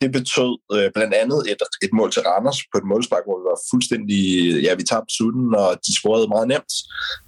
det 0.00 0.08
betød 0.18 0.52
øh, 0.74 0.88
blandt 0.96 1.14
andet 1.22 1.40
et, 1.52 1.60
et 1.86 1.92
mål 1.98 2.10
til 2.12 2.22
Randers 2.22 2.60
på 2.72 2.76
et 2.80 2.90
målspark, 2.92 3.24
hvor 3.26 3.38
vi 3.40 3.46
var 3.50 3.58
fuldstændig, 3.70 4.22
ja, 4.66 4.72
vi 4.74 4.84
tabte 4.90 5.14
sutten, 5.18 5.54
og 5.62 5.70
de 5.86 5.92
scorede 5.98 6.32
meget 6.34 6.48
nemt. 6.54 6.74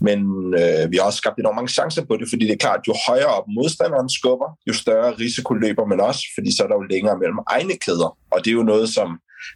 Men 0.06 0.18
øh, 0.60 0.84
vi 0.90 0.96
har 0.96 1.04
også 1.08 1.22
skabt 1.22 1.38
enormt 1.38 1.58
mange 1.58 1.74
chancer 1.78 2.04
på 2.04 2.14
det, 2.16 2.26
fordi 2.32 2.44
det 2.46 2.54
er 2.54 2.64
klart, 2.66 2.88
jo 2.88 2.94
højere 3.08 3.32
op 3.38 3.46
modstanderen 3.58 4.10
skubber, 4.18 4.48
jo 4.68 4.74
større 4.84 5.10
risiko 5.24 5.54
løber 5.64 5.84
man 5.92 6.00
også, 6.08 6.22
fordi 6.36 6.50
så 6.56 6.60
er 6.64 6.68
der 6.68 6.80
jo 6.80 6.90
længere 6.94 7.18
mellem 7.22 7.40
egne 7.56 7.76
kæder. 7.84 8.10
Og 8.32 8.38
det 8.42 8.50
er 8.50 8.58
jo 8.60 8.70
noget, 8.72 8.88
som 8.96 9.08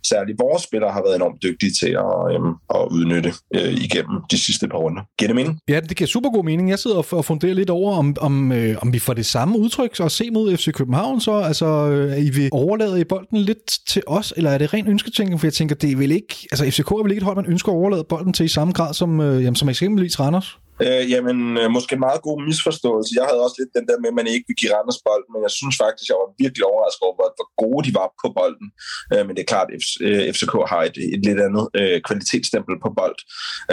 særligt 0.06 0.38
vores 0.38 0.62
spillere 0.62 0.92
har 0.92 1.02
været 1.06 1.16
enormt 1.16 1.42
dygtige 1.42 1.72
til 1.80 1.92
at, 2.06 2.34
øhm, 2.34 2.52
at 2.74 2.82
udnytte 2.90 3.32
øh, 3.54 3.72
igennem 3.86 4.16
de 4.30 4.38
sidste 4.38 4.68
par 4.68 4.78
runder. 4.78 5.02
Giver 5.18 5.28
det 5.28 5.36
mening? 5.36 5.60
Ja, 5.68 5.80
det 5.80 5.96
giver 5.96 6.08
super 6.08 6.30
god 6.30 6.44
mening. 6.44 6.70
Jeg 6.70 6.78
sidder 6.78 7.14
og 7.14 7.24
funderer 7.24 7.54
lidt 7.54 7.70
over, 7.70 7.96
om, 7.96 8.16
om, 8.20 8.52
øh, 8.52 8.76
om 8.82 8.92
vi 8.92 8.98
får 8.98 9.14
det 9.14 9.26
samme 9.26 9.58
udtryk 9.58 10.00
at 10.00 10.12
se 10.12 10.30
mod 10.30 10.56
FC 10.56 10.72
København 10.72 11.20
så. 11.20 11.32
Altså, 11.32 11.66
øh, 11.66 12.26
I 12.26 12.30
vil 12.30 12.48
overlade 12.52 13.00
i 13.00 13.04
bolden 13.04 13.38
lidt 13.38 13.78
til 13.88 14.02
os, 14.06 14.34
eller 14.36 14.50
er 14.50 14.58
det 14.58 14.74
ren 14.74 14.88
ønsketænkning? 14.88 15.40
For 15.40 15.46
jeg 15.46 15.54
tænker, 15.54 15.74
det 15.74 15.92
er 15.92 15.96
vel 15.96 16.10
ikke... 16.10 16.34
Altså, 16.52 16.64
FCK 16.64 16.90
er 16.90 17.02
vel 17.02 17.12
ikke 17.12 17.20
et 17.20 17.24
hold, 17.24 17.36
man 17.36 17.46
ønsker 17.46 17.72
at 17.72 17.76
overlade 17.76 18.04
bolden 18.08 18.32
til 18.32 18.44
i 18.44 18.48
samme 18.48 18.72
grad 18.72 18.94
som, 18.94 19.20
øh, 19.20 19.42
jamen, 19.42 19.56
som 19.56 19.68
eksempelvis 19.68 20.20
Randers? 20.20 20.58
Øh, 20.82 21.04
jamen, 21.12 21.38
øh, 21.60 21.68
måske 21.76 21.92
en 21.94 22.06
meget 22.08 22.22
god 22.28 22.38
misforståelse. 22.48 23.16
Jeg 23.18 23.26
havde 23.28 23.44
også 23.44 23.58
lidt 23.58 23.76
den 23.78 23.86
der 23.88 23.98
med, 24.02 24.10
at 24.12 24.18
man 24.20 24.28
ikke 24.34 24.48
vil 24.48 24.58
give 24.60 24.72
Randers 24.74 25.00
bolden, 25.06 25.30
men 25.32 25.40
jeg 25.46 25.52
synes 25.58 25.76
faktisk, 25.84 26.06
jeg 26.10 26.18
var 26.22 26.28
virkelig 26.42 26.64
overrasket 26.70 27.04
over, 27.06 27.16
hvor 27.18 27.30
gode 27.62 27.82
de 27.86 27.92
var 28.00 28.08
på 28.22 28.28
bolden. 28.38 28.68
Øh, 29.12 29.22
men 29.24 29.32
det 29.34 29.42
er 29.42 29.52
klart, 29.54 29.68
at 29.76 29.84
øh, 30.06 30.22
FCK 30.34 30.54
har 30.72 30.82
et, 30.88 30.96
et 31.14 31.22
lidt 31.28 31.40
andet 31.46 31.64
øh, 31.80 31.96
kvalitetsstempel 32.08 32.74
på 32.84 32.88
bold. 32.98 33.18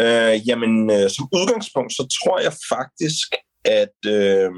Øh, 0.04 0.36
jamen, 0.48 0.74
øh, 0.96 1.08
som 1.16 1.24
udgangspunkt, 1.38 1.92
så 2.00 2.04
tror 2.18 2.38
jeg 2.46 2.54
faktisk, 2.74 3.30
at, 3.82 4.00
øh, 4.18 4.52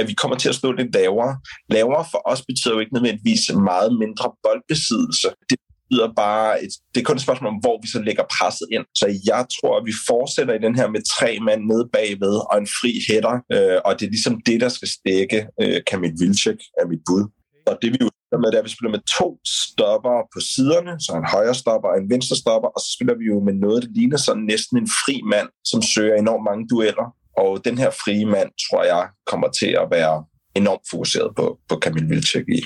at 0.00 0.04
vi 0.10 0.14
kommer 0.20 0.36
til 0.38 0.48
at 0.48 0.58
stå 0.60 0.68
lidt 0.72 0.94
lavere. 0.98 1.32
Lavere 1.76 2.04
for 2.12 2.20
os 2.32 2.42
betyder 2.48 2.74
jo 2.74 2.80
ikke 2.82 2.94
nødvendigvis 2.94 3.42
meget 3.70 3.90
mindre 4.02 4.26
boldbesiddelse. 4.44 5.28
Det 5.50 5.58
betyder 5.88 6.12
bare, 6.16 6.64
et, 6.64 6.72
det 6.94 7.00
er 7.00 7.04
kun 7.04 7.16
et 7.16 7.26
spørgsmål 7.26 7.48
om, 7.54 7.60
hvor 7.64 7.76
vi 7.82 7.88
så 7.88 8.00
lægger 8.08 8.24
presset 8.36 8.66
ind. 8.72 8.84
Så 9.00 9.06
jeg 9.30 9.42
tror, 9.54 9.72
at 9.78 9.86
vi 9.86 9.94
fortsætter 10.10 10.54
i 10.54 10.64
den 10.66 10.74
her 10.78 10.88
med 10.94 11.02
tre 11.16 11.30
mand 11.48 11.62
nede 11.70 11.88
bagved 11.92 12.36
og 12.50 12.56
en 12.58 12.68
fri 12.78 12.92
hætter, 13.08 13.34
øh, 13.54 13.78
og 13.84 13.90
det 13.96 14.04
er 14.06 14.14
ligesom 14.16 14.40
det, 14.48 14.60
der 14.60 14.68
skal 14.68 14.88
stikke 14.98 15.38
øh, 15.62 15.80
Kamil 15.90 16.14
Vilcek 16.20 16.60
af 16.80 16.84
mit 16.90 17.02
bud. 17.08 17.24
Og 17.70 17.74
det 17.82 17.88
vi 17.94 17.98
jo 18.04 18.08
spiller 18.14 18.40
med, 18.42 18.48
det 18.50 18.56
er, 18.58 18.62
at 18.64 18.68
vi 18.68 18.76
spiller 18.76 18.94
med 18.96 19.04
to 19.18 19.28
stopper 19.62 20.16
på 20.34 20.40
siderne, 20.54 20.92
så 21.04 21.10
en 21.12 21.32
højre 21.34 21.56
stopper 21.62 21.88
og 21.92 21.98
en 22.02 22.10
venstre 22.14 22.36
stopper, 22.42 22.68
og 22.76 22.80
så 22.84 22.88
spiller 22.96 23.14
vi 23.20 23.24
jo 23.32 23.38
med 23.48 23.54
noget, 23.64 23.82
der 23.82 23.90
ligner 23.98 24.16
sådan 24.16 24.46
næsten 24.52 24.74
en 24.78 24.88
fri 25.00 25.16
mand, 25.34 25.48
som 25.70 25.80
søger 25.82 26.14
enormt 26.14 26.44
mange 26.50 26.64
dueller. 26.72 27.06
Og 27.42 27.64
den 27.64 27.76
her 27.82 27.90
frie 27.90 28.26
mand, 28.36 28.50
tror 28.64 28.82
jeg, 28.84 29.04
kommer 29.30 29.48
til 29.60 29.70
at 29.82 29.86
være 29.96 30.16
enormt 30.60 30.84
fokuseret 30.90 31.30
på, 31.36 31.46
på 31.68 31.74
Kamil 31.76 32.08
Vilcek 32.10 32.46
i, 32.58 32.60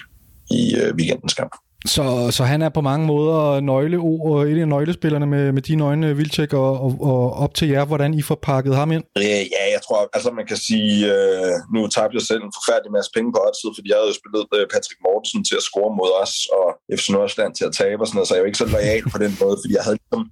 i 0.59 0.63
øh, 0.81 0.95
weekendens 0.99 1.35
kamp. 1.35 1.55
Så, 1.87 2.29
så 2.31 2.45
han 2.45 2.63
er 2.63 2.69
på 2.69 2.81
mange 2.81 3.07
måder 3.07 3.61
nøgleord, 3.61 4.47
øh, 4.47 4.53
et 4.53 4.61
af 4.61 4.69
nøglespillerne 4.69 5.27
med, 5.27 5.53
med 5.53 5.63
dine 5.63 5.85
øjne, 5.85 6.09
øh, 6.09 6.19
Vilcek, 6.19 6.53
og, 6.53 6.81
og, 6.81 6.93
og 7.01 7.33
op 7.33 7.55
til 7.55 7.69
jer, 7.69 7.85
hvordan 7.85 8.15
I 8.15 8.23
får 8.23 8.39
pakket 8.43 8.77
ham 8.77 8.93
ind? 8.93 9.05
Øh, 9.19 9.45
ja, 9.57 9.65
jeg 9.75 9.81
tror, 9.87 9.99
altså 10.17 10.31
man 10.31 10.47
kan 10.47 10.57
sige, 10.57 10.95
øh, 11.15 11.53
nu 11.75 11.81
tabte 11.95 12.15
jeg 12.19 12.25
selv 12.31 12.43
en 12.43 12.53
forfærdelig 12.59 12.93
masse 12.97 13.11
penge 13.17 13.33
på 13.33 13.39
oddset, 13.47 13.71
fordi 13.77 13.89
jeg 13.91 13.97
havde 13.99 14.11
jo 14.13 14.17
spillet 14.21 14.43
øh, 14.57 14.65
Patrick 14.75 15.01
Mortensen 15.07 15.43
til 15.49 15.57
at 15.61 15.65
score 15.71 15.91
mod 16.01 16.11
os, 16.23 16.35
og 16.59 16.67
FC 17.01 17.07
Nordsjælland 17.15 17.53
til 17.59 17.65
at 17.71 17.75
tabe 17.81 18.01
og 18.03 18.07
sådan 18.07 18.17
noget, 18.19 18.29
så 18.29 18.35
jeg 18.35 18.41
er 18.41 18.45
jo 18.45 18.51
ikke 18.51 18.63
så 18.65 18.69
lojal 18.75 19.05
på 19.15 19.19
den 19.25 19.33
måde, 19.43 19.57
fordi 19.63 19.73
jeg 19.79 19.85
havde 19.87 19.99
ligesom 20.03 20.23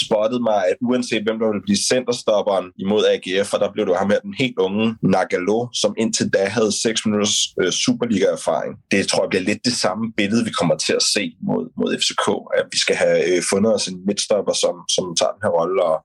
spottet 0.00 0.40
mig, 0.48 0.58
at 0.70 0.76
uanset 0.88 1.22
hvem 1.26 1.38
der 1.40 1.46
ville 1.52 1.66
blive 1.68 1.80
centerstopperen 1.92 2.66
imod 2.84 3.02
AGF, 3.12 3.48
og 3.54 3.58
der 3.62 3.68
blev 3.74 3.82
det 3.86 3.92
jo 3.94 3.98
ham 4.02 4.10
her, 4.12 4.20
den 4.28 4.34
helt 4.42 4.58
unge 4.66 4.84
Nagalo, 5.14 5.58
som 5.82 5.90
indtil 6.02 6.26
da 6.36 6.42
havde 6.56 6.72
6 6.72 7.06
minutters 7.06 7.36
øh, 7.60 7.70
Superliga-erfaring. 7.82 8.72
Det 8.92 9.00
tror 9.10 9.20
jeg 9.24 9.30
bliver 9.32 9.46
lidt 9.50 9.62
det 9.68 9.76
samme 9.84 10.04
billede, 10.18 10.42
vi 10.48 10.54
kommer 10.60 10.76
til 10.85 10.85
at 10.92 11.02
se 11.02 11.32
mod, 11.42 11.64
mod 11.78 11.98
FCK, 12.00 12.26
at 12.58 12.64
vi 12.72 12.78
skal 12.78 12.96
have 12.96 13.36
øh, 13.36 13.42
fundet 13.50 13.74
os 13.74 13.86
en 13.86 14.06
midtstopper, 14.06 14.52
som, 14.52 14.74
som 14.88 15.16
tager 15.18 15.32
den 15.32 15.42
her 15.42 15.50
rolle, 15.58 15.82
og 15.84 15.96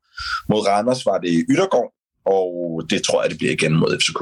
mod 0.50 0.68
Randers 0.68 1.06
var 1.06 1.18
det 1.18 1.46
Yttergård, 1.50 1.92
og 2.26 2.84
det 2.90 3.04
tror 3.04 3.22
jeg, 3.22 3.30
det 3.30 3.38
bliver 3.38 3.54
igen 3.54 3.74
mod 3.74 3.98
FCK. 4.00 4.22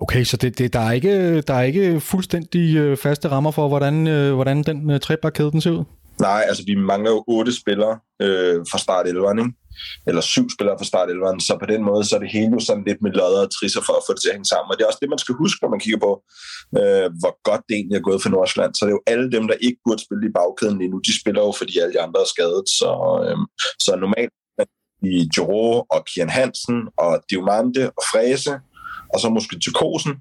Okay, 0.00 0.24
så 0.24 0.36
det, 0.36 0.58
det, 0.58 0.72
der, 0.72 0.80
er 0.80 0.92
ikke, 0.92 1.40
der 1.40 1.54
er 1.54 1.62
ikke 1.62 2.00
fuldstændig 2.00 2.76
øh, 2.76 2.96
faste 2.96 3.28
rammer 3.28 3.50
for, 3.50 3.68
hvordan, 3.68 4.06
øh, 4.06 4.34
hvordan 4.34 4.62
den 4.62 4.90
øh, 4.90 5.00
trebakkæde 5.00 5.50
den 5.50 5.60
ser 5.60 5.70
ud? 5.70 5.84
Nej, 6.20 6.44
altså 6.48 6.62
vi 6.66 6.74
mangler 6.74 7.10
jo 7.10 7.24
otte 7.26 7.56
spillere 7.56 7.98
øh, 8.22 8.60
fra 8.70 8.78
start 8.78 9.06
11, 9.06 9.30
ikke? 9.38 9.52
Eller 10.08 10.22
syv 10.32 10.46
spillere 10.54 10.78
fra 10.78 10.90
start 10.90 11.08
så 11.48 11.52
på 11.62 11.66
den 11.72 11.82
måde 11.90 12.02
så 12.04 12.12
er 12.16 12.22
det 12.22 12.34
hele 12.36 12.52
jo 12.56 12.60
sådan 12.68 12.84
lidt 12.88 13.00
med 13.02 13.12
lodder 13.18 13.42
og 13.46 13.52
trisser 13.56 13.82
for 13.86 13.94
at 13.98 14.04
få 14.06 14.12
det 14.14 14.20
til 14.22 14.30
at 14.30 14.36
hænge 14.36 14.52
sammen. 14.52 14.68
Og 14.70 14.74
det 14.74 14.82
er 14.82 14.90
også 14.90 15.02
det, 15.02 15.14
man 15.14 15.22
skal 15.24 15.34
huske, 15.42 15.58
når 15.62 15.70
man 15.74 15.82
kigger 15.84 16.00
på, 16.06 16.12
øh, 16.80 17.08
hvor 17.20 17.34
godt 17.48 17.62
det 17.68 17.74
egentlig 17.76 17.96
er 17.96 18.08
gået 18.08 18.22
for 18.22 18.30
Nordsjælland. 18.34 18.72
Så 18.74 18.80
det 18.84 18.90
er 18.90 18.98
jo 18.98 19.08
alle 19.12 19.26
dem, 19.36 19.44
der 19.50 19.64
ikke 19.66 19.80
burde 19.86 20.04
spille 20.04 20.24
i 20.28 20.36
bagkæden 20.38 20.78
lige 20.78 20.92
nu, 20.92 20.98
de 21.08 21.14
spiller 21.20 21.42
jo, 21.46 21.52
fordi 21.60 21.72
alle 21.78 21.94
de 21.94 22.04
andre 22.06 22.20
er 22.24 22.30
skadet. 22.34 22.66
Så, 22.78 22.90
øh, 23.26 23.38
så 23.84 23.90
normalt 24.06 24.34
i 25.14 25.28
Joro 25.36 25.66
og 25.94 26.00
Kian 26.08 26.30
Hansen 26.38 26.78
og 27.04 27.12
Diomande 27.30 27.82
og 27.98 28.02
Fræse, 28.12 28.54
og 29.12 29.20
så 29.20 29.28
måske 29.36 29.58
til 29.64 29.72
Kosen. 29.72 30.14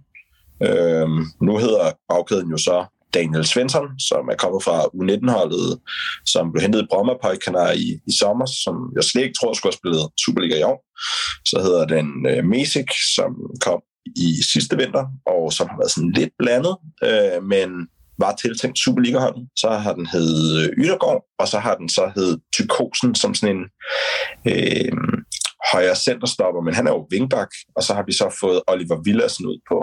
Øh, 0.68 1.10
nu 1.48 1.54
hedder 1.66 1.86
bagkæden 2.10 2.50
jo 2.56 2.58
så 2.58 2.78
Daniel 3.14 3.46
Svensson, 3.46 3.88
som 4.10 4.24
er 4.32 4.36
kommet 4.36 4.64
fra 4.64 4.78
U19-holdet, 5.00 5.80
som 6.26 6.52
blev 6.52 6.62
hentet 6.62 6.82
i 6.82 6.88
Bromma 6.92 7.14
i, 7.76 7.88
i 8.08 8.12
sommer, 8.20 8.46
som 8.64 8.76
jeg 8.96 9.04
slet 9.04 9.24
ikke 9.24 9.40
tror 9.40 9.54
skulle 9.54 9.72
have 9.72 9.82
spillet 9.82 10.04
Superliga 10.26 10.56
i 10.60 10.64
år. 10.64 10.78
Så 11.46 11.58
hedder 11.66 11.86
den 11.96 12.08
øh, 12.32 12.46
Mesik, 12.46 12.90
som 13.16 13.32
kom 13.62 13.82
i 14.16 14.30
sidste 14.54 14.78
vinter, 14.78 15.06
og 15.26 15.54
som 15.54 15.68
har 15.70 15.78
været 15.78 15.92
sådan 15.92 16.12
lidt 16.12 16.34
blandet, 16.40 16.76
øh, 17.04 17.44
men 17.44 17.70
var 18.20 18.36
tiltænkt 18.36 18.80
Superliga-holdet. 18.80 19.48
Så 19.56 19.70
har 19.70 19.94
den 19.94 20.06
hed 20.06 20.60
øh, 20.60 20.70
Ydergaard, 20.84 21.24
og 21.40 21.48
så 21.48 21.60
har 21.60 21.76
den 21.76 21.90
så 21.90 22.12
hed 22.16 22.40
Tykosen 22.56 23.16
som 23.16 23.34
sådan 23.34 23.56
en 23.56 23.64
øh, 24.52 24.92
højre 25.72 25.96
centerstopper, 25.96 26.62
men 26.62 26.74
han 26.74 26.88
er 26.88 26.92
jo 26.92 27.08
vingbak, 27.12 27.52
og 27.76 27.84
så 27.84 27.94
har 27.94 28.04
vi 28.06 28.14
så 28.14 28.38
fået 28.40 28.62
Oliver 28.68 29.02
Villassen 29.04 29.46
ud 29.46 29.60
på, 29.70 29.78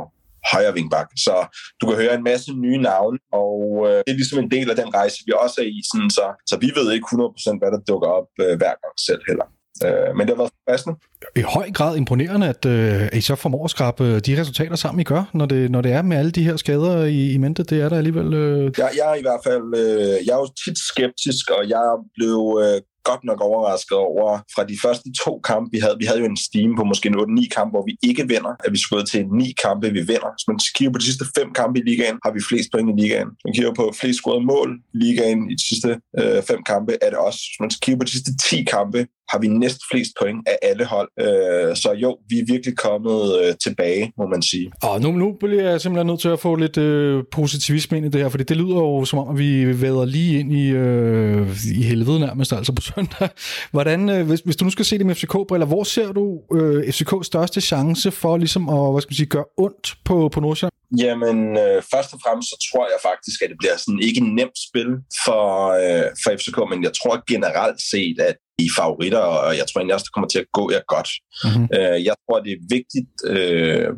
højre 0.52 0.74
vingbak. 0.78 1.08
Så 1.26 1.34
du 1.80 1.84
kan 1.86 1.96
høre 2.02 2.14
en 2.14 2.24
masse 2.30 2.50
nye 2.64 2.80
navne, 2.90 3.18
og 3.42 3.58
øh, 3.88 3.98
det 4.04 4.12
er 4.12 4.20
ligesom 4.22 4.38
en 4.44 4.50
del 4.50 4.70
af 4.70 4.76
den 4.76 4.94
rejse, 4.94 5.16
vi 5.26 5.32
også 5.44 5.56
er 5.64 5.68
i. 5.76 5.78
Sådan, 5.90 6.10
så, 6.10 6.24
så 6.50 6.54
vi 6.64 6.68
ved 6.78 6.92
ikke 6.92 7.06
100% 7.06 7.58
hvad 7.60 7.70
der 7.74 7.80
dukker 7.90 8.08
op 8.18 8.28
øh, 8.40 8.54
hver 8.60 8.74
gang 8.82 8.94
selv 9.08 9.22
heller. 9.28 9.48
Øh, 9.86 10.16
men 10.16 10.26
det 10.26 10.36
har 10.36 10.42
været 10.42 10.52
passende. 10.68 10.96
I 11.36 11.40
høj 11.40 11.70
grad 11.70 11.96
imponerende, 11.96 12.46
at, 12.48 12.66
øh, 12.66 13.08
I 13.12 13.20
så 13.20 13.34
formår 13.34 13.64
at 13.64 13.70
skrabe 13.70 14.04
øh, 14.04 14.20
de 14.26 14.40
resultater 14.40 14.76
sammen, 14.76 15.00
I 15.00 15.04
gør, 15.04 15.30
når 15.34 15.46
det, 15.46 15.70
når 15.70 15.80
det 15.80 15.92
er 15.92 16.02
med 16.02 16.16
alle 16.16 16.30
de 16.30 16.44
her 16.44 16.56
skader 16.56 17.04
i, 17.04 17.32
i 17.32 17.38
mente. 17.38 17.62
Det 17.62 17.80
er 17.80 17.88
der 17.88 17.96
alligevel... 17.96 18.34
Øh... 18.34 18.72
Jeg, 18.78 18.90
jeg 18.96 19.10
er 19.10 19.14
i 19.14 19.20
hvert 19.20 19.40
fald... 19.44 19.66
Øh, 19.76 20.26
jeg 20.26 20.32
er 20.32 20.42
jo 20.44 20.48
tit 20.64 20.78
skeptisk, 20.78 21.50
og 21.50 21.68
jeg 21.68 21.86
blev 22.16 22.60
øh, 22.64 22.80
godt 23.10 23.22
nok 23.30 23.40
overrasket 23.50 23.98
over 24.10 24.28
fra 24.54 24.62
de 24.70 24.76
første 24.84 25.08
to 25.24 25.32
kampe, 25.50 25.68
vi 25.74 25.78
havde. 25.84 25.96
Vi 26.02 26.06
havde 26.08 26.20
jo 26.22 26.28
en 26.34 26.42
steam 26.46 26.70
på 26.78 26.82
måske 26.90 27.08
8-9 27.08 27.48
kampe, 27.56 27.72
hvor 27.74 27.84
vi 27.90 27.94
ikke 28.08 28.24
vinder, 28.34 28.52
at 28.64 28.70
vi 28.74 28.80
skulle 28.84 29.06
til 29.12 29.22
ni 29.40 29.48
kampe, 29.64 29.86
vi 29.98 30.02
vinder. 30.12 30.30
Hvis 30.36 30.48
man 30.50 30.58
kigger 30.76 30.92
på 30.92 30.98
de 31.02 31.08
sidste 31.10 31.24
fem 31.38 31.48
kampe 31.60 31.76
i 31.80 31.84
ligaen, 31.90 32.16
har 32.24 32.32
vi 32.36 32.40
flest 32.50 32.68
point 32.72 32.88
i 32.92 32.96
ligaen. 33.02 33.28
Hvis 33.34 33.44
man 33.46 33.54
kigger 33.56 33.74
på 33.80 33.84
flest 34.00 34.18
scorede 34.20 34.44
mål 34.52 34.68
i 34.94 34.96
ligaen 35.04 35.40
i 35.52 35.54
de 35.60 35.64
sidste 35.70 35.90
øh, 36.20 36.40
fem 36.50 36.60
kampe, 36.70 36.92
er 37.04 37.10
det 37.12 37.18
også. 37.28 37.40
Hvis 37.48 37.60
man 37.62 37.70
kigger 37.82 37.98
på 38.00 38.06
de 38.08 38.14
sidste 38.16 38.32
10 38.36 38.64
kampe, 38.76 39.00
har 39.30 39.38
vi 39.38 39.48
næst 39.48 39.80
flest 39.90 40.12
point 40.20 40.48
af 40.48 40.58
alle 40.62 40.84
hold. 40.84 41.10
Øh, 41.20 41.76
så 41.76 41.92
jo, 41.92 42.18
vi 42.28 42.38
er 42.38 42.44
virkelig 42.46 42.76
kommet 42.76 43.40
øh, 43.42 43.54
tilbage, 43.64 44.12
må 44.18 44.26
man 44.26 44.42
sige. 44.42 44.72
Og 44.82 45.00
nu, 45.00 45.12
nu 45.12 45.36
bliver 45.40 45.70
jeg 45.70 45.80
simpelthen 45.80 46.06
nødt 46.06 46.20
til 46.20 46.28
at 46.28 46.40
få 46.40 46.54
lidt 46.54 46.76
øh, 46.76 47.24
positivisme 47.32 47.96
ind 47.96 48.06
i 48.06 48.08
det 48.08 48.20
her, 48.20 48.28
fordi 48.28 48.44
det 48.44 48.56
lyder 48.56 48.76
jo 48.76 49.04
som 49.04 49.18
om, 49.18 49.28
at 49.28 49.38
vi 49.38 49.80
væder 49.82 50.04
lige 50.04 50.40
ind 50.40 50.52
i, 50.52 50.68
øh, 50.68 51.48
i 51.78 51.82
helvede 51.82 52.20
nærmest, 52.20 52.52
altså 52.52 52.72
på 52.72 52.82
søndag. 52.82 53.28
Hvordan, 53.74 54.08
øh, 54.08 54.26
hvis, 54.26 54.40
hvis 54.40 54.56
du 54.56 54.64
nu 54.64 54.70
skal 54.70 54.84
se 54.84 54.98
det 54.98 55.06
med 55.06 55.14
FCK-briller, 55.14 55.66
hvor 55.66 55.84
ser 55.84 56.12
du 56.12 56.40
øh, 56.54 56.88
FCK's 56.88 57.22
største 57.22 57.60
chance 57.60 58.10
for 58.10 58.36
ligesom 58.36 58.68
at 58.68 58.92
hvad 58.92 59.02
skal 59.02 59.10
man 59.10 59.16
sige, 59.16 59.26
gøre 59.26 59.44
ondt 59.56 59.94
på, 60.04 60.28
på 60.28 60.40
Nordsjælland? 60.40 60.72
Jamen, 61.02 61.38
øh, 61.64 61.82
først 61.92 62.10
og 62.14 62.20
fremmest 62.24 62.48
så 62.48 62.68
tror 62.68 62.84
jeg 62.92 63.00
faktisk, 63.10 63.42
at 63.42 63.50
det 63.50 63.58
bliver 63.58 63.76
sådan 63.76 64.00
ikke 64.08 64.20
nemt 64.38 64.58
spil 64.68 64.90
for, 65.24 65.44
øh, 65.82 66.08
for 66.22 66.30
FCK, 66.38 66.58
men 66.70 66.78
jeg 66.86 66.92
tror 66.98 67.14
generelt 67.32 67.80
set, 67.90 68.18
at 68.30 68.36
i 68.58 68.68
favoritter, 68.78 69.18
og 69.18 69.56
jeg 69.56 69.64
tror 69.66 69.78
egentlig 69.78 69.94
også, 69.94 70.08
det 70.08 70.14
kommer 70.14 70.28
til 70.28 70.38
at 70.38 70.52
gå 70.52 70.70
jer 70.70 70.80
godt. 70.94 71.10
Mm-hmm. 71.44 71.68
Øh, 71.76 72.04
jeg 72.08 72.14
tror, 72.24 72.40
det 72.40 72.52
er 72.52 72.62
vigtigt, 72.76 73.12
øh, 73.34 73.88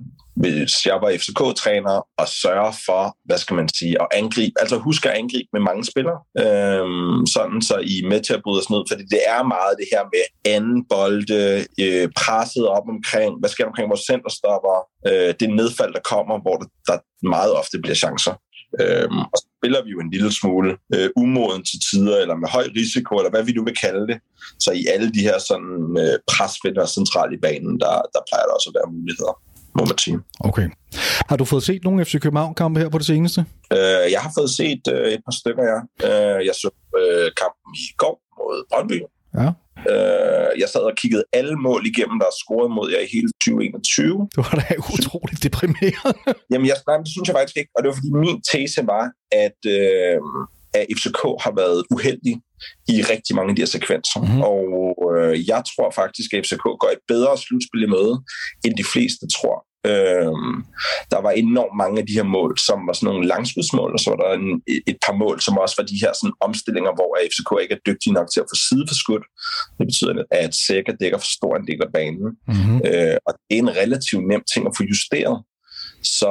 hvis 0.42 0.86
jeg 0.86 0.98
var 1.02 1.10
FCK-træner, 1.22 1.96
og 2.20 2.26
sørge 2.28 2.72
for, 2.86 3.02
hvad 3.24 3.38
skal 3.38 3.56
man 3.56 3.68
sige, 3.78 3.94
at 4.02 4.08
angribe, 4.20 4.54
altså 4.62 4.76
husk 4.78 5.06
at 5.06 5.12
angribe 5.12 5.48
med 5.52 5.60
mange 5.60 5.84
spillere, 5.84 6.20
øhm, 6.44 7.26
sådan 7.34 7.62
så 7.68 7.76
I 7.92 7.94
er 8.02 8.08
med 8.12 8.20
til 8.20 8.34
at 8.34 8.42
bryde 8.44 8.60
os 8.62 8.70
ned, 8.70 8.82
fordi 8.90 9.04
det 9.14 9.22
er 9.34 9.42
meget 9.54 9.74
det 9.80 9.88
her 9.92 10.04
med 10.14 10.24
anden 10.54 10.78
bolde, 10.92 11.44
øh, 11.84 12.08
presset 12.22 12.66
op 12.76 12.86
omkring, 12.94 13.30
hvad 13.40 13.50
sker 13.50 13.64
der 13.64 13.72
omkring 13.72 13.90
vores 13.92 14.08
centerstopper, 14.10 14.76
øh, 15.08 15.30
det 15.40 15.48
nedfald, 15.60 15.92
der 15.98 16.08
kommer, 16.12 16.34
hvor 16.44 16.56
der, 16.60 16.68
der 16.88 16.96
meget 17.36 17.52
ofte 17.60 17.76
bliver 17.82 17.98
chancer. 18.04 18.34
Øhm, 18.82 19.20
og 19.32 19.36
så 19.40 19.46
spiller 19.60 19.84
vi 19.84 19.90
jo 19.90 20.00
en 20.00 20.10
lille 20.10 20.32
smule 20.32 20.70
øh, 20.94 21.08
umoden 21.16 21.62
til 21.70 21.78
tider, 21.86 22.16
eller 22.22 22.36
med 22.42 22.48
høj 22.48 22.66
risiko, 22.80 23.10
eller 23.20 23.30
hvad 23.30 23.44
vi 23.48 23.52
nu 23.52 23.64
vil 23.64 23.76
kalde 23.84 24.04
det. 24.10 24.18
Så 24.64 24.70
i 24.80 24.82
alle 24.92 25.08
de 25.16 25.20
her 25.28 25.38
sådan, 25.48 25.96
øh, 26.02 26.16
presvinder 26.32 26.86
centralt 26.86 27.32
i 27.38 27.40
banen, 27.46 27.74
der, 27.84 27.94
der 28.14 28.20
plejer 28.28 28.44
der 28.46 28.54
også 28.58 28.68
at 28.70 28.76
være 28.78 28.92
muligheder, 28.96 29.34
må 29.78 29.82
man 29.90 29.98
sige. 29.98 30.18
Okay. 30.48 30.68
Har 31.30 31.36
du 31.36 31.44
fået 31.44 31.62
set 31.62 31.84
nogle 31.84 32.04
FC 32.04 32.14
København-kampe 32.20 32.80
her 32.80 32.88
på 32.88 32.98
det 32.98 33.06
seneste? 33.06 33.40
Øh, 33.72 34.04
jeg 34.14 34.20
har 34.24 34.32
fået 34.38 34.50
set 34.50 34.82
øh, 34.94 35.06
et 35.14 35.22
par 35.26 35.36
stykker, 35.40 35.64
ja. 35.72 35.78
Øh, 36.08 36.46
jeg 36.46 36.54
så 36.62 36.70
øh, 37.00 37.26
kampen 37.42 37.70
i 37.84 37.86
går 38.02 38.14
mod 38.38 38.64
Brøndby. 38.70 38.98
Ja. 39.38 39.48
Øh, 39.92 40.50
jeg 40.62 40.68
sad 40.68 40.80
og 40.80 40.96
kiggede 41.02 41.24
alle 41.32 41.56
mål 41.66 41.82
igennem, 41.86 42.18
der 42.18 42.26
er 42.26 42.36
scoret 42.42 42.70
mod 42.76 42.86
jer 42.94 43.02
i 43.06 43.08
hele 43.16 43.28
2021. 43.44 44.28
Du 44.36 44.42
var 44.48 44.56
da 44.60 44.74
utroligt 44.94 45.42
deprimeret. 45.46 46.14
Jamen, 46.50 46.66
jeg, 46.70 46.76
nej, 46.88 46.96
det 47.04 47.10
synes 47.14 47.26
jeg 47.28 47.36
faktisk 47.38 47.58
ikke. 47.60 47.70
Og 47.76 47.78
det 47.80 47.88
var 47.88 47.96
fordi 48.00 48.12
min 48.24 48.38
tese 48.50 48.80
var, 48.94 49.04
at, 49.46 49.60
øh, 49.76 50.18
at 50.78 50.84
FCK 50.98 51.22
har 51.44 51.52
været 51.62 51.80
uheldig 51.94 52.34
i 52.94 52.96
rigtig 53.12 53.32
mange 53.36 53.50
af 53.50 53.56
de 53.56 53.62
her 53.62 53.72
sekvenser. 53.76 54.20
Mm-hmm. 54.20 54.42
Og 54.52 54.64
øh, 55.16 55.48
jeg 55.52 55.62
tror 55.70 55.88
faktisk, 56.00 56.28
at 56.32 56.40
FCK 56.46 56.64
går 56.82 56.90
et 56.96 57.02
bedre 57.12 57.32
slutspil 57.44 57.82
i 57.86 57.92
møde, 57.96 58.14
end 58.64 58.74
de 58.80 58.86
fleste 58.92 59.24
tror. 59.36 59.56
Øhm, 59.86 60.56
der 61.12 61.20
var 61.26 61.30
enormt 61.30 61.76
mange 61.82 62.00
af 62.00 62.06
de 62.06 62.18
her 62.18 62.28
mål, 62.36 62.58
som 62.58 62.78
var 62.86 62.92
sådan 62.92 63.08
nogle 63.10 63.28
langskudsmål, 63.32 63.92
og 63.96 64.00
så 64.00 64.10
var 64.10 64.18
der 64.22 64.30
en, 64.40 64.62
et 64.90 64.98
par 65.06 65.16
mål, 65.22 65.36
som 65.40 65.58
også 65.58 65.74
var 65.78 65.86
de 65.92 66.02
her 66.02 66.12
sådan, 66.20 66.36
omstillinger, 66.46 66.92
hvor 66.98 67.10
FCK 67.32 67.50
ikke 67.62 67.74
er 67.74 67.84
dygtige 67.88 68.16
nok 68.18 68.28
til 68.30 68.40
at 68.40 68.50
få 68.52 68.56
side 68.68 68.84
for 68.88 68.96
skud. 69.02 69.22
Det 69.78 69.86
betyder, 69.90 70.14
at 70.44 70.52
Sækker 70.64 70.94
dækker 71.00 71.18
for 71.18 71.30
stor 71.38 71.52
en 71.56 71.66
del 71.70 71.80
af 71.86 71.90
banen. 71.98 72.28
Mm-hmm. 72.50 72.78
Øh, 72.88 73.16
og 73.26 73.32
det 73.44 73.54
er 73.56 73.62
en 73.66 73.76
relativt 73.82 74.24
nem 74.30 74.42
ting 74.52 74.62
at 74.66 74.76
få 74.78 74.82
justeret. 74.92 75.36
Så, 76.02 76.28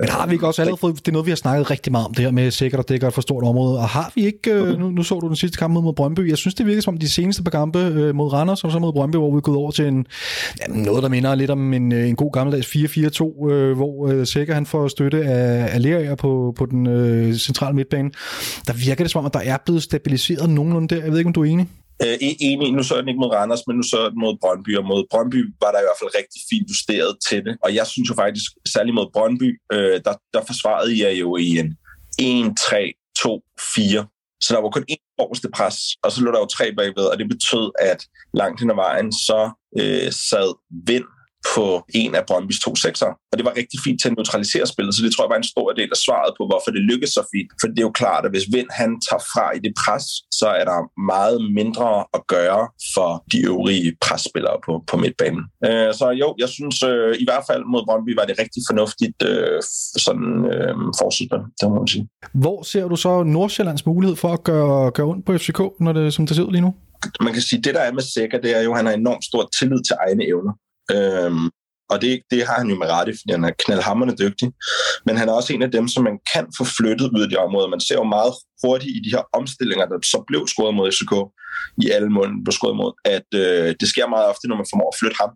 Men 0.00 0.08
har 0.08 0.26
vi 0.26 0.32
ikke 0.32 0.46
også 0.46 0.62
allerede 0.62 0.80
fået, 0.80 0.96
det 0.98 1.08
er 1.08 1.12
noget, 1.12 1.26
vi 1.26 1.30
har 1.30 1.36
snakket 1.36 1.70
rigtig 1.70 1.92
meget 1.92 2.06
om, 2.06 2.14
det 2.14 2.24
her 2.24 2.30
med 2.30 2.50
sikkert 2.50 2.80
at 2.80 2.88
dække 2.88 3.06
et 3.06 3.14
for 3.14 3.20
stort 3.20 3.44
område, 3.44 3.78
og 3.78 3.88
har 3.88 4.12
vi 4.14 4.26
ikke, 4.26 4.52
øh, 4.52 4.78
nu, 4.78 4.90
nu 4.90 5.02
så 5.02 5.18
du 5.20 5.28
den 5.28 5.36
sidste 5.36 5.58
kamp 5.58 5.74
mod 5.74 5.92
Brøndby, 5.92 6.28
jeg 6.28 6.38
synes, 6.38 6.54
det 6.54 6.66
virker 6.66 6.82
som 6.82 6.94
om 6.94 6.98
de 6.98 7.08
seneste 7.08 7.42
par 7.42 7.50
kampe 7.50 7.78
øh, 7.78 8.14
mod 8.14 8.32
Randers 8.32 8.64
og 8.64 8.72
så 8.72 8.78
mod 8.78 8.92
Brøndby, 8.92 9.16
hvor 9.16 9.30
vi 9.30 9.36
er 9.36 9.40
gået 9.40 9.56
over 9.56 9.70
til 9.70 9.86
en, 9.86 10.06
ja, 10.60 10.74
noget, 10.74 11.02
der 11.02 11.08
minder 11.08 11.34
lidt 11.34 11.50
om 11.50 11.72
en, 11.72 11.92
øh, 11.92 12.08
en 12.08 12.16
god 12.16 12.32
gammeldags 12.32 12.66
4-4-2, 12.66 13.50
øh, 13.50 13.76
hvor 13.76 14.08
øh, 14.08 14.26
Sikker 14.26 14.54
han 14.54 14.66
får 14.66 14.88
støtte 14.88 15.24
af, 15.24 15.74
af 15.74 15.82
Lerager 15.82 16.14
på, 16.14 16.54
på 16.56 16.66
den 16.66 16.86
øh, 16.86 17.34
centrale 17.34 17.76
midtbane. 17.76 18.10
Der 18.66 18.72
virker 18.72 19.04
det 19.04 19.10
som 19.10 19.18
om, 19.18 19.26
at 19.26 19.34
der 19.34 19.40
er 19.44 19.56
blevet 19.66 19.82
stabiliseret 19.82 20.50
nogenlunde 20.50 20.94
der. 20.94 21.02
Jeg 21.02 21.10
ved 21.10 21.18
ikke, 21.18 21.28
om 21.28 21.32
du 21.32 21.40
er 21.40 21.50
enig? 21.50 21.68
Øh, 22.02 22.16
e-, 22.28 22.40
enig, 22.48 22.72
nu 22.72 22.82
så 22.82 22.94
jeg 22.94 23.02
den 23.02 23.08
ikke 23.08 23.24
mod 23.24 23.34
Randers, 23.38 23.66
men 23.66 23.76
nu 23.76 23.82
så 23.82 23.96
jeg 24.02 24.10
den 24.10 24.20
mod 24.20 24.36
Brøndby, 24.42 24.76
og 24.76 24.84
mod 24.84 25.04
Brøndby 25.10 25.40
var 25.62 25.70
der 25.72 25.80
i 25.80 25.86
hvert 25.86 26.00
fald 26.00 26.16
rigtig 26.20 26.40
fint 26.50 26.68
justeret 26.72 27.12
til 27.28 27.44
det. 27.46 27.54
Og 27.64 27.74
jeg 27.74 27.86
synes 27.86 28.10
jo 28.10 28.14
faktisk, 28.14 28.50
særligt 28.74 28.94
mod 28.94 29.08
Brøndby, 29.12 29.48
øh, 29.72 29.96
der, 30.06 30.14
der 30.34 30.42
forsvarede 30.50 30.94
jeg 31.04 31.12
jo 31.20 31.36
i 31.36 31.48
en 31.62 31.68
1-3-2-4. 32.20 34.38
Så 34.42 34.48
der 34.54 34.60
var 34.60 34.70
kun 34.70 34.90
én 34.92 35.02
forreste 35.20 35.48
pres, 35.56 35.76
og 36.02 36.12
så 36.12 36.20
lå 36.20 36.32
der 36.32 36.38
jo 36.38 36.46
tre 36.46 36.66
bagved, 36.78 37.06
og 37.12 37.18
det 37.18 37.28
betød, 37.28 37.70
at 37.90 38.00
langt 38.34 38.60
hen 38.60 38.70
ad 38.70 38.74
vejen, 38.74 39.12
så 39.12 39.40
øh, 39.80 40.12
sad 40.30 40.48
vind 40.86 41.08
på 41.52 41.66
en 42.00 42.14
af 42.14 42.22
Brøndbys 42.28 42.60
to 42.66 42.72
sekser. 42.76 43.10
Og 43.30 43.34
det 43.38 43.44
var 43.48 43.54
rigtig 43.60 43.78
fint 43.86 43.98
til 44.00 44.08
at 44.08 44.16
neutralisere 44.16 44.66
spillet, 44.66 44.94
så 44.94 45.02
det 45.04 45.12
tror 45.12 45.24
jeg 45.24 45.32
var 45.34 45.40
en 45.42 45.52
stor 45.54 45.68
del 45.80 45.90
af 45.96 46.00
svaret 46.06 46.32
på, 46.38 46.42
hvorfor 46.50 46.70
det 46.76 46.82
lykkedes 46.90 47.12
så 47.18 47.22
fint. 47.32 47.50
For 47.60 47.66
det 47.68 47.78
er 47.78 47.88
jo 47.90 47.94
klart, 48.02 48.24
at 48.26 48.32
hvis 48.34 48.46
Vind 48.54 48.70
han 48.80 48.90
tager 49.06 49.24
fra 49.32 49.46
i 49.56 49.60
det 49.66 49.72
pres, 49.82 50.06
så 50.40 50.48
er 50.60 50.64
der 50.70 50.78
meget 51.14 51.38
mindre 51.60 51.88
at 52.16 52.22
gøre 52.34 52.62
for 52.94 53.10
de 53.32 53.38
øvrige 53.50 53.88
presspillere 54.06 54.58
på, 54.66 54.72
på 54.90 54.94
midtbanen. 55.02 55.42
Øh, 55.66 55.90
så 56.00 56.06
jo, 56.22 56.28
jeg 56.42 56.48
synes 56.56 56.76
øh, 56.82 57.10
i 57.22 57.24
hvert 57.28 57.44
fald 57.48 57.62
mod 57.72 57.82
Brøndby 57.88 58.12
var 58.20 58.26
det 58.30 58.36
rigtig 58.42 58.62
fornuftigt 58.70 59.18
øh, 59.30 59.58
sådan 60.06 60.28
øh, 60.54 60.74
forsøgsspil, 61.00 61.42
det 61.58 61.64
må 61.70 61.74
man 61.82 61.88
sige. 61.94 62.04
Hvor 62.44 62.58
ser 62.62 62.88
du 62.88 62.96
så 62.96 63.22
Nordsjællands 63.22 63.86
mulighed 63.86 64.16
for 64.16 64.32
at 64.38 64.42
gøre, 64.44 64.90
gøre 64.90 65.06
ondt 65.06 65.26
på 65.26 65.38
FCK, 65.38 65.60
når 65.80 65.92
det, 65.92 66.14
som 66.14 66.26
det 66.26 66.36
ser 66.36 66.42
ud 66.42 66.52
lige 66.52 66.66
nu? 66.68 66.74
Man 67.20 67.32
kan 67.32 67.42
sige, 67.42 67.62
det 67.62 67.74
der 67.74 67.80
er 67.80 67.92
med 67.92 68.02
Sækker, 68.02 68.40
det 68.40 68.56
er 68.56 68.62
jo, 68.62 68.70
at 68.70 68.76
han 68.76 68.86
har 68.86 68.92
enormt 68.92 69.24
stor 69.24 69.48
tillid 69.58 69.80
til 69.88 69.96
egne 70.06 70.24
evner. 70.32 70.52
Øhm, 70.92 71.50
og 71.92 72.02
det, 72.02 72.22
det 72.30 72.46
har 72.46 72.56
han 72.60 72.70
jo 72.70 72.76
med 72.78 72.88
rette, 72.96 73.12
fordi 73.12 73.32
han 73.36 73.44
er 73.44 73.58
knaldhammerende 73.64 74.16
dygtig. 74.24 74.48
Men 75.06 75.16
han 75.16 75.28
er 75.28 75.32
også 75.32 75.52
en 75.52 75.62
af 75.62 75.70
dem, 75.70 75.88
som 75.88 76.04
man 76.04 76.18
kan 76.34 76.46
få 76.58 76.64
flyttet 76.64 77.08
ud 77.14 77.22
af 77.22 77.30
de 77.30 77.36
områder. 77.36 77.68
Man 77.68 77.80
ser 77.80 77.94
jo 77.94 78.04
meget 78.16 78.32
hurtigt 78.62 78.96
i 78.96 79.00
de 79.04 79.14
her 79.16 79.24
omstillinger, 79.38 79.86
der 79.86 79.98
så 80.02 80.24
blev 80.26 80.42
scoret 80.52 80.74
mod 80.74 80.92
FCK, 80.92 81.14
i 81.84 81.90
alle 81.90 82.10
måneder 82.16 82.44
blev 82.44 82.52
scoret 82.58 82.76
mod, 82.76 82.92
at 83.04 83.28
øh, 83.34 83.74
det 83.80 83.88
sker 83.88 84.06
meget 84.08 84.26
ofte, 84.32 84.48
når 84.48 84.56
man 84.56 84.70
formår 84.70 84.90
at 84.92 84.98
flytte 85.00 85.18
ham. 85.22 85.32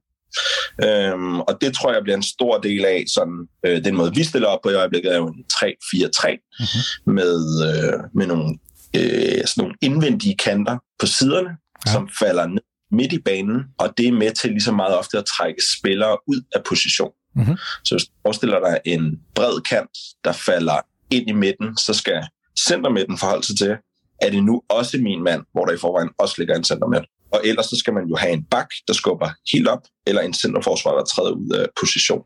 Øhm, 0.87 1.41
og 1.41 1.53
det 1.61 1.71
tror 1.75 1.93
jeg 1.93 2.03
bliver 2.03 2.17
en 2.17 2.31
stor 2.37 2.59
del 2.59 2.85
af 2.85 3.05
sådan, 3.17 3.39
øh, 3.67 3.85
den 3.85 3.97
måde, 3.97 4.15
vi 4.15 4.25
stiller 4.25 4.49
op 4.49 4.63
på 4.63 4.71
i 4.71 4.75
øjeblikket, 4.75 5.13
er 5.13 5.17
jo 5.17 5.29
en 5.29 5.45
3-4-3 5.53 6.31
mm-hmm. 6.61 7.15
med, 7.15 7.37
øh, 7.69 7.99
med 8.15 8.27
nogle, 8.27 8.49
øh, 8.97 9.43
sådan 9.47 9.61
nogle 9.63 9.75
indvendige 9.81 10.37
kanter 10.37 10.77
på 11.01 11.07
siderne, 11.07 11.51
ja. 11.87 11.93
som 11.93 12.09
falder 12.21 12.47
ned 12.47 12.63
midt 12.91 13.13
i 13.13 13.19
banen, 13.19 13.65
og 13.79 13.95
det 13.99 14.09
er 14.09 14.13
med 14.13 14.33
til 14.33 14.51
lige 14.51 14.63
så 14.63 14.73
meget 14.73 14.99
ofte 14.99 15.19
at 15.19 15.25
trække 15.25 15.63
spillere 15.79 16.17
ud 16.27 16.43
af 16.55 16.65
position. 16.65 17.13
Mm-hmm. 17.35 17.57
Så 17.85 17.95
hvis 17.95 18.05
du 18.05 18.13
forestiller 18.23 18.61
dig 18.61 18.81
en 18.85 19.21
bred 19.35 19.61
kant, 19.61 19.91
der 20.25 20.33
falder 20.33 20.81
ind 21.11 21.29
i 21.29 21.33
midten, 21.33 21.77
så 21.77 21.93
skal 21.95 22.23
centermidten 22.69 23.19
forholde 23.19 23.47
sig 23.47 23.59
til, 23.59 23.77
er 24.23 24.31
det 24.31 24.45
nu 24.45 24.63
også 24.69 24.99
min 24.99 25.23
mand, 25.23 25.43
hvor 25.53 25.65
der 25.65 25.73
i 25.73 25.79
forvejen 25.79 26.11
også 26.19 26.35
ligger 26.39 26.57
en 26.57 26.65
centermidt. 26.65 27.05
Og 27.33 27.41
ellers 27.45 27.67
så 27.67 27.77
skal 27.79 27.95
man 27.95 28.07
jo 28.07 28.17
have 28.17 28.33
en 28.33 28.45
bak, 28.45 28.69
der 28.89 28.95
skubber 28.95 29.31
helt 29.53 29.69
op, 29.69 29.83
eller 30.07 30.23
en 30.23 30.35
centerforsvar, 30.35 30.97
der 30.97 31.05
træder 31.05 31.31
ud 31.31 31.51
af 31.51 31.67
position. 31.81 32.25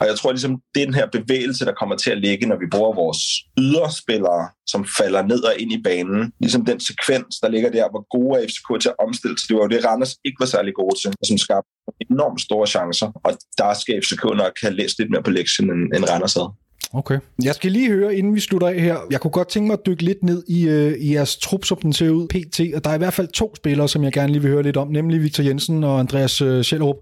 Og 0.00 0.06
jeg 0.06 0.16
tror 0.16 0.32
ligesom, 0.32 0.60
det 0.74 0.82
er 0.82 0.86
den 0.86 0.94
her 0.94 1.06
bevægelse, 1.06 1.64
der 1.64 1.72
kommer 1.72 1.96
til 1.96 2.10
at 2.10 2.18
ligge, 2.18 2.46
når 2.46 2.58
vi 2.58 2.66
bruger 2.70 2.94
vores 2.94 3.20
yderspillere, 3.58 4.48
som 4.66 4.86
falder 4.98 5.22
ned 5.22 5.42
og 5.42 5.54
ind 5.58 5.72
i 5.72 5.82
banen. 5.84 6.32
Ligesom 6.40 6.64
den 6.64 6.80
sekvens, 6.80 7.34
der 7.42 7.48
ligger 7.48 7.70
der, 7.70 7.90
hvor 7.90 8.06
gode 8.16 8.38
er 8.38 8.46
FCK 8.48 8.82
til 8.82 8.88
at 8.88 8.94
omstille 9.06 9.38
sig. 9.38 9.48
Det 9.48 9.56
var 9.56 9.62
jo 9.62 9.68
det, 9.68 9.84
Randers 9.84 10.14
ikke 10.24 10.40
var 10.40 10.46
særlig 10.46 10.74
gode 10.74 10.96
til, 11.02 11.10
som 11.28 11.38
skabte 11.38 11.70
enormt 12.10 12.40
store 12.40 12.66
chancer. 12.66 13.08
Og 13.24 13.32
der 13.58 13.74
skal 13.74 14.02
FCK 14.02 14.24
nok 14.24 14.54
have 14.62 14.74
læst 14.74 14.98
lidt 14.98 15.10
mere 15.10 15.22
på 15.22 15.30
lektien, 15.30 15.70
end 15.70 16.04
Randers 16.10 16.34
havde. 16.34 16.52
Okay. 16.94 17.18
Jeg 17.44 17.54
skal 17.54 17.72
lige 17.72 17.90
høre, 17.90 18.16
inden 18.16 18.34
vi 18.34 18.40
slutter 18.40 18.68
af 18.68 18.80
her. 18.80 18.96
Jeg 19.10 19.20
kunne 19.20 19.30
godt 19.30 19.48
tænke 19.48 19.66
mig 19.66 19.74
at 19.74 19.86
dykke 19.86 20.02
lidt 20.02 20.22
ned 20.22 20.42
i, 20.48 20.68
øh, 20.68 20.92
i 20.98 21.14
jeres 21.14 21.36
trup, 21.36 21.64
som 21.64 21.78
den 21.82 21.92
ser 21.92 22.10
ud 22.10 22.28
pt. 22.28 22.60
Og 22.74 22.84
der 22.84 22.90
er 22.90 22.94
i 22.94 22.98
hvert 22.98 23.12
fald 23.12 23.28
to 23.28 23.56
spillere, 23.56 23.88
som 23.88 24.04
jeg 24.04 24.12
gerne 24.12 24.32
lige 24.32 24.42
vil 24.42 24.50
høre 24.50 24.62
lidt 24.62 24.76
om, 24.76 24.88
nemlig 24.88 25.22
Victor 25.22 25.42
Jensen 25.44 25.84
og 25.84 26.00
Andreas 26.00 26.40
øh, 26.40 26.62
Schellerup. 26.62 26.96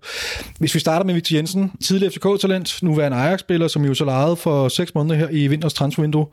Hvis 0.59 0.75
vi 0.75 0.81
starter 0.81 1.07
med 1.07 1.15
Victor 1.15 1.37
Jensen, 1.37 1.73
tidligere 1.85 2.13
FCK-talent, 2.13 2.83
nu 2.83 2.93
en 2.93 3.13
Ajax-spiller, 3.13 3.69
som 3.69 3.85
jo 3.85 3.95
så 3.95 4.05
lejede 4.05 4.37
for 4.37 4.69
seks 4.69 4.95
måneder 4.95 5.15
her 5.15 5.29
i 5.31 5.47
vinters 5.47 5.75
transfervindue. 5.75 6.27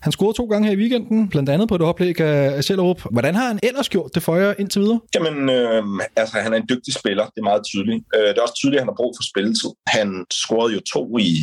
Han 0.00 0.12
scorede 0.12 0.36
to 0.36 0.44
gange 0.44 0.68
her 0.68 0.74
i 0.74 0.78
weekenden, 0.78 1.28
blandt 1.28 1.48
andet 1.48 1.68
på 1.68 1.74
et 1.74 1.82
oplæg 1.82 2.20
af, 2.20 2.56
af 2.56 2.64
Schellerup. 2.64 3.02
Hvordan 3.10 3.34
har 3.34 3.46
han 3.46 3.58
ellers 3.62 3.88
gjort 3.88 4.10
det 4.14 4.22
for 4.22 4.36
jer 4.36 4.54
indtil 4.58 4.82
videre? 4.82 5.00
Jamen, 5.14 5.48
øh, 5.48 5.82
altså 6.16 6.38
han 6.38 6.52
er 6.52 6.56
en 6.56 6.66
dygtig 6.68 6.94
spiller, 6.94 7.24
det 7.24 7.40
er 7.40 7.42
meget 7.42 7.62
tydeligt. 7.64 8.04
Øh, 8.14 8.28
det 8.28 8.38
er 8.38 8.42
også 8.42 8.54
tydeligt, 8.54 8.78
at 8.78 8.82
han 8.82 8.88
har 8.88 8.96
brug 8.96 9.14
for 9.18 9.22
spilletid. 9.32 9.70
Han 9.86 10.24
scorede 10.30 10.74
jo 10.74 10.80
to 10.92 11.18
i, 11.18 11.34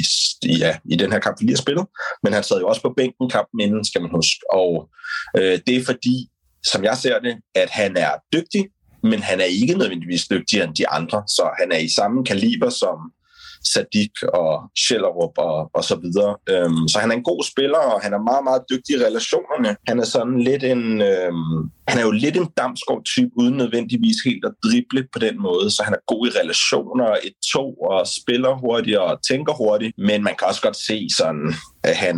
ja, 0.43 0.75
i 0.85 0.95
den 0.95 1.11
her 1.11 1.19
kamp, 1.19 1.37
vi 1.47 1.51
lige 1.51 1.57
har 1.57 1.65
spillet, 1.67 1.85
men 2.23 2.33
han 2.33 2.43
sad 2.43 2.59
jo 2.59 2.67
også 2.67 2.81
på 2.81 2.93
bænken 2.97 3.29
kampen 3.29 3.59
inden, 3.59 3.85
skal 3.85 4.01
man 4.01 4.11
huske. 4.11 4.39
Og 4.51 4.89
øh, 5.37 5.59
det 5.67 5.75
er 5.75 5.83
fordi, 5.85 6.15
som 6.71 6.83
jeg 6.83 6.97
ser 6.97 7.19
det, 7.19 7.35
at 7.55 7.69
han 7.69 7.97
er 7.97 8.11
dygtig, 8.33 8.63
men 9.03 9.19
han 9.29 9.39
er 9.39 9.49
ikke 9.61 9.77
nødvendigvis 9.77 10.27
dygtigere 10.27 10.65
end 10.67 10.75
de 10.75 10.89
andre, 10.89 11.23
så 11.27 11.49
han 11.59 11.71
er 11.71 11.77
i 11.77 11.89
samme 11.89 12.25
kaliber 12.25 12.69
som 12.69 12.97
Sadik 13.73 14.15
og 14.33 14.51
Schellerup 14.81 15.35
og, 15.37 15.69
og 15.77 15.83
så 15.83 15.95
videre. 16.03 16.31
Øhm, 16.49 16.87
så 16.91 16.99
han 16.99 17.11
er 17.11 17.15
en 17.15 17.29
god 17.31 17.43
spiller, 17.51 17.83
og 17.93 18.01
han 18.01 18.13
er 18.13 18.27
meget, 18.29 18.43
meget 18.43 18.63
dygtig 18.71 18.91
i 18.95 19.03
relationerne. 19.07 19.71
Han 19.87 19.99
er 19.99 20.07
sådan 20.15 20.39
lidt 20.49 20.63
en... 20.63 21.01
Øhm, 21.01 21.59
han 21.87 21.99
er 21.99 22.05
jo 22.09 22.11
lidt 22.11 22.37
en 22.37 22.49
Damsgaard-type, 22.57 23.31
uden 23.35 23.57
nødvendigvis 23.57 24.17
helt 24.25 24.45
at 24.45 24.53
drible 24.63 25.07
på 25.13 25.19
den 25.19 25.41
måde, 25.41 25.71
så 25.71 25.81
han 25.83 25.93
er 25.93 26.03
god 26.07 26.27
i 26.27 26.31
relationer, 26.41 27.07
et 27.27 27.35
to 27.53 27.73
og 27.73 28.07
spiller 28.19 28.53
hurtigt 28.55 28.97
og 28.97 29.19
tænker 29.29 29.53
hurtigt, 29.53 29.93
men 29.97 30.23
man 30.23 30.35
kan 30.39 30.47
også 30.47 30.61
godt 30.61 30.77
se 30.87 31.07
sådan, 31.17 31.53
at 31.83 31.95
han 31.95 32.17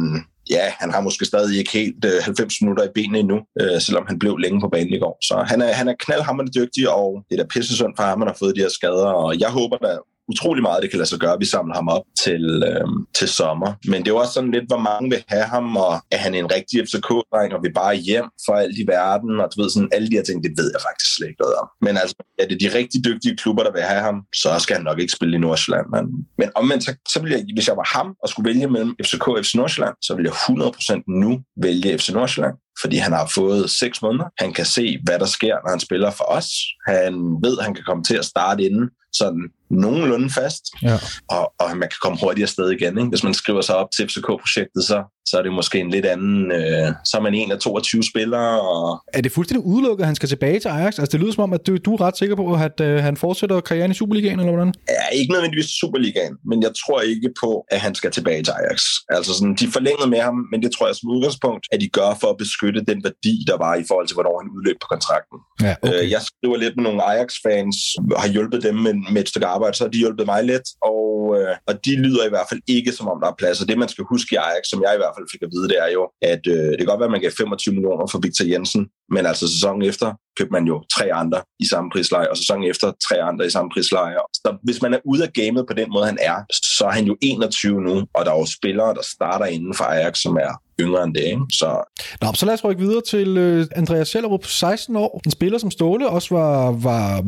ja, 0.49 0.73
han 0.79 0.91
har 0.91 1.01
måske 1.01 1.25
stadig 1.25 1.57
ikke 1.57 1.71
helt 1.71 2.05
øh, 2.05 2.23
90 2.23 2.61
minutter 2.61 2.83
i 2.83 2.95
benene 2.95 3.19
endnu, 3.19 3.39
øh, 3.61 3.81
selvom 3.81 4.05
han 4.07 4.19
blev 4.19 4.37
længe 4.37 4.61
på 4.61 4.69
banen 4.69 4.93
i 4.93 4.99
går. 4.99 5.17
Så 5.21 5.45
han 5.47 5.61
er, 5.61 5.71
han 5.73 5.87
er 5.87 5.95
knaldhammerende 5.99 6.59
dygtig, 6.59 6.89
og 6.89 7.23
det 7.29 7.39
er 7.39 7.43
da 7.43 7.47
pisse 7.53 7.75
synd 7.75 7.93
for 7.97 8.03
ham, 8.03 8.21
han 8.21 8.27
har 8.27 8.35
fået 8.39 8.55
de 8.55 8.61
her 8.61 8.69
skader, 8.69 9.11
og 9.23 9.39
jeg 9.39 9.49
håber 9.49 9.77
da 9.77 9.97
utrolig 10.29 10.61
meget, 10.61 10.83
det 10.83 10.89
kan 10.89 10.99
lade 10.99 11.09
sig 11.09 11.19
gøre, 11.19 11.33
at 11.33 11.39
vi 11.39 11.45
samler 11.45 11.75
ham 11.75 11.87
op 11.87 12.05
til, 12.23 12.43
øh, 12.69 12.87
til 13.17 13.27
sommer. 13.27 13.69
Men 13.91 13.97
det 14.01 14.07
er 14.07 14.15
jo 14.15 14.21
også 14.23 14.33
sådan 14.33 14.51
lidt, 14.51 14.67
hvor 14.71 14.83
mange 14.89 15.09
vil 15.09 15.23
have 15.27 15.47
ham, 15.55 15.77
og 15.77 15.93
er 16.11 16.17
han 16.25 16.35
en 16.35 16.51
rigtig 16.55 16.75
FCK-dreng, 16.87 17.53
og 17.55 17.59
vi 17.63 17.69
bare 17.81 17.95
hjem 17.95 18.27
for 18.45 18.53
alt 18.53 18.77
i 18.83 18.85
verden, 18.87 19.39
og 19.41 19.47
du 19.51 19.61
ved, 19.61 19.69
sådan 19.69 19.89
alle 19.91 20.07
de 20.09 20.15
her 20.15 20.23
ting, 20.23 20.43
det 20.43 20.53
ved 20.59 20.71
jeg 20.75 20.81
faktisk 20.87 21.09
slet 21.15 21.27
ikke 21.27 21.41
noget 21.43 21.55
om. 21.61 21.67
Men 21.85 21.93
altså, 22.01 22.15
er 22.39 22.47
det 22.47 22.57
de 22.61 22.77
rigtig 22.79 22.99
dygtige 23.05 23.37
klubber, 23.37 23.63
der 23.63 23.71
vil 23.71 23.81
have 23.81 24.01
ham, 24.01 24.17
så 24.35 24.49
skal 24.59 24.75
han 24.75 24.85
nok 24.85 24.99
ikke 24.99 25.13
spille 25.17 25.35
i 25.35 25.39
Nordsjælland. 25.45 25.85
Men, 25.95 26.03
men 26.37 26.49
omvendt, 26.55 26.83
så, 26.83 26.91
så 27.13 27.17
vil 27.21 27.31
jeg, 27.31 27.41
hvis 27.55 27.67
jeg 27.67 27.77
var 27.77 27.87
ham 27.97 28.07
og 28.23 28.29
skulle 28.29 28.49
vælge 28.49 28.67
mellem 28.75 28.95
FCK 29.05 29.27
og 29.27 29.45
FC 29.45 29.55
Nordsjælland, 29.55 29.95
så 30.01 30.15
vil 30.15 30.23
jeg 30.29 30.33
100% 30.33 31.03
nu 31.07 31.31
vælge 31.65 31.97
FC 31.97 32.09
Nordsjælland 32.09 32.55
fordi 32.81 32.97
han 32.97 33.13
har 33.13 33.31
fået 33.35 33.69
seks 33.69 34.01
måneder. 34.01 34.25
Han 34.37 34.53
kan 34.53 34.65
se, 34.65 34.99
hvad 35.03 35.19
der 35.19 35.25
sker, 35.25 35.55
når 35.63 35.69
han 35.69 35.79
spiller 35.79 36.11
for 36.11 36.23
os. 36.23 36.49
Han 36.87 37.13
ved, 37.43 37.57
at 37.59 37.65
han 37.65 37.73
kan 37.73 37.83
komme 37.87 38.03
til 38.03 38.17
at 38.17 38.25
starte 38.25 38.63
inden 38.63 38.89
sådan 39.13 39.43
nogenlunde 39.71 40.29
fast, 40.29 40.63
Ja. 40.83 40.97
og, 41.29 41.53
og 41.59 41.77
man 41.77 41.89
kan 41.89 41.97
komme 42.01 42.17
hurtigere 42.23 42.45
afsted 42.45 42.69
igen. 42.71 42.97
Ikke? 42.97 43.09
Hvis 43.09 43.23
man 43.23 43.33
skriver 43.33 43.61
sig 43.61 43.75
op 43.75 43.87
til 43.95 44.07
FCK-projektet, 44.07 44.83
så, 44.83 45.03
så 45.25 45.37
er 45.37 45.41
det 45.41 45.53
måske 45.53 45.79
en 45.79 45.89
lidt 45.89 46.05
anden... 46.05 46.51
Øh, 46.51 46.87
så 47.05 47.17
er 47.17 47.21
man 47.21 47.33
en 47.33 47.51
af 47.51 47.59
22 47.59 48.03
spillere, 48.03 48.61
og 48.61 49.03
Er 49.13 49.21
det 49.21 49.31
fuldstændig 49.31 49.65
udelukket, 49.65 50.03
at 50.03 50.07
han 50.07 50.15
skal 50.15 50.29
tilbage 50.29 50.59
til 50.59 50.67
Ajax? 50.69 50.99
Altså, 50.99 51.11
det 51.11 51.19
lyder 51.19 51.31
som 51.33 51.43
om, 51.43 51.53
at 51.53 51.67
du, 51.67 51.77
du 51.77 51.93
er 51.93 52.01
ret 52.01 52.17
sikker 52.17 52.35
på, 52.35 52.53
at 52.53 52.79
øh, 52.81 53.03
han 53.03 53.17
fortsætter 53.17 53.59
karrieren 53.59 53.91
i 53.91 53.93
Superligaen, 53.93 54.39
eller 54.39 54.51
hvordan? 54.53 54.73
er 54.87 55.09
ikke 55.09 55.31
nødvendigvis 55.33 55.65
Superligaen, 55.81 56.33
men 56.49 56.63
jeg 56.63 56.71
tror 56.85 57.01
ikke 57.01 57.29
på, 57.43 57.65
at 57.71 57.79
han 57.79 57.95
skal 57.95 58.11
tilbage 58.11 58.43
til 58.43 58.51
Ajax. 58.51 58.81
Altså 59.09 59.33
sådan, 59.33 59.55
de 59.55 59.67
forlængede 59.67 60.09
med 60.09 60.19
ham, 60.19 60.35
men 60.51 60.63
det 60.63 60.71
tror 60.71 60.85
jeg 60.87 60.95
som 60.95 61.09
udgangspunkt, 61.09 61.67
at 61.71 61.81
de 61.81 61.89
gør 61.89 62.17
for 62.21 62.27
at 62.27 62.37
beskytte 62.37 62.81
den 62.85 63.03
værdi, 63.03 63.33
der 63.47 63.57
var 63.57 63.75
i 63.75 63.83
forhold 63.87 64.07
til, 64.07 64.13
hvornår 64.15 64.35
han 64.41 64.49
udløb 64.57 64.75
på 64.81 64.87
kontrakten. 64.93 65.37
Ja, 65.61 65.75
Okay. 65.83 66.03
Øh, 66.03 66.11
jeg 66.11 66.21
skriver 66.21 66.57
lidt 66.57 66.75
med 66.75 66.83
nogle 66.83 67.03
Ajax-fans, 67.11 67.77
har 68.17 68.27
hjulpet 68.27 68.63
dem 68.63 68.75
med, 68.75 68.93
med 69.13 69.21
et 69.21 69.29
stykke 69.29 69.47
arbejde, 69.59 69.77
så 69.77 69.83
har 69.83 69.91
de 69.91 70.03
hjulpet 70.03 70.25
mig 70.25 70.41
lidt, 70.51 70.67
og, 70.91 71.09
øh, 71.37 71.55
og 71.69 71.73
de 71.85 71.93
lyder 72.05 72.23
i 72.25 72.33
hvert 72.33 72.49
fald 72.49 72.61
ikke, 72.67 72.91
som 72.97 73.07
om 73.11 73.17
der 73.21 73.27
er 73.29 73.39
plads. 73.41 73.61
Og 73.61 73.67
det, 73.69 73.77
man 73.77 73.89
skal 73.93 74.05
huske 74.13 74.29
i 74.33 74.41
Ajax, 74.47 74.63
som 74.71 74.83
jeg 74.85 74.91
i 74.93 75.01
hvert 75.01 75.15
fald 75.17 75.31
fik 75.31 75.43
at 75.45 75.51
vide, 75.53 75.67
det 75.71 75.77
er 75.85 75.89
jo, 75.97 76.03
at 76.31 76.43
øh, 76.53 76.69
det 76.69 76.77
kan 76.77 76.89
godt 76.91 76.99
være, 77.01 77.11
at 77.11 77.15
man 77.17 77.21
gav 77.21 77.31
25 77.31 77.75
millioner 77.75 78.05
for 78.11 78.19
Victor 78.25 78.45
Jensen, 78.51 78.83
men 79.13 79.23
altså 79.31 79.45
sæsonen 79.53 79.81
efter 79.91 80.07
købte 80.39 80.53
man 80.57 80.65
jo 80.65 80.83
tre 80.95 81.13
andre 81.13 81.39
i 81.59 81.65
samme 81.67 81.89
prisleje, 81.93 82.27
og 82.31 82.37
sæsonen 82.37 82.69
efter 82.69 82.87
tre 83.07 83.21
andre 83.29 83.45
i 83.45 83.49
samme 83.49 83.69
prisleje. 83.73 84.15
Så 84.33 84.57
hvis 84.63 84.81
man 84.81 84.93
er 84.93 84.99
ude 85.05 85.23
af 85.23 85.33
gamet 85.33 85.63
på 85.67 85.73
den 85.73 85.89
måde, 85.93 86.05
han 86.05 86.17
er, 86.21 86.37
så 86.77 86.83
er 86.85 86.91
han 86.91 87.05
jo 87.05 87.15
21 87.21 87.81
nu, 87.81 87.95
og 88.13 88.25
der 88.25 88.31
er 88.31 88.39
jo 88.39 88.45
spillere, 88.45 88.93
der 88.93 89.03
starter 89.03 89.45
inden 89.45 89.73
for 89.73 89.83
Ajax, 89.83 90.17
som 90.17 90.35
er 90.35 90.53
yngre 90.79 91.03
end 91.03 91.13
det. 91.13 91.23
Ikke? 91.23 91.41
Så 91.51 91.95
Nå, 92.21 92.27
så 92.33 92.45
lad 92.45 92.53
os 92.53 92.63
rykke 92.63 92.81
videre 92.81 93.01
til 93.01 93.37
øh, 93.37 93.65
Andreas 93.75 94.07
Schellerup, 94.07 94.45
16 94.45 94.95
år. 94.95 95.21
En 95.25 95.31
spiller, 95.31 95.57
som 95.57 95.71
Ståle 95.71 96.09
også 96.09 96.35
var, 96.35 96.71
var 96.71 97.21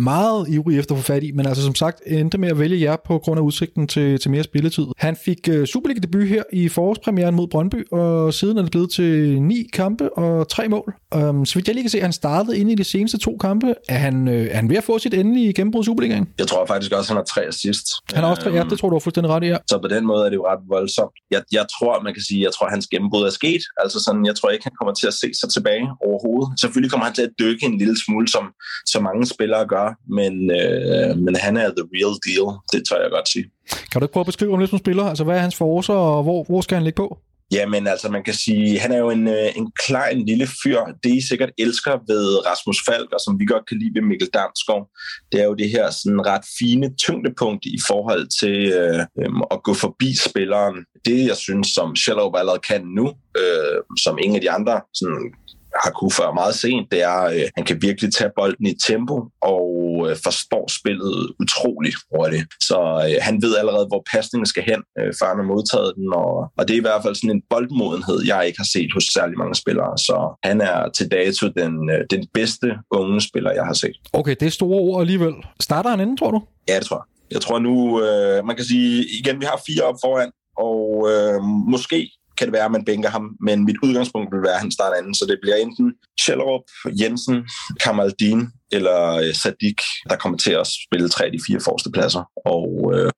meget 0.00 0.48
ivrig 0.48 0.78
efter 0.78 0.94
at 0.94 1.00
få 1.00 1.04
fat 1.04 1.22
i, 1.22 1.32
men 1.32 1.46
altså 1.46 1.62
som 1.64 1.74
sagt 1.74 2.00
endte 2.06 2.38
med 2.38 2.48
at 2.48 2.58
vælge 2.58 2.80
jer 2.80 2.96
på 3.06 3.18
grund 3.18 3.38
af 3.38 3.44
udsigten 3.44 3.88
til, 3.88 4.20
til 4.20 4.30
mere 4.30 4.42
spilletid. 4.42 4.86
Han 4.96 5.16
fik 5.16 5.48
øh, 5.50 5.66
Superliga-debut 5.66 6.28
her 6.28 6.42
i 6.52 6.68
forårspremieren 6.68 7.34
mod 7.34 7.48
Brøndby, 7.48 7.90
og 7.92 8.34
siden 8.34 8.58
er 8.58 8.62
det 8.62 8.70
blevet 8.70 8.90
til 8.90 9.42
ni 9.42 9.68
kampe 9.72 10.18
og 10.18 10.48
tre 10.48 10.68
mål. 10.68 10.94
Um, 11.14 11.46
så 11.46 11.54
vidt 11.54 11.68
jeg 11.68 11.74
lige 11.74 11.84
kan 11.84 11.90
se, 11.90 12.00
han 12.00 12.12
startede 12.12 12.39
inde 12.48 12.72
i 12.72 12.74
de 12.74 12.84
seneste 12.84 13.18
to 13.18 13.36
kampe. 13.40 13.74
Er 13.88 13.98
han, 13.98 14.28
øh, 14.28 14.46
er 14.46 14.56
han 14.56 14.68
ved 14.70 14.76
at 14.76 14.84
få 14.84 14.98
sit 14.98 15.14
endelige 15.14 15.52
gennembrud 15.52 15.82
i 15.82 15.86
Superligaen? 15.86 16.28
jeg 16.38 16.48
tror 16.48 16.66
faktisk 16.66 16.92
også, 16.92 17.06
at 17.06 17.08
han 17.08 17.16
har 17.16 17.24
tre 17.24 17.42
assist. 17.42 17.86
Han 18.14 18.22
har 18.24 18.30
også 18.30 18.42
tre, 18.42 18.50
ja, 18.50 18.62
det 18.70 18.78
tror 18.78 18.90
du 18.90 18.96
er 18.96 19.00
fuldstændig 19.00 19.30
ret 19.34 19.44
i, 19.44 19.46
ja. 19.46 19.56
Så 19.70 19.78
på 19.78 19.88
den 19.88 20.06
måde 20.06 20.24
er 20.26 20.30
det 20.30 20.36
jo 20.36 20.46
ret 20.52 20.62
voldsomt. 20.68 21.14
Jeg, 21.30 21.42
jeg 21.52 21.66
tror, 21.74 22.02
man 22.02 22.14
kan 22.14 22.22
sige, 22.28 22.40
jeg 22.42 22.52
tror, 22.52 22.66
at 22.66 22.72
hans 22.72 22.86
gennembrud 22.86 23.22
er 23.26 23.30
sket. 23.30 23.62
Altså 23.82 23.98
sådan, 24.06 24.26
jeg 24.26 24.34
tror 24.36 24.50
ikke, 24.50 24.64
han 24.64 24.76
kommer 24.78 24.94
til 24.94 25.06
at 25.06 25.14
se 25.14 25.28
sig 25.40 25.48
tilbage 25.56 25.84
overhovedet. 26.08 26.60
Selvfølgelig 26.60 26.90
kommer 26.90 27.04
han 27.04 27.14
til 27.14 27.22
at 27.22 27.32
dykke 27.42 27.66
en 27.66 27.78
lille 27.78 27.96
smule, 28.04 28.28
som 28.28 28.44
så 28.86 29.00
mange 29.00 29.26
spillere 29.26 29.64
gør, 29.74 29.86
men, 30.18 30.32
øh, 30.60 31.10
men 31.24 31.34
han 31.36 31.56
er 31.56 31.68
the 31.78 31.84
real 31.96 32.14
deal. 32.26 32.48
Det 32.72 32.80
tør 32.88 33.00
jeg 33.04 33.10
godt 33.10 33.28
sige. 33.28 33.46
Kan 33.90 34.00
du 34.00 34.04
ikke 34.04 34.12
prøve 34.12 34.26
at 34.26 34.32
beskrive 34.32 34.50
ham 34.52 34.60
lidt 34.60 34.70
som 34.70 34.78
spiller? 34.78 35.04
Altså, 35.04 35.24
hvad 35.24 35.36
er 35.36 35.40
hans 35.40 35.56
forårsager, 35.56 36.08
og 36.18 36.22
hvor, 36.22 36.44
hvor 36.48 36.60
skal 36.60 36.74
han 36.74 36.84
ligge 36.84 36.96
på? 36.96 37.18
Jamen 37.52 37.86
altså, 37.86 38.08
man 38.08 38.24
kan 38.24 38.34
sige, 38.34 38.78
han 38.78 38.92
er 38.92 38.98
jo 38.98 39.10
en, 39.10 39.28
øh, 39.28 39.56
en 39.56 39.72
klein 39.86 40.26
lille 40.26 40.48
fyr. 40.62 40.80
Det 41.02 41.10
I 41.14 41.28
sikkert 41.28 41.50
elsker 41.58 41.92
ved 41.92 42.46
Rasmus 42.46 42.78
Falk, 42.88 43.12
og 43.12 43.20
som 43.20 43.38
vi 43.40 43.44
godt 43.44 43.68
kan 43.68 43.78
lide 43.78 43.94
ved 43.94 44.02
Mikkel 44.02 44.28
Damsgaard, 44.34 44.88
det 45.32 45.40
er 45.40 45.44
jo 45.44 45.54
det 45.54 45.70
her 45.70 45.90
sådan 45.90 46.26
ret 46.26 46.44
fine 46.58 46.96
tyngdepunkt 46.96 47.64
i 47.66 47.78
forhold 47.88 48.24
til 48.40 48.58
øh, 48.80 49.00
øhm, 49.20 49.42
at 49.50 49.62
gå 49.62 49.74
forbi 49.74 50.10
spilleren. 50.28 50.76
Det, 51.04 51.26
jeg 51.26 51.36
synes, 51.36 51.68
som 51.68 51.96
Shallow 51.96 52.36
allerede 52.36 52.66
kan 52.70 52.82
nu, 52.98 53.06
øh, 53.40 53.78
som 54.04 54.18
ingen 54.22 54.36
af 54.36 54.42
de 54.42 54.50
andre 54.50 54.80
sådan, 54.94 55.26
har 55.84 55.90
kunne 55.90 56.10
før 56.10 56.32
meget 56.32 56.54
sent, 56.54 56.86
det 56.92 57.02
er, 57.02 57.18
at 57.28 57.40
øh, 57.40 57.48
han 57.56 57.64
kan 57.64 57.82
virkelig 57.82 58.14
tage 58.14 58.30
bolden 58.36 58.66
i 58.66 58.74
tempo 58.86 59.16
og 59.42 59.66
øh, 60.06 60.16
forstår 60.24 60.64
spillet 60.78 61.32
utroligt 61.40 61.96
hurtigt. 62.10 62.46
Så 62.68 62.78
øh, 63.06 63.16
han 63.20 63.42
ved 63.42 63.56
allerede, 63.56 63.86
hvor 63.86 64.02
pasningen 64.12 64.46
skal 64.46 64.62
hen, 64.62 64.80
før 65.18 65.26
han 65.32 65.40
har 65.42 65.48
modtaget 65.54 65.92
den, 65.96 66.08
og, 66.22 66.32
og 66.58 66.62
det 66.68 66.74
er 66.74 66.78
i 66.78 66.86
hvert 66.88 67.02
fald 67.02 67.14
sådan 67.14 67.36
en 67.36 67.42
boldmodenhed, 67.50 68.18
jeg 68.26 68.46
ikke 68.46 68.58
har 68.58 68.70
set 68.74 68.90
hos 68.94 69.04
særlig 69.16 69.36
mange 69.38 69.54
spillere. 69.54 69.98
Så 69.98 70.16
han 70.48 70.60
er 70.60 70.88
til 70.96 71.06
dato 71.10 71.48
den, 71.60 71.72
den 72.10 72.22
bedste 72.34 72.68
unge 72.90 73.20
spiller, 73.20 73.52
jeg 73.52 73.64
har 73.64 73.72
set. 73.72 73.96
Okay, 74.12 74.36
det 74.40 74.46
er 74.46 74.50
store 74.50 74.80
ord 74.80 75.00
alligevel. 75.00 75.34
Starter 75.60 75.90
han 75.90 76.00
inden, 76.00 76.16
tror 76.16 76.30
du? 76.30 76.40
Ja, 76.68 76.76
det 76.78 76.86
tror 76.86 76.96
jeg. 76.96 77.06
Jeg 77.34 77.40
tror 77.40 77.58
nu, 77.58 78.02
øh, 78.04 78.44
man 78.44 78.56
kan 78.56 78.64
sige, 78.64 79.06
igen, 79.18 79.40
vi 79.40 79.44
har 79.44 79.60
fire 79.66 79.82
op 79.82 79.94
foran, 80.04 80.30
og 80.68 80.82
øh, 81.12 81.42
måske 81.74 82.10
kan 82.40 82.46
det 82.48 82.56
være, 82.58 82.64
at 82.64 82.76
man 82.76 82.84
bænker 82.84 83.10
ham, 83.16 83.36
men 83.40 83.64
mit 83.64 83.76
udgangspunkt 83.82 84.34
vil 84.34 84.42
være, 84.42 84.54
at 84.54 84.60
han 84.60 84.70
starter 84.70 84.96
anden, 84.96 85.14
så 85.14 85.24
det 85.28 85.38
bliver 85.42 85.56
enten 85.56 85.86
Schellerup, 86.20 86.66
Jensen, 87.00 87.38
Kamaldin 87.84 88.40
eller 88.72 89.14
øh, 89.14 89.34
Sadik, 89.34 89.80
der 90.10 90.16
kommer 90.16 90.38
til 90.38 90.52
at 90.52 90.66
spille 90.86 91.08
tre 91.08 91.24
af 91.24 91.32
de 91.32 91.40
fire 91.46 91.60
forreste 91.64 91.90
pladser, 91.90 92.24
og 92.44 92.92
øh, 92.94 93.10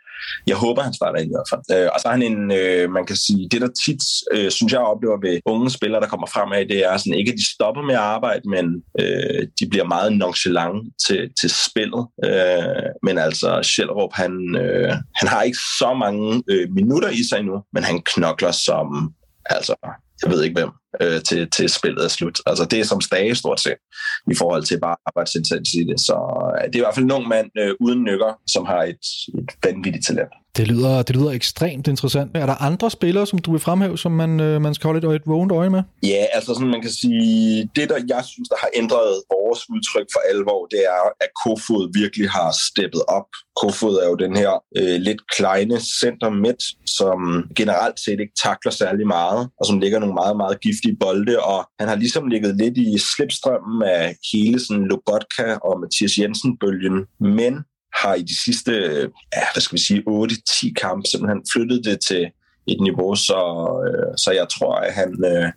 jeg 0.46 0.56
håber, 0.56 0.82
han 0.82 0.94
starter 0.94 1.18
ind 1.18 1.30
i 1.30 1.34
hvert 1.36 1.50
fald. 1.52 1.78
Øh, 1.78 1.88
og 1.94 2.00
så 2.00 2.08
er 2.08 2.12
han 2.12 2.22
en, 2.22 2.52
øh, 2.52 2.90
man 2.90 3.06
kan 3.06 3.16
sige, 3.16 3.48
det 3.48 3.60
der 3.60 3.68
tit, 3.84 4.02
øh, 4.32 4.50
synes 4.50 4.72
jeg 4.72 4.80
oplever 4.80 5.18
ved 5.20 5.40
unge 5.44 5.70
spillere, 5.70 6.00
der 6.00 6.08
kommer 6.08 6.26
frem 6.26 6.52
af, 6.52 6.68
det 6.68 6.78
er 6.86 6.96
sådan 6.96 7.14
ikke, 7.14 7.32
at 7.32 7.38
de 7.38 7.54
stopper 7.54 7.82
med 7.82 7.94
at 7.94 8.00
arbejde, 8.16 8.42
men 8.48 8.66
øh, 9.00 9.42
de 9.60 9.68
bliver 9.70 9.84
meget 9.84 10.16
nonchalant 10.16 10.80
til, 11.06 11.30
til 11.40 11.50
spillet. 11.68 12.06
Øh, 12.24 12.86
men 13.02 13.18
altså, 13.18 13.60
Schellerup, 13.62 14.12
han, 14.12 14.56
øh, 14.56 14.92
han 15.14 15.28
har 15.28 15.42
ikke 15.42 15.58
så 15.78 15.94
mange 15.94 16.42
øh, 16.50 16.68
minutter 16.70 17.08
i 17.08 17.22
sig 17.28 17.38
endnu, 17.38 17.62
men 17.72 17.82
han 17.84 18.02
knokler 18.02 18.52
som, 18.52 19.14
altså, 19.46 19.74
jeg 20.22 20.30
ved 20.30 20.42
ikke 20.42 20.60
hvem, 20.60 20.70
øh, 21.00 21.22
til, 21.22 21.50
til 21.50 21.68
spillet 21.68 22.04
er 22.04 22.08
slut. 22.08 22.40
Altså, 22.46 22.64
det 22.64 22.80
er 22.80 22.84
som 22.84 23.00
stage 23.00 23.34
stort 23.34 23.60
set, 23.60 23.80
i 24.30 24.34
forhold 24.34 24.62
til 24.62 24.80
bare 24.80 24.96
arbejdsindsats 25.06 25.74
i 25.74 25.84
det. 25.84 26.00
Så 26.00 26.16
øh, 26.56 26.66
det 26.66 26.74
er 26.74 26.80
i 26.80 26.84
hvert 26.84 26.94
fald 26.94 27.04
en 27.04 27.12
ung 27.12 27.28
mand 27.28 27.50
øh, 27.58 27.74
uden 27.80 28.04
nykker, 28.04 28.40
som 28.46 28.66
har 28.66 28.82
et, 28.82 29.04
et 29.38 29.50
vanvittigt 29.64 30.06
talent. 30.06 30.32
Det 30.56 30.68
lyder, 30.68 31.02
det 31.02 31.16
lyder 31.16 31.30
ekstremt 31.30 31.88
interessant. 31.88 32.30
Er 32.36 32.46
der 32.46 32.62
andre 32.62 32.90
spillere, 32.90 33.26
som 33.26 33.38
du 33.38 33.50
vil 33.50 33.60
fremhæve, 33.60 33.98
som 33.98 34.12
man, 34.12 34.40
øh, 34.40 34.60
man 34.60 34.74
skal 34.74 34.88
holde 34.88 35.08
et, 35.08 35.16
et 35.16 35.26
vågent 35.26 35.52
øje 35.52 35.70
med? 35.70 35.82
Ja, 36.02 36.24
altså 36.32 36.54
sådan, 36.54 36.70
man 36.70 36.82
kan 36.82 36.90
sige, 36.90 37.70
det 37.76 37.88
der 37.88 37.98
jeg 38.08 38.24
synes, 38.24 38.48
der 38.48 38.56
har 38.60 38.70
ændret 38.74 39.22
vores 39.34 39.60
udtryk 39.70 40.06
for 40.12 40.20
alvor, 40.32 40.66
det 40.66 40.78
er, 40.78 41.04
at 41.20 41.30
Kofod 41.44 41.84
virkelig 42.00 42.30
har 42.30 42.54
steppet 42.70 43.02
op. 43.08 43.28
Kofod 43.60 43.94
er 44.02 44.08
jo 44.08 44.14
den 44.14 44.36
her 44.36 44.52
øh, 44.78 44.96
lidt 45.00 45.20
kleine 45.36 45.80
center 46.00 46.30
midt, 46.30 46.62
som 46.98 47.18
generelt 47.56 48.00
set 48.04 48.20
ikke 48.20 48.38
takler 48.44 48.72
særlig 48.72 49.06
meget, 49.06 49.50
og 49.60 49.66
som 49.66 49.80
ligger 49.80 49.98
nogle 49.98 50.14
meget, 50.14 50.36
meget 50.36 50.60
giftige 50.60 50.96
bolde, 51.00 51.40
og 51.40 51.60
han 51.80 51.88
har 51.88 51.96
ligesom 51.96 52.26
ligget 52.26 52.56
lidt 52.56 52.76
i 52.78 52.98
slipstrømmen 52.98 53.82
af 53.82 54.16
hele 54.32 54.58
sådan 54.66 54.88
Lobotka 54.92 55.46
og 55.68 55.80
Mathias 55.80 56.18
Jensen-bølgen, 56.18 56.98
men 57.38 57.54
har 58.00 58.14
i 58.14 58.22
de 58.22 58.44
sidste, 58.44 58.72
ja, 59.36 59.44
hvad 59.52 59.60
skal 59.60 59.76
vi 59.78 59.82
sige, 59.82 60.02
8-10 60.08 60.72
kampe 60.72 61.08
simpelthen 61.10 61.42
flyttet 61.52 61.84
det 61.84 62.00
til 62.08 62.22
et 62.66 62.80
niveau, 62.80 63.14
så, 63.14 63.40
øh, 63.86 64.12
så 64.18 64.30
jeg 64.30 64.46
tror, 64.48 64.74
at 64.74 64.92
han, 64.94 65.24
øh, 65.24 65.48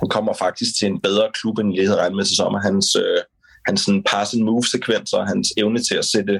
han 0.00 0.08
kommer 0.10 0.32
faktisk 0.32 0.78
til 0.78 0.86
en 0.88 1.00
bedre 1.00 1.30
klub, 1.34 1.58
end 1.58 1.74
jeg 1.74 1.86
havde 1.86 2.00
regnet 2.00 2.16
med 2.16 2.24
til 2.24 2.36
sommer. 2.36 2.60
Hans, 2.60 2.96
øh, 2.96 3.20
hans 3.66 3.80
sådan 3.80 4.02
pass 4.02 4.34
and 4.34 4.42
move 4.42 4.64
sekvenser, 4.64 5.24
hans 5.24 5.48
evne 5.56 5.80
til 5.88 5.94
at 5.94 6.04
sætte 6.04 6.34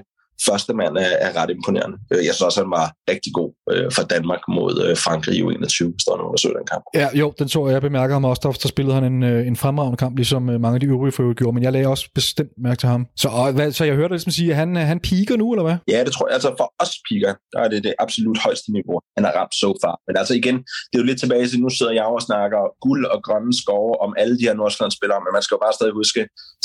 første 0.49 0.73
mand 0.81 0.95
er, 0.99 1.13
er 1.27 1.31
ret 1.41 1.51
imponerende. 1.51 1.97
Øh, 2.13 2.25
Jeg 2.27 2.33
synes 2.35 2.47
også, 2.49 2.61
han 2.65 2.71
var 2.71 2.87
rigtig 3.13 3.33
god 3.41 3.51
øh, 3.73 3.87
for 3.97 4.03
Danmark 4.15 4.43
mod 4.49 4.75
øh, 4.87 4.97
Frankrig 4.97 5.35
i 5.39 5.43
U21, 5.43 5.79
hvis 5.95 6.05
der 6.07 6.11
var 6.15 6.21
nogen, 6.23 6.39
så 6.39 6.49
den 6.59 6.67
kamp. 6.73 6.85
Ja, 7.01 7.09
jo, 7.21 7.27
den 7.39 7.49
så 7.49 7.61
jeg. 7.67 7.73
Jeg 7.73 7.83
bemærker 7.89 8.15
ham 8.15 8.25
også. 8.25 8.41
Der, 8.45 8.53
der 8.65 8.69
spillede 8.75 8.95
han 8.99 9.05
en, 9.13 9.23
øh, 9.23 9.47
en 9.47 9.57
fremragende 9.57 9.97
kamp, 9.97 10.17
ligesom 10.17 10.43
øh, 10.51 10.61
mange 10.65 10.77
af 10.77 10.81
de 10.81 10.87
øvrige 10.87 11.13
for 11.13 11.35
gjorde, 11.41 11.55
men 11.55 11.63
jeg 11.63 11.73
lagde 11.73 11.87
også 11.95 12.05
bestemt 12.15 12.55
mærke 12.67 12.79
til 12.83 12.89
ham. 12.89 13.07
Så, 13.23 13.29
og, 13.29 13.53
hvad, 13.53 13.73
så 13.73 13.85
jeg 13.85 13.95
hørte 13.95 14.15
ligesom 14.15 14.33
sige, 14.33 14.51
at 14.51 14.57
han, 14.57 14.77
han 14.77 15.01
piker 15.01 15.37
nu, 15.37 15.47
eller 15.53 15.65
hvad? 15.69 15.77
Ja, 15.95 15.99
det 16.05 16.13
tror 16.13 16.27
jeg. 16.29 16.35
Altså 16.35 16.51
for 16.61 16.69
os 16.83 16.93
piger, 17.09 17.33
der 17.53 17.61
er 17.65 17.69
det 17.69 17.85
det 17.85 17.95
absolut 18.05 18.39
højeste 18.47 18.73
niveau, 18.73 18.97
han 19.17 19.25
har 19.27 19.33
ramt 19.39 19.55
so 19.63 19.71
far. 19.85 19.97
Men 20.07 20.15
altså 20.21 20.35
igen, 20.41 20.57
det 20.89 20.95
er 20.97 21.03
jo 21.03 21.09
lidt 21.11 21.21
tilbage 21.21 21.47
til, 21.49 21.61
nu 21.61 21.69
sidder 21.79 21.93
jeg 21.93 22.05
og 22.05 22.23
snakker 22.29 22.61
guld 22.87 23.05
og 23.15 23.19
grønne 23.27 23.53
skove 23.63 23.93
om 24.05 24.11
alle 24.23 24.35
de 24.39 24.45
her 24.49 24.55
Nordsjælland-spillere, 24.55 25.21
men 25.25 25.33
man 25.37 25.43
skal 25.43 25.55
jo 25.57 25.63
bare 25.67 25.75
stadig 25.79 25.95
huske, 26.01 26.21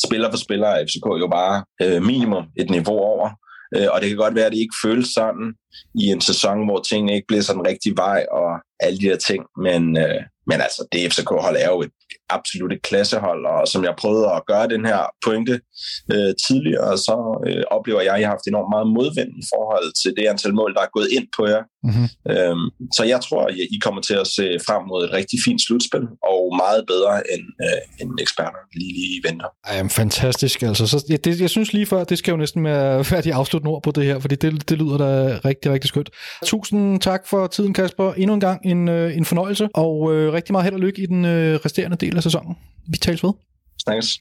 spiller 0.05 0.27
for 0.31 0.37
spiller 0.45 0.67
er 0.67 0.85
FCK 0.89 1.07
jo 1.23 1.27
bare 1.39 1.55
øh, 1.83 1.99
minimum 2.11 2.43
et 2.61 2.69
niveau 2.77 2.99
over. 3.13 3.27
Øh, 3.75 3.87
og 3.91 4.01
det 4.01 4.09
kan 4.09 4.17
godt 4.17 4.35
være, 4.35 4.45
at 4.45 4.51
det 4.51 4.59
ikke 4.59 4.81
føles 4.83 5.07
sådan 5.07 5.53
i 5.95 6.05
en 6.05 6.21
sæson, 6.21 6.65
hvor 6.65 6.81
tingene 6.81 7.15
ikke 7.15 7.27
bliver 7.27 7.41
sådan 7.41 7.67
rigtig 7.67 7.93
vej 7.97 8.25
og 8.31 8.49
alle 8.79 8.99
de 8.99 9.05
der 9.05 9.17
ting. 9.17 9.45
Men, 9.57 9.97
øh, 9.97 10.21
men 10.47 10.61
altså, 10.61 10.87
det 10.91 11.13
FCK-hold 11.13 11.57
er 11.59 11.69
jo 11.69 11.81
et 11.81 11.91
absolut 12.29 12.73
et 12.73 12.81
klassehold, 12.81 13.45
og 13.45 13.67
som 13.67 13.83
jeg 13.83 13.93
prøvede 13.97 14.27
at 14.35 14.45
gøre 14.51 14.67
den 14.67 14.85
her 14.85 15.01
pointe 15.25 15.55
øh, 16.13 16.31
tidligere, 16.47 16.97
så 16.97 17.15
øh, 17.47 17.63
oplever 17.77 18.01
jeg, 18.01 18.13
at 18.13 18.19
jeg 18.19 18.27
har 18.27 18.35
haft 18.35 18.47
enormt 18.47 18.71
meget 18.75 18.87
modvind 18.97 19.31
i 19.43 19.45
forhold 19.53 19.87
til 20.01 20.11
det 20.17 20.25
antal 20.31 20.53
mål, 20.59 20.73
der 20.73 20.81
er 20.81 20.91
gået 20.97 21.09
ind 21.17 21.27
på 21.37 21.43
jer. 21.53 21.63
Mm-hmm. 21.83 22.07
Øhm, 22.31 22.67
så 22.97 23.03
jeg 23.13 23.19
tror, 23.21 23.41
at 23.49 23.55
I 23.75 23.77
kommer 23.85 24.01
til 24.01 24.13
at 24.23 24.27
se 24.27 24.45
frem 24.67 24.83
mod 24.91 25.01
et 25.05 25.11
rigtig 25.13 25.39
fint 25.45 25.61
slutspil, 25.65 26.05
og 26.31 26.41
meget 26.63 26.81
bedre 26.87 27.13
end, 27.33 27.45
øh, 27.65 27.81
end 28.01 28.11
eksperter 28.25 28.61
lige, 28.79 28.93
lige 28.99 29.21
venter. 29.27 29.49
Ej, 29.65 29.87
fantastisk. 30.01 30.61
Altså, 30.61 30.87
så, 30.87 30.97
ja, 31.09 31.15
det, 31.15 31.41
jeg 31.41 31.49
synes 31.49 31.73
lige 31.73 31.85
før, 31.85 32.03
det 32.03 32.17
skal 32.17 32.31
jo 32.31 32.37
næsten 32.37 32.63
være, 33.11 33.21
de 33.21 33.33
afsluttende 33.33 33.71
ord 33.73 33.83
på 33.83 33.91
det 33.91 34.05
her, 34.05 34.19
fordi 34.19 34.35
det, 34.35 34.69
det 34.69 34.77
lyder 34.77 34.97
da 34.97 35.39
rigtig, 35.45 35.71
rigtig 35.71 35.87
skønt. 35.87 36.09
Tusind 36.45 37.01
tak 37.01 37.27
for 37.27 37.47
tiden, 37.47 37.73
Kasper. 37.73 38.13
Endnu 38.13 38.33
en 38.33 38.39
gang 38.39 38.65
en, 38.65 38.87
øh, 38.87 39.17
en 39.17 39.25
fornøjelse, 39.25 39.69
og 39.73 40.13
øh, 40.13 40.33
rigtig 40.33 40.51
meget 40.53 40.63
held 40.63 40.75
og 40.75 40.79
lykke 40.79 41.01
i 41.01 41.05
den 41.05 41.25
øh, 41.25 41.59
resterende 41.65 41.97
del 41.97 42.17
sæsonen. 42.21 42.57
Vi 42.87 42.97
tales 42.97 43.23
ved. 43.23 43.31
Snakkes. 43.83 44.19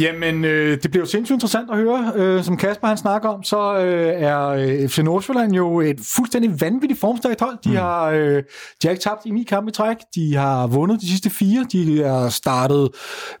Jamen, 0.00 0.44
øh, 0.44 0.82
det 0.82 0.90
bliver 0.90 1.02
jo 1.02 1.10
sindssygt 1.10 1.34
interessant 1.34 1.70
at 1.70 1.76
høre. 1.76 2.12
Øh, 2.14 2.44
som 2.44 2.56
Kasper 2.56 2.86
han 2.86 2.96
snakker 2.96 3.28
om, 3.28 3.42
så 3.42 3.78
øh, 3.78 4.22
er 4.22 4.48
øh, 4.48 4.88
FC 4.88 4.98
Nordsjælland 4.98 5.52
jo 5.52 5.80
et 5.80 6.00
fuldstændig 6.16 6.60
vanvittigt 6.60 7.00
formstærkt 7.00 7.40
hold. 7.40 7.58
De, 7.64 7.68
mm. 7.68 7.76
har, 7.76 8.04
øh, 8.04 8.36
de 8.36 8.42
har 8.82 8.90
ikke 8.90 9.02
tabt 9.02 9.20
i 9.26 9.30
ni 9.30 9.42
kampe 9.42 9.68
i 9.68 9.72
træk. 9.72 9.96
De 10.14 10.34
har 10.34 10.66
vundet 10.66 11.00
de 11.00 11.08
sidste 11.08 11.30
fire. 11.30 11.66
De 11.72 12.02
har 12.02 12.28
startet 12.28 12.88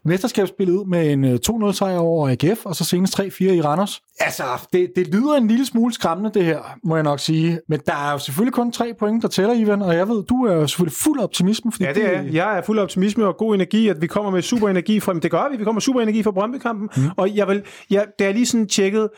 mesterskabsspillet 0.04 0.74
ud 0.74 0.86
med 0.86 1.12
en 1.12 1.24
2-0 1.68 1.72
sejr 1.72 1.98
over 1.98 2.28
AGF, 2.28 2.66
og 2.66 2.76
så 2.76 2.84
senest 2.84 3.20
3-4 3.20 3.44
i 3.44 3.62
Randers. 3.62 4.00
Altså, 4.20 4.42
det, 4.72 4.92
det 4.96 5.06
lyder 5.06 5.34
en 5.34 5.48
lille 5.48 5.66
smule 5.66 5.94
skræmmende, 5.94 6.30
det 6.34 6.44
her, 6.44 6.58
må 6.84 6.96
jeg 6.96 7.02
nok 7.02 7.20
sige. 7.20 7.60
Men 7.68 7.80
der 7.86 7.92
er 8.08 8.12
jo 8.12 8.18
selvfølgelig 8.18 8.54
kun 8.54 8.72
tre 8.72 8.92
point, 8.98 9.22
der 9.22 9.28
tæller, 9.28 9.54
Ivan, 9.54 9.82
og 9.82 9.94
jeg 9.94 10.08
ved, 10.08 10.22
du 10.22 10.46
er 10.46 10.54
jo 10.54 10.66
selvfølgelig 10.66 10.96
fuld 10.96 11.18
af 11.18 11.24
optimisme. 11.24 11.72
Fordi 11.72 11.84
ja, 11.84 11.92
det 11.92 12.16
er. 12.16 12.22
Jeg 12.22 12.58
er 12.58 12.62
fuld 12.62 12.78
af 12.78 12.82
optimisme 12.82 13.26
og 13.26 13.36
god 13.36 13.54
energi, 13.54 13.88
at 13.88 14.00
vi 14.00 14.06
kommer 14.06 14.30
med 14.30 14.42
super 14.42 14.68
energi 14.68 15.00
fra, 15.00 15.14
det 15.14 15.30
gør 15.30 15.48
vi, 15.50 15.56
vi 15.56 15.64
kommer 15.64 15.76
med 15.76 15.82
super 15.82 16.00
energi 16.00 16.22
fra 16.22 16.30
Brøndby-kampen, 16.42 16.88
mm. 16.96 17.10
og 17.16 17.36
jeg 17.36 17.48
vil, 17.48 17.62
jeg, 17.90 18.06
da 18.18 18.24
jeg 18.24 18.34
lige 18.34 18.46
sådan 18.46 18.68
tjekket, 18.68 19.08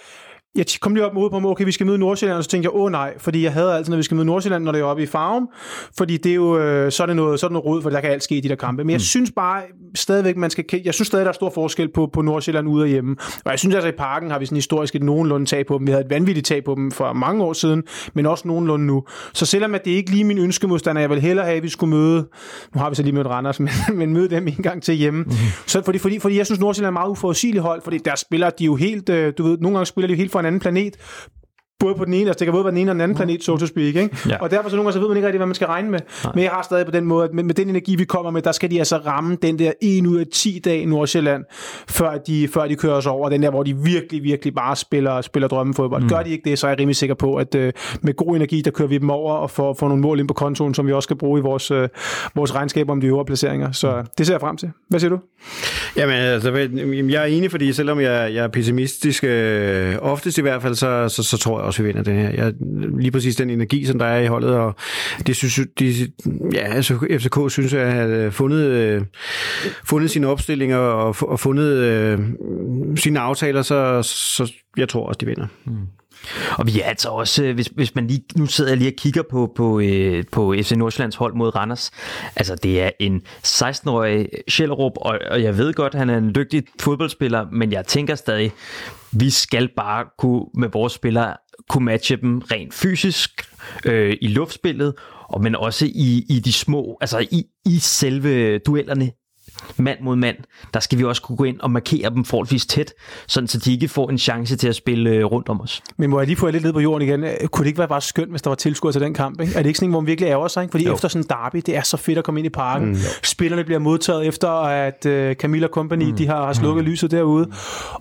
jeg 0.56 0.66
kom 0.80 0.94
lige 0.94 1.06
op 1.06 1.14
med 1.14 1.30
på, 1.30 1.50
okay, 1.50 1.64
vi 1.64 1.72
skal 1.72 1.86
møde 1.86 1.98
Nordsjælland, 1.98 2.38
og 2.38 2.44
så 2.44 2.50
tænkte 2.50 2.66
jeg, 2.66 2.80
åh 2.80 2.90
nej, 2.90 3.14
fordi 3.18 3.42
jeg 3.42 3.52
havde 3.52 3.74
altid, 3.74 3.90
når 3.90 3.96
vi 3.96 4.02
skal 4.02 4.14
møde 4.14 4.26
Nordsjælland, 4.26 4.64
når 4.64 4.72
det 4.72 4.80
er 4.80 4.84
oppe 4.84 5.02
i 5.02 5.06
farven, 5.06 5.48
fordi 5.98 6.16
det 6.16 6.30
er 6.30 6.36
jo, 6.36 6.58
øh, 6.58 6.92
så 6.92 7.02
er 7.02 7.06
det 7.06 7.16
noget, 7.16 7.40
så 7.40 7.46
er 7.46 7.48
det 7.48 7.52
noget 7.52 7.66
rod, 7.66 7.82
for 7.82 7.90
der 7.90 8.00
kan 8.00 8.10
alt 8.10 8.22
ske 8.22 8.36
i 8.36 8.40
de 8.40 8.48
der 8.48 8.54
kampe. 8.54 8.84
Men 8.84 8.90
jeg 8.90 8.96
mm. 8.96 9.00
synes 9.00 9.32
bare 9.36 9.62
stadigvæk, 9.94 10.36
man 10.36 10.50
skal, 10.50 10.64
jeg 10.84 10.94
synes 10.94 11.06
stadig, 11.06 11.24
der 11.24 11.28
er 11.28 11.34
stor 11.34 11.50
forskel 11.50 11.88
på, 11.88 12.10
på 12.12 12.22
Nordsjælland 12.22 12.68
ude 12.68 12.82
og 12.82 12.88
hjemme. 12.88 13.16
Og 13.44 13.50
jeg 13.50 13.58
synes 13.58 13.74
altså, 13.74 13.88
i 13.88 13.92
parken 13.98 14.30
har 14.30 14.38
vi 14.38 14.46
sådan 14.46 14.56
historisk 14.56 14.96
et 14.96 15.02
nogenlunde 15.02 15.46
tag 15.46 15.66
på 15.66 15.78
dem. 15.78 15.86
Vi 15.86 15.92
havde 15.92 16.04
et 16.04 16.10
vanvittigt 16.10 16.46
tag 16.46 16.64
på 16.64 16.74
dem 16.74 16.90
for 16.90 17.12
mange 17.12 17.44
år 17.44 17.52
siden, 17.52 17.82
men 18.14 18.26
også 18.26 18.48
nogenlunde 18.48 18.86
nu. 18.86 19.04
Så 19.32 19.46
selvom 19.46 19.74
at 19.74 19.84
det 19.84 19.90
ikke 19.90 20.10
lige 20.10 20.24
min 20.24 20.38
ønskemodstander, 20.38 21.00
jeg 21.00 21.10
vil 21.10 21.20
hellere 21.20 21.44
have, 21.44 21.56
at 21.56 21.62
vi 21.62 21.68
skulle 21.68 21.90
møde, 21.90 22.28
nu 22.74 22.80
har 22.80 22.90
vi 22.90 22.96
så 22.96 23.02
lige 23.02 23.14
mødt 23.14 23.26
Randers, 23.26 23.60
men, 23.64 23.70
men 23.94 24.12
møde 24.12 24.28
dem 24.28 24.48
en 24.48 24.54
gang 24.54 24.82
til 24.82 24.94
hjemme. 24.94 25.22
Mm. 25.22 25.32
Så 25.66 25.82
fordi, 25.84 25.98
fordi, 25.98 26.18
fordi 26.18 26.38
jeg 26.38 26.46
synes, 26.46 26.60
Nordsjælland 26.60 26.90
er 26.90 27.00
meget 27.00 27.10
uforudsigeligt 27.10 27.62
hold, 27.62 27.82
fordi 27.82 27.98
der 27.98 28.14
spiller 28.16 28.50
de 28.50 28.64
jo 28.64 28.74
helt, 28.74 29.08
øh, 29.08 29.32
du 29.38 29.42
ved, 29.42 29.58
nogle 29.58 29.76
gange 29.76 29.86
spiller 29.86 30.06
de 30.06 30.12
jo 30.12 30.16
helt 30.16 30.32
fra 30.32 30.43
en 30.44 30.46
anden 30.46 30.60
planet, 30.60 30.96
både 31.84 31.94
på 31.94 32.04
den 32.04 32.14
ene, 32.14 32.26
altså 32.26 32.38
det 32.38 32.46
kan 32.46 32.52
både 32.52 32.64
være 32.64 32.70
den 32.70 32.80
ene 32.80 32.90
og 32.90 32.94
den 32.94 33.00
anden 33.00 33.16
planet, 33.16 33.44
so 33.44 33.56
to 33.56 33.66
speak, 33.66 33.86
ikke? 33.86 34.10
Ja. 34.28 34.36
Og 34.40 34.50
derfor 34.50 34.68
så 34.68 34.76
nogle 34.76 34.86
gange 34.86 34.92
så 34.92 35.00
ved 35.00 35.08
man 35.08 35.16
ikke 35.16 35.26
rigtig, 35.26 35.38
hvad 35.38 35.46
man 35.46 35.54
skal 35.54 35.66
regne 35.66 35.90
med. 35.90 36.00
Nej. 36.24 36.32
Men 36.34 36.44
jeg 36.44 36.50
har 36.50 36.62
stadig 36.62 36.86
på 36.86 36.92
den 36.92 37.04
måde, 37.04 37.24
at 37.24 37.34
med, 37.34 37.44
med 37.44 37.54
den 37.54 37.68
energi, 37.68 37.96
vi 37.96 38.04
kommer 38.04 38.30
med, 38.30 38.42
der 38.42 38.52
skal 38.52 38.70
de 38.70 38.78
altså 38.78 38.96
ramme 38.96 39.36
den 39.42 39.58
der 39.58 39.72
1 39.82 40.06
ud 40.06 40.18
af 40.18 40.24
10 40.32 40.60
dage 40.64 40.80
i 40.80 40.84
Nordsjælland, 40.84 41.44
før 41.88 42.18
de, 42.18 42.48
før 42.48 42.66
de 42.66 42.76
kører 42.76 42.94
os 42.94 43.06
over. 43.06 43.28
Den 43.28 43.42
der, 43.42 43.50
hvor 43.50 43.62
de 43.62 43.76
virkelig, 43.76 44.22
virkelig 44.22 44.54
bare 44.54 44.76
spiller, 44.76 45.20
spiller 45.20 45.48
drømmefodbold. 45.48 46.02
Mm. 46.02 46.08
Gør 46.08 46.22
de 46.22 46.30
ikke 46.30 46.50
det, 46.50 46.58
så 46.58 46.66
er 46.66 46.70
jeg 46.70 46.78
rimelig 46.78 46.96
sikker 46.96 47.14
på, 47.14 47.34
at 47.34 47.54
uh, 47.54 47.60
med 48.00 48.16
god 48.16 48.36
energi, 48.36 48.60
der 48.60 48.70
kører 48.70 48.88
vi 48.88 48.98
dem 48.98 49.10
over 49.10 49.34
og 49.34 49.50
får, 49.50 49.74
får 49.74 49.88
nogle 49.88 50.02
mål 50.02 50.20
ind 50.20 50.28
på 50.28 50.34
kontoen, 50.34 50.74
som 50.74 50.86
vi 50.86 50.92
også 50.92 51.06
skal 51.06 51.16
bruge 51.16 51.40
i 51.40 51.42
vores, 51.42 51.70
uh, 51.70 51.88
vores 52.34 52.54
regnskab 52.54 52.90
om 52.90 53.00
de 53.00 53.06
øvre 53.06 53.24
placeringer. 53.24 53.72
Så 53.72 53.96
mm. 53.96 54.06
det 54.18 54.26
ser 54.26 54.34
jeg 54.34 54.40
frem 54.40 54.56
til. 54.56 54.70
Hvad 54.88 55.00
siger 55.00 55.10
du? 55.10 55.18
Jamen, 55.96 56.14
altså, 56.14 56.50
jeg 57.10 57.22
er 57.22 57.24
enig, 57.24 57.50
fordi 57.50 57.72
selvom 57.72 58.00
jeg, 58.00 58.34
jeg 58.34 58.44
er 58.44 58.48
pessimistisk, 58.48 59.24
øh, 59.24 59.96
oftest 60.00 60.38
i 60.38 60.40
hvert 60.40 60.62
fald, 60.62 60.74
så, 60.74 61.08
så, 61.08 61.22
så 61.22 61.38
tror 61.38 61.58
jeg 61.58 61.66
også, 61.66 61.73
vi 61.78 61.86
vinder 61.86 62.02
den 62.02 62.16
her. 62.16 62.30
Jeg, 62.30 62.52
lige 62.98 63.10
præcis 63.10 63.36
den 63.36 63.50
energi, 63.50 63.84
som 63.84 63.98
der 63.98 64.06
er 64.06 64.20
i 64.20 64.26
holdet, 64.26 64.50
og 64.50 64.74
det 65.26 65.36
synes 65.36 65.60
de, 65.78 66.12
ja, 66.52 66.74
altså 66.74 66.94
FCK 67.18 67.50
synes 67.50 67.72
jeg 67.72 67.92
har 67.92 68.06
øh, 68.06 68.32
fundet, 68.32 68.66
øh, 68.66 69.02
fundet 69.84 70.10
sine 70.10 70.26
opstillinger 70.26 70.78
og, 70.78 71.16
og 71.20 71.40
fundet 71.40 71.76
øh, 71.76 72.18
sine 72.96 73.20
aftaler, 73.20 73.62
så, 73.62 74.02
så 74.02 74.52
jeg 74.76 74.88
tror 74.88 75.06
også, 75.06 75.18
de 75.18 75.26
vinder. 75.26 75.46
Mm. 75.64 75.72
Og 76.58 76.66
vi 76.66 76.80
er 76.80 76.84
altså 76.84 77.08
også, 77.08 77.44
øh, 77.44 77.54
hvis, 77.54 77.66
hvis 77.66 77.94
man 77.94 78.06
lige, 78.06 78.24
nu 78.36 78.46
sidder 78.46 78.70
jeg 78.70 78.78
lige 78.78 78.90
og 78.90 78.96
kigger 78.96 79.22
på, 79.30 79.52
på, 79.56 79.80
øh, 79.80 80.24
på 80.32 80.54
FC 80.62 80.72
Nordsjællands 80.72 81.16
hold 81.16 81.34
mod 81.34 81.56
Randers. 81.56 81.90
Altså 82.36 82.54
det 82.54 82.82
er 82.82 82.90
en 83.00 83.22
16-årig 83.46 84.28
Schellerup, 84.48 84.92
og, 84.96 85.18
og 85.30 85.42
jeg 85.42 85.58
ved 85.58 85.74
godt, 85.74 85.94
han 85.94 86.10
er 86.10 86.18
en 86.18 86.34
dygtig 86.34 86.62
fodboldspiller, 86.80 87.46
men 87.52 87.72
jeg 87.72 87.86
tænker 87.86 88.14
stadig, 88.14 88.52
vi 89.12 89.30
skal 89.30 89.68
bare 89.76 90.04
kunne 90.18 90.44
med 90.54 90.68
vores 90.68 90.92
spillere 90.92 91.36
kunne 91.68 91.84
matche 91.84 92.16
dem 92.16 92.38
rent 92.38 92.74
fysisk 92.74 93.30
øh, 93.84 94.16
i 94.20 94.28
luftspillet, 94.28 94.94
og 95.28 95.42
men 95.42 95.54
også 95.54 95.86
i, 95.86 96.24
i 96.28 96.40
de 96.40 96.52
små, 96.52 96.98
altså 97.00 97.18
i, 97.18 97.44
i 97.66 97.78
selve 97.78 98.58
duellerne 98.58 99.10
mand 99.76 99.98
mod 100.00 100.16
mand, 100.16 100.36
der 100.74 100.80
skal 100.80 100.98
vi 100.98 101.04
også 101.04 101.22
kunne 101.22 101.36
gå 101.36 101.44
ind 101.44 101.60
og 101.60 101.70
markere 101.70 102.10
dem 102.10 102.24
forholdsvis 102.24 102.66
tæt, 102.66 102.92
sådan 103.26 103.48
så 103.48 103.58
de 103.58 103.72
ikke 103.72 103.88
får 103.88 104.10
en 104.10 104.18
chance 104.18 104.56
til 104.56 104.68
at 104.68 104.76
spille 104.76 105.10
øh, 105.10 105.24
rundt 105.24 105.48
om 105.48 105.60
os. 105.60 105.82
Men 105.96 106.10
må 106.10 106.20
jeg 106.20 106.26
lige 106.26 106.36
få 106.36 106.50
lidt 106.50 106.64
ned 106.64 106.72
på 106.72 106.80
jorden 106.80 107.08
igen? 107.08 107.24
Kunne 107.52 107.64
det 107.64 107.66
ikke 107.66 107.78
være 107.78 107.88
bare 107.88 108.00
skønt, 108.00 108.30
hvis 108.30 108.42
der 108.42 108.50
var 108.50 108.54
tilskuer 108.54 108.92
til 108.92 109.00
den 109.00 109.14
kamp? 109.14 109.40
Ikke? 109.40 109.52
Er 109.54 109.58
det 109.58 109.66
ikke 109.66 109.78
sådan 109.78 109.90
hvor 109.90 110.00
man 110.00 110.06
virkelig 110.06 110.28
ærger 110.28 110.48
sig? 110.48 110.62
Ikke? 110.62 110.70
Fordi 110.70 110.84
jo. 110.84 110.94
efter 110.94 111.08
sådan 111.08 111.22
en 111.22 111.28
derby, 111.28 111.62
det 111.66 111.76
er 111.76 111.82
så 111.82 111.96
fedt 111.96 112.18
at 112.18 112.24
komme 112.24 112.40
ind 112.40 112.46
i 112.46 112.50
parken. 112.50 112.88
Mm, 112.88 112.96
Spillerne 113.22 113.64
bliver 113.64 113.78
modtaget 113.78 114.26
efter, 114.26 114.48
at 114.60 115.06
uh, 115.06 115.32
Camilla 115.34 115.68
Company, 115.68 116.04
mm. 116.04 116.16
de 116.16 116.26
har, 116.26 116.46
har 116.46 116.52
slukket 116.52 116.84
mm. 116.84 116.90
lyset 116.90 117.10
derude. 117.10 117.50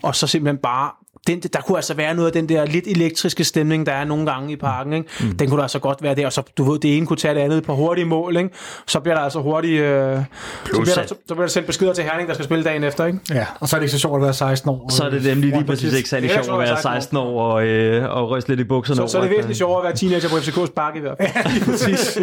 Og 0.03 0.15
så 0.15 0.27
simpelthen 0.27 0.57
bare 0.57 0.91
den, 1.27 1.39
der 1.39 1.61
kunne 1.61 1.77
altså 1.77 1.93
være 1.93 2.13
noget 2.13 2.27
af 2.27 2.33
den 2.33 2.49
der 2.49 2.65
lidt 2.65 2.87
elektriske 2.87 3.43
stemning, 3.43 3.85
der 3.85 3.91
er 3.91 4.05
nogle 4.05 4.25
gange 4.31 4.53
i 4.53 4.55
parken. 4.55 4.93
Ikke? 4.93 5.09
Mm. 5.19 5.37
Den 5.37 5.49
kunne 5.49 5.57
der 5.57 5.63
altså 5.63 5.79
godt 5.79 6.03
være 6.03 6.15
der, 6.15 6.25
og 6.25 6.33
så 6.33 6.41
du 6.57 6.71
ved, 6.71 6.79
det 6.79 6.97
ene 6.97 7.05
kunne 7.05 7.17
tage 7.17 7.33
det 7.33 7.39
andet 7.39 7.63
på 7.63 7.75
hurtige 7.75 8.05
mål. 8.05 8.37
Ikke? 8.37 8.49
Så 8.87 8.99
bliver 8.99 9.15
der 9.15 9.21
altså 9.21 9.39
hurtigt... 9.39 9.81
Øh, 9.81 10.17
så, 10.65 10.71
bliver 10.71 10.85
der, 10.85 10.91
så, 10.91 11.07
så 11.07 11.15
bliver 11.27 11.41
der 11.41 11.47
sendt 11.47 11.67
beskeder 11.67 11.93
til 11.93 12.03
Herning, 12.03 12.27
der 12.27 12.33
skal 12.33 12.45
spille 12.45 12.63
dagen 12.63 12.83
efter. 12.83 13.05
Ikke? 13.05 13.19
Ja, 13.29 13.45
og 13.59 13.69
så 13.69 13.75
er 13.75 13.79
det 13.79 13.85
ikke 13.85 13.91
så 13.91 13.99
sjovt 13.99 14.15
at 14.15 14.21
være 14.21 14.33
16 14.33 14.69
år. 14.69 14.89
Så 14.91 15.03
er 15.03 15.09
det 15.09 15.23
dem 15.23 15.41
lige, 15.41 15.63
præcis 15.63 15.93
ikke 15.93 16.09
særlig 16.09 16.31
sjovt 16.31 16.49
at 16.49 16.59
være 16.59 16.81
16 16.81 17.17
år 17.17 17.41
og, 17.41 17.65
øh, 17.65 18.15
og 18.15 18.29
ryste 18.29 18.49
lidt 18.49 18.59
i 18.59 18.63
bukserne. 18.63 18.95
Så, 18.95 19.07
så 19.07 19.17
er 19.17 19.21
det 19.21 19.29
væsentligt 19.29 19.57
sjovere 19.57 19.77
at 19.79 19.83
være 19.83 19.95
teenager 19.95 20.29
på 20.29 20.35
FCK's 20.35 20.73
bakke 20.73 20.97
i 20.97 21.01
hvert 21.01 21.17
fald. 21.17 21.29
Ja, 21.45 21.51
lige 21.53 21.65
præcis. 21.65 22.19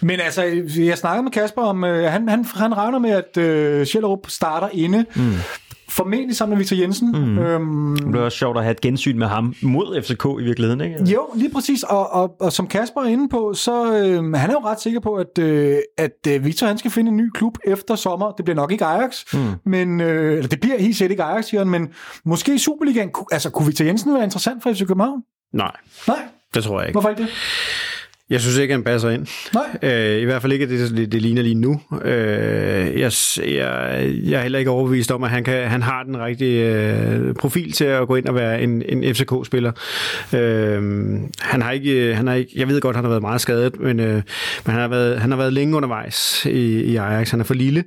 Men 0.00 0.20
altså, 0.20 0.42
jeg 0.76 0.98
snakkede 0.98 1.22
med 1.22 1.32
Kasper 1.32 1.62
om, 1.62 1.84
øh, 1.84 2.12
han, 2.12 2.28
han, 2.28 2.46
han 2.54 2.76
regner 2.76 2.98
med, 2.98 3.10
at 3.10 3.36
øh, 3.36 3.86
Sjællerup 3.86 4.20
starter 4.28 4.68
inde. 4.72 5.04
Mm 5.14 5.34
formentlig 6.00 6.36
sammen 6.36 6.56
med 6.56 6.58
Victor 6.58 6.76
Jensen. 6.76 7.12
Mm. 7.12 7.38
Øhm, 7.38 7.96
det 7.96 8.10
bliver 8.10 8.24
også 8.24 8.38
sjovt 8.38 8.56
at 8.56 8.62
have 8.62 8.70
et 8.70 8.80
gensyn 8.80 9.18
med 9.18 9.26
ham 9.26 9.54
mod 9.62 10.02
FCK 10.02 10.24
i 10.40 10.44
virkeligheden, 10.44 10.80
ikke? 10.80 11.04
Jo, 11.04 11.26
lige 11.34 11.50
præcis. 11.50 11.82
Og, 11.82 12.12
og, 12.12 12.36
og 12.40 12.52
som 12.52 12.66
Kasper 12.66 13.00
er 13.00 13.06
inde 13.06 13.28
på, 13.28 13.54
så 13.54 13.96
øh, 13.96 14.32
han 14.34 14.50
er 14.50 14.54
jo 14.54 14.60
ret 14.64 14.80
sikker 14.80 15.00
på, 15.00 15.14
at, 15.14 15.38
øh, 15.38 15.78
at 15.98 16.26
øh, 16.28 16.44
Victor 16.44 16.66
han 16.66 16.78
skal 16.78 16.90
finde 16.90 17.10
en 17.10 17.16
ny 17.16 17.30
klub 17.34 17.58
efter 17.64 17.94
sommer. 17.94 18.30
Det 18.30 18.44
bliver 18.44 18.56
nok 18.56 18.72
ikke 18.72 18.84
Ajax, 18.84 19.34
mm. 19.34 19.40
men 19.66 20.00
øh, 20.00 20.32
eller 20.32 20.48
det 20.48 20.60
bliver 20.60 20.78
helt 20.78 20.96
sikkert 20.96 21.10
ikke 21.10 21.22
Ajax, 21.22 21.44
siger 21.44 21.60
han, 21.60 21.68
men 21.68 21.88
måske 22.24 22.58
Superligaen. 22.58 23.10
Altså, 23.32 23.50
kunne 23.50 23.66
Victor 23.66 23.84
Jensen 23.84 24.14
være 24.14 24.24
interessant 24.24 24.62
for 24.62 24.72
FC 24.72 24.86
København? 24.86 25.22
Nej. 25.52 25.72
Nej? 26.08 26.18
Det 26.54 26.64
tror 26.64 26.80
jeg 26.80 26.88
ikke. 26.88 26.94
Hvorfor 26.94 27.08
ikke 27.08 27.22
det? 27.22 27.30
Jeg 28.30 28.40
synes 28.40 28.58
ikke, 28.58 28.74
han 28.74 28.82
passer 28.82 29.10
ind. 29.10 29.26
Nej. 29.54 29.90
Øh, 29.92 30.22
I 30.22 30.24
hvert 30.24 30.42
fald 30.42 30.52
ikke, 30.52 30.62
at 30.62 30.68
det, 30.68 30.96
det, 30.96 31.12
det 31.12 31.22
ligner 31.22 31.42
lige 31.42 31.54
nu. 31.54 31.80
Øh, 32.04 33.00
jeg, 33.00 33.12
jeg, 33.36 34.10
jeg 34.24 34.38
er 34.38 34.42
heller 34.42 34.58
ikke 34.58 34.70
overbevist 34.70 35.10
om, 35.12 35.24
at 35.24 35.30
han, 35.30 35.44
kan, 35.44 35.68
han 35.68 35.82
har 35.82 36.02
den 36.02 36.20
rigtige 36.20 36.74
øh, 36.74 37.34
profil 37.34 37.72
til 37.72 37.84
at 37.84 38.08
gå 38.08 38.16
ind 38.16 38.26
og 38.26 38.34
være 38.34 38.62
en, 38.62 38.82
en 38.88 39.14
FCK-spiller. 39.14 39.72
Øh, 40.34 40.82
han 41.40 41.62
har 41.62 41.70
ikke, 41.70 42.14
han 42.14 42.26
har 42.26 42.34
ikke, 42.34 42.52
jeg 42.56 42.68
ved 42.68 42.80
godt, 42.80 42.96
han 42.96 43.04
har 43.04 43.10
været 43.10 43.22
meget 43.22 43.40
skadet, 43.40 43.80
men, 43.80 44.00
øh, 44.00 44.14
men 44.14 44.72
han, 44.72 44.80
har 44.80 44.88
været, 44.88 45.20
han 45.20 45.30
har 45.30 45.38
været 45.38 45.52
længe 45.52 45.76
undervejs 45.76 46.46
i, 46.46 46.82
i 46.82 46.96
Ajax. 46.96 47.30
Han 47.30 47.40
er 47.40 47.44
for 47.44 47.54
lille. 47.54 47.84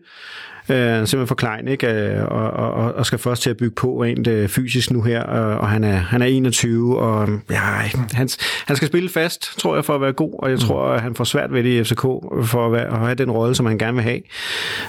Øh, 0.70 0.78
simpelthen 0.78 1.28
for 1.28 1.36
klein, 1.36 1.68
ikke? 1.68 1.88
Øh, 1.88 2.24
og, 2.26 2.50
og, 2.52 2.94
og 2.94 3.06
skal 3.06 3.20
først 3.20 3.42
til 3.42 3.50
at 3.50 3.58
bygge 3.58 3.76
på 3.76 4.04
rent 4.04 4.28
øh, 4.28 4.50
fysisk 4.50 4.92
nu 4.92 5.02
her, 5.02 5.24
og, 5.24 5.58
og 5.58 5.70
han, 5.70 5.84
er, 5.84 5.96
han 5.96 6.22
er 6.22 6.26
21, 6.26 7.00
og 7.00 7.30
ja, 7.50 7.56
han, 7.56 8.30
han 8.68 8.76
skal 8.76 8.88
spille 8.88 9.10
fast, 9.10 9.60
tror 9.60 9.76
jeg, 9.76 9.86
for 9.86 9.96
at 9.96 10.02
være 10.02 10.14
god, 10.14 10.40
og 10.40 10.50
jeg 10.50 10.56
mm. 10.56 10.68
tror, 10.68 10.88
at 10.88 11.02
han 11.02 11.16
får 11.16 11.24
svært 11.24 11.54
ved 11.54 11.64
det 11.64 11.70
i 11.70 11.84
FCK, 11.84 12.02
for 12.46 12.66
at, 12.66 12.72
være, 12.72 12.86
at 12.86 13.00
have 13.00 13.16
den 13.16 13.32
rolle, 13.32 13.56
som 13.56 13.66
han 13.66 13.78
gerne 13.78 13.94
vil 13.94 14.04
have. 14.04 14.22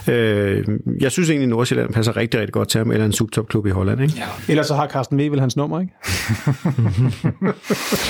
Øh, 0.08 0.64
jeg 1.00 1.12
synes 1.12 1.30
egentlig, 1.30 1.46
at 1.46 1.50
Nordsjælland 1.50 1.92
passer 1.92 2.16
rigtig, 2.16 2.40
rigtig 2.40 2.54
godt 2.54 2.68
til 2.68 2.78
ham, 2.78 2.90
eller 2.90 3.06
en 3.06 3.12
subtopklub 3.12 3.66
i 3.66 3.70
Holland. 3.70 4.02
Ikke? 4.02 4.14
Ja. 4.16 4.52
Ellers 4.52 4.66
så 4.66 4.74
har 4.74 4.88
Carsten 4.88 5.18
Wevel 5.18 5.40
hans 5.40 5.56
nummer, 5.56 5.80
ikke? 5.80 5.92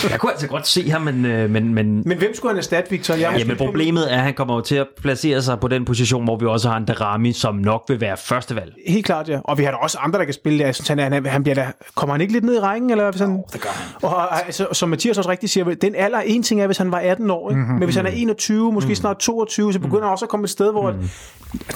Jeg 0.10 0.18
kunne 0.20 0.32
altså 0.32 0.46
godt 0.48 0.66
se 0.66 0.90
ham, 0.90 1.02
men... 1.02 1.26
øh, 1.26 1.50
men, 1.50 1.74
men 1.74 2.02
Men 2.06 2.18
hvem 2.18 2.34
skulle 2.34 2.50
han 2.50 2.58
erstatte, 2.58 2.90
Victor? 2.90 3.14
Jeg 3.14 3.34
Jamen 3.38 3.56
problemet 3.56 4.12
er, 4.12 4.16
at 4.16 4.22
han 4.22 4.34
kommer 4.34 4.54
jo 4.54 4.60
til 4.60 4.76
at 4.76 4.86
placere 5.02 5.42
sig 5.42 5.60
på 5.60 5.68
den 5.68 5.84
position, 5.84 6.24
hvor 6.24 6.36
vi 6.36 6.46
også 6.46 6.68
har 6.68 6.76
en 6.76 6.84
Darami, 6.84 7.32
som 7.32 7.53
nok 7.54 7.84
vil 7.88 8.00
være 8.00 8.16
førstevalg. 8.16 8.74
Helt 8.86 9.06
klart, 9.06 9.28
ja. 9.28 9.40
Og 9.44 9.58
vi 9.58 9.64
har 9.64 9.70
da 9.70 9.76
også 9.76 9.98
andre, 9.98 10.18
der 10.18 10.24
kan 10.24 10.34
spille 10.34 10.58
der. 10.58 10.64
Jeg 10.64 10.74
synes, 10.74 10.88
han, 10.88 10.98
er, 10.98 11.10
han, 11.10 11.26
han 11.26 11.42
bliver 11.42 11.54
da, 11.54 11.72
kommer 11.94 12.14
han 12.14 12.20
ikke 12.20 12.32
lidt 12.32 12.44
ned 12.44 12.54
i 12.54 12.58
rækken? 12.58 12.90
Eller 12.90 13.12
han, 13.18 13.30
oh, 13.30 13.40
det 13.52 13.60
gør 13.60 13.70
han. 13.70 14.10
Og 14.10 14.46
altså, 14.46 14.66
som 14.72 14.88
Mathias 14.88 15.18
også 15.18 15.30
rigtigt 15.30 15.52
siger, 15.52 15.74
den 15.74 15.94
alder, 15.94 16.18
en 16.18 16.42
ting 16.42 16.60
er, 16.60 16.66
hvis 16.66 16.78
han 16.78 16.92
var 16.92 16.98
18 16.98 17.30
år, 17.30 17.50
ikke? 17.50 17.60
Mm-hmm. 17.60 17.74
men 17.74 17.84
hvis 17.84 17.96
han 17.96 18.06
er 18.06 18.10
21, 18.10 18.72
måske 18.72 18.88
mm. 18.88 18.94
snart 18.94 19.16
22, 19.18 19.72
så 19.72 19.78
begynder 19.78 20.02
han 20.02 20.12
også 20.12 20.24
at 20.24 20.28
komme 20.28 20.44
et 20.44 20.50
sted, 20.50 20.72
hvor 20.72 20.92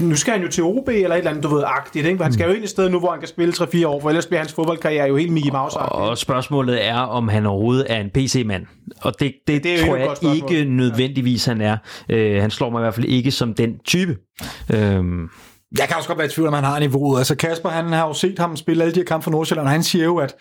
mm. 0.01 0.09
nu 0.09 0.17
skal 0.17 0.33
han 0.33 0.43
jo 0.43 0.49
til 0.49 0.65
OB 0.65 0.89
eller 0.89 1.11
et 1.11 1.19
eller 1.19 1.31
andet, 1.31 1.45
du 1.45 1.55
ved, 1.55 1.65
agtigt. 1.67 2.07
Ikke? 2.07 2.23
Han 2.23 2.33
skal 2.33 2.47
jo 2.49 2.53
ind 2.53 2.65
et 2.65 2.71
sted 2.71 2.89
nu, 2.89 2.99
hvor 2.99 3.11
han 3.11 3.19
kan 3.19 3.29
spille 3.29 3.55
3-4 3.57 3.87
år, 3.87 4.01
for 4.01 4.09
ellers 4.09 4.27
bliver 4.27 4.41
hans 4.41 4.53
fodboldkarriere 4.53 5.09
jo 5.09 5.17
helt 5.17 5.33
Mickey 5.33 5.51
mouse 5.51 5.79
Og 5.79 6.19
spørgsmålet 6.19 6.87
er, 6.87 6.99
om 6.99 7.29
han 7.29 7.47
overhovedet 7.47 7.87
er 7.89 8.01
en 8.01 8.11
PC-mand. 8.15 8.67
Og 9.01 9.21
det, 9.21 9.33
det, 9.47 9.65
Det 9.65 9.81
er 9.81 9.87
tror 9.87 9.97
jeg 9.97 10.35
ikke 10.35 10.65
nødvendigvis, 10.65 11.45
han 11.45 11.61
er. 11.61 11.77
Øh, 12.09 12.41
han 12.41 12.51
slår 12.51 12.71
mig 12.71 12.81
i 12.81 12.83
hvert 12.83 12.95
fald 12.95 13.07
ikke 13.07 13.31
som 13.31 13.55
den 13.55 13.79
type. 13.85 14.17
Øhm, 14.75 15.29
Jeg 15.79 15.89
kan 15.89 15.97
også 15.97 16.09
godt 16.09 16.19
være 16.19 16.27
i 16.27 16.31
tvivl 16.31 16.49
om, 16.49 16.55
han 16.55 16.65
har 16.65 16.79
niveauet. 16.79 17.19
Altså 17.19 17.35
Kasper, 17.35 17.69
han 17.69 17.93
har 17.93 18.07
jo 18.07 18.13
set 18.13 18.39
ham 18.39 18.57
spille 18.57 18.83
alle 18.83 18.95
de 18.95 19.01
her 19.01 19.05
kampe 19.05 19.25
for 19.25 19.31
Nordsjælland, 19.31 19.67
og 19.67 19.73
han 19.73 19.83
siger 19.83 20.05
jo, 20.05 20.17
at 20.17 20.35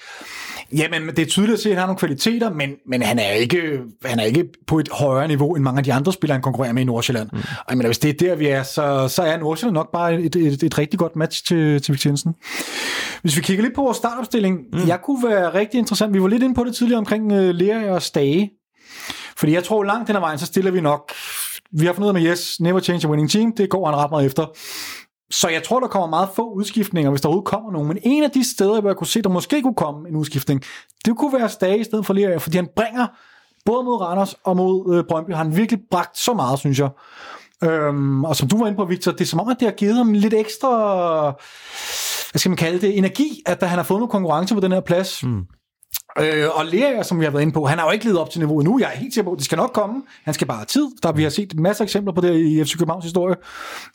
Jamen, 0.74 1.08
det 1.08 1.20
er 1.20 1.26
tydeligt 1.26 1.54
at 1.54 1.60
se, 1.60 1.70
at 1.70 1.76
han 1.76 1.80
har 1.80 1.88
nogle 1.88 2.00
kvaliteter, 2.00 2.54
men, 2.54 2.70
men 2.88 3.02
han, 3.02 3.20
er 3.20 3.32
ikke, 3.32 3.80
han 4.06 4.20
er 4.20 4.24
ikke 4.24 4.46
på 4.68 4.80
et 4.80 4.90
højere 4.92 5.28
niveau, 5.28 5.56
end 5.56 5.64
mange 5.64 5.78
af 5.78 5.84
de 5.84 5.94
andre 5.94 6.14
spillere, 6.14 6.36
han 6.36 6.42
konkurrerer 6.42 6.74
med 6.74 6.82
i 6.82 6.86
Nordsjælland. 6.86 7.30
Mm. 7.34 7.38
Og 7.38 7.66
jeg 7.70 7.78
mener, 7.78 7.88
hvis 7.88 7.98
det 7.98 8.10
er 8.10 8.28
der, 8.28 8.36
vi 8.36 8.48
er, 8.48 8.64
så, 8.64 9.08
så 9.08 9.22
er 9.22 9.38
Nordsjælland 9.38 9.74
nok 9.74 9.92
bare 9.92 10.22
et, 10.22 10.36
et, 10.36 10.64
et 10.64 10.78
rigtig 10.78 11.00
godt 11.00 11.16
match 11.16 11.46
til, 11.46 11.82
til 11.82 11.92
Victor 11.92 12.10
Jensen. 12.10 12.36
Hvis 13.22 13.38
vi 13.38 13.42
kigger 13.42 13.64
lidt 13.64 13.76
på 13.76 13.82
vores 13.82 13.98
startopstilling, 13.98 14.60
mm. 14.74 14.88
jeg 14.88 15.02
kunne 15.02 15.30
være 15.30 15.54
rigtig 15.54 15.78
interessant. 15.78 16.14
Vi 16.14 16.22
var 16.22 16.28
lidt 16.28 16.44
inde 16.44 16.56
på 16.56 16.64
det 16.64 16.76
tidligere 16.76 17.00
omkring 17.00 17.32
uh, 17.32 17.50
Lea 17.50 17.92
og 17.92 18.02
Stage. 18.02 18.52
Fordi 19.38 19.54
jeg 19.54 19.64
tror, 19.64 19.84
langt 19.84 20.08
den 20.08 20.16
ad 20.16 20.22
vejen, 20.22 20.40
så 20.40 20.46
stiller 20.46 20.72
vi 20.72 20.82
nok... 20.82 21.12
Vi 21.72 21.86
har 21.86 21.94
fundet 21.94 22.10
ud 22.10 22.16
af 22.16 22.22
med 22.22 22.32
Yes, 22.32 22.60
never 22.60 22.80
change 22.80 23.08
a 23.08 23.10
winning 23.10 23.32
team. 23.32 23.56
Det 23.58 23.70
går 23.70 23.86
han 23.86 23.96
ret 23.96 24.12
meget 24.12 24.26
efter. 24.26 24.46
Så 25.32 25.50
jeg 25.50 25.64
tror, 25.64 25.80
der 25.80 25.88
kommer 25.88 26.08
meget 26.08 26.30
få 26.36 26.52
udskiftninger, 26.52 27.10
hvis 27.10 27.22
der 27.22 27.28
overhovedet 27.28 27.48
kommer 27.48 27.72
nogen. 27.72 27.88
Men 27.88 27.98
en 28.04 28.24
af 28.24 28.32
de 28.32 28.52
steder, 28.52 28.82
hvor 28.82 28.90
jeg 28.90 28.98
kunne 28.98 29.08
se, 29.08 29.22
der 29.22 29.30
måske 29.30 29.62
kunne 29.62 29.76
komme 29.76 30.10
en 30.10 30.16
udskiftning, 30.16 30.64
det 31.06 31.18
kunne 31.18 31.34
være 31.34 31.50
Stage 31.50 31.80
i 31.80 31.84
stedet 31.84 32.06
for 32.06 32.14
Lea, 32.14 32.38
fordi 32.38 32.58
han 32.58 32.68
bringer 32.76 33.08
både 33.66 33.84
mod 33.84 34.02
Randers 34.02 34.36
og 34.44 34.58
mod 34.58 34.96
øh, 34.96 35.04
Brøndby, 35.10 35.32
har 35.32 35.44
han 35.44 35.58
virkelig 35.58 35.82
bragt 35.92 36.18
så 36.18 36.34
meget, 36.34 36.60
synes 36.60 36.80
jeg. 36.80 36.90
Øhm, 37.64 38.24
og 38.24 38.36
som 38.36 38.48
du 38.48 38.58
var 38.58 38.68
inde 38.68 38.78
på, 38.78 38.86
Victor, 38.86 39.12
det 39.12 39.22
er 39.22 39.26
som 39.26 39.40
om, 39.40 39.50
at 39.50 39.60
det 39.60 39.68
har 39.68 39.76
givet 39.76 39.96
ham 39.96 40.14
lidt 40.14 40.34
ekstra, 40.34 40.70
hvad 42.32 42.40
skal 42.40 42.50
man 42.50 42.58
kalde 42.58 42.82
det, 42.82 42.98
energi, 42.98 43.42
at 43.46 43.62
da 43.62 43.66
han 43.66 43.78
har 43.78 43.84
fået 43.84 44.00
noget 44.00 44.12
konkurrence 44.12 44.54
på 44.54 44.60
den 44.60 44.72
her 44.72 44.80
plads. 44.80 45.24
Mm. 45.24 45.44
Øh, 46.20 46.46
og 46.54 46.66
Lea, 46.66 47.04
som 47.04 47.20
vi 47.20 47.26
har 47.26 47.32
været 47.32 47.42
inde 47.42 47.54
på, 47.54 47.66
han 47.66 47.78
har 47.78 47.86
jo 47.86 47.92
ikke 47.92 48.06
levet 48.06 48.20
op 48.20 48.30
til 48.30 48.40
niveauet 48.40 48.66
nu. 48.66 48.80
Jeg 48.80 48.92
er 48.94 48.98
helt 48.98 49.14
sikker 49.14 49.30
på, 49.30 49.34
at 49.34 49.38
det 49.38 49.46
skal 49.46 49.56
nok 49.56 49.72
komme. 49.74 50.04
Han 50.24 50.34
skal 50.34 50.48
bare 50.48 50.58
have 50.58 50.66
tid. 50.66 50.88
Der, 51.04 51.12
vi 51.12 51.24
har 51.24 51.30
set 51.30 51.60
masser 51.60 51.84
af 51.84 51.86
eksempler 51.86 52.14
på 52.14 52.22
det 52.22 52.36
i 52.36 52.64
FC 52.64 52.78
Københavns 52.78 53.06
historie. 53.06 53.36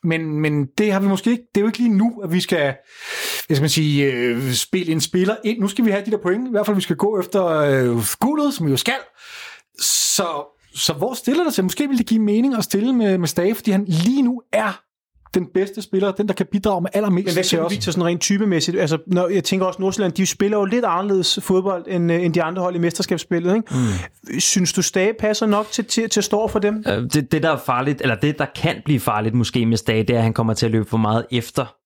Men, 0.04 0.40
men 0.40 0.66
det 0.78 0.92
har 0.92 1.00
vi 1.00 1.08
måske 1.08 1.30
ikke. 1.30 1.42
Det 1.54 1.60
er 1.60 1.62
jo 1.62 1.66
ikke 1.66 1.78
lige 1.78 1.94
nu, 1.94 2.20
at 2.24 2.32
vi 2.32 2.40
skal, 2.40 2.74
hvad 3.46 3.56
skal 3.56 3.62
man 3.62 3.68
sige, 3.68 4.12
øh, 4.12 4.52
spille 4.52 4.92
en 4.92 5.00
spiller 5.00 5.36
ind. 5.44 5.60
Nu 5.60 5.68
skal 5.68 5.84
vi 5.84 5.90
have 5.90 6.04
de 6.04 6.10
der 6.10 6.18
point. 6.22 6.48
I 6.48 6.50
hvert 6.50 6.66
fald, 6.66 6.76
vi 6.76 6.82
skal 6.82 6.96
gå 6.96 7.20
efter 7.20 7.46
øh, 7.46 8.04
guldet, 8.20 8.54
som 8.54 8.66
vi 8.66 8.70
jo 8.70 8.76
skal. 8.76 8.98
Så, 9.80 10.26
så 10.74 10.92
hvor 10.92 11.14
stiller 11.14 11.44
der 11.44 11.50
sig? 11.50 11.64
Måske 11.64 11.88
vil 11.88 11.98
det 11.98 12.06
give 12.06 12.20
mening 12.20 12.54
at 12.54 12.64
stille 12.64 12.92
med, 12.92 13.18
med 13.18 13.28
Stage, 13.28 13.54
fordi 13.54 13.70
han 13.70 13.84
lige 13.84 14.22
nu 14.22 14.42
er 14.52 14.82
den 15.34 15.46
bedste 15.54 15.82
spiller, 15.82 16.12
den 16.12 16.28
der 16.28 16.34
kan 16.34 16.46
bidrage 16.52 16.80
med 16.80 16.90
allermest 16.92 17.26
Men 17.26 17.34
hvad 17.34 17.44
til 17.44 17.60
os. 17.60 17.72
Victor, 17.72 17.92
sådan 17.92 18.04
rent 18.04 18.20
typemæssigt? 18.20 18.80
Altså, 18.80 18.98
når, 19.06 19.28
jeg 19.28 19.44
tænker 19.44 19.66
også, 19.66 19.82
Nordsjælland, 19.82 20.12
de 20.12 20.26
spiller 20.26 20.58
jo 20.58 20.64
lidt 20.64 20.84
anderledes 20.84 21.38
fodbold, 21.42 21.84
end, 21.88 22.12
øh, 22.12 22.24
end 22.24 22.34
de 22.34 22.42
andre 22.42 22.62
hold 22.62 22.74
i 22.74 22.78
mesterskabsspillet. 22.78 23.54
Ikke? 23.56 23.74
Mm. 23.74 24.40
Synes 24.40 24.72
du, 24.72 24.82
Stage 24.82 25.14
passer 25.14 25.46
nok 25.46 25.70
til, 25.70 25.84
til, 25.84 26.10
til 26.10 26.20
at 26.20 26.24
stå 26.24 26.48
for 26.48 26.58
dem? 26.58 26.84
øh, 26.88 27.02
det, 27.02 27.32
det, 27.32 27.42
der 27.42 27.50
er 27.50 27.58
farligt, 27.66 28.02
eller 28.02 28.14
det, 28.14 28.38
der 28.38 28.46
kan 28.56 28.82
blive 28.84 29.00
farligt 29.00 29.34
måske 29.34 29.66
med 29.66 29.76
Stage, 29.76 30.02
det 30.02 30.14
er, 30.14 30.18
at 30.18 30.22
han 30.22 30.32
kommer 30.32 30.54
til 30.54 30.66
at 30.66 30.72
løbe 30.72 30.88
for 30.88 30.96
meget 30.96 31.26
efter 31.30 31.81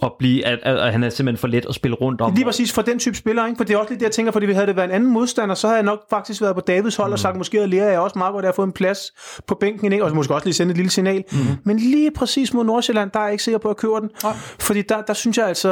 og 0.00 0.16
blive, 0.18 0.46
at, 0.46 0.58
at, 0.62 0.78
at 0.78 0.92
han 0.92 1.04
er 1.04 1.10
simpelthen 1.10 1.40
for 1.40 1.48
let 1.48 1.66
at 1.68 1.74
spille 1.74 1.96
rundt 1.96 2.20
om. 2.20 2.34
Lige 2.34 2.44
præcis 2.44 2.72
for 2.72 2.82
den 2.82 2.98
type 2.98 3.16
spiller, 3.16 3.46
ikke? 3.46 3.56
For 3.56 3.64
det 3.64 3.74
er 3.74 3.78
også 3.78 3.90
lidt 3.90 4.00
det, 4.00 4.06
jeg 4.06 4.12
tænker, 4.12 4.32
fordi 4.32 4.46
vi 4.46 4.52
havde 4.52 4.66
det 4.66 4.76
været 4.76 4.88
en 4.88 4.94
anden 4.94 5.12
modstander, 5.12 5.54
så 5.54 5.66
havde 5.66 5.76
jeg 5.76 5.84
nok 5.84 6.00
faktisk 6.10 6.42
været 6.42 6.54
på 6.54 6.60
Davids 6.60 6.96
hold 6.96 7.08
mm. 7.08 7.12
og 7.12 7.18
sagt, 7.18 7.36
måske 7.36 7.56
havde 7.56 7.70
Lea 7.70 7.90
jeg 7.90 8.00
også 8.00 8.18
meget 8.18 8.32
godt 8.32 8.44
at 8.44 8.46
have 8.46 8.54
fået 8.54 8.66
en 8.66 8.72
plads 8.72 9.12
på 9.46 9.54
bænken, 9.54 9.92
ikke? 9.92 10.04
og 10.04 10.14
måske 10.14 10.34
også 10.34 10.46
lige 10.46 10.54
sende 10.54 10.70
et 10.70 10.76
lille 10.76 10.90
signal. 10.90 11.24
Mm. 11.32 11.38
Men 11.64 11.76
lige 11.76 12.10
præcis 12.10 12.54
mod 12.54 12.64
Nordsjælland, 12.64 13.10
der 13.10 13.20
er 13.20 13.24
jeg 13.24 13.32
ikke 13.32 13.44
sikker 13.44 13.58
på 13.58 13.70
at 13.70 13.76
købe 13.76 13.92
den. 14.00 14.10
Ja. 14.24 14.28
Fordi 14.58 14.82
der, 14.82 15.02
der 15.02 15.12
synes 15.12 15.38
jeg 15.38 15.46
altså, 15.46 15.70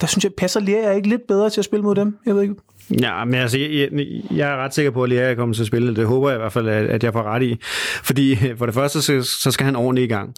der 0.00 0.06
synes 0.06 0.24
jeg, 0.24 0.32
passer 0.38 0.60
Lea 0.60 0.82
jeg 0.82 0.96
ikke 0.96 1.08
lidt 1.08 1.26
bedre 1.28 1.50
til 1.50 1.60
at 1.60 1.64
spille 1.64 1.82
mod 1.82 1.94
dem. 1.94 2.18
Jeg 2.26 2.34
ved 2.34 2.42
ikke. 2.42 2.54
Ja, 2.90 3.24
men 3.24 3.34
altså, 3.34 3.58
jeg, 3.58 3.70
jeg, 3.70 4.06
jeg 4.36 4.52
er 4.52 4.56
ret 4.56 4.74
sikker 4.74 4.90
på, 4.90 5.02
at 5.02 5.08
Lea 5.08 5.34
kommer 5.34 5.54
til 5.54 5.62
at 5.62 5.66
spille. 5.66 5.96
Det 5.96 6.06
håber 6.06 6.28
jeg 6.28 6.36
i 6.36 6.40
hvert 6.40 6.52
fald, 6.52 6.68
at, 6.68 6.86
at 6.86 7.04
jeg 7.04 7.12
får 7.12 7.22
ret 7.22 7.42
i. 7.42 7.58
Fordi 8.02 8.36
for 8.58 8.66
det 8.66 8.74
første, 8.74 9.02
så, 9.02 9.22
så 9.22 9.50
skal 9.50 9.64
han 9.64 9.76
ordentligt 9.76 10.04
i 10.04 10.14
gang. 10.14 10.34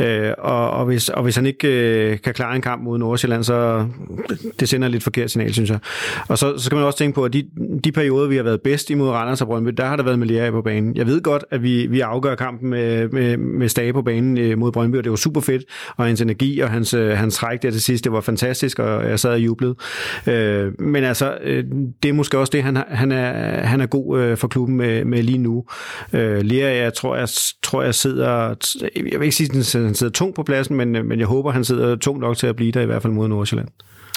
Øh, 0.00 0.32
og, 0.38 0.70
og, 0.70 0.84
hvis, 0.84 1.08
og 1.08 1.22
hvis 1.22 1.36
han 1.36 1.46
ikke 1.46 1.68
øh, 1.68 2.20
kan 2.20 2.34
klare 2.34 2.56
en 2.56 2.62
kamp 2.62 2.82
mod 2.82 2.98
Nordsjælland, 2.98 3.44
så 3.44 3.86
det 4.60 4.68
sender 4.68 4.86
et 4.88 4.92
lidt 4.92 5.02
forkert 5.02 5.30
signal, 5.30 5.52
synes 5.52 5.70
jeg. 5.70 5.78
Og 6.28 6.38
så, 6.38 6.58
så 6.58 6.64
skal 6.64 6.76
man 6.76 6.84
også 6.84 6.98
tænke 6.98 7.14
på, 7.14 7.24
at 7.24 7.32
de, 7.32 7.44
de 7.84 7.92
perioder, 7.92 8.28
vi 8.28 8.36
har 8.36 8.42
været 8.42 8.60
bedst 8.60 8.90
imod 8.90 9.08
Randers 9.08 9.40
og 9.40 9.46
Brøndby, 9.46 9.70
der 9.70 9.84
har 9.84 9.96
der 9.96 10.02
været 10.02 10.18
med 10.18 10.26
Lea 10.26 10.50
på 10.50 10.62
banen. 10.62 10.96
Jeg 10.96 11.06
ved 11.06 11.20
godt, 11.20 11.44
at 11.50 11.62
vi, 11.62 11.86
vi 11.86 12.00
afgør 12.00 12.34
kampen 12.34 12.70
med, 12.70 13.08
med, 13.08 13.36
med 13.36 13.68
Stage 13.68 13.92
på 13.92 14.02
banen 14.02 14.38
øh, 14.38 14.58
mod 14.58 14.72
Brøndby, 14.72 14.96
og 14.96 15.04
det 15.04 15.10
var 15.10 15.16
super 15.16 15.40
fedt. 15.40 15.64
Og 15.96 16.06
hans 16.06 16.20
energi 16.20 16.60
og 16.60 16.70
hans, 16.70 16.94
øh, 16.94 17.10
hans 17.10 17.34
træk 17.34 17.62
der 17.62 17.70
til 17.70 17.82
sidst, 17.82 18.04
det 18.04 18.12
var 18.12 18.20
fantastisk, 18.20 18.78
og 18.78 19.08
jeg 19.08 19.20
sad 19.20 19.30
og 19.30 19.40
jublede. 19.40 19.74
Øh, 20.26 20.80
men 20.80 21.04
altså, 21.04 21.38
øh, 21.42 21.64
det 22.02 22.08
er 22.08 22.12
måske 22.12 22.38
også 22.38 22.50
det, 22.50 22.62
han, 22.62 22.76
han, 22.88 23.12
er, 23.12 23.60
han 23.66 23.80
er 23.80 23.86
god 23.86 24.18
øh, 24.18 24.36
for 24.36 24.48
klubben 24.48 24.76
med, 24.76 25.04
med 25.04 25.22
lige 25.22 25.38
nu. 25.38 25.64
Øh, 26.12 26.42
Lea, 26.42 26.82
jeg 26.82 26.94
tror, 26.94 27.16
jeg, 27.16 27.28
tror, 27.62 27.82
jeg 27.82 27.94
sidder... 27.94 28.54
Jeg 28.96 29.20
vil 29.20 29.22
ikke 29.22 29.36
sige, 29.36 29.58
at 29.58 29.84
han 29.84 29.94
sidder 29.94 30.12
tungt 30.12 30.36
på 30.36 30.42
pladsen, 30.42 30.76
men, 30.76 30.96
øh, 30.96 31.04
men 31.04 31.18
jeg 31.18 31.26
håber, 31.26 31.50
han 31.50 31.64
sidder 31.64 31.96
tungt 31.96 32.20
nok 32.20 32.36
til 32.36 32.46
at 32.46 32.56
blive 32.56 32.72
der, 32.72 32.80
i 32.80 32.86
hvert 32.86 33.02
fald 33.02 33.12
mod 33.12 33.28
Nordsjælland. 33.28 33.68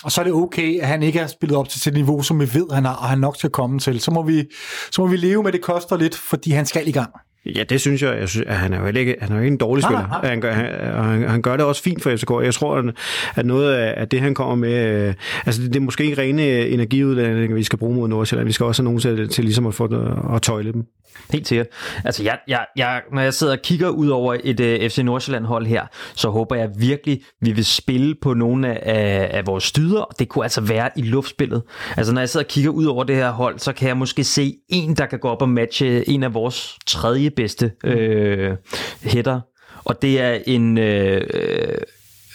Og 0.04 0.12
så 0.12 0.22
er 0.22 0.26
det 0.26 0.34
okay, 0.34 0.80
at 0.80 0.88
han 0.88 1.04
ikke 1.04 1.20
har 1.20 1.28
spillet 1.28 1.58
op 1.58 1.70
til 1.70 1.86
det 1.86 1.94
niveau, 1.94 2.22
som 2.22 2.40
vi 2.40 2.54
ved, 2.54 2.74
han 2.74 2.86
har, 2.86 2.94
og 2.94 3.10
han 3.10 3.20
nok 3.20 3.38
skal 3.38 3.50
komme 3.50 3.80
til. 3.80 4.02
Så 4.02 4.12
må, 4.12 4.24
vi, 4.24 4.44
så 4.92 5.02
må 5.02 5.08
vi 5.08 5.18
leve 5.18 5.44
med, 5.44 5.48
at 5.48 5.54
det 5.54 5.62
koster 5.62 5.98
lidt, 5.98 6.16
fordi 6.16 6.52
han 6.52 6.66
skal 6.66 6.88
i 6.88 6.92
gang. 6.92 7.12
Ja, 7.56 7.64
det 7.64 7.82
synes 7.82 8.02
jeg. 8.02 8.18
jeg 8.20 8.30
synes, 8.30 8.46
at 8.48 8.56
han 8.56 8.74
er 8.74 8.80
jo 8.80 8.86
ikke, 9.00 9.16
han 9.22 9.32
er 9.32 9.36
jo 9.36 9.42
ikke 9.42 9.52
en 9.52 9.58
dårlig 9.58 9.84
spiller. 9.84 10.08
nej, 10.08 10.20
nej. 10.22 10.30
Han, 10.30 10.42
gør, 10.42 10.52
han, 10.54 11.30
han, 11.30 11.42
gør 11.42 11.58
det 11.58 11.66
også 11.66 11.82
fint 11.84 12.04
for 12.04 12.16
FCK. 12.16 12.32
Jeg 12.44 12.54
tror, 12.54 12.92
at- 13.36 13.46
noget 13.46 13.74
af 13.74 14.08
det, 14.10 14.22
han 14.22 14.34
kommer 14.36 14.56
med... 14.56 15.08
øh, 15.08 15.14
Altså, 15.46 15.62
det, 15.62 15.74
det 15.74 15.80
er 15.80 15.84
måske 15.84 16.04
ikke 16.04 16.22
rene 16.22 16.68
energiuddanninger, 16.68 17.56
vi 17.56 17.64
skal 17.64 17.80
bruge 17.80 17.96
mod 17.96 18.08
Nordsjælland. 18.08 18.48
Vi 18.48 18.54
skal 18.54 18.66
også 18.66 18.82
have 18.82 18.86
nogen 18.86 19.00
til, 19.00 19.30
til 19.30 19.44
ligesom 19.44 19.68
at 19.68 19.74
få 19.74 19.90
at 20.36 20.42
tøjle 20.42 20.74
dem. 20.74 20.84
Helt 21.32 21.48
sikkert. 21.48 21.68
Altså, 22.06 22.24
jeg, 22.24 22.38
jeg, 22.48 22.66
jeg, 22.78 23.02
når 23.14 23.22
jeg 23.22 23.34
sidder 23.34 23.54
og 23.54 23.60
kigger 23.64 23.90
ud 23.90 24.08
over 24.08 24.36
et 24.44 24.60
uh, 24.60 24.90
FC 24.90 24.98
Nordsjælland-hold 24.98 25.66
her, 25.66 25.84
så 26.16 26.30
håber 26.30 26.56
jeg 26.56 26.70
virkelig, 26.78 27.22
vi 27.42 27.52
vil 27.52 27.66
spille 27.66 28.16
på 28.22 28.34
nogle 28.34 28.88
af, 28.88 29.30
af 29.38 29.48
vores 29.48 29.64
styder, 29.64 30.14
det 30.20 30.30
kunne 30.30 30.46
altså 30.46 30.62
være 30.62 30.90
i 30.96 31.02
luftspillet. 31.02 31.62
Altså, 31.98 32.14
når 32.14 32.22
jeg 32.22 32.30
sidder 32.30 32.44
og 32.46 32.48
kigger 32.50 32.70
ud 32.72 32.86
over 32.86 33.04
det 33.04 33.16
her 33.16 33.32
hold, 33.32 33.60
så 33.60 33.74
kan 33.74 33.88
jeg 33.88 33.98
måske 33.98 34.24
se 34.24 34.54
en, 34.70 34.94
der 34.96 35.06
kan 35.06 35.20
gå 35.20 35.28
op 35.30 35.42
og 35.42 35.50
matche 35.50 36.10
en 36.10 36.24
af 36.24 36.34
vores 36.34 36.78
tredje 36.88 37.30
bedste 37.36 37.72
øh, 37.84 38.56
hætter, 39.04 39.42
og 39.86 40.02
det 40.02 40.22
er 40.22 40.40
en... 40.48 40.78
Øh, 40.78 41.22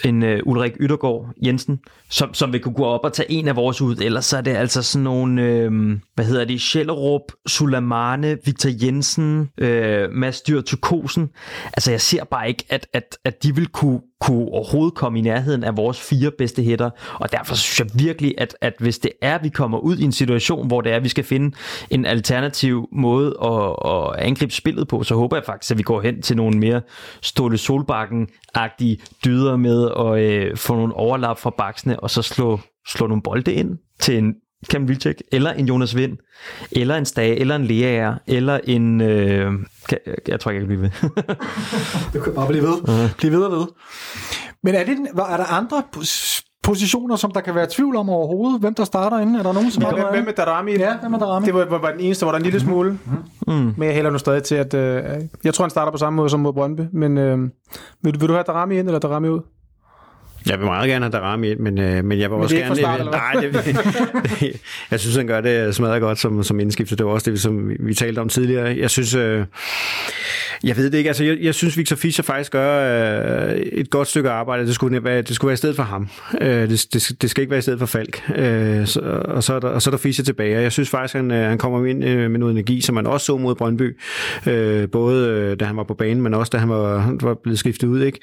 en 0.04 0.22
øh, 0.22 0.40
Ulrik 0.46 0.72
Yttergaard 0.80 1.34
Jensen, 1.44 1.80
som, 2.10 2.34
som 2.34 2.52
vil 2.52 2.60
kunne 2.60 2.74
gå 2.74 2.84
op 2.84 3.00
og 3.04 3.12
tage 3.12 3.30
en 3.30 3.48
af 3.48 3.56
vores 3.56 3.80
ud. 3.80 3.96
Ellers 3.96 4.24
så 4.24 4.36
er 4.36 4.40
det 4.40 4.50
altså 4.50 4.82
sådan 4.82 5.04
nogle, 5.04 5.42
øh, 5.42 5.98
hvad 6.14 6.24
hedder 6.24 6.44
det, 6.44 6.60
Schellerup, 6.60 7.22
Sulamane, 7.46 8.38
Victor 8.44 8.84
Jensen, 8.84 9.48
øh, 9.58 10.10
Mads 10.10 10.40
Dyr 10.40 10.60
Tukosen. 10.60 11.28
Altså 11.72 11.90
jeg 11.90 12.00
ser 12.00 12.24
bare 12.24 12.48
ikke, 12.48 12.64
at, 12.68 12.86
at, 12.92 13.18
at 13.24 13.42
de 13.42 13.54
vil 13.54 13.66
kunne, 13.66 14.00
kunne 14.20 14.48
overhovedet 14.48 14.94
komme 14.94 15.18
i 15.18 15.22
nærheden 15.22 15.64
af 15.64 15.76
vores 15.76 16.00
fire 16.00 16.30
bedste 16.30 16.62
hætter. 16.62 16.90
Og 17.14 17.32
derfor 17.32 17.54
synes 17.54 17.80
jeg 17.80 18.00
virkelig, 18.04 18.34
at, 18.38 18.56
at 18.60 18.74
hvis 18.78 18.98
det 18.98 19.12
er, 19.22 19.34
at 19.34 19.44
vi 19.44 19.48
kommer 19.48 19.78
ud 19.78 19.96
i 19.96 20.04
en 20.04 20.12
situation, 20.12 20.66
hvor 20.66 20.80
det 20.80 20.92
er, 20.92 20.96
at 20.96 21.04
vi 21.04 21.08
skal 21.08 21.24
finde 21.24 21.56
en 21.90 22.06
alternativ 22.06 22.88
måde 22.92 23.36
at, 23.42 23.76
at 23.90 24.26
angribe 24.26 24.52
spillet 24.52 24.88
på, 24.88 25.02
så 25.02 25.14
håber 25.14 25.36
jeg 25.36 25.44
faktisk, 25.44 25.70
at 25.70 25.78
vi 25.78 25.82
går 25.82 26.00
hen 26.00 26.22
til 26.22 26.36
nogle 26.36 26.58
mere 26.58 26.80
Ståle 27.22 27.58
Solbakken-agtige 27.58 28.96
dyder 29.24 29.56
med 29.56 29.90
at 29.98 30.22
øh, 30.24 30.56
få 30.56 30.74
nogle 30.74 30.94
overlap 30.94 31.38
fra 31.38 31.50
baksene, 31.50 32.00
og 32.00 32.10
så 32.10 32.22
slå, 32.22 32.60
slå 32.88 33.06
nogle 33.06 33.22
bolde 33.22 33.52
ind 33.52 33.78
til 34.00 34.18
en 34.18 34.34
Cam 34.68 34.88
Vilcek, 34.88 35.22
eller 35.32 35.52
en 35.52 35.66
Jonas 35.66 35.96
Vind, 35.96 36.18
eller 36.72 36.96
en 36.96 37.04
Stage, 37.04 37.36
eller 37.36 37.56
en 37.56 37.64
Leaer, 37.64 38.14
eller 38.26 38.58
en... 38.64 39.00
Øh, 39.00 39.52
kan, 39.88 39.98
jeg 40.28 40.40
tror 40.40 40.50
ikke, 40.50 40.60
jeg 40.60 40.68
kan 40.68 40.78
blive 40.78 40.82
ved. 40.82 40.90
Det 42.12 42.22
kan 42.24 42.32
bare 42.34 42.48
blive 42.48 42.62
ved. 42.62 43.08
Blive 43.18 43.32
ved 43.32 43.42
og 43.42 43.52
ved. 43.52 43.66
Men 44.62 44.74
er, 44.74 44.84
det, 44.84 44.96
er 45.16 45.36
der 45.36 45.52
andre 45.52 45.82
pos- 45.96 46.42
positioner, 46.62 47.16
som 47.16 47.30
der 47.30 47.40
kan 47.40 47.54
være 47.54 47.66
tvivl 47.70 47.96
om 47.96 48.08
overhovedet? 48.10 48.60
Hvem 48.60 48.74
der 48.74 48.84
starter 48.84 49.18
inde? 49.18 49.38
Er 49.38 49.42
der 49.42 49.52
nogen, 49.52 49.70
som 49.70 49.82
Hvem, 49.82 49.98
har 49.98 50.10
hvem 50.10 50.26
er 50.28 50.32
Darami? 50.32 50.72
Ja, 50.72 50.96
hvem 51.00 51.14
er 51.14 51.18
Darami? 51.18 51.46
Det 51.46 51.54
var, 51.54 51.64
var, 51.64 51.78
var 51.78 51.90
den 51.90 52.00
eneste, 52.00 52.24
hvor 52.24 52.32
der 52.32 52.36
er 52.36 52.40
en 52.40 52.44
lille 52.44 52.60
smule. 52.60 52.98
Mm. 53.46 53.52
Men 53.52 53.82
jeg 53.82 53.94
hælder 53.94 54.10
nu 54.10 54.18
stadig 54.18 54.42
til, 54.42 54.54
at... 54.54 54.74
Øh, 54.74 55.02
jeg 55.44 55.54
tror, 55.54 55.64
han 55.64 55.70
starter 55.70 55.92
på 55.92 55.98
samme 55.98 56.16
måde 56.16 56.30
som 56.30 56.40
mod 56.40 56.52
Brøndby. 56.52 56.80
Men 56.92 57.18
øh, 57.18 57.38
vil, 58.02 58.20
vil 58.20 58.28
du 58.28 58.32
have 58.32 58.44
Darami 58.46 58.78
ind, 58.78 58.88
eller 58.88 58.98
Darami 59.00 59.28
ud? 59.28 59.40
Jeg 60.46 60.58
vil 60.58 60.66
meget 60.66 60.88
gerne 60.88 61.04
have 61.04 61.12
Darami 61.12 61.50
ind, 61.50 61.58
men, 61.58 61.78
øh, 61.78 62.04
men 62.04 62.18
jeg 62.18 62.30
vil 62.30 62.36
Men 62.36 62.42
også 62.42 62.56
er 62.56 62.60
gerne... 62.60 62.76
start, 62.76 63.04
nej, 63.04 63.32
det, 63.32 64.60
jeg 64.90 65.00
synes, 65.00 65.16
han 65.16 65.26
gør 65.26 65.40
det 65.40 65.74
smadret 65.74 66.00
godt 66.00 66.18
som, 66.18 66.42
som 66.42 66.60
indskifter. 66.60 66.96
Det 66.96 67.06
var 67.06 67.12
også 67.12 67.30
det, 67.30 67.40
som 67.40 67.68
vi, 67.68 67.76
vi 67.80 67.94
talte 67.94 68.18
om 68.18 68.28
tidligere. 68.28 68.76
Jeg 68.78 68.90
synes... 68.90 69.14
Øh, 69.14 69.44
jeg 70.64 70.76
ved 70.76 70.90
det 70.90 70.98
ikke. 70.98 71.10
Altså, 71.10 71.24
jeg, 71.24 71.38
jeg 71.40 71.54
synes, 71.54 71.76
Victor 71.76 71.96
Fischer 71.96 72.22
faktisk 72.22 72.52
gør 72.52 73.50
øh, 73.50 73.56
et 73.56 73.90
godt 73.90 74.08
stykke 74.08 74.30
arbejde. 74.30 74.66
Det 74.66 74.74
skulle, 74.74 75.04
være, 75.04 75.22
det 75.22 75.34
skulle 75.34 75.48
være 75.48 75.54
i 75.54 75.56
stedet 75.56 75.76
for 75.76 75.82
ham. 75.82 76.08
Øh, 76.40 76.70
det, 76.70 76.86
det, 76.92 77.22
det 77.22 77.30
skal 77.30 77.42
ikke 77.42 77.50
være 77.50 77.58
i 77.58 77.62
stedet 77.62 77.78
for 77.78 77.86
Falk. 77.86 78.30
Øh, 78.36 78.86
så, 78.86 79.00
og, 79.24 79.42
så 79.42 79.54
er 79.54 79.60
der, 79.60 79.68
og 79.68 79.82
så 79.82 79.90
er 79.90 79.92
der 79.92 79.98
Fischer 79.98 80.24
tilbage. 80.24 80.56
Og 80.56 80.62
jeg 80.62 80.72
synes 80.72 80.90
faktisk, 80.90 81.14
han, 81.14 81.30
øh, 81.30 81.48
han 81.48 81.58
kommer 81.58 81.86
ind 81.86 82.04
øh, 82.04 82.30
med 82.30 82.38
noget 82.38 82.52
energi, 82.52 82.80
som 82.80 82.94
man 82.94 83.06
også 83.06 83.26
så 83.26 83.36
mod 83.36 83.54
Brøndby. 83.54 83.98
Øh, 84.46 84.88
både 84.90 85.28
øh, 85.28 85.60
da 85.60 85.64
han 85.64 85.76
var 85.76 85.84
på 85.84 85.94
banen, 85.94 86.22
men 86.22 86.34
også 86.34 86.50
da 86.50 86.58
han 86.58 86.68
var, 86.68 87.16
var 87.20 87.34
blevet 87.42 87.58
skiftet 87.58 87.88
ud. 87.88 88.02
Ikke? 88.02 88.18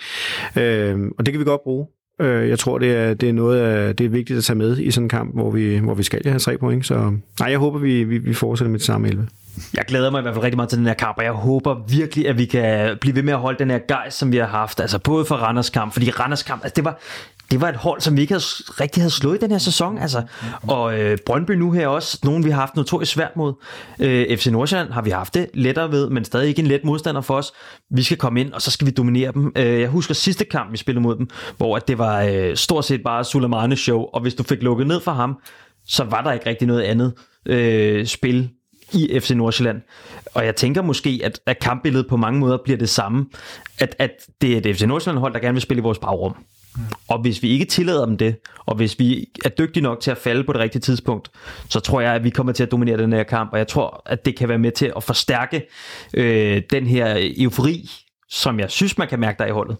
Øh, 0.57 0.99
og 1.17 1.25
det 1.25 1.33
kan 1.33 1.39
vi 1.39 1.45
godt 1.45 1.63
bruge. 1.63 1.87
Øh, 2.21 2.49
Jeg 2.49 2.59
tror, 2.59 2.77
det 2.77 2.95
er, 2.95 3.13
det 3.13 3.29
er 3.29 3.33
noget, 3.33 3.59
af- 3.59 3.95
det 3.95 4.05
er 4.05 4.09
vigtigt 4.09 4.37
at 4.37 4.43
tage 4.43 4.57
med 4.57 4.77
i 4.77 4.91
sådan 4.91 5.05
en 5.05 5.09
kamp, 5.09 5.33
hvor 5.35 5.51
vi, 5.51 5.77
hvor 5.77 5.93
vi 5.93 6.03
skal 6.03 6.21
have 6.25 6.39
tre 6.39 6.57
point. 6.57 6.85
Så 6.85 6.95
nej, 7.39 7.49
jeg 7.49 7.59
håber, 7.59 7.79
vi, 7.79 8.03
vi, 8.03 8.17
vi 8.17 8.33
fortsætter 8.33 8.69
med 8.71 8.79
det 8.79 8.85
samme 8.85 9.07
11. 9.07 9.27
Jeg 9.73 9.85
glæder 9.87 10.11
mig 10.11 10.19
i 10.19 10.21
hvert 10.21 10.33
fald 10.33 10.43
rigtig 10.43 10.55
meget 10.57 10.69
til 10.69 10.77
den 10.77 10.85
her 10.87 10.93
kamp, 10.93 11.17
og 11.17 11.23
jeg 11.23 11.31
håber 11.31 11.75
virkelig, 11.89 12.27
at 12.27 12.37
vi 12.37 12.45
kan 12.45 12.97
blive 13.01 13.15
ved 13.15 13.23
med 13.23 13.33
at 13.33 13.39
holde 13.39 13.59
den 13.59 13.69
her 13.69 13.79
gejst, 13.87 14.17
som 14.17 14.31
vi 14.31 14.37
har 14.37 14.45
haft. 14.47 14.79
Altså 14.79 14.99
både 14.99 15.25
for 15.25 15.35
Randers 15.35 15.69
kamp, 15.69 15.93
fordi 15.93 16.09
Randers 16.09 16.43
kamp, 16.43 16.63
altså 16.63 16.73
det 16.75 16.85
var, 16.85 16.99
det 17.51 17.61
var 17.61 17.69
et 17.69 17.75
hold, 17.75 18.01
som 18.01 18.15
vi 18.15 18.21
ikke 18.21 18.33
havde, 18.33 18.43
rigtig 18.81 19.03
havde 19.03 19.13
slået 19.13 19.35
i 19.35 19.39
den 19.39 19.51
her 19.51 19.57
sæson. 19.57 19.97
Altså. 19.97 20.23
Og 20.67 20.99
øh, 20.99 21.17
Brøndby 21.25 21.51
nu 21.51 21.71
her 21.71 21.87
også, 21.87 22.19
nogen 22.23 22.45
vi 22.45 22.49
har 22.49 22.59
haft 22.59 22.75
notorisk 22.75 23.11
svært 23.11 23.35
mod. 23.35 23.53
Øh, 23.99 24.37
FC 24.37 24.47
Nordsjælland 24.47 24.91
har 24.91 25.01
vi 25.01 25.09
haft 25.09 25.33
det 25.33 25.49
lettere 25.53 25.91
ved, 25.91 26.09
men 26.09 26.25
stadig 26.25 26.47
ikke 26.47 26.59
en 26.59 26.67
let 26.67 26.83
modstander 26.83 27.21
for 27.21 27.33
os. 27.33 27.53
Vi 27.91 28.03
skal 28.03 28.17
komme 28.17 28.41
ind, 28.41 28.53
og 28.53 28.61
så 28.61 28.71
skal 28.71 28.87
vi 28.87 28.91
dominere 28.91 29.31
dem. 29.31 29.51
Øh, 29.55 29.81
jeg 29.81 29.89
husker 29.89 30.13
sidste 30.13 30.45
kamp, 30.45 30.71
vi 30.71 30.77
spillede 30.77 31.03
mod 31.03 31.15
dem, 31.15 31.29
hvor 31.57 31.75
at 31.75 31.87
det 31.87 31.97
var 31.97 32.21
øh, 32.21 32.55
stort 32.55 32.85
set 32.85 33.03
bare 33.03 33.23
Sulemanes 33.23 33.79
show, 33.79 33.99
og 33.99 34.21
hvis 34.21 34.33
du 34.33 34.43
fik 34.43 34.63
lukket 34.63 34.87
ned 34.87 35.01
for 35.01 35.11
ham, 35.11 35.37
så 35.85 36.03
var 36.03 36.21
der 36.21 36.31
ikke 36.31 36.49
rigtig 36.49 36.67
noget 36.67 36.81
andet 36.81 37.13
øh, 37.45 38.05
spil 38.05 38.49
i 38.93 39.19
FC 39.19 39.31
Nordsjælland. 39.31 39.81
Og 40.33 40.45
jeg 40.45 40.55
tænker 40.55 40.81
måske, 40.81 41.21
at, 41.23 41.39
at 41.45 41.59
kampbilledet 41.59 42.07
på 42.07 42.17
mange 42.17 42.39
måder 42.39 42.57
bliver 42.63 42.77
det 42.77 42.89
samme. 42.89 43.25
At, 43.79 43.95
at 43.99 44.11
det 44.41 44.53
er 44.53 44.69
et 44.71 44.77
FC 44.77 44.81
Nordsjælland-hold, 44.81 45.33
der 45.33 45.39
gerne 45.39 45.53
vil 45.53 45.61
spille 45.61 45.79
i 45.79 45.83
vores 45.83 45.99
bagrum. 45.99 46.35
Mm. 46.75 46.81
Og 47.07 47.21
hvis 47.21 47.43
vi 47.43 47.49
ikke 47.49 47.65
tillader 47.65 48.05
dem 48.05 48.17
det, 48.17 48.35
og 48.65 48.75
hvis 48.75 48.99
vi 48.99 49.29
er 49.45 49.49
dygtige 49.49 49.83
nok 49.83 49.99
til 49.99 50.11
at 50.11 50.17
falde 50.17 50.43
på 50.43 50.53
det 50.53 50.61
rigtige 50.61 50.81
tidspunkt, 50.81 51.31
så 51.69 51.79
tror 51.79 52.01
jeg, 52.01 52.13
at 52.13 52.23
vi 52.23 52.29
kommer 52.29 52.53
til 52.53 52.63
at 52.63 52.71
dominere 52.71 52.97
den 52.97 53.13
her 53.13 53.23
kamp, 53.23 53.51
og 53.53 53.57
jeg 53.57 53.67
tror, 53.67 54.01
at 54.05 54.25
det 54.25 54.35
kan 54.35 54.49
være 54.49 54.57
med 54.57 54.71
til 54.71 54.93
at 54.95 55.03
forstærke 55.03 55.67
øh, 56.13 56.61
den 56.71 56.87
her 56.87 57.31
eufori, 57.37 57.89
som 58.29 58.59
jeg 58.59 58.71
synes, 58.71 58.97
man 58.97 59.07
kan 59.07 59.19
mærke 59.19 59.37
der 59.39 59.45
i 59.45 59.51
holdet. 59.51 59.77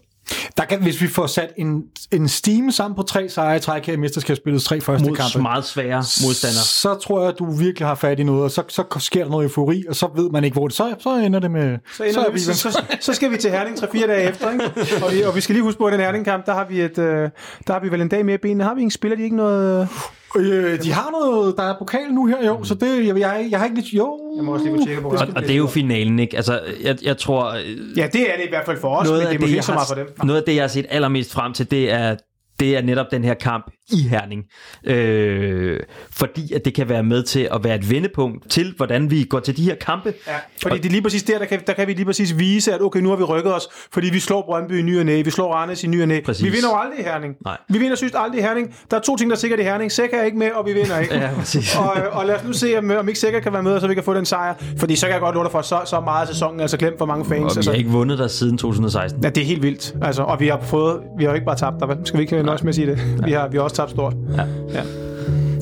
Der 0.56 0.64
kan, 0.64 0.82
hvis 0.82 1.02
vi 1.02 1.08
får 1.08 1.26
sat 1.26 1.52
en, 1.56 1.82
en 2.12 2.28
steam 2.28 2.70
sammen 2.70 2.96
på 2.96 3.02
tre 3.02 3.28
sejre 3.28 3.56
i 3.56 3.60
træk 3.60 3.86
her 3.86 3.92
i 3.92 3.96
mesterskabsspillets 3.96 4.64
tre 4.64 4.80
første 4.80 5.08
Mod 5.08 5.16
kampe, 5.16 5.42
meget 5.42 5.64
svære 5.64 5.96
modstandere. 5.96 6.64
så 6.64 6.94
tror 6.94 7.20
jeg, 7.20 7.28
at 7.28 7.38
du 7.38 7.52
virkelig 7.52 7.88
har 7.88 7.94
fat 7.94 8.18
i 8.18 8.22
noget, 8.22 8.44
og 8.44 8.50
så, 8.50 8.62
så 8.68 8.84
sker 8.98 9.22
der 9.22 9.30
noget 9.30 9.44
eufori, 9.44 9.84
og 9.88 9.96
så 9.96 10.08
ved 10.16 10.30
man 10.30 10.44
ikke, 10.44 10.54
hvor 10.54 10.68
det 10.68 10.76
så, 10.76 10.94
så 11.00 11.10
ender 11.16 11.38
det 11.38 11.50
med... 11.50 11.78
Så, 11.96 12.04
ender 12.04 12.24
er 12.24 12.30
vi, 12.30 12.38
så, 12.38 12.54
så, 12.54 12.82
så 13.00 13.14
skal 13.14 13.30
vi 13.30 13.36
til 13.36 13.50
Herning 13.50 13.78
3-4 13.78 14.06
dage 14.06 14.28
efter, 14.28 14.50
ikke? 14.50 14.64
Og, 15.04 15.12
vi, 15.12 15.22
og 15.22 15.36
vi 15.36 15.40
skal 15.40 15.54
lige 15.54 15.62
huske 15.62 15.78
på, 15.78 15.86
at 15.86 15.92
den 15.92 16.00
Herning-kamp, 16.00 16.46
der 16.46 16.54
har 16.54 16.64
vi, 16.64 16.80
et, 16.80 16.98
øh, 16.98 17.30
der 17.66 17.72
har 17.72 17.80
vi 17.80 17.90
vel 17.90 18.00
en 18.00 18.08
dag 18.08 18.24
mere 18.24 18.34
i 18.34 18.38
benene. 18.38 18.64
Har 18.64 18.74
vi 18.74 18.80
ingen 18.80 18.90
spiller, 18.90 19.16
de 19.16 19.22
ikke 19.22 19.36
noget... 19.36 19.88
Øh, 20.36 20.82
de 20.82 20.92
har 20.92 21.10
noget, 21.10 21.54
der 21.56 21.62
er 21.62 21.74
pokal 21.78 22.10
nu 22.10 22.26
her, 22.26 22.46
jo, 22.46 22.64
så 22.64 22.74
det, 22.74 23.06
jeg, 23.06 23.18
jeg, 23.18 23.48
jeg 23.50 23.58
har 23.58 23.66
ikke 23.66 23.80
lidt... 23.80 23.92
Jo, 23.92 24.18
Jeg 24.36 24.44
må 24.44 24.52
også 24.52 24.64
lige 24.66 24.78
få 24.78 24.84
tjekket 24.84 25.02
på 25.02 25.08
Og, 25.08 25.18
og 25.36 25.42
det 25.42 25.50
er 25.50 25.56
jo 25.56 25.66
finalen, 25.66 26.18
ikke? 26.18 26.36
Altså, 26.36 26.60
jeg, 26.82 26.96
jeg 27.02 27.18
tror... 27.18 27.50
øh, 27.50 27.98
Ja, 27.98 28.06
det 28.12 28.32
er 28.32 28.36
det 28.36 28.44
i 28.44 28.48
hvert 28.48 28.64
fald 28.66 28.80
for 28.80 28.96
os, 28.96 29.08
men 29.08 29.20
det 29.20 29.34
er 29.34 29.38
måske 29.38 29.52
ikke 29.52 29.62
så 29.62 29.72
meget 29.72 29.88
for 29.88 29.94
dem. 29.94 30.06
Noget 30.24 30.40
af 30.40 30.44
det, 30.46 30.54
jeg 30.54 30.62
har 30.62 30.68
set 30.68 30.86
allermest 30.88 31.32
frem 31.32 31.52
til, 31.52 31.70
det 31.70 31.92
er, 31.92 32.16
det 32.60 32.76
er 32.76 32.82
netop 32.82 33.06
den 33.10 33.24
her 33.24 33.34
kamp 33.34 33.70
i 33.90 34.08
Herning. 34.08 34.44
Øh, 34.84 35.80
fordi 36.10 36.52
at 36.52 36.64
det 36.64 36.74
kan 36.74 36.88
være 36.88 37.02
med 37.02 37.22
til 37.22 37.48
at 37.54 37.64
være 37.64 37.74
et 37.74 37.90
vendepunkt 37.90 38.50
til, 38.50 38.74
hvordan 38.76 39.10
vi 39.10 39.24
går 39.24 39.40
til 39.40 39.56
de 39.56 39.62
her 39.62 39.74
kampe. 39.74 40.14
Ja, 40.26 40.32
fordi 40.62 40.76
det 40.76 40.86
er 40.86 40.90
lige 40.90 41.02
præcis 41.02 41.22
der, 41.22 41.38
der 41.38 41.44
kan, 41.44 41.60
der 41.66 41.72
kan 41.72 41.88
vi 41.88 41.92
lige 41.92 42.04
præcis 42.04 42.38
vise, 42.38 42.74
at 42.74 42.82
okay, 42.82 43.00
nu 43.00 43.08
har 43.08 43.16
vi 43.16 43.22
rykket 43.22 43.54
os, 43.54 43.68
fordi 43.92 44.10
vi 44.10 44.20
slår 44.20 44.42
Brøndby 44.42 44.78
i 44.78 44.82
ny 44.82 44.98
og 44.98 45.06
næ, 45.06 45.22
vi 45.22 45.30
slår 45.30 45.52
Randers 45.54 45.84
i 45.84 45.86
ny 45.86 46.02
og 46.02 46.08
næ. 46.08 46.20
Præcis. 46.24 46.44
Vi 46.44 46.50
vinder 46.50 46.68
jo 46.68 46.76
aldrig 46.76 47.00
i 47.00 47.02
Herning. 47.02 47.34
Nej. 47.44 47.56
Vi 47.68 47.78
vinder 47.78 47.96
synes 47.96 48.12
aldrig 48.16 48.40
i 48.40 48.42
Herning. 48.42 48.74
Der 48.90 48.96
er 48.96 49.00
to 49.00 49.16
ting, 49.16 49.30
der 49.30 49.36
er 49.36 49.40
sikkert 49.40 49.60
i 49.60 49.62
Herning. 49.62 49.92
Sækker 49.92 50.18
er 50.18 50.24
ikke 50.24 50.38
med, 50.38 50.50
og 50.50 50.66
vi 50.66 50.72
vinder 50.72 50.98
ikke. 50.98 51.14
Ja, 51.18 51.30
præcis. 51.36 51.76
og, 51.76 51.92
og 52.12 52.26
lad 52.26 52.34
os 52.34 52.44
nu 52.44 52.52
se, 52.52 52.78
om, 52.78 52.90
om 52.90 53.08
ikke 53.08 53.20
Sækker 53.20 53.40
kan 53.40 53.52
være 53.52 53.62
med, 53.62 53.80
så 53.80 53.88
vi 53.88 53.94
kan 53.94 54.04
få 54.04 54.14
den 54.14 54.24
sejr. 54.24 54.54
Fordi 54.78 54.96
så 54.96 55.06
kan 55.06 55.12
jeg 55.12 55.20
godt 55.20 55.34
love 55.34 55.44
dig 55.44 55.52
for, 55.52 55.62
så, 55.62 55.80
så 55.84 56.00
meget 56.00 56.22
af 56.22 56.28
sæsonen 56.28 56.60
altså 56.60 56.76
glemt 56.76 56.98
for 56.98 57.06
mange 57.06 57.24
fans. 57.24 57.42
Og 57.42 57.50
vi 57.50 57.58
altså, 57.58 57.70
har 57.70 57.78
ikke 57.78 57.90
vundet 57.90 58.18
der 58.18 58.28
siden 58.28 58.58
2016. 58.58 59.24
Ja, 59.24 59.28
det 59.28 59.40
er 59.40 59.44
helt 59.44 59.62
vildt. 59.62 59.94
Altså, 60.02 60.22
og 60.22 60.40
vi 60.40 60.48
har 60.48 60.60
fået, 60.62 61.00
vi 61.18 61.24
har 61.24 61.30
jo 61.30 61.34
ikke 61.34 61.46
bare 61.46 61.56
tabt 61.56 61.80
der? 61.80 61.96
Skal 62.04 62.18
vi 62.18 62.22
ikke 62.22 62.42
nøjes 62.42 62.62
med 62.62 62.68
at 62.68 62.74
sige 62.74 62.86
det? 62.86 62.98
Vi 63.24 63.32
har, 63.32 63.48
vi 63.48 63.56
har 63.56 63.64
også 63.64 63.76
tabt 63.78 63.90
stort. 63.90 64.14
Ja. 64.36 64.44
ja. 64.74 64.82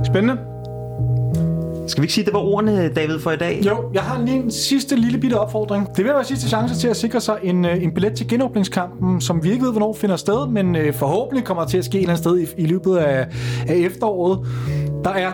Spændende. 0.04 0.36
Skal 1.88 2.02
vi 2.02 2.04
ikke 2.04 2.14
sige, 2.14 2.22
at 2.22 2.26
det 2.26 2.34
var 2.34 2.40
ordene, 2.40 2.88
David, 2.88 3.18
for 3.18 3.30
i 3.30 3.36
dag? 3.36 3.62
Jo, 3.66 3.90
jeg 3.94 4.02
har 4.02 4.22
lige 4.24 4.36
en 4.36 4.50
sidste 4.50 4.96
lille 4.96 5.18
bitte 5.18 5.34
opfordring. 5.34 5.88
Det 5.96 6.04
vil 6.04 6.14
være 6.14 6.24
sidste 6.24 6.48
chance 6.48 6.74
til 6.74 6.88
at 6.88 6.96
sikre 6.96 7.20
sig 7.20 7.38
en, 7.42 7.64
øh, 7.64 7.82
en 7.82 7.94
billet 7.94 8.12
til 8.12 8.28
genåbningskampen, 8.28 9.20
som 9.20 9.44
vi 9.44 9.50
ikke 9.50 9.64
ved, 9.64 9.72
hvornår 9.72 9.92
finder 9.92 10.16
sted, 10.16 10.48
men 10.48 10.76
øh, 10.76 10.94
forhåbentlig 10.94 11.44
kommer 11.44 11.64
til 11.64 11.78
at 11.78 11.84
ske 11.84 11.98
et 11.98 12.00
eller 12.00 12.10
andet 12.10 12.24
sted 12.24 12.38
i, 12.38 12.62
i 12.62 12.66
løbet 12.66 12.96
af, 12.96 13.26
af 13.68 13.74
efteråret. 13.74 14.38
Der 15.04 15.10
er 15.10 15.32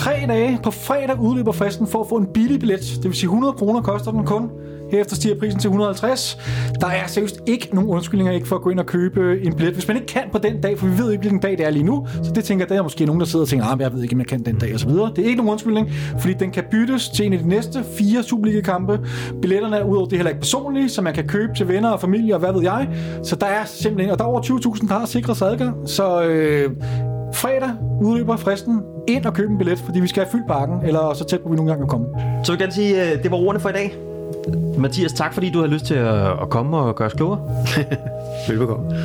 tre 0.00 0.26
dage 0.28 0.58
på 0.64 0.70
fredag 0.70 1.20
udløber 1.20 1.52
fristen 1.52 1.86
for 1.86 2.00
at 2.00 2.08
få 2.08 2.16
en 2.16 2.26
billig 2.34 2.60
billet. 2.60 2.80
Det 2.80 3.04
vil 3.04 3.14
sige 3.14 3.26
100 3.26 3.52
kroner 3.52 3.82
koster 3.82 4.10
den 4.10 4.26
kun. 4.26 4.50
Herefter 4.90 5.16
stiger 5.16 5.38
prisen 5.38 5.60
til 5.60 5.68
150. 5.68 6.38
Der 6.80 6.86
er 6.86 7.06
seriøst 7.06 7.40
ikke 7.46 7.68
nogen 7.72 7.90
undskyldninger 7.90 8.32
ikke 8.32 8.48
for 8.48 8.56
at 8.56 8.62
gå 8.62 8.70
ind 8.70 8.80
og 8.80 8.86
købe 8.86 9.40
en 9.42 9.54
billet, 9.54 9.74
hvis 9.74 9.88
man 9.88 9.96
ikke 9.96 10.06
kan 10.06 10.22
på 10.32 10.38
den 10.38 10.60
dag, 10.60 10.78
for 10.78 10.86
vi 10.86 10.98
ved 10.98 11.10
ikke, 11.10 11.20
hvilken 11.20 11.40
dag 11.40 11.58
det 11.58 11.66
er 11.66 11.70
lige 11.70 11.82
nu. 11.82 12.06
Så 12.22 12.32
det 12.32 12.44
tænker 12.44 12.64
jeg, 12.64 12.68
der 12.68 12.78
er 12.78 12.82
måske 12.82 13.06
nogen, 13.06 13.20
der 13.20 13.26
sidder 13.26 13.44
og 13.44 13.48
tænker, 13.48 13.66
ah, 13.66 13.80
jeg 13.80 13.92
ved 13.92 14.02
ikke, 14.02 14.14
om 14.14 14.18
jeg 14.18 14.26
kan 14.26 14.42
den 14.42 14.58
dag 14.58 14.74
og 14.74 14.80
så 14.80 14.88
videre. 14.88 15.12
Det 15.16 15.24
er 15.24 15.28
ikke 15.28 15.36
nogen 15.36 15.50
undskyldning, 15.50 15.90
fordi 16.18 16.34
den 16.34 16.50
kan 16.50 16.64
byttes 16.70 17.08
til 17.08 17.26
en 17.26 17.32
af 17.32 17.38
de 17.38 17.48
næste 17.48 17.84
fire 17.98 18.22
Superliga-kampe. 18.22 19.00
Billetterne 19.42 19.76
er 19.76 19.84
udover 19.84 20.06
det 20.06 20.18
heller 20.18 20.30
ikke 20.30 20.40
personlige, 20.40 20.88
så 20.88 21.02
man 21.02 21.14
kan 21.14 21.26
købe 21.28 21.54
til 21.56 21.68
venner 21.68 21.90
og 21.90 22.00
familie 22.00 22.34
og 22.34 22.40
hvad 22.40 22.52
ved 22.52 22.62
jeg. 22.62 22.88
Så 23.24 23.36
der 23.36 23.46
er 23.46 23.64
simpelthen, 23.64 24.12
og 24.12 24.18
der 24.18 24.24
er 24.24 24.28
over 24.28 24.40
20.000, 24.42 24.88
der 24.88 24.98
har 24.98 25.06
sikret 25.06 25.36
sig 25.36 25.48
adgang. 25.48 25.88
Så 25.88 26.22
øh, 26.22 26.70
fredag 27.34 27.70
udløber 28.02 28.36
fristen. 28.36 28.80
Ind 29.10 29.26
og 29.26 29.34
købe 29.34 29.52
en 29.52 29.58
billet, 29.58 29.78
fordi 29.78 30.00
vi 30.00 30.08
skal 30.08 30.22
have 30.22 30.30
fyldt 30.32 30.46
parken, 30.46 30.74
eller 30.84 31.14
så 31.14 31.24
tæt 31.24 31.40
på 31.40 31.48
vi 31.48 31.56
nogle 31.56 31.70
gange 31.70 31.82
kan 31.82 31.88
komme. 31.88 32.06
Så 32.44 32.52
vil 32.52 32.58
jeg 32.58 32.58
gerne 32.58 32.72
sige, 32.72 33.02
at 33.02 33.22
det 33.22 33.30
var 33.30 33.36
ordene 33.36 33.60
for 33.60 33.68
i 33.68 33.72
dag. 33.72 33.94
Mathias, 34.78 35.12
tak 35.12 35.34
fordi 35.34 35.50
du 35.50 35.60
har 35.60 35.66
lyst 35.66 35.84
til 35.84 35.94
at, 35.94 36.42
at 36.42 36.50
komme 36.50 36.76
og 36.76 36.96
gøre 36.96 37.06
os 37.06 37.14
klogere. 37.14 37.40
Velbekomme. 38.48 38.96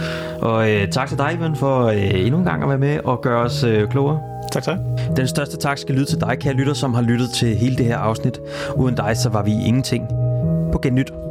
Og 0.42 0.72
øh, 0.72 0.88
tak 0.90 1.08
til 1.08 1.18
dig, 1.18 1.34
Ivan, 1.38 1.56
for 1.56 1.84
øh, 1.84 2.26
endnu 2.26 2.38
en 2.38 2.46
gang 2.46 2.64
at 2.64 2.70
være 2.70 2.78
med 2.78 3.00
og 3.04 3.22
gøre 3.22 3.42
os 3.42 3.64
øh, 3.64 3.90
klogere. 3.90 4.22
Tak, 4.52 4.64
tak. 4.64 4.78
Den 5.18 5.28
største 5.28 5.58
tak 5.58 5.78
skal 5.78 5.96
lyde 5.96 6.06
til 6.06 6.22
dig, 6.22 6.38
kære 6.40 6.54
lytter, 6.54 6.74
som 6.74 6.94
har 6.94 7.02
lyttet 7.02 7.30
til 7.30 7.56
hele 7.56 7.76
det 7.76 7.86
her 7.86 7.98
afsnit. 7.98 8.40
Uden 8.76 8.96
dig, 8.96 9.18
så 9.18 9.30
var 9.30 9.44
vi 9.44 9.52
ingenting. 9.52 10.08
På 10.72 10.80
gennyt. 10.82 11.25